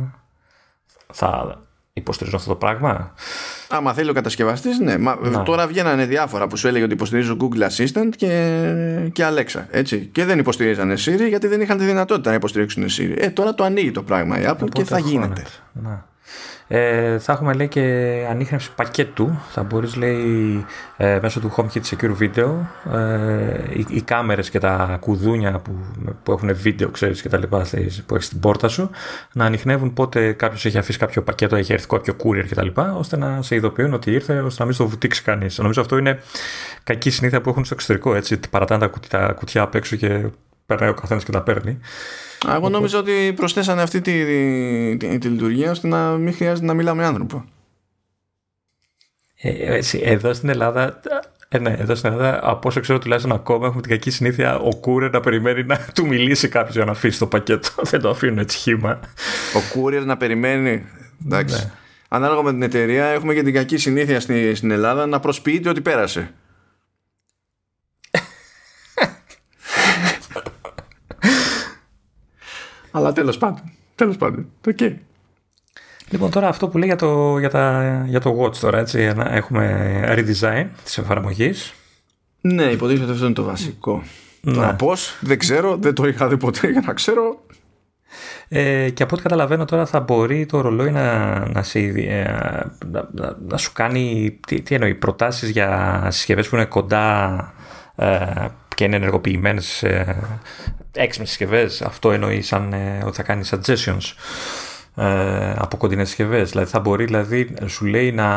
θα 1.13 1.59
υποστηρίζουν 1.93 2.39
αυτό 2.39 2.49
το 2.49 2.55
πράγμα; 2.55 3.13
Άμα 3.69 3.93
θέλει 3.93 4.09
ο 4.09 4.13
κατασκευαστής, 4.13 4.79
ναι. 4.79 4.97
Μα, 4.97 5.43
Τώρα 5.45 5.67
βγαίνανε 5.67 6.05
διάφορα 6.05 6.47
που 6.47 6.57
σου 6.57 6.67
έλεγε 6.67 6.83
ότι 6.83 6.93
υποστηρίζουν 6.93 7.37
Google 7.41 7.61
Assistant 7.61 8.09
και, 8.15 9.09
και 9.11 9.23
Alexa. 9.27 9.63
Έτσι. 9.69 10.09
Και 10.11 10.25
δεν 10.25 10.39
υποστηρίζανε 10.39 10.93
Siri 10.93 11.27
γιατί 11.27 11.47
δεν 11.47 11.61
είχαν 11.61 11.77
τη 11.77 11.85
δυνατότητα 11.85 12.29
να 12.29 12.35
υποστηρίξουν 12.35 12.85
Siri. 12.85 13.15
Ε, 13.17 13.29
τώρα 13.29 13.53
το 13.53 13.63
ανοίγει 13.63 13.91
το 13.91 14.03
πράγμα 14.03 14.39
η 14.39 14.43
Apple 14.47 14.69
και 14.71 14.83
θα 14.83 14.99
γίνεται. 14.99 15.43
Να. 15.71 16.09
Ε, 16.73 17.19
θα 17.19 17.33
έχουμε 17.33 17.53
λέει 17.53 17.67
και 17.67 17.81
ανείχνευση 18.29 18.71
πακέτου. 18.75 19.39
Θα 19.49 19.63
μπορείς 19.63 19.95
λέει 19.95 20.65
ε, 20.97 21.19
μέσω 21.21 21.39
του 21.39 21.53
HomeKit 21.55 21.81
Secure 21.89 22.17
Video 22.19 22.49
ε, 22.93 23.77
οι, 23.77 23.85
οι 23.89 24.01
κάμερες 24.01 24.49
και 24.49 24.59
τα 24.59 24.97
κουδούνια 24.99 25.59
που, 25.59 25.71
που 26.23 26.31
έχουν 26.31 26.55
βίντεο 26.55 26.89
ξέρεις 26.89 27.21
και 27.21 27.29
τα 27.29 27.37
λοιπά 27.37 27.65
που 28.05 28.15
έχεις 28.15 28.25
στην 28.25 28.39
πόρτα 28.39 28.67
σου 28.67 28.89
να 29.33 29.45
ανοιχνεύουν 29.45 29.93
πότε 29.93 30.31
κάποιος 30.31 30.65
έχει 30.65 30.77
αφήσει 30.77 30.97
κάποιο 30.97 31.21
πακέτο, 31.21 31.55
έχει 31.55 31.73
έρθει 31.73 31.87
κάποιο 31.87 32.15
courier 32.23 32.45
και 32.47 32.55
τα 32.55 32.63
λοιπά 32.63 32.95
ώστε 32.95 33.17
να 33.17 33.41
σε 33.41 33.55
ειδοποιούν 33.55 33.93
ότι 33.93 34.11
ήρθε 34.11 34.39
ώστε 34.39 34.59
να 34.59 34.65
μην 34.65 34.75
στο 34.75 34.87
βουτήξει 34.87 35.23
κανείς. 35.23 35.57
Νομίζω 35.57 35.81
αυτό 35.81 35.97
είναι 35.97 36.19
κακή 36.83 37.09
συνήθεια 37.09 37.41
που 37.41 37.49
έχουν 37.49 37.65
στο 37.65 37.73
εξωτερικό 37.73 38.15
έτσι, 38.15 38.39
παρατάνε 38.49 38.81
τα 38.81 38.87
κουτιά, 38.87 39.19
τα 39.19 39.33
κουτιά 39.33 39.61
απ' 39.61 39.75
έξω 39.75 39.95
και 39.95 40.25
περνάει 40.71 40.89
ο 40.89 40.93
καθένας 40.93 41.23
και 41.23 41.31
τα 41.31 41.41
παίρνει. 41.41 41.79
Εγώ 42.55 42.69
νόμιζα 42.69 42.99
ότι 42.99 43.33
προσθέσανε 43.35 43.81
αυτή 43.81 44.01
τη, 44.01 44.25
τη, 44.97 45.17
τη, 45.17 45.27
λειτουργία 45.27 45.71
ώστε 45.71 45.87
να 45.87 46.11
μην 46.11 46.33
χρειάζεται 46.33 46.65
να 46.65 46.73
μιλάμε 46.73 47.01
με 47.01 47.07
άνθρωπο. 47.07 47.45
Ε, 49.41 49.79
εδώ 50.01 50.33
στην 50.33 50.49
Ελλάδα 50.49 51.01
ε, 51.53 51.59
ναι, 51.59 51.75
εδώ 51.79 51.95
στην 51.95 52.11
Ελλάδα, 52.11 52.39
από 52.43 52.67
όσο 52.67 52.79
ξέρω 52.79 52.99
τουλάχιστον 52.99 53.31
ακόμα, 53.31 53.65
έχουμε 53.65 53.81
την 53.81 53.91
κακή 53.91 54.11
συνήθεια 54.11 54.59
ο 54.59 54.75
Κούρε 54.75 55.09
να 55.09 55.19
περιμένει 55.19 55.63
να 55.63 55.87
του 55.95 56.07
μιλήσει 56.07 56.47
κάποιος 56.47 56.75
για 56.75 56.85
να 56.85 56.91
αφήσει 56.91 57.19
το 57.19 57.27
πακέτο. 57.27 57.69
Δεν 57.91 58.01
το 58.01 58.09
αφήνουν 58.09 58.37
έτσι 58.37 58.57
χήμα. 58.57 58.99
Ο 59.55 59.59
Κούρε 59.71 59.99
να 59.99 60.17
περιμένει. 60.17 60.85
Εντάξει. 61.25 61.55
Ναι. 61.55 61.71
Ανάλογα 62.07 62.41
με 62.41 62.51
την 62.51 62.61
εταιρεία, 62.61 63.05
έχουμε 63.05 63.33
και 63.33 63.43
την 63.43 63.53
κακή 63.53 63.77
συνήθεια 63.77 64.19
στη, 64.19 64.55
στην 64.55 64.71
Ελλάδα 64.71 65.05
να 65.05 65.19
προσποιείται 65.19 65.69
ότι 65.69 65.81
πέρασε. 65.81 66.33
Αλλά 72.91 73.13
τέλος 73.13 73.37
πάντων. 73.37 73.61
Τέλος 73.95 74.17
πάντων. 74.17 74.45
Okay. 74.65 74.93
Λοιπόν, 76.09 76.29
τώρα 76.31 76.47
αυτό 76.47 76.67
που 76.67 76.77
λέει 76.77 76.87
για 76.87 76.97
το, 76.97 77.37
για, 77.37 77.49
τα, 77.49 78.03
για 78.07 78.19
το 78.19 78.39
Watch 78.41 78.55
τώρα, 78.55 78.79
έτσι, 78.79 79.13
έχουμε 79.17 80.03
redesign 80.07 80.67
της 80.83 80.97
εφαρμογής. 80.97 81.73
Ναι, 82.41 82.63
υποτίθεται 82.63 83.03
ότι 83.03 83.11
αυτό 83.11 83.25
είναι 83.25 83.33
το 83.33 83.43
βασικό. 83.43 84.03
Ναι. 84.41 84.53
Τώρα 84.53 84.73
πώς, 84.73 85.17
δεν 85.21 85.37
ξέρω, 85.37 85.77
δεν 85.77 85.93
το 85.93 86.07
είχα 86.07 86.27
δει 86.27 86.37
ποτέ 86.37 86.67
για 86.67 86.83
να 86.85 86.93
ξέρω. 86.93 87.45
Ε, 88.47 88.89
και 88.89 89.03
από 89.03 89.13
ό,τι 89.13 89.23
καταλαβαίνω 89.23 89.65
τώρα 89.65 89.85
θα 89.85 89.99
μπορεί 89.99 90.45
το 90.45 90.61
ρολόι 90.61 90.91
να, 90.91 91.39
να, 91.49 91.63
σε, 91.63 91.79
ε, 91.79 92.23
να, 92.91 93.09
να, 93.11 93.37
να 93.47 93.57
σου 93.57 93.71
κάνει, 93.73 94.37
τι, 94.47 94.61
τι 94.61 94.75
εννοεί, 94.75 94.95
προτάσεις 94.95 95.49
για 95.49 96.07
συσκευές 96.11 96.49
που 96.49 96.55
είναι 96.55 96.65
κοντά 96.65 97.53
ε, 97.95 98.45
και 98.81 98.87
είναι 98.87 98.95
ενεργοποιημένες 98.95 99.83
ε, 99.83 100.15
έξυπνες 100.91 101.29
συσκευές. 101.29 101.81
Αυτό 101.81 102.11
εννοεί 102.11 102.41
σαν 102.41 102.73
ε, 102.73 103.01
ότι 103.05 103.15
θα 103.15 103.23
κάνει 103.23 103.43
suggestions 103.51 104.13
ε, 104.95 105.53
από 105.57 105.77
κοντινές 105.77 106.07
συσκευές. 106.07 106.49
Δηλαδή 106.49 106.69
θα 106.69 106.79
μπορεί 106.79 107.05
δηλαδή, 107.05 107.53
σου 107.65 107.85
λέει 107.85 108.11
να, 108.11 108.29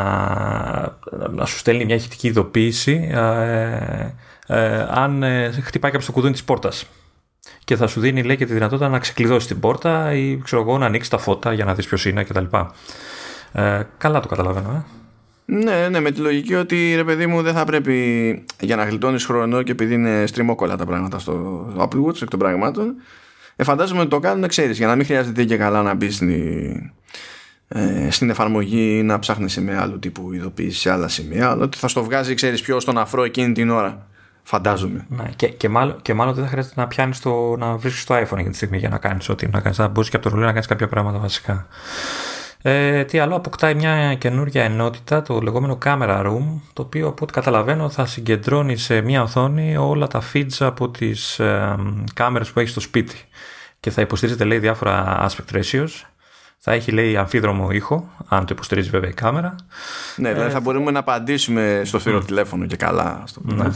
να 1.30 1.44
σου 1.44 1.58
στέλνει 1.58 1.84
μια 1.84 1.94
ηχητική 1.94 2.26
ειδοποίηση 2.26 3.08
ε, 3.12 4.14
ε, 4.46 4.86
αν 4.90 5.22
ε, 5.22 5.50
χτυπάει 5.50 5.90
κάποιος 5.90 6.06
το 6.06 6.12
κουδούνι 6.12 6.32
της 6.32 6.44
πόρτας. 6.44 6.86
Και 7.64 7.76
θα 7.76 7.86
σου 7.86 8.00
δίνει 8.00 8.22
λέει 8.22 8.36
και 8.36 8.46
τη 8.46 8.52
δυνατότητα 8.52 8.88
να 8.88 8.98
ξεκλειδώσει 8.98 9.46
την 9.46 9.60
πόρτα 9.60 10.12
ή 10.14 10.38
ξέρω 10.38 10.62
εγώ 10.62 10.78
να 10.78 10.86
ανοίξει 10.86 11.10
τα 11.10 11.18
φώτα 11.18 11.52
για 11.52 11.64
να 11.64 11.74
δεις 11.74 11.86
ποιος 11.86 12.04
είναι 12.04 12.24
κτλ. 12.24 12.44
Ε, 13.52 13.82
καλά 13.98 14.20
το 14.20 14.28
καταλαβαίνω, 14.28 14.70
ε. 14.70 15.03
Ναι, 15.44 15.88
ναι, 15.88 16.00
με 16.00 16.10
τη 16.10 16.20
λογική 16.20 16.54
ότι 16.54 16.94
ρε 16.94 17.04
παιδί 17.04 17.26
μου 17.26 17.42
δεν 17.42 17.54
θα 17.54 17.64
πρέπει 17.64 18.44
για 18.60 18.76
να 18.76 18.84
γλιτώνεις 18.84 19.24
χρόνο 19.24 19.62
και 19.62 19.72
επειδή 19.72 19.94
είναι 19.94 20.26
στριμόκολα 20.26 20.76
τα 20.76 20.86
πράγματα 20.86 21.18
στο 21.18 21.66
Apple 21.78 22.04
Watch 22.06 22.22
εκ 22.22 22.28
των 22.28 22.38
πραγμάτων. 22.38 22.94
Ε, 23.56 23.64
φαντάζομαι 23.64 24.00
ότι 24.00 24.10
το 24.10 24.18
κάνουν, 24.18 24.48
ξέρεις, 24.48 24.78
για 24.78 24.86
να 24.86 24.96
μην 24.96 25.04
χρειάζεται 25.04 25.44
και 25.44 25.56
καλά 25.56 25.82
να 25.82 25.94
μπεις 25.94 26.14
στην, 26.14 26.30
ε, 27.68 28.10
στην 28.10 28.30
εφαρμογή 28.30 28.98
ή 28.98 29.02
να 29.02 29.18
ψάχνει 29.18 29.46
με 29.58 29.76
άλλου 29.76 29.98
τύπου 29.98 30.32
ειδοποίηση 30.32 30.80
σε 30.80 30.90
άλλα 30.90 31.08
σημεία. 31.08 31.50
Αλλά 31.50 31.64
ότι 31.64 31.78
θα 31.78 31.88
στο 31.88 32.04
βγάζει, 32.04 32.34
ξέρεις, 32.34 32.62
ποιο 32.62 32.80
στον 32.80 32.98
αφρό 32.98 33.24
εκείνη 33.24 33.52
την 33.52 33.70
ώρα. 33.70 34.06
Φαντάζομαι. 34.42 35.06
Ναι, 35.08 35.30
και, 35.36 35.48
και, 35.48 35.68
μάλλον, 35.68 36.02
και 36.02 36.14
μάλλον 36.14 36.34
δεν 36.34 36.44
θα 36.44 36.50
χρειάζεται 36.50 36.80
να 36.80 36.86
πιάνεις 36.86 37.20
το 37.20 37.56
να 37.56 37.76
βρίσκεις 37.76 38.04
το 38.04 38.14
iPhone 38.14 38.32
εκείνη 38.32 38.50
τη 38.50 38.56
στιγμή 38.56 38.78
για 38.78 38.88
να 38.88 38.98
κάνεις 38.98 39.28
ό,τι 39.28 39.46
να 39.46 39.60
κάνεις. 39.60 39.76
Θα 39.76 39.88
μπορεί 39.88 40.08
και 40.08 40.16
από 40.16 40.24
το 40.24 40.30
ρολόι 40.30 40.46
να 40.46 40.52
κάνεις 40.52 40.66
κάποια 40.66 40.88
πράγματα 40.88 41.18
βασικά. 41.18 41.66
Ε, 42.66 43.04
τι 43.04 43.18
άλλο, 43.18 43.36
αποκτάει 43.36 43.74
μια 43.74 44.14
καινούργια 44.14 44.64
ενότητα, 44.64 45.22
το 45.22 45.40
λεγόμενο 45.40 45.78
Camera 45.84 46.26
Room, 46.26 46.60
το 46.72 46.82
οποίο 46.82 47.08
από 47.08 47.22
ό,τι 47.22 47.32
καταλαβαίνω 47.32 47.88
θα 47.88 48.06
συγκεντρώνει 48.06 48.76
σε 48.76 49.00
μια 49.00 49.22
οθόνη 49.22 49.76
όλα 49.76 50.06
τα 50.06 50.22
feeds 50.32 50.56
από 50.58 50.88
τις 50.88 51.38
ε, 51.38 51.76
κάμερες 52.14 52.50
που 52.50 52.60
έχει 52.60 52.68
στο 52.68 52.80
σπίτι 52.80 53.16
και 53.80 53.90
θα 53.90 54.00
υποστηρίζεται 54.00 54.44
λέει 54.44 54.58
διάφορα 54.58 55.26
aspect 55.28 55.56
ratios 55.56 55.88
θα 56.58 56.72
έχει 56.72 56.90
λέει 56.90 57.16
αμφίδρομο 57.16 57.70
ήχο, 57.70 58.08
αν 58.28 58.40
το 58.40 58.48
υποστηρίζει 58.50 58.90
βέβαια 58.90 59.10
η 59.10 59.14
κάμερα. 59.14 59.54
Ναι, 60.16 60.32
δηλαδή 60.32 60.50
θα 60.50 60.60
μπορούμε 60.60 60.90
να 60.90 60.98
απαντήσουμε 60.98 61.82
στο 61.84 61.98
θύρο 61.98 62.18
mm. 62.18 62.24
τηλέφωνο 62.24 62.66
και 62.66 62.76
καλά. 62.76 63.22
Στο 63.26 63.40
ναι. 63.44 63.70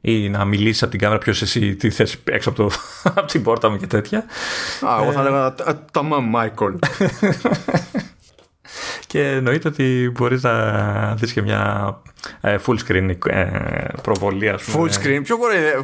Ή 0.00 0.28
να 0.28 0.44
μιλήσει 0.44 0.84
από 0.84 0.92
την 0.92 1.00
κάμερα 1.00 1.20
ποιος 1.20 1.42
εσύ 1.42 1.76
τι 1.76 1.90
θες 1.90 2.16
έξω 2.24 2.48
από, 2.48 2.62
το, 2.62 2.70
από 3.20 3.24
την 3.24 3.42
πόρτα 3.42 3.68
μου 3.70 3.76
και 3.76 3.86
τέτοια. 3.86 4.18
Α, 4.86 5.02
εγώ 5.02 5.12
θα 5.12 5.20
έλεγα 5.20 5.54
τα 5.90 6.02
Μάικολ. 6.02 6.78
και 9.10 9.28
εννοείται 9.28 9.68
ότι 9.68 10.12
μπορείς 10.18 10.42
να 10.42 11.14
δεις 11.14 11.32
και 11.32 11.42
μια 11.42 11.96
ε, 12.40 12.56
full 12.66 12.76
screen 12.86 13.16
ε, 13.26 13.46
προβολή 14.02 14.48
ας 14.48 14.62
πούμε. 14.62 14.90
Full 14.90 14.92
screen, 14.92 15.20
ποιο, 15.22 15.36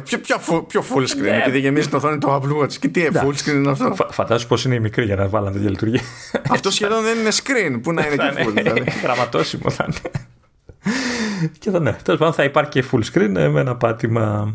ποιο, 0.03 0.19
ποιο, 0.19 0.63
ποιο 0.67 0.83
full 0.93 1.01
screen 1.01 1.21
ναι. 1.21 1.37
επειδή 1.37 1.59
γεμίζει 1.59 1.87
το 1.87 1.97
οθόνη 1.97 2.17
το 2.17 2.35
Apple 2.35 2.63
Watch 2.63 2.73
και 2.73 2.87
τι 2.87 3.07
full 3.13 3.33
screen 3.33 3.53
είναι 3.53 3.71
αυτό; 3.71 3.95
φαντάζομαι 4.11 4.47
πως 4.47 4.65
είναι 4.65 4.75
η 4.75 4.79
μικρή 4.79 5.05
για 5.05 5.15
να 5.15 5.27
βάλουν 5.27 5.51
τέτοια 5.51 5.69
λειτουργία. 5.69 6.01
Αυτό 6.49 6.71
σχεδόν 6.71 7.03
δεν 7.03 7.17
είναι 7.17 7.29
screen, 7.31 7.79
που 7.83 7.93
να 7.93 8.05
είναι 8.05 8.15
και 8.15 8.45
full. 8.45 8.53
Δηλαδή. 8.53 8.83
Γραμματώσιμο 9.03 9.69
θα 9.69 9.85
είναι. 9.87 10.11
και 11.59 11.69
θα, 11.71 11.79
ναι, 11.79 11.93
τέλος 12.03 12.19
πάντων 12.19 12.33
θα 12.33 12.43
υπάρχει 12.43 12.71
και 12.71 12.83
full 12.91 13.01
screen 13.13 13.35
ε, 13.35 13.47
με 13.47 13.59
ένα 13.59 13.75
πάτημα 13.75 14.53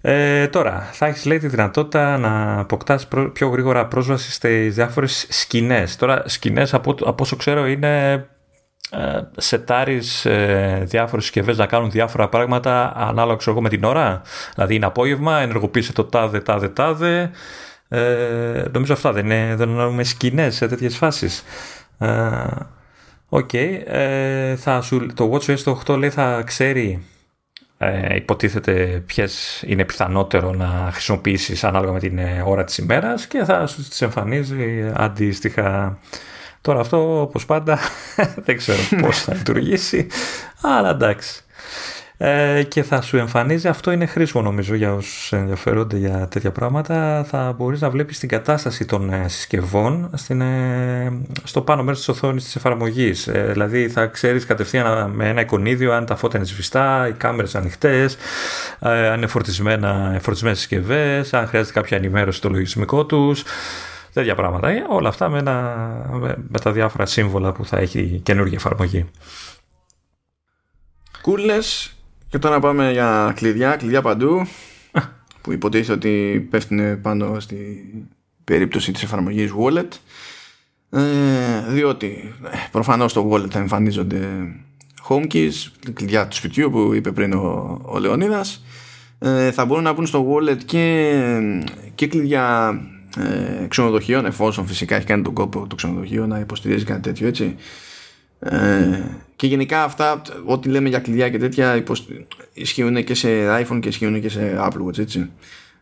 ε, 0.00 0.48
τώρα, 0.48 0.88
θα 0.92 1.06
έχεις 1.06 1.24
λέει 1.24 1.38
τη 1.38 1.48
δυνατότητα 1.48 2.18
να 2.18 2.58
αποκτάς 2.58 3.08
πιο 3.32 3.48
γρήγορα 3.48 3.86
πρόσβαση 3.86 4.32
στις 4.32 4.74
διάφορες 4.74 5.26
σκηνές. 5.28 5.96
Τώρα, 5.96 6.22
σκηνές 6.26 6.74
από, 6.74 6.90
από 6.90 7.22
όσο 7.22 7.36
ξέρω 7.36 7.66
είναι 7.66 8.12
ε, 8.90 9.20
σετάρεις 9.36 10.24
ε, 10.24 10.82
διάφορες 10.86 11.24
συσκευές 11.24 11.58
να 11.58 11.66
κάνουν 11.66 11.90
διάφορα 11.90 12.28
πράγματα 12.28 12.92
ανάλογα 12.96 13.36
ξέρω 13.36 13.50
εγώ 13.50 13.60
με 13.60 13.68
την 13.68 13.84
ώρα. 13.84 14.22
Δηλαδή 14.54 14.74
είναι 14.74 14.86
απόγευμα, 14.86 15.38
ενεργοποίησε 15.38 15.92
το 15.92 16.04
τάδε 16.04 16.40
τάδε 16.40 16.68
τάδε. 16.68 17.30
Ε, 17.88 18.64
νομίζω 18.72 18.92
αυτά 18.92 19.12
δεν 19.12 19.24
είναι 19.24 19.54
δεν 19.56 19.68
εννοούμε 19.68 20.04
σκηνές 20.04 20.54
σε 20.54 20.68
τέτοιες 20.68 20.96
φάσεις. 20.96 21.44
Ε, 21.98 22.08
OK, 23.28 23.48
okay, 23.52 23.82
ε, 23.86 24.54
το 25.14 25.32
WatchOS 25.32 25.74
8 25.86 25.98
λέει 25.98 26.10
θα 26.10 26.42
ξέρει 26.46 27.04
ε, 27.82 28.14
υποτίθεται 28.14 29.02
ποιες 29.06 29.62
είναι 29.66 29.84
πιθανότερο 29.84 30.52
να 30.52 30.90
χρησιμοποιήσεις 30.92 31.64
ανάλογα 31.64 31.92
με 31.92 31.98
την 31.98 32.18
ε, 32.18 32.42
ώρα 32.46 32.64
της 32.64 32.78
ημέρας 32.78 33.26
και 33.26 33.44
θα 33.44 33.66
σου 33.66 33.88
τις 33.88 34.02
εμφανίζει 34.02 34.90
αντίστοιχα. 34.94 35.98
Τώρα 36.60 36.80
αυτό 36.80 37.20
όπως 37.20 37.46
πάντα 37.46 37.78
δεν 38.44 38.56
ξέρω 38.56 38.78
πώς 39.00 39.22
θα 39.22 39.34
λειτουργήσει 39.34 40.06
αλλά 40.60 40.90
εντάξει. 40.90 41.44
Ε, 42.22 42.62
και 42.62 42.82
θα 42.82 43.00
σου 43.00 43.16
εμφανίζει, 43.16 43.68
αυτό 43.68 43.90
είναι 43.90 44.06
χρήσιμο 44.06 44.42
νομίζω 44.42 44.74
για 44.74 44.94
όσους 44.94 45.32
ενδιαφέρονται 45.32 45.96
για 45.96 46.28
τέτοια 46.30 46.50
πράγματα, 46.50 47.24
θα 47.28 47.54
μπορείς 47.56 47.80
να 47.80 47.90
βλέπεις 47.90 48.18
την 48.18 48.28
κατάσταση 48.28 48.84
των 48.84 49.12
ε, 49.12 49.28
συσκευών 49.28 50.10
στην, 50.14 50.40
ε, 50.40 51.20
στο 51.44 51.62
πάνω 51.62 51.82
μέρος 51.82 51.98
της 51.98 52.08
οθόνης 52.08 52.44
της 52.44 52.56
εφαρμογής. 52.56 53.28
δηλαδή 53.32 53.88
θα 53.88 54.06
ξέρεις 54.06 54.46
κατευθείαν 54.46 55.10
με 55.10 55.28
ένα 55.28 55.40
εικονίδιο 55.40 55.92
αν 55.92 56.06
τα 56.06 56.16
φώτα 56.16 56.36
είναι 56.36 56.46
σβηστά, 56.46 57.08
οι 57.08 57.12
κάμερες 57.12 57.54
ανοιχτές, 57.54 58.16
αν 58.80 59.16
είναι 59.16 59.26
φορτισμένα, 59.26 60.18
φορτισμένες 60.20 60.58
συσκευές, 60.58 61.34
αν 61.34 61.46
χρειάζεται 61.46 61.80
κάποια 61.80 61.96
ενημέρωση 61.96 62.38
στο 62.38 62.48
λογισμικό 62.48 63.06
τους 63.06 63.42
τέτοια 64.12 64.34
πράγματα. 64.34 64.68
Όλα 64.88 65.08
αυτά 65.08 65.28
με, 65.28 65.38
ένα, 65.38 65.76
με, 66.48 66.58
τα 66.62 66.72
διάφορα 66.72 67.06
σύμβολα 67.06 67.52
που 67.52 67.64
θα 67.64 67.78
έχει 67.78 68.20
καινούργια 68.22 68.56
εφαρμογή. 68.56 69.10
Κούλες 71.22 71.94
και 72.30 72.38
τώρα 72.38 72.60
πάμε 72.60 72.92
για 72.92 73.32
κλειδιά, 73.36 73.76
κλειδιά 73.76 74.02
παντού 74.02 74.46
που 75.42 75.52
υποτίθεται 75.52 75.92
ότι 75.92 76.46
πέφτουν 76.50 77.00
πάνω 77.00 77.40
στη 77.40 77.56
περίπτωση 78.44 78.92
της 78.92 79.02
εφαρμογής 79.02 79.52
wallet. 79.58 79.88
Ε, 80.90 81.00
διότι 81.68 82.34
ε, 82.44 82.56
προφανώς 82.70 83.10
στο 83.10 83.30
wallet 83.30 83.50
θα 83.50 83.58
εμφανίζονται 83.58 84.28
home 85.08 85.26
keys, 85.32 85.52
κλειδιά 85.92 86.28
του 86.28 86.36
σπιτιού 86.36 86.70
που 86.70 86.92
είπε 86.94 87.12
πριν 87.12 87.32
ο, 87.32 87.80
ο 87.84 87.98
Λεωνίδας. 87.98 88.64
Ε, 89.18 89.52
θα 89.52 89.64
μπορούν 89.64 89.84
να 89.84 89.92
μπουν 89.92 90.06
στο 90.06 90.26
wallet 90.32 90.58
και, 90.64 91.14
και 91.94 92.06
κλειδιά 92.06 92.80
ε, 93.16 93.66
ξενοδοχείων 93.66 94.26
εφόσον 94.26 94.66
φυσικά 94.66 94.96
έχει 94.96 95.06
κάνει 95.06 95.22
τον 95.22 95.34
κόπο 95.34 95.66
το 95.66 95.74
ξενοδοχείο 95.74 96.26
να 96.26 96.38
υποστηρίζει 96.38 96.84
κάτι 96.84 97.00
τέτοιο 97.00 97.26
έτσι 97.26 97.56
ε, 98.40 99.02
και 99.36 99.46
γενικά 99.46 99.84
αυτά, 99.84 100.22
ό,τι 100.44 100.68
λέμε 100.68 100.88
για 100.88 100.98
κλειδιά 100.98 101.28
και 101.28 101.38
τέτοια, 101.38 101.84
ισχύουν 102.52 103.04
και 103.04 103.14
σε 103.14 103.28
iPhone 103.62 103.78
και 103.80 103.88
ισχύουν 103.88 104.20
και 104.20 104.28
σε 104.28 104.56
Apple 104.58 104.86
Watch, 104.86 104.98
έτσι. 104.98 105.30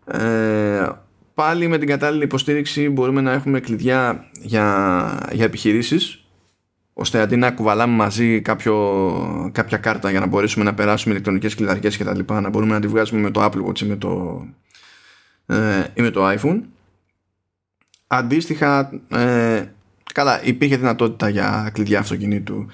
Ε, 0.05 0.89
πάλι 1.35 1.69
με 1.69 1.79
την 1.79 1.89
κατάλληλη 1.89 2.25
υποστήριξη 2.25 2.89
μπορούμε 2.89 3.21
να 3.21 3.33
έχουμε 3.33 3.61
κλειδιά 3.61 4.31
για, 4.41 5.29
για 5.33 5.45
επιχειρήσεις 5.45 6.23
ώστε 6.93 7.21
αντί 7.21 7.37
να 7.37 7.51
κουβαλάμε 7.51 7.95
μαζί 7.95 8.41
κάποιο, 8.41 9.51
κάποια 9.53 9.79
κάρτα 9.79 10.11
για 10.11 10.21
να 10.21 10.27
μπορέσουμε 10.27 10.65
να 10.65 10.75
περάσουμε 10.75 11.15
ηλεκτρονικές 11.15 11.55
κλειδαρικές 11.55 11.97
και 11.97 12.05
τα 12.05 12.17
λοιπά 12.17 12.41
να 12.41 12.49
μπορούμε 12.49 12.73
να 12.73 12.81
τη 12.81 12.87
βγάζουμε 12.87 13.21
με 13.21 13.31
το 13.31 13.45
Apple 13.45 13.67
Watch 13.67 13.81
ή 13.81 13.85
με 13.85 13.97
το, 13.97 14.45
ε, 15.47 15.85
ή 15.95 16.03
με 16.03 16.11
το 16.11 16.31
iPhone 16.31 16.61
αντίστοιχα 18.07 18.91
ε, 19.09 19.65
καλά 20.15 20.45
υπήρχε 20.45 20.77
δυνατότητα 20.77 21.29
για 21.29 21.71
κλειδιά 21.73 21.99
αυτοκινήτου 21.99 22.67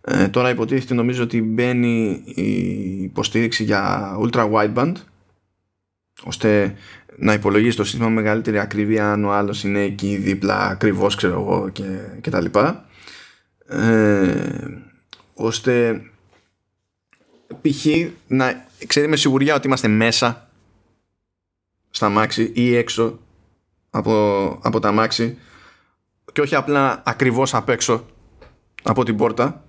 ε, 0.00 0.28
τώρα 0.28 0.50
υποτίθεται 0.50 0.94
νομίζω 0.94 1.22
ότι 1.22 1.42
μπαίνει 1.42 2.22
η 2.24 3.02
υποστήριξη 3.02 3.64
για 3.64 4.12
ultra 4.20 4.50
wideband 4.52 4.92
ώστε 6.24 6.74
να 7.16 7.32
υπολογίσει 7.32 7.76
το 7.76 7.84
σύστημα 7.84 8.08
με 8.08 8.14
μεγαλύτερη 8.14 8.58
ακρίβεια 8.58 9.12
αν 9.12 9.24
ο 9.24 9.32
άλλος 9.32 9.64
είναι 9.64 9.80
εκεί 9.80 10.16
δίπλα 10.16 10.58
ακριβώς 10.58 11.14
ξέρω 11.14 11.32
εγώ 11.32 11.68
και, 11.68 11.98
και 12.20 12.30
τα 12.30 12.40
λοιπά 12.40 12.86
ε, 13.66 14.32
ώστε 15.34 16.02
π.χ. 17.60 17.86
να 18.26 18.66
ξέρει 18.86 19.08
με 19.08 19.16
σιγουριά 19.16 19.54
ότι 19.54 19.66
είμαστε 19.66 19.88
μέσα 19.88 20.48
στα 21.90 22.08
μάξι 22.08 22.50
ή 22.54 22.76
έξω 22.76 23.18
από, 23.90 24.58
από 24.62 24.80
τα 24.80 24.92
μάξι 24.92 25.38
και 26.32 26.40
όχι 26.40 26.54
απλά 26.54 27.02
ακριβώς 27.04 27.54
απ' 27.54 27.68
έξω 27.68 28.06
από 28.82 29.04
την 29.04 29.16
πόρτα. 29.16 29.64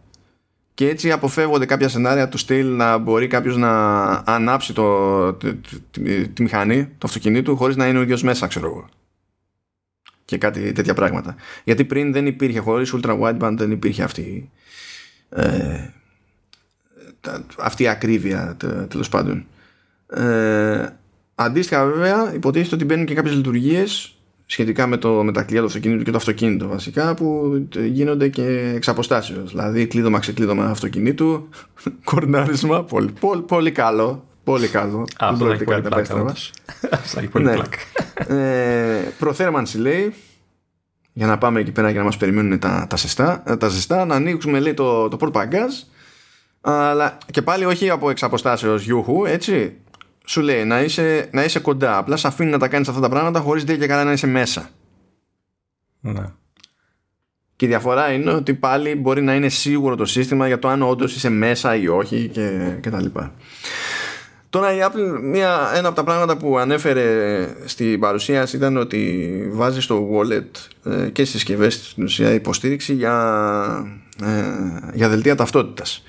Και 0.73 0.90
έτσι 0.90 1.11
αποφεύγονται 1.11 1.65
κάποια 1.65 1.90
σενάρια 1.90 2.30
του 2.30 2.38
στυλ 2.38 2.76
να 2.76 2.98
μπορεί 2.98 3.27
κάποιος 3.27 3.57
να 3.57 4.03
ανάψει 4.26 4.73
το, 4.73 5.34
τη, 5.34 5.53
τη, 6.27 6.41
μηχανή, 6.41 6.85
το 6.85 7.07
αυτοκινήτου 7.07 7.57
χωρίς 7.57 7.76
να 7.76 7.88
είναι 7.88 7.98
ο 7.98 8.02
ίδιος 8.02 8.23
μέσα 8.23 8.48
ξέρω 8.48 8.65
εγώ. 8.65 8.90
Και 10.26 10.38
κάτι 10.38 10.72
τέτοια 10.72 10.94
πράγματα. 10.94 11.35
Γιατί 11.64 11.85
πριν 11.85 12.11
δεν 12.11 12.26
υπήρχε 12.26 12.60
χωρίς 12.60 12.94
ultra 12.95 13.19
wideband 13.19 13.56
δεν 13.57 13.72
υπήρχε 13.72 14.03
αυτή 14.03 14.52
ε, 15.30 15.90
αυτή 17.57 17.84
η 17.84 17.88
ακρίβεια 17.88 18.57
τέλος 18.88 19.10
πάντων. 19.10 19.45
Ε, 20.07 20.88
αντίστοιχα 21.35 21.85
βέβαια 21.85 22.34
υποτίθεται 22.34 22.76
ότι 22.76 22.85
μπαίνουν 22.85 23.06
και 23.06 23.14
κάποιες 23.14 23.35
λειτουργίες 23.35 24.18
σχετικά 24.53 24.88
με, 24.88 24.97
το, 24.97 25.23
με 25.23 25.31
τα 25.31 25.41
κλειδιά 25.41 25.59
του 25.59 25.65
αυτοκίνητου 25.65 26.03
και 26.03 26.11
το 26.11 26.17
αυτοκίνητο 26.17 26.67
βασικά 26.67 27.13
που 27.13 27.57
γίνονται 27.85 28.27
και 28.27 28.71
εξ 28.75 28.88
αποστάσεως 28.88 29.49
δηλαδή 29.49 29.88
κλείδωμα 29.88 30.19
ξεκλείδωμα 30.19 30.65
αυτοκινήτου 30.65 31.49
κορνάρισμα 32.09 32.84
πολύ, 32.84 33.11
πολύ, 33.19 33.41
πολύ 33.41 33.71
καλό 33.71 34.23
Πολύ 34.43 34.67
καλό. 34.67 35.07
Αυτό 35.19 35.47
έχει 35.51 35.63
πολύ 35.63 35.81
πλάκα. 35.81 36.35
Αυτό 36.91 37.19
έχει 37.19 37.27
πολύ 37.27 37.49
πλάκα. 37.49 37.77
προθέρμανση 39.19 39.77
λέει 39.77 40.13
για 41.13 41.27
να 41.27 41.38
πάμε 41.38 41.59
εκεί 41.59 41.71
πέρα 41.71 41.89
για 41.89 41.99
να 41.99 42.05
μας 42.05 42.17
περιμένουν 42.17 42.59
τα, 42.59 42.88
τα, 42.89 42.95
ζεστά, 42.95 43.43
τα 43.59 43.67
ζεστά 43.67 44.05
να 44.05 44.15
ανοίξουμε 44.15 44.59
λέει 44.59 44.73
το, 44.73 45.07
το 45.07 45.17
πορτπαγκάζ 45.17 45.73
αλλά 46.61 47.17
και 47.31 47.41
πάλι 47.41 47.65
όχι 47.65 47.89
από 47.89 48.09
εξ 48.09 48.23
αποστάσεως 48.23 48.84
γιούχου 48.84 49.25
έτσι 49.25 49.77
σου 50.25 50.41
λέει 50.41 50.63
να 50.63 50.81
είσαι, 50.81 51.29
να 51.31 51.43
είσαι 51.43 51.59
κοντά. 51.59 51.97
Απλά 51.97 52.17
σε 52.17 52.27
αφήνει 52.27 52.49
να 52.49 52.59
τα 52.59 52.67
κάνεις 52.67 52.87
αυτά 52.87 53.01
τα 53.01 53.09
πράγματα 53.09 53.39
χωρίς 53.39 53.63
δεν 53.63 53.79
και 53.79 53.87
καλά 53.87 54.03
να 54.03 54.11
είσαι 54.11 54.27
μέσα. 54.27 54.69
Ναι. 55.99 56.23
Και 57.55 57.65
η 57.65 57.67
διαφορά 57.67 58.11
είναι 58.11 58.31
ότι 58.31 58.53
πάλι 58.53 58.95
μπορεί 58.95 59.21
να 59.21 59.35
είναι 59.35 59.49
σίγουρο 59.49 59.95
το 59.95 60.05
σύστημα 60.05 60.47
για 60.47 60.59
το 60.59 60.67
αν 60.67 60.81
όντως 60.81 61.15
είσαι 61.15 61.29
μέσα 61.29 61.75
ή 61.75 61.87
όχι 61.87 62.29
και, 62.33 62.77
και 62.81 62.89
τα 62.89 63.01
λοιπά. 63.01 63.33
Τώρα 64.49 64.73
η 64.73 64.77
Apple, 64.81 65.19
μια, 65.21 65.71
ένα 65.75 65.87
από 65.87 65.95
τα 65.95 66.03
πράγματα 66.03 66.37
που 66.37 66.57
ανέφερε 66.57 67.47
στην 67.65 67.99
παρουσίαση 67.99 68.55
ήταν 68.55 68.77
ότι 68.77 69.49
βάζει 69.51 69.81
στο 69.81 70.09
wallet 70.13 70.91
ε, 70.91 71.09
και 71.09 71.25
στις 71.25 71.29
συσκευές 71.29 71.73
στην 71.73 72.03
ουσία 72.03 72.33
υποστήριξη 72.33 72.93
για, 72.93 73.15
ε, 74.23 74.89
για 74.93 75.09
δελτία 75.09 75.35
ταυτότητας. 75.35 76.03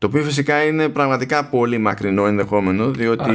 Το 0.00 0.06
οποίο 0.06 0.22
φυσικά 0.22 0.62
είναι 0.62 0.88
πραγματικά 0.88 1.44
πολύ 1.44 1.78
μακρινό 1.78 2.26
ενδεχόμενο, 2.26 2.90
διότι. 2.90 3.32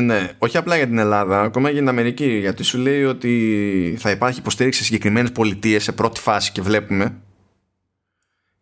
ναι, 0.00 0.30
όχι 0.38 0.56
απλά 0.56 0.76
για 0.76 0.86
την 0.86 0.98
Ελλάδα, 0.98 1.40
ακόμα 1.40 1.70
για 1.70 1.78
την 1.78 1.88
Αμερική. 1.88 2.38
Γιατί 2.38 2.62
σου 2.62 2.78
λέει 2.78 3.04
ότι 3.04 3.96
θα 3.98 4.10
υπάρχει 4.10 4.38
υποστήριξη 4.38 4.78
σε 4.78 4.84
συγκεκριμένες 4.84 5.32
πολιτείες 5.32 5.82
σε 5.82 5.92
πρώτη 5.92 6.20
φάση 6.20 6.52
και 6.52 6.62
βλέπουμε. 6.62 7.16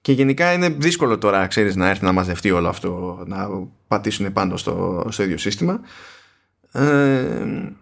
Και 0.01 0.13
γενικά 0.13 0.53
είναι 0.53 0.69
δύσκολο 0.69 1.19
τώρα, 1.19 1.47
ξέρεις, 1.47 1.77
να 1.77 1.89
έρθει 1.89 2.05
να 2.05 2.13
μαζευτεί 2.13 2.51
όλο 2.51 2.69
αυτό, 2.69 3.23
να 3.27 3.49
πατήσουν 3.89 4.33
πάνω 4.33 4.57
στο, 4.57 5.07
στο 5.11 5.23
ίδιο 5.23 5.39
σύστημα. 5.39 5.81
Ε, 6.73 7.73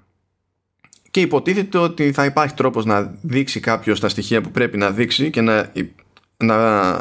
και 1.11 1.21
υποτίθεται 1.21 1.79
ότι 1.79 2.13
θα 2.13 2.25
υπάρχει 2.25 2.55
τρόπος 2.55 2.85
να 2.85 3.15
δείξει 3.23 3.61
κάποιος 3.61 4.01
τα 4.01 4.09
στοιχεία 4.09 4.41
που 4.41 4.51
πρέπει 4.51 4.77
να 4.77 4.91
δείξει 4.91 5.31
και 5.31 5.41
να, 5.41 5.73
να 6.37 6.97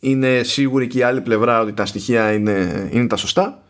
είναι 0.00 0.42
σίγουρη 0.42 0.86
και 0.86 0.98
η 0.98 1.02
άλλη 1.02 1.20
πλευρά 1.20 1.60
ότι 1.60 1.72
τα 1.72 1.86
στοιχεία 1.86 2.32
είναι, 2.32 2.88
είναι 2.92 3.06
τα 3.06 3.16
σωστά 3.16 3.62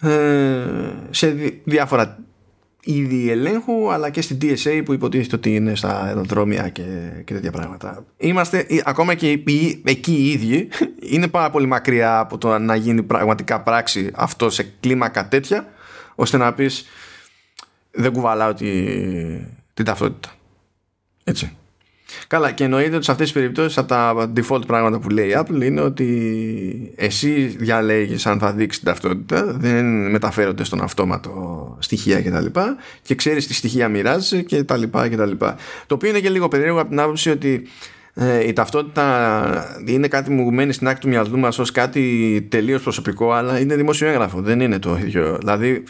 ε, 0.00 0.64
σε 1.10 1.28
διάφορα 1.64 2.18
είδη 2.84 3.30
ελέγχου 3.30 3.92
αλλά 3.92 4.10
και 4.10 4.22
στην 4.22 4.38
TSA 4.42 4.82
που 4.84 4.92
υποτίθεται 4.92 5.36
ότι 5.36 5.54
είναι 5.54 5.74
στα 5.74 6.00
αεροδρόμια 6.00 6.68
και, 6.68 6.82
και 7.24 7.34
τέτοια 7.34 7.52
πράγματα. 7.52 8.04
Είμαστε 8.16 8.66
ακόμα 8.84 9.14
και 9.14 9.42
εκεί 9.84 10.12
οι 10.12 10.30
ίδιοι 10.30 10.68
είναι 11.14 11.28
πάρα 11.28 11.50
πολύ 11.50 11.66
μακριά 11.66 12.18
από 12.18 12.38
το 12.38 12.58
να 12.58 12.74
γίνει 12.74 13.02
πραγματικά 13.02 13.60
πράξη 13.60 14.10
αυτό 14.14 14.50
σε 14.50 14.72
κλίμακα 14.80 15.28
τέτοια 15.28 15.66
ώστε 16.14 16.36
να 16.36 16.54
πεις 16.54 16.86
δεν 17.90 18.12
κουβαλάω 18.12 18.54
τη, 18.54 18.84
την 19.74 19.84
ταυτότητα. 19.84 20.32
Έτσι. 21.24 21.56
Καλά, 22.26 22.50
και 22.50 22.64
εννοείται 22.64 22.96
ότι 22.96 23.04
σε 23.04 23.10
αυτές 23.10 23.26
τις 23.26 23.40
περιπτώσεις 23.40 23.78
από 23.78 23.88
τα 23.88 24.32
default 24.36 24.66
πράγματα 24.66 24.98
που 24.98 25.08
λέει 25.10 25.28
η 25.28 25.34
Apple 25.36 25.62
είναι 25.62 25.80
ότι 25.80 26.92
εσύ 26.96 27.56
διαλέγεις 27.58 28.26
αν 28.26 28.38
θα 28.38 28.52
δείξεις 28.52 28.82
την 28.82 28.92
ταυτότητα, 28.92 29.44
δεν 29.58 30.10
μεταφέρονται 30.10 30.64
στον 30.64 30.82
αυτόματο 30.82 31.76
στοιχεία 31.80 32.22
κτλ. 32.22 32.46
Και, 32.46 32.60
και 33.02 33.14
ξέρεις 33.14 33.46
τι 33.46 33.54
στοιχεία 33.54 33.88
μοιράζεσαι 33.88 34.42
κτλ. 34.42 34.82
Το 35.86 35.94
οποίο 35.94 36.08
είναι 36.08 36.20
και 36.20 36.28
λίγο 36.30 36.48
περίεργο 36.48 36.80
από 36.80 36.88
την 36.88 37.00
άποψη 37.00 37.30
ότι 37.30 37.62
ε, 38.14 38.46
η 38.46 38.52
ταυτότητα 38.52 39.76
είναι 39.86 40.08
κάτι 40.08 40.34
που 40.34 40.50
μένει 40.52 40.72
στην 40.72 40.88
άκρη 40.88 41.00
του 41.00 41.08
μυαλού 41.08 41.38
μας 41.38 41.58
ως 41.58 41.72
κάτι 41.72 42.46
τελείως 42.50 42.82
προσωπικό, 42.82 43.32
αλλά 43.32 43.60
είναι 43.60 43.76
δημόσιο 43.76 44.08
έγγραφο. 44.08 44.40
Δεν 44.40 44.60
είναι 44.60 44.78
το 44.78 44.96
ίδιο. 44.96 45.36
Δηλαδή, 45.38 45.82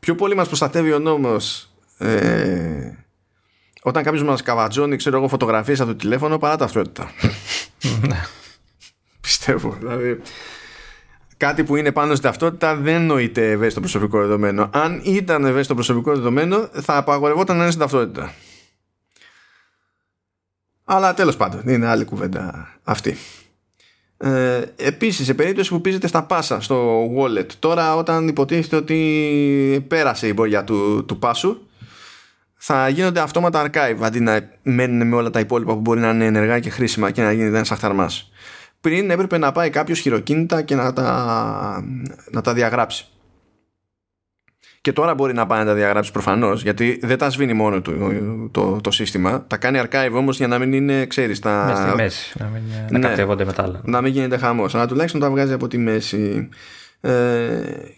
πιο 0.00 0.14
πολύ 0.14 0.34
μας 0.34 0.46
προστατεύει 0.46 0.92
ο 0.92 0.98
νόμος. 0.98 1.70
Ε, 1.98 2.98
όταν 3.82 4.02
κάποιος 4.02 4.22
μας 4.22 4.42
καβατζώνει, 4.42 4.96
ξέρω 4.96 5.16
εγώ, 5.16 5.28
φωτογραφίες 5.28 5.80
από 5.80 5.90
το 5.90 5.96
τηλέφωνο 5.96 6.38
παρά 6.38 6.56
ταυτότητα. 6.56 7.10
Ναι. 8.08 8.24
Πιστεύω. 9.20 9.76
Δηλαδή, 9.78 10.20
κάτι 11.36 11.64
που 11.64 11.76
είναι 11.76 11.92
πάνω 11.92 12.14
στη 12.14 12.24
ταυτότητα 12.24 12.76
δεν 12.76 13.02
νοείται 13.02 13.50
ευαίσθητο 13.50 13.80
προσωπικό 13.80 14.18
δεδομένο. 14.18 14.70
Αν 14.72 15.00
ήταν 15.04 15.44
ευαίσθητο 15.44 15.74
προσωπικό 15.74 16.14
δεδομένο, 16.14 16.68
θα 16.72 16.96
απαγορευόταν 16.96 17.56
να 17.56 17.62
είναι 17.62 17.70
στην 17.70 17.82
ταυτότητα. 17.82 18.34
Αλλά 20.84 21.14
τέλος 21.14 21.36
πάντων, 21.36 21.62
είναι 21.68 21.86
άλλη 21.86 22.04
κουβέντα 22.04 22.68
αυτή. 22.84 23.16
Ε, 24.16 24.62
επίσης, 24.76 25.26
σε 25.26 25.34
περίπτωση 25.34 25.70
που 25.70 25.80
πίζετε 25.80 26.06
στα 26.06 26.22
πάσα 26.22 26.60
στο 26.60 27.08
wallet, 27.16 27.46
τώρα 27.58 27.96
όταν 27.96 28.28
υποτίθεται 28.28 28.76
ότι 28.76 29.84
πέρασε 29.88 30.28
η 30.28 30.32
μπογιά 30.34 30.64
του, 30.64 31.04
του 31.04 31.18
πάσου, 31.18 31.58
θα 32.62 32.88
γίνονται 32.88 33.20
αυτόματα 33.20 33.66
archive 33.66 33.98
αντί 34.00 34.20
να 34.20 34.50
μένουν 34.62 35.08
με 35.08 35.16
όλα 35.16 35.30
τα 35.30 35.40
υπόλοιπα 35.40 35.74
που 35.74 35.80
μπορεί 35.80 36.00
να 36.00 36.10
είναι 36.10 36.24
ενεργά 36.24 36.58
και 36.58 36.70
χρήσιμα 36.70 37.10
και 37.10 37.22
να 37.22 37.32
γίνει 37.32 37.46
ένας 37.46 37.70
αχταρμά. 37.70 38.10
Πριν 38.80 39.10
έπρεπε 39.10 39.38
να 39.38 39.52
πάει 39.52 39.70
κάποιος 39.70 39.98
χειροκίνητα 39.98 40.62
και 40.62 40.74
να 40.74 40.92
τα, 40.92 41.84
να 42.30 42.40
τα 42.40 42.52
διαγράψει. 42.52 43.06
Και 44.80 44.92
τώρα 44.92 45.14
μπορεί 45.14 45.32
να 45.34 45.46
πάει 45.46 45.58
να 45.58 45.64
τα 45.64 45.74
διαγράψει 45.74 46.12
προφανώς, 46.12 46.62
γιατί 46.62 46.98
δεν 47.02 47.18
τα 47.18 47.30
σβήνει 47.30 47.52
μόνο 47.52 47.80
το, 47.80 47.92
το, 48.50 48.80
το, 48.80 48.90
σύστημα. 48.90 49.44
Τα 49.46 49.56
κάνει 49.56 49.80
archive 49.84 50.12
όμως 50.12 50.36
για 50.36 50.46
να 50.46 50.58
μην 50.58 50.72
είναι, 50.72 51.06
ξέρεις, 51.06 51.38
τα. 51.38 51.64
Μέσα 51.66 51.86
στη 51.86 51.96
μέση. 51.96 52.38
Να 52.38 52.46
μην 52.46 52.62
ναι, 52.90 52.98
να 52.98 53.08
κατέβονται 53.08 53.44
μετά 53.44 53.62
άλλα. 53.62 53.80
Να 53.84 54.00
μην 54.00 54.12
γίνεται 54.12 54.36
χαμός. 54.36 54.74
Αλλά 54.74 54.86
τουλάχιστον 54.86 55.20
τα 55.20 55.30
βγάζει 55.30 55.52
από 55.52 55.68
τη 55.68 55.78
μέση. 55.78 56.48
Ε, 57.00 57.10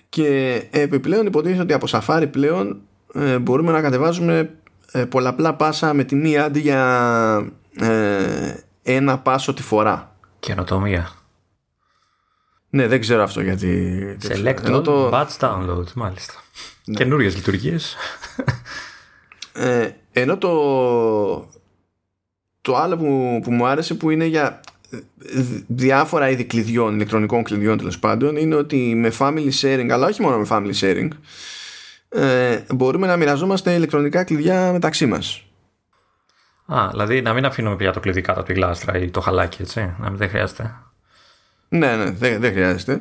και 0.09 0.63
επιπλέον 0.71 1.27
υποτίθεται 1.27 1.63
ότι 1.63 1.73
από 1.73 1.87
Safari 1.91 2.27
πλέον 2.31 2.81
ε, 3.15 3.39
μπορούμε 3.39 3.73
να 3.73 3.81
κατεβάζουμε 3.81 4.55
ε, 4.93 5.05
πολλαπλά 5.05 5.55
πάσα 5.55 5.95
με 5.95 6.05
τη 6.05 6.15
μία 6.15 6.45
αντί 6.45 6.61
για 6.61 7.53
ε, 7.79 8.55
ένα 8.83 9.19
πάσο 9.19 9.55
τη 9.55 9.63
φορά. 9.63 10.17
Καινοτομία. 10.39 11.11
Ναι, 12.71 12.87
δεν 12.87 13.01
ξέρω 13.01 13.23
αυτό 13.23 13.41
γιατί. 13.41 14.01
Select 14.23 14.83
το... 14.85 15.11
batch 15.13 15.39
download, 15.39 15.93
μάλιστα. 15.95 16.35
Ναι. 16.85 16.95
Καινούριες 16.95 17.35
λειτουργίες. 17.35 17.97
Ε, 19.55 19.91
ενώ 20.13 20.39
το, 20.39 20.51
το 22.61 22.77
άλλο 22.77 22.97
που, 22.97 23.41
που 23.43 23.53
μου 23.53 23.67
άρεσε 23.67 23.95
που 23.95 24.11
είναι 24.11 24.25
για 24.25 24.61
διάφορα 25.67 26.31
είδη 26.31 26.45
κλειδιών, 26.45 26.95
ηλεκτρονικών 26.95 27.43
κλειδιών 27.43 27.79
τέλος 27.79 27.99
πάντων, 27.99 28.37
είναι 28.37 28.55
ότι 28.55 28.95
με 28.95 29.13
family 29.19 29.51
sharing, 29.61 29.89
αλλά 29.91 30.07
όχι 30.07 30.23
μόνο 30.23 30.39
με 30.39 30.47
family 30.51 30.75
sharing, 30.81 31.09
ε, 32.13 32.59
μπορούμε 32.75 33.07
να 33.07 33.17
μοιραζόμαστε 33.17 33.75
ηλεκτρονικά 33.75 34.25
κλειδιά 34.25 34.73
μεταξύ 34.73 35.07
μας. 35.07 35.45
Α, 36.67 36.89
δηλαδή 36.91 37.23
να 37.23 37.33
μην 37.33 37.45
αφήνουμε 37.45 37.77
πια 37.77 37.93
το 37.93 38.01
κλειδί 38.01 38.21
κάτω 38.21 38.41
από 38.41 38.49
τη 38.49 38.55
γλάστρα 38.55 38.99
ή 38.99 39.11
το 39.11 39.21
χαλάκι, 39.21 39.63
έτσι. 39.63 39.95
Να 39.99 40.09
μην 40.09 40.19
δεν 40.19 40.29
χρειάζεται. 40.29 40.75
Ναι, 41.69 41.97
ναι, 41.97 42.11
δεν, 42.11 42.41
δεν 42.41 42.53
χρειάζεται. 42.53 43.01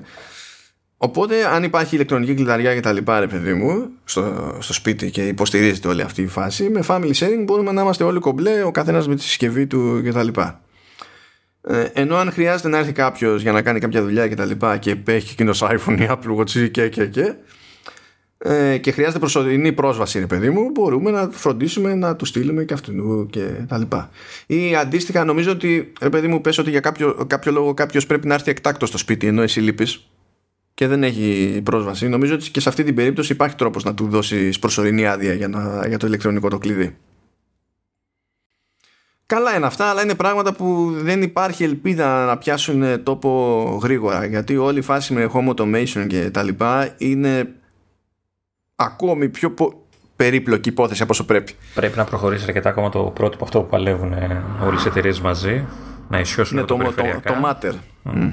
Οπότε, 0.97 1.45
αν 1.45 1.63
υπάρχει 1.63 1.95
ηλεκτρονική 1.95 2.33
κλειδαριά 2.33 2.73
και 2.73 2.79
τα 2.79 2.91
λοιπά, 2.91 3.19
ρε 3.19 3.27
παιδί 3.27 3.53
μου, 3.53 3.89
στο, 4.03 4.55
στο 4.59 4.73
σπίτι 4.73 5.11
και 5.11 5.27
υποστηρίζεται 5.27 5.87
όλη 5.87 6.01
αυτή 6.01 6.21
η 6.21 6.27
φάση, 6.27 6.69
με 6.69 6.83
family 6.87 7.13
sharing 7.13 7.43
μπορούμε 7.45 7.71
να 7.71 7.81
είμαστε 7.81 8.03
όλοι 8.03 8.19
κομπλέ, 8.19 8.63
ο 8.63 8.71
καθένας 8.71 9.07
με 9.07 9.15
τη 9.15 9.21
συσκευή 9.21 9.67
του 9.67 10.01
κτλ. 10.05 10.27
Ε, 11.63 11.83
ενώ 11.93 12.15
αν 12.15 12.31
χρειάζεται 12.31 12.69
να 12.69 12.77
έρθει 12.77 12.91
κάποιος 12.91 13.41
για 13.41 13.51
να 13.51 13.61
κάνει 13.61 13.79
κάποια 13.79 14.01
δουλειά 14.01 14.27
και 14.27 14.35
τα 14.35 14.45
λοιπά 14.45 14.77
και 14.77 14.97
έχει 15.05 15.31
εκείνος 15.31 15.63
iPhone 15.63 15.99
ή 15.99 16.07
Apple 16.09 16.37
Watch 16.37 16.71
και 16.71 16.89
και 16.89 17.05
και 17.05 17.33
ε, 18.43 18.77
και 18.77 18.91
χρειάζεται 18.91 19.19
προσωρινή 19.19 19.71
πρόσβαση 19.71 20.19
ρε 20.19 20.25
παιδί 20.25 20.49
μου 20.49 20.69
μπορούμε 20.69 21.11
να 21.11 21.29
φροντίσουμε 21.31 21.95
να 21.95 22.15
του 22.15 22.25
στείλουμε 22.25 22.63
και 22.63 22.73
αυτού 22.73 23.27
και 23.29 23.49
τα 23.67 23.77
λοιπά 23.77 24.09
ή 24.45 24.75
αντίστοιχα 24.75 25.23
νομίζω 25.25 25.51
ότι 25.51 25.93
ρε 26.01 26.09
παιδί 26.09 26.27
μου 26.27 26.41
πες 26.41 26.57
ότι 26.57 26.69
για 26.69 26.79
κάποιο, 26.79 27.25
κάποιο 27.27 27.51
λόγο 27.51 27.73
κάποιος 27.73 28.05
πρέπει 28.05 28.27
να 28.27 28.33
έρθει 28.33 28.49
εκτάκτος 28.51 28.89
στο 28.89 28.97
σπίτι 28.97 29.27
ενώ 29.27 29.41
εσύ 29.41 29.59
λείπεις 29.59 30.07
και 30.73 30.87
δεν 30.87 31.03
έχει 31.03 31.61
πρόσβαση 31.63 32.07
νομίζω 32.07 32.33
ότι 32.33 32.51
και 32.51 32.59
σε 32.59 32.69
αυτή 32.69 32.83
την 32.83 32.95
περίπτωση 32.95 33.33
υπάρχει 33.33 33.55
τρόπος 33.55 33.83
να 33.83 33.93
του 33.93 34.07
δώσεις 34.07 34.59
προσωρινή 34.59 35.07
άδεια 35.07 35.33
για, 35.33 35.47
να, 35.47 35.87
για 35.87 35.97
το 35.97 36.07
ηλεκτρονικό 36.07 36.49
το 36.49 36.57
κλειδί 36.57 36.95
Καλά 39.25 39.55
είναι 39.55 39.65
αυτά, 39.65 39.85
αλλά 39.85 40.03
είναι 40.03 40.15
πράγματα 40.15 40.53
που 40.53 40.91
δεν 40.95 41.21
υπάρχει 41.21 41.63
ελπίδα 41.63 42.25
να 42.25 42.37
πιάσουν 42.37 43.03
τόπο 43.03 43.79
γρήγορα. 43.83 44.25
Γιατί 44.25 44.57
όλη 44.57 44.79
η 44.79 44.81
φάση 44.81 45.13
με 45.13 45.31
home 45.33 45.55
automation 45.55 46.05
και 46.07 46.29
τα 46.29 46.43
λοιπά 46.43 46.95
είναι 46.97 47.60
ακόμη 48.83 49.29
πιο 49.29 49.53
περίπλοκη 50.15 50.69
υπόθεση 50.69 51.01
από 51.01 51.11
όσο 51.11 51.25
πρέπει. 51.25 51.55
Πρέπει 51.73 51.97
να 51.97 52.03
προχωρήσει 52.03 52.43
αρκετά 52.47 52.69
ακόμα 52.69 52.89
το 52.89 53.03
πρότυπο 53.03 53.43
αυτό 53.43 53.61
που 53.61 53.67
παλεύουν 53.69 54.13
όλες 54.65 54.85
οι 54.85 54.87
εταιρείες 54.87 55.19
μαζί. 55.19 55.65
Να 56.09 56.19
ισιώσουν 56.19 56.57
ναι, 56.57 56.63
το, 56.63 56.77
το, 56.77 56.83
το, 56.83 57.03
το 57.23 57.33
matter. 57.43 57.73
Mm. 58.05 58.31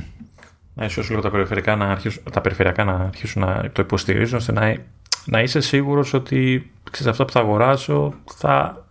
Να 0.75 0.85
ισιώσουν 0.85 1.11
λίγο 1.11 1.23
τα 1.23 1.31
περιφερειακά 1.31 1.77
να 1.77 1.85
αρχίσουν, 1.85 2.23
τα 2.33 2.41
περιφερειακά 2.41 2.85
να 2.85 2.93
αρχίσουν 2.93 3.43
να 3.43 3.70
το 3.73 3.83
υποστηρίζουν 3.83 4.39
ώστε 4.39 4.53
να, 4.53 4.77
να 5.25 5.43
είσαι 5.43 5.61
σίγουρος 5.61 6.15
ότι 6.15 6.70
ξέρεις, 6.91 7.12
αυτά 7.12 7.25
που 7.25 7.33
θα 7.33 7.41
αγοράσω 7.41 8.15
θα 8.25 8.85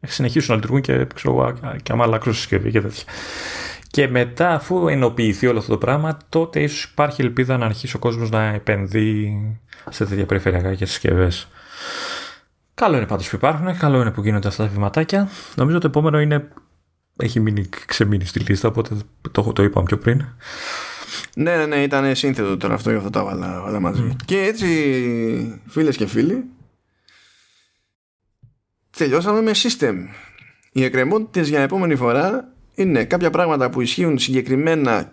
συνεχίσουν 0.00 0.48
να 0.50 0.54
λειτουργούν 0.54 0.80
και, 0.80 1.06
ξέρω, 1.14 1.54
και 1.82 1.92
άμα 1.92 2.04
αλλάξω 2.04 2.32
συσκευή 2.32 2.70
και 2.70 2.80
τέτοια. 2.80 3.04
Και 3.94 4.08
μετά, 4.08 4.54
αφού 4.54 4.88
ενοποιηθεί 4.88 5.46
όλο 5.46 5.58
αυτό 5.58 5.70
το 5.70 5.78
πράγμα, 5.78 6.16
τότε 6.28 6.62
ίσως 6.62 6.84
υπάρχει 6.84 7.22
ελπίδα 7.22 7.56
να 7.56 7.66
αρχίσει 7.66 7.96
ο 7.96 7.98
κόσμος 7.98 8.30
να 8.30 8.42
επενδύει 8.42 9.60
σε 9.90 10.06
τέτοια 10.06 10.26
περιφερειακά 10.26 10.74
και 10.74 10.86
συσκευές. 10.86 11.48
Καλό 12.74 12.96
είναι 12.96 13.06
πάντως 13.06 13.28
που 13.28 13.36
υπάρχουν, 13.36 13.78
καλό 13.78 14.00
είναι 14.00 14.10
που 14.10 14.22
γίνονται 14.22 14.48
αυτά 14.48 14.64
τα 14.64 14.70
βηματάκια. 14.70 15.28
Νομίζω 15.56 15.78
το 15.78 15.86
επόμενο 15.86 16.20
είναι. 16.20 16.48
Έχει 17.16 17.40
μείνει, 17.40 17.68
ξεμείνει 17.86 18.24
στη 18.24 18.38
λίστα, 18.38 18.68
οπότε 18.68 18.96
το, 19.30 19.52
το 19.52 19.62
είπαμε 19.62 19.86
πιο 19.86 19.98
πριν. 19.98 20.24
Ναι, 21.34 21.56
ναι, 21.56 21.66
ναι, 21.66 21.82
ήταν 21.82 22.16
σύνθετο 22.16 22.56
τώρα 22.56 22.74
αυτό, 22.74 22.90
γι' 22.90 22.96
αυτό 22.96 23.10
τα 23.10 23.24
βάλα 23.24 23.62
όλα 23.62 23.80
μαζί. 23.80 24.08
Mm. 24.12 24.16
Και 24.24 24.40
έτσι, 24.40 25.62
φίλες 25.66 25.96
και 25.96 26.06
φίλοι, 26.06 26.44
τελειώσαμε 28.96 29.40
με 29.40 29.50
system. 29.54 29.94
Οι 30.72 30.84
εκκρεμότητες 30.84 31.48
για 31.48 31.60
επόμενη 31.60 31.96
φορά 31.96 32.53
είναι 32.74 33.04
κάποια 33.04 33.30
πράγματα 33.30 33.70
που 33.70 33.80
ισχύουν 33.80 34.18
συγκεκριμένα 34.18 35.10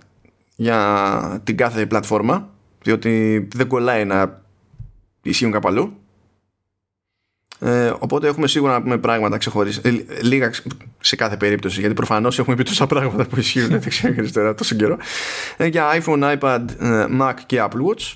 για 0.55 1.41
την 1.43 1.57
κάθε 1.57 1.85
πλατφόρμα, 1.85 2.49
διότι 2.81 3.47
δεν 3.55 3.67
κολλάει 3.67 4.05
να 4.05 4.41
ισχύουν 5.21 5.51
κάπου 5.51 5.67
αλλού. 5.67 5.95
Ε, 7.59 7.93
οπότε 7.99 8.27
έχουμε 8.27 8.47
σίγουρα 8.47 8.73
να 8.73 8.81
πούμε 8.81 8.97
πράγματα 8.97 9.37
ξεχωρίσει, 9.37 9.81
ε, 9.83 9.89
λίγα 10.21 10.51
σε 10.99 11.15
κάθε 11.15 11.37
περίπτωση, 11.37 11.79
γιατί 11.79 11.95
προφανώς 11.95 12.39
έχουμε 12.39 12.55
πει 12.55 12.63
τόσα 12.63 12.87
πράγματα 12.87 13.25
που 13.25 13.39
ισχύουν, 13.39 13.69
δεν 13.79 13.89
ξέρω 13.89 14.29
τώρα 14.33 14.55
τόσο 14.55 14.75
καιρό. 14.75 14.97
Ε, 15.57 15.65
για 15.65 16.01
iPhone, 16.01 16.37
iPad, 16.37 16.65
ε, 16.79 17.05
Mac 17.19 17.33
και 17.45 17.61
Apple 17.61 17.89
Watch 17.89 18.13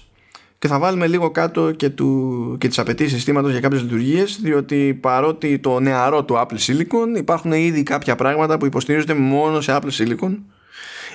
και 0.66 0.72
θα 0.72 0.80
βάλουμε 0.80 1.08
λίγο 1.08 1.32
κάτω 1.32 1.72
και, 1.72 1.90
του, 1.90 2.56
και 2.60 2.68
τις 2.68 2.80
απαιτήσεις 2.80 3.14
συστήματος 3.14 3.52
για 3.52 3.60
κάποιες 3.60 3.82
λειτουργίες 3.82 4.40
διότι 4.42 4.98
παρότι 5.02 5.60
το 5.60 5.80
νεαρό 5.80 6.24
του 6.24 6.34
Apple 6.34 6.58
Silicon 6.68 7.18
υπάρχουν 7.18 7.52
ήδη 7.52 7.84
κάποια 7.84 8.16
πράγματα 8.16 8.58
που 8.58 8.66
υποστηρίζονται 8.66 9.14
μόνο 9.14 9.62
σε 9.62 9.78
Apple 9.80 9.90
Silicon. 9.98 10.38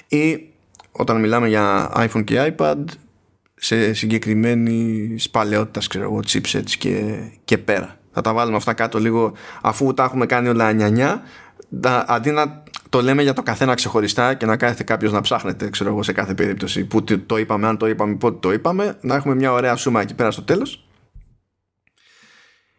Ή 0.09 0.47
όταν 0.93 1.21
μιλάμε 1.21 1.49
για 1.49 1.93
iPhone 1.97 2.25
και 2.25 2.55
iPad 2.57 2.85
σε 3.55 3.93
συγκεκριμένη 3.93 5.17
παλαιότητα 5.31 5.81
ξέρω 5.89 6.05
εγώ 6.05 6.21
chipsets 6.29 6.71
και, 6.79 7.19
και 7.45 7.59
πέρα. 7.59 7.99
Θα 8.13 8.21
τα 8.21 8.33
βάλουμε 8.33 8.57
αυτά 8.57 8.73
κάτω 8.73 8.99
λίγο 8.99 9.33
αφού 9.61 9.95
τα 9.95 10.05
έχουμε 10.05 10.27
κάνει 10.27 10.49
όλα 10.49 10.73
νιανιά 10.73 11.23
αντί 12.07 12.31
να 12.31 12.63
το 12.89 13.03
λέμε 13.03 13.23
για 13.23 13.33
το 13.33 13.43
καθένα 13.43 13.75
ξεχωριστά 13.75 14.35
και 14.35 14.47
να 14.47 14.57
κάθεται 14.57 14.83
κάποιος 14.83 15.13
να 15.13 15.21
ψάχνεται, 15.21 15.71
ξέρω 15.71 15.91
εγώ, 15.91 16.03
σε 16.03 16.13
κάθε 16.13 16.35
περίπτωση 16.35 16.85
που 16.85 17.05
το 17.05 17.37
είπαμε, 17.37 17.67
αν 17.67 17.77
το 17.77 17.89
είπαμε, 17.89 18.15
πότε 18.15 18.39
το 18.41 18.53
είπαμε, 18.53 18.99
να 19.01 19.15
έχουμε 19.15 19.35
μια 19.35 19.53
ωραία 19.53 19.77
σούμα 19.77 20.01
εκεί 20.01 20.15
πέρα 20.15 20.31
στο 20.31 20.43
τέλος. 20.43 20.85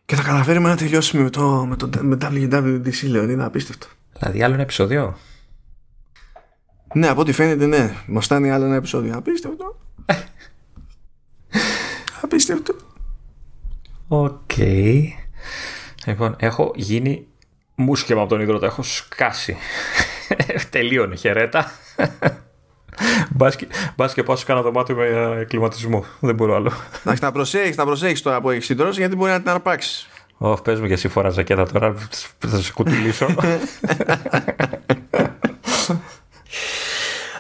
Και 0.06 0.16
θα 0.16 0.24
καταφέρουμε 0.24 0.70
να 0.70 0.76
τελειώσουμε 0.76 1.24
με 1.24 1.30
το, 1.30 1.66
με 1.70 1.76
το 1.76 1.90
με 2.02 2.18
WWDC, 2.22 3.08
λέω. 3.08 3.30
Είναι 3.30 3.44
απίστευτο. 3.44 3.88
Δηλαδή, 4.20 4.44
άλλο 4.44 4.54
ένα 4.54 4.64
επεισόδιο; 4.64 5.18
Ναι, 6.94 7.08
από 7.08 7.22
ό,τι 7.22 7.32
φαίνεται, 7.32 7.66
ναι. 7.66 7.96
Μας 8.08 8.26
φτάνει 8.26 8.52
άλλο 8.52 8.66
ένα 8.66 8.76
επεισόδιο. 8.76 9.18
Απίστευτο. 9.18 9.80
απίστευτο. 12.22 12.76
Οκ. 14.08 14.58
Λοιπόν, 16.06 16.36
έχω 16.40 16.72
γίνει 16.76 17.28
μούσκεμα 17.82 18.22
από 18.22 18.30
τον 18.30 18.42
ιδρώτα. 18.42 18.66
Έχω 18.66 18.84
σκάσει. 18.84 19.58
Τελείωνε. 20.70 21.16
Χαιρέτα. 21.16 21.72
Μπας 23.96 24.14
και 24.14 24.24
πάω 24.24 24.36
σε 24.36 24.46
κάνα 24.46 24.62
δωμάτιο 24.62 24.96
με 24.96 25.06
ε, 25.40 25.44
κλιματισμό. 25.44 26.06
Δεν 26.20 26.36
μπορώ 26.36 26.56
άλλο. 26.56 26.72
Να 27.22 27.32
προσέχεις, 27.32 27.76
να 27.78 27.86
προσέχεις 27.86 28.22
τώρα 28.22 28.42
που 28.42 28.50
έχεις 28.50 28.66
ιδρώσει 28.66 28.98
γιατί 28.98 29.16
μπορεί 29.16 29.32
να 29.32 29.40
την 29.40 29.50
αρπάξεις. 29.50 30.08
Ω, 30.38 30.54
πες 30.54 30.80
μου 30.80 30.88
και 30.88 30.94
εσύ 30.94 31.08
φοράς 31.08 31.34
ζακέτα 31.34 31.66
τώρα. 31.66 31.96
Θα 32.38 32.58
σε 32.60 32.74
κουτουλήσω. 32.74 33.26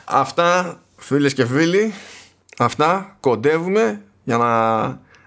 αυτά, 0.05 0.79
φίλες 0.97 1.33
και 1.33 1.45
φίλοι, 1.45 1.93
αυτά 2.57 3.15
κοντεύουμε 3.19 4.01
για 4.23 4.37
να 4.37 4.49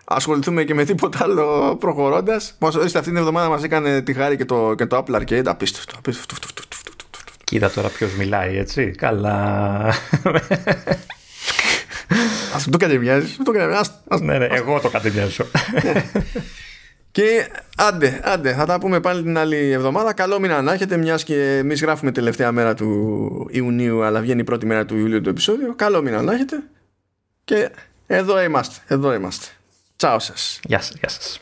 ασχοληθούμε 0.04 0.64
και 0.64 0.74
με 0.74 0.84
τίποτα 0.84 1.18
άλλο 1.22 1.76
προχωρώντας. 1.80 2.54
Μα 2.58 2.68
αυτή 2.68 3.00
την 3.00 3.16
εβδομάδα 3.16 3.48
μας 3.48 3.62
έκανε 3.62 4.02
τη 4.02 4.12
χάρη 4.12 4.36
και 4.36 4.44
το, 4.44 4.74
και 4.74 4.86
το 4.86 5.04
Apple 5.06 5.14
Arcade. 5.14 5.46
Απίστευτο. 5.46 5.94
απίστευτο. 5.98 6.36
Κοίτα 7.44 7.70
τώρα 7.70 7.88
ποιος 7.88 8.14
μιλάει, 8.14 8.58
έτσι. 8.58 8.90
Καλά. 8.90 9.32
Α 12.54 12.58
το 12.70 12.78
κατεμοιάζει. 12.78 13.36
Ναι, 14.20 14.38
ναι, 14.38 14.44
εγώ 14.44 14.80
το 14.80 14.88
κατεμοιάζω. 14.88 15.46
Και 17.10 17.48
άντε, 17.76 18.20
άντε, 18.24 18.52
θα 18.52 18.66
τα 18.66 18.78
πούμε 18.78 19.00
πάλι 19.00 19.22
την 19.22 19.38
άλλη 19.38 19.70
εβδομάδα. 19.70 20.12
Καλό 20.12 20.40
μήνα 20.40 20.62
να 20.62 20.72
έχετε, 20.72 20.96
μιας 20.96 21.24
και 21.24 21.56
εμείς 21.56 21.82
γράφουμε 21.82 22.12
τελευταία 22.12 22.52
μέρα 22.52 22.74
του 22.74 23.48
Ιουνίου, 23.50 24.02
αλλά 24.02 24.20
βγαίνει 24.20 24.40
η 24.40 24.44
πρώτη 24.44 24.66
μέρα 24.66 24.84
του 24.84 24.96
Ιουλίου 24.96 25.20
το 25.20 25.30
επεισόδιο. 25.30 25.74
Καλό 25.74 26.02
μήνα 26.02 26.22
να 26.22 26.32
έχετε. 26.32 26.62
Και 27.44 27.70
εδώ 28.06 28.42
είμαστε, 28.42 28.80
εδώ 28.86 29.14
είμαστε. 29.14 29.46
Τσάου 29.96 30.20
σας. 30.20 30.60
Γεια 30.64 30.80
σας, 30.80 30.96
γεια 30.96 31.08
σας. 31.08 31.38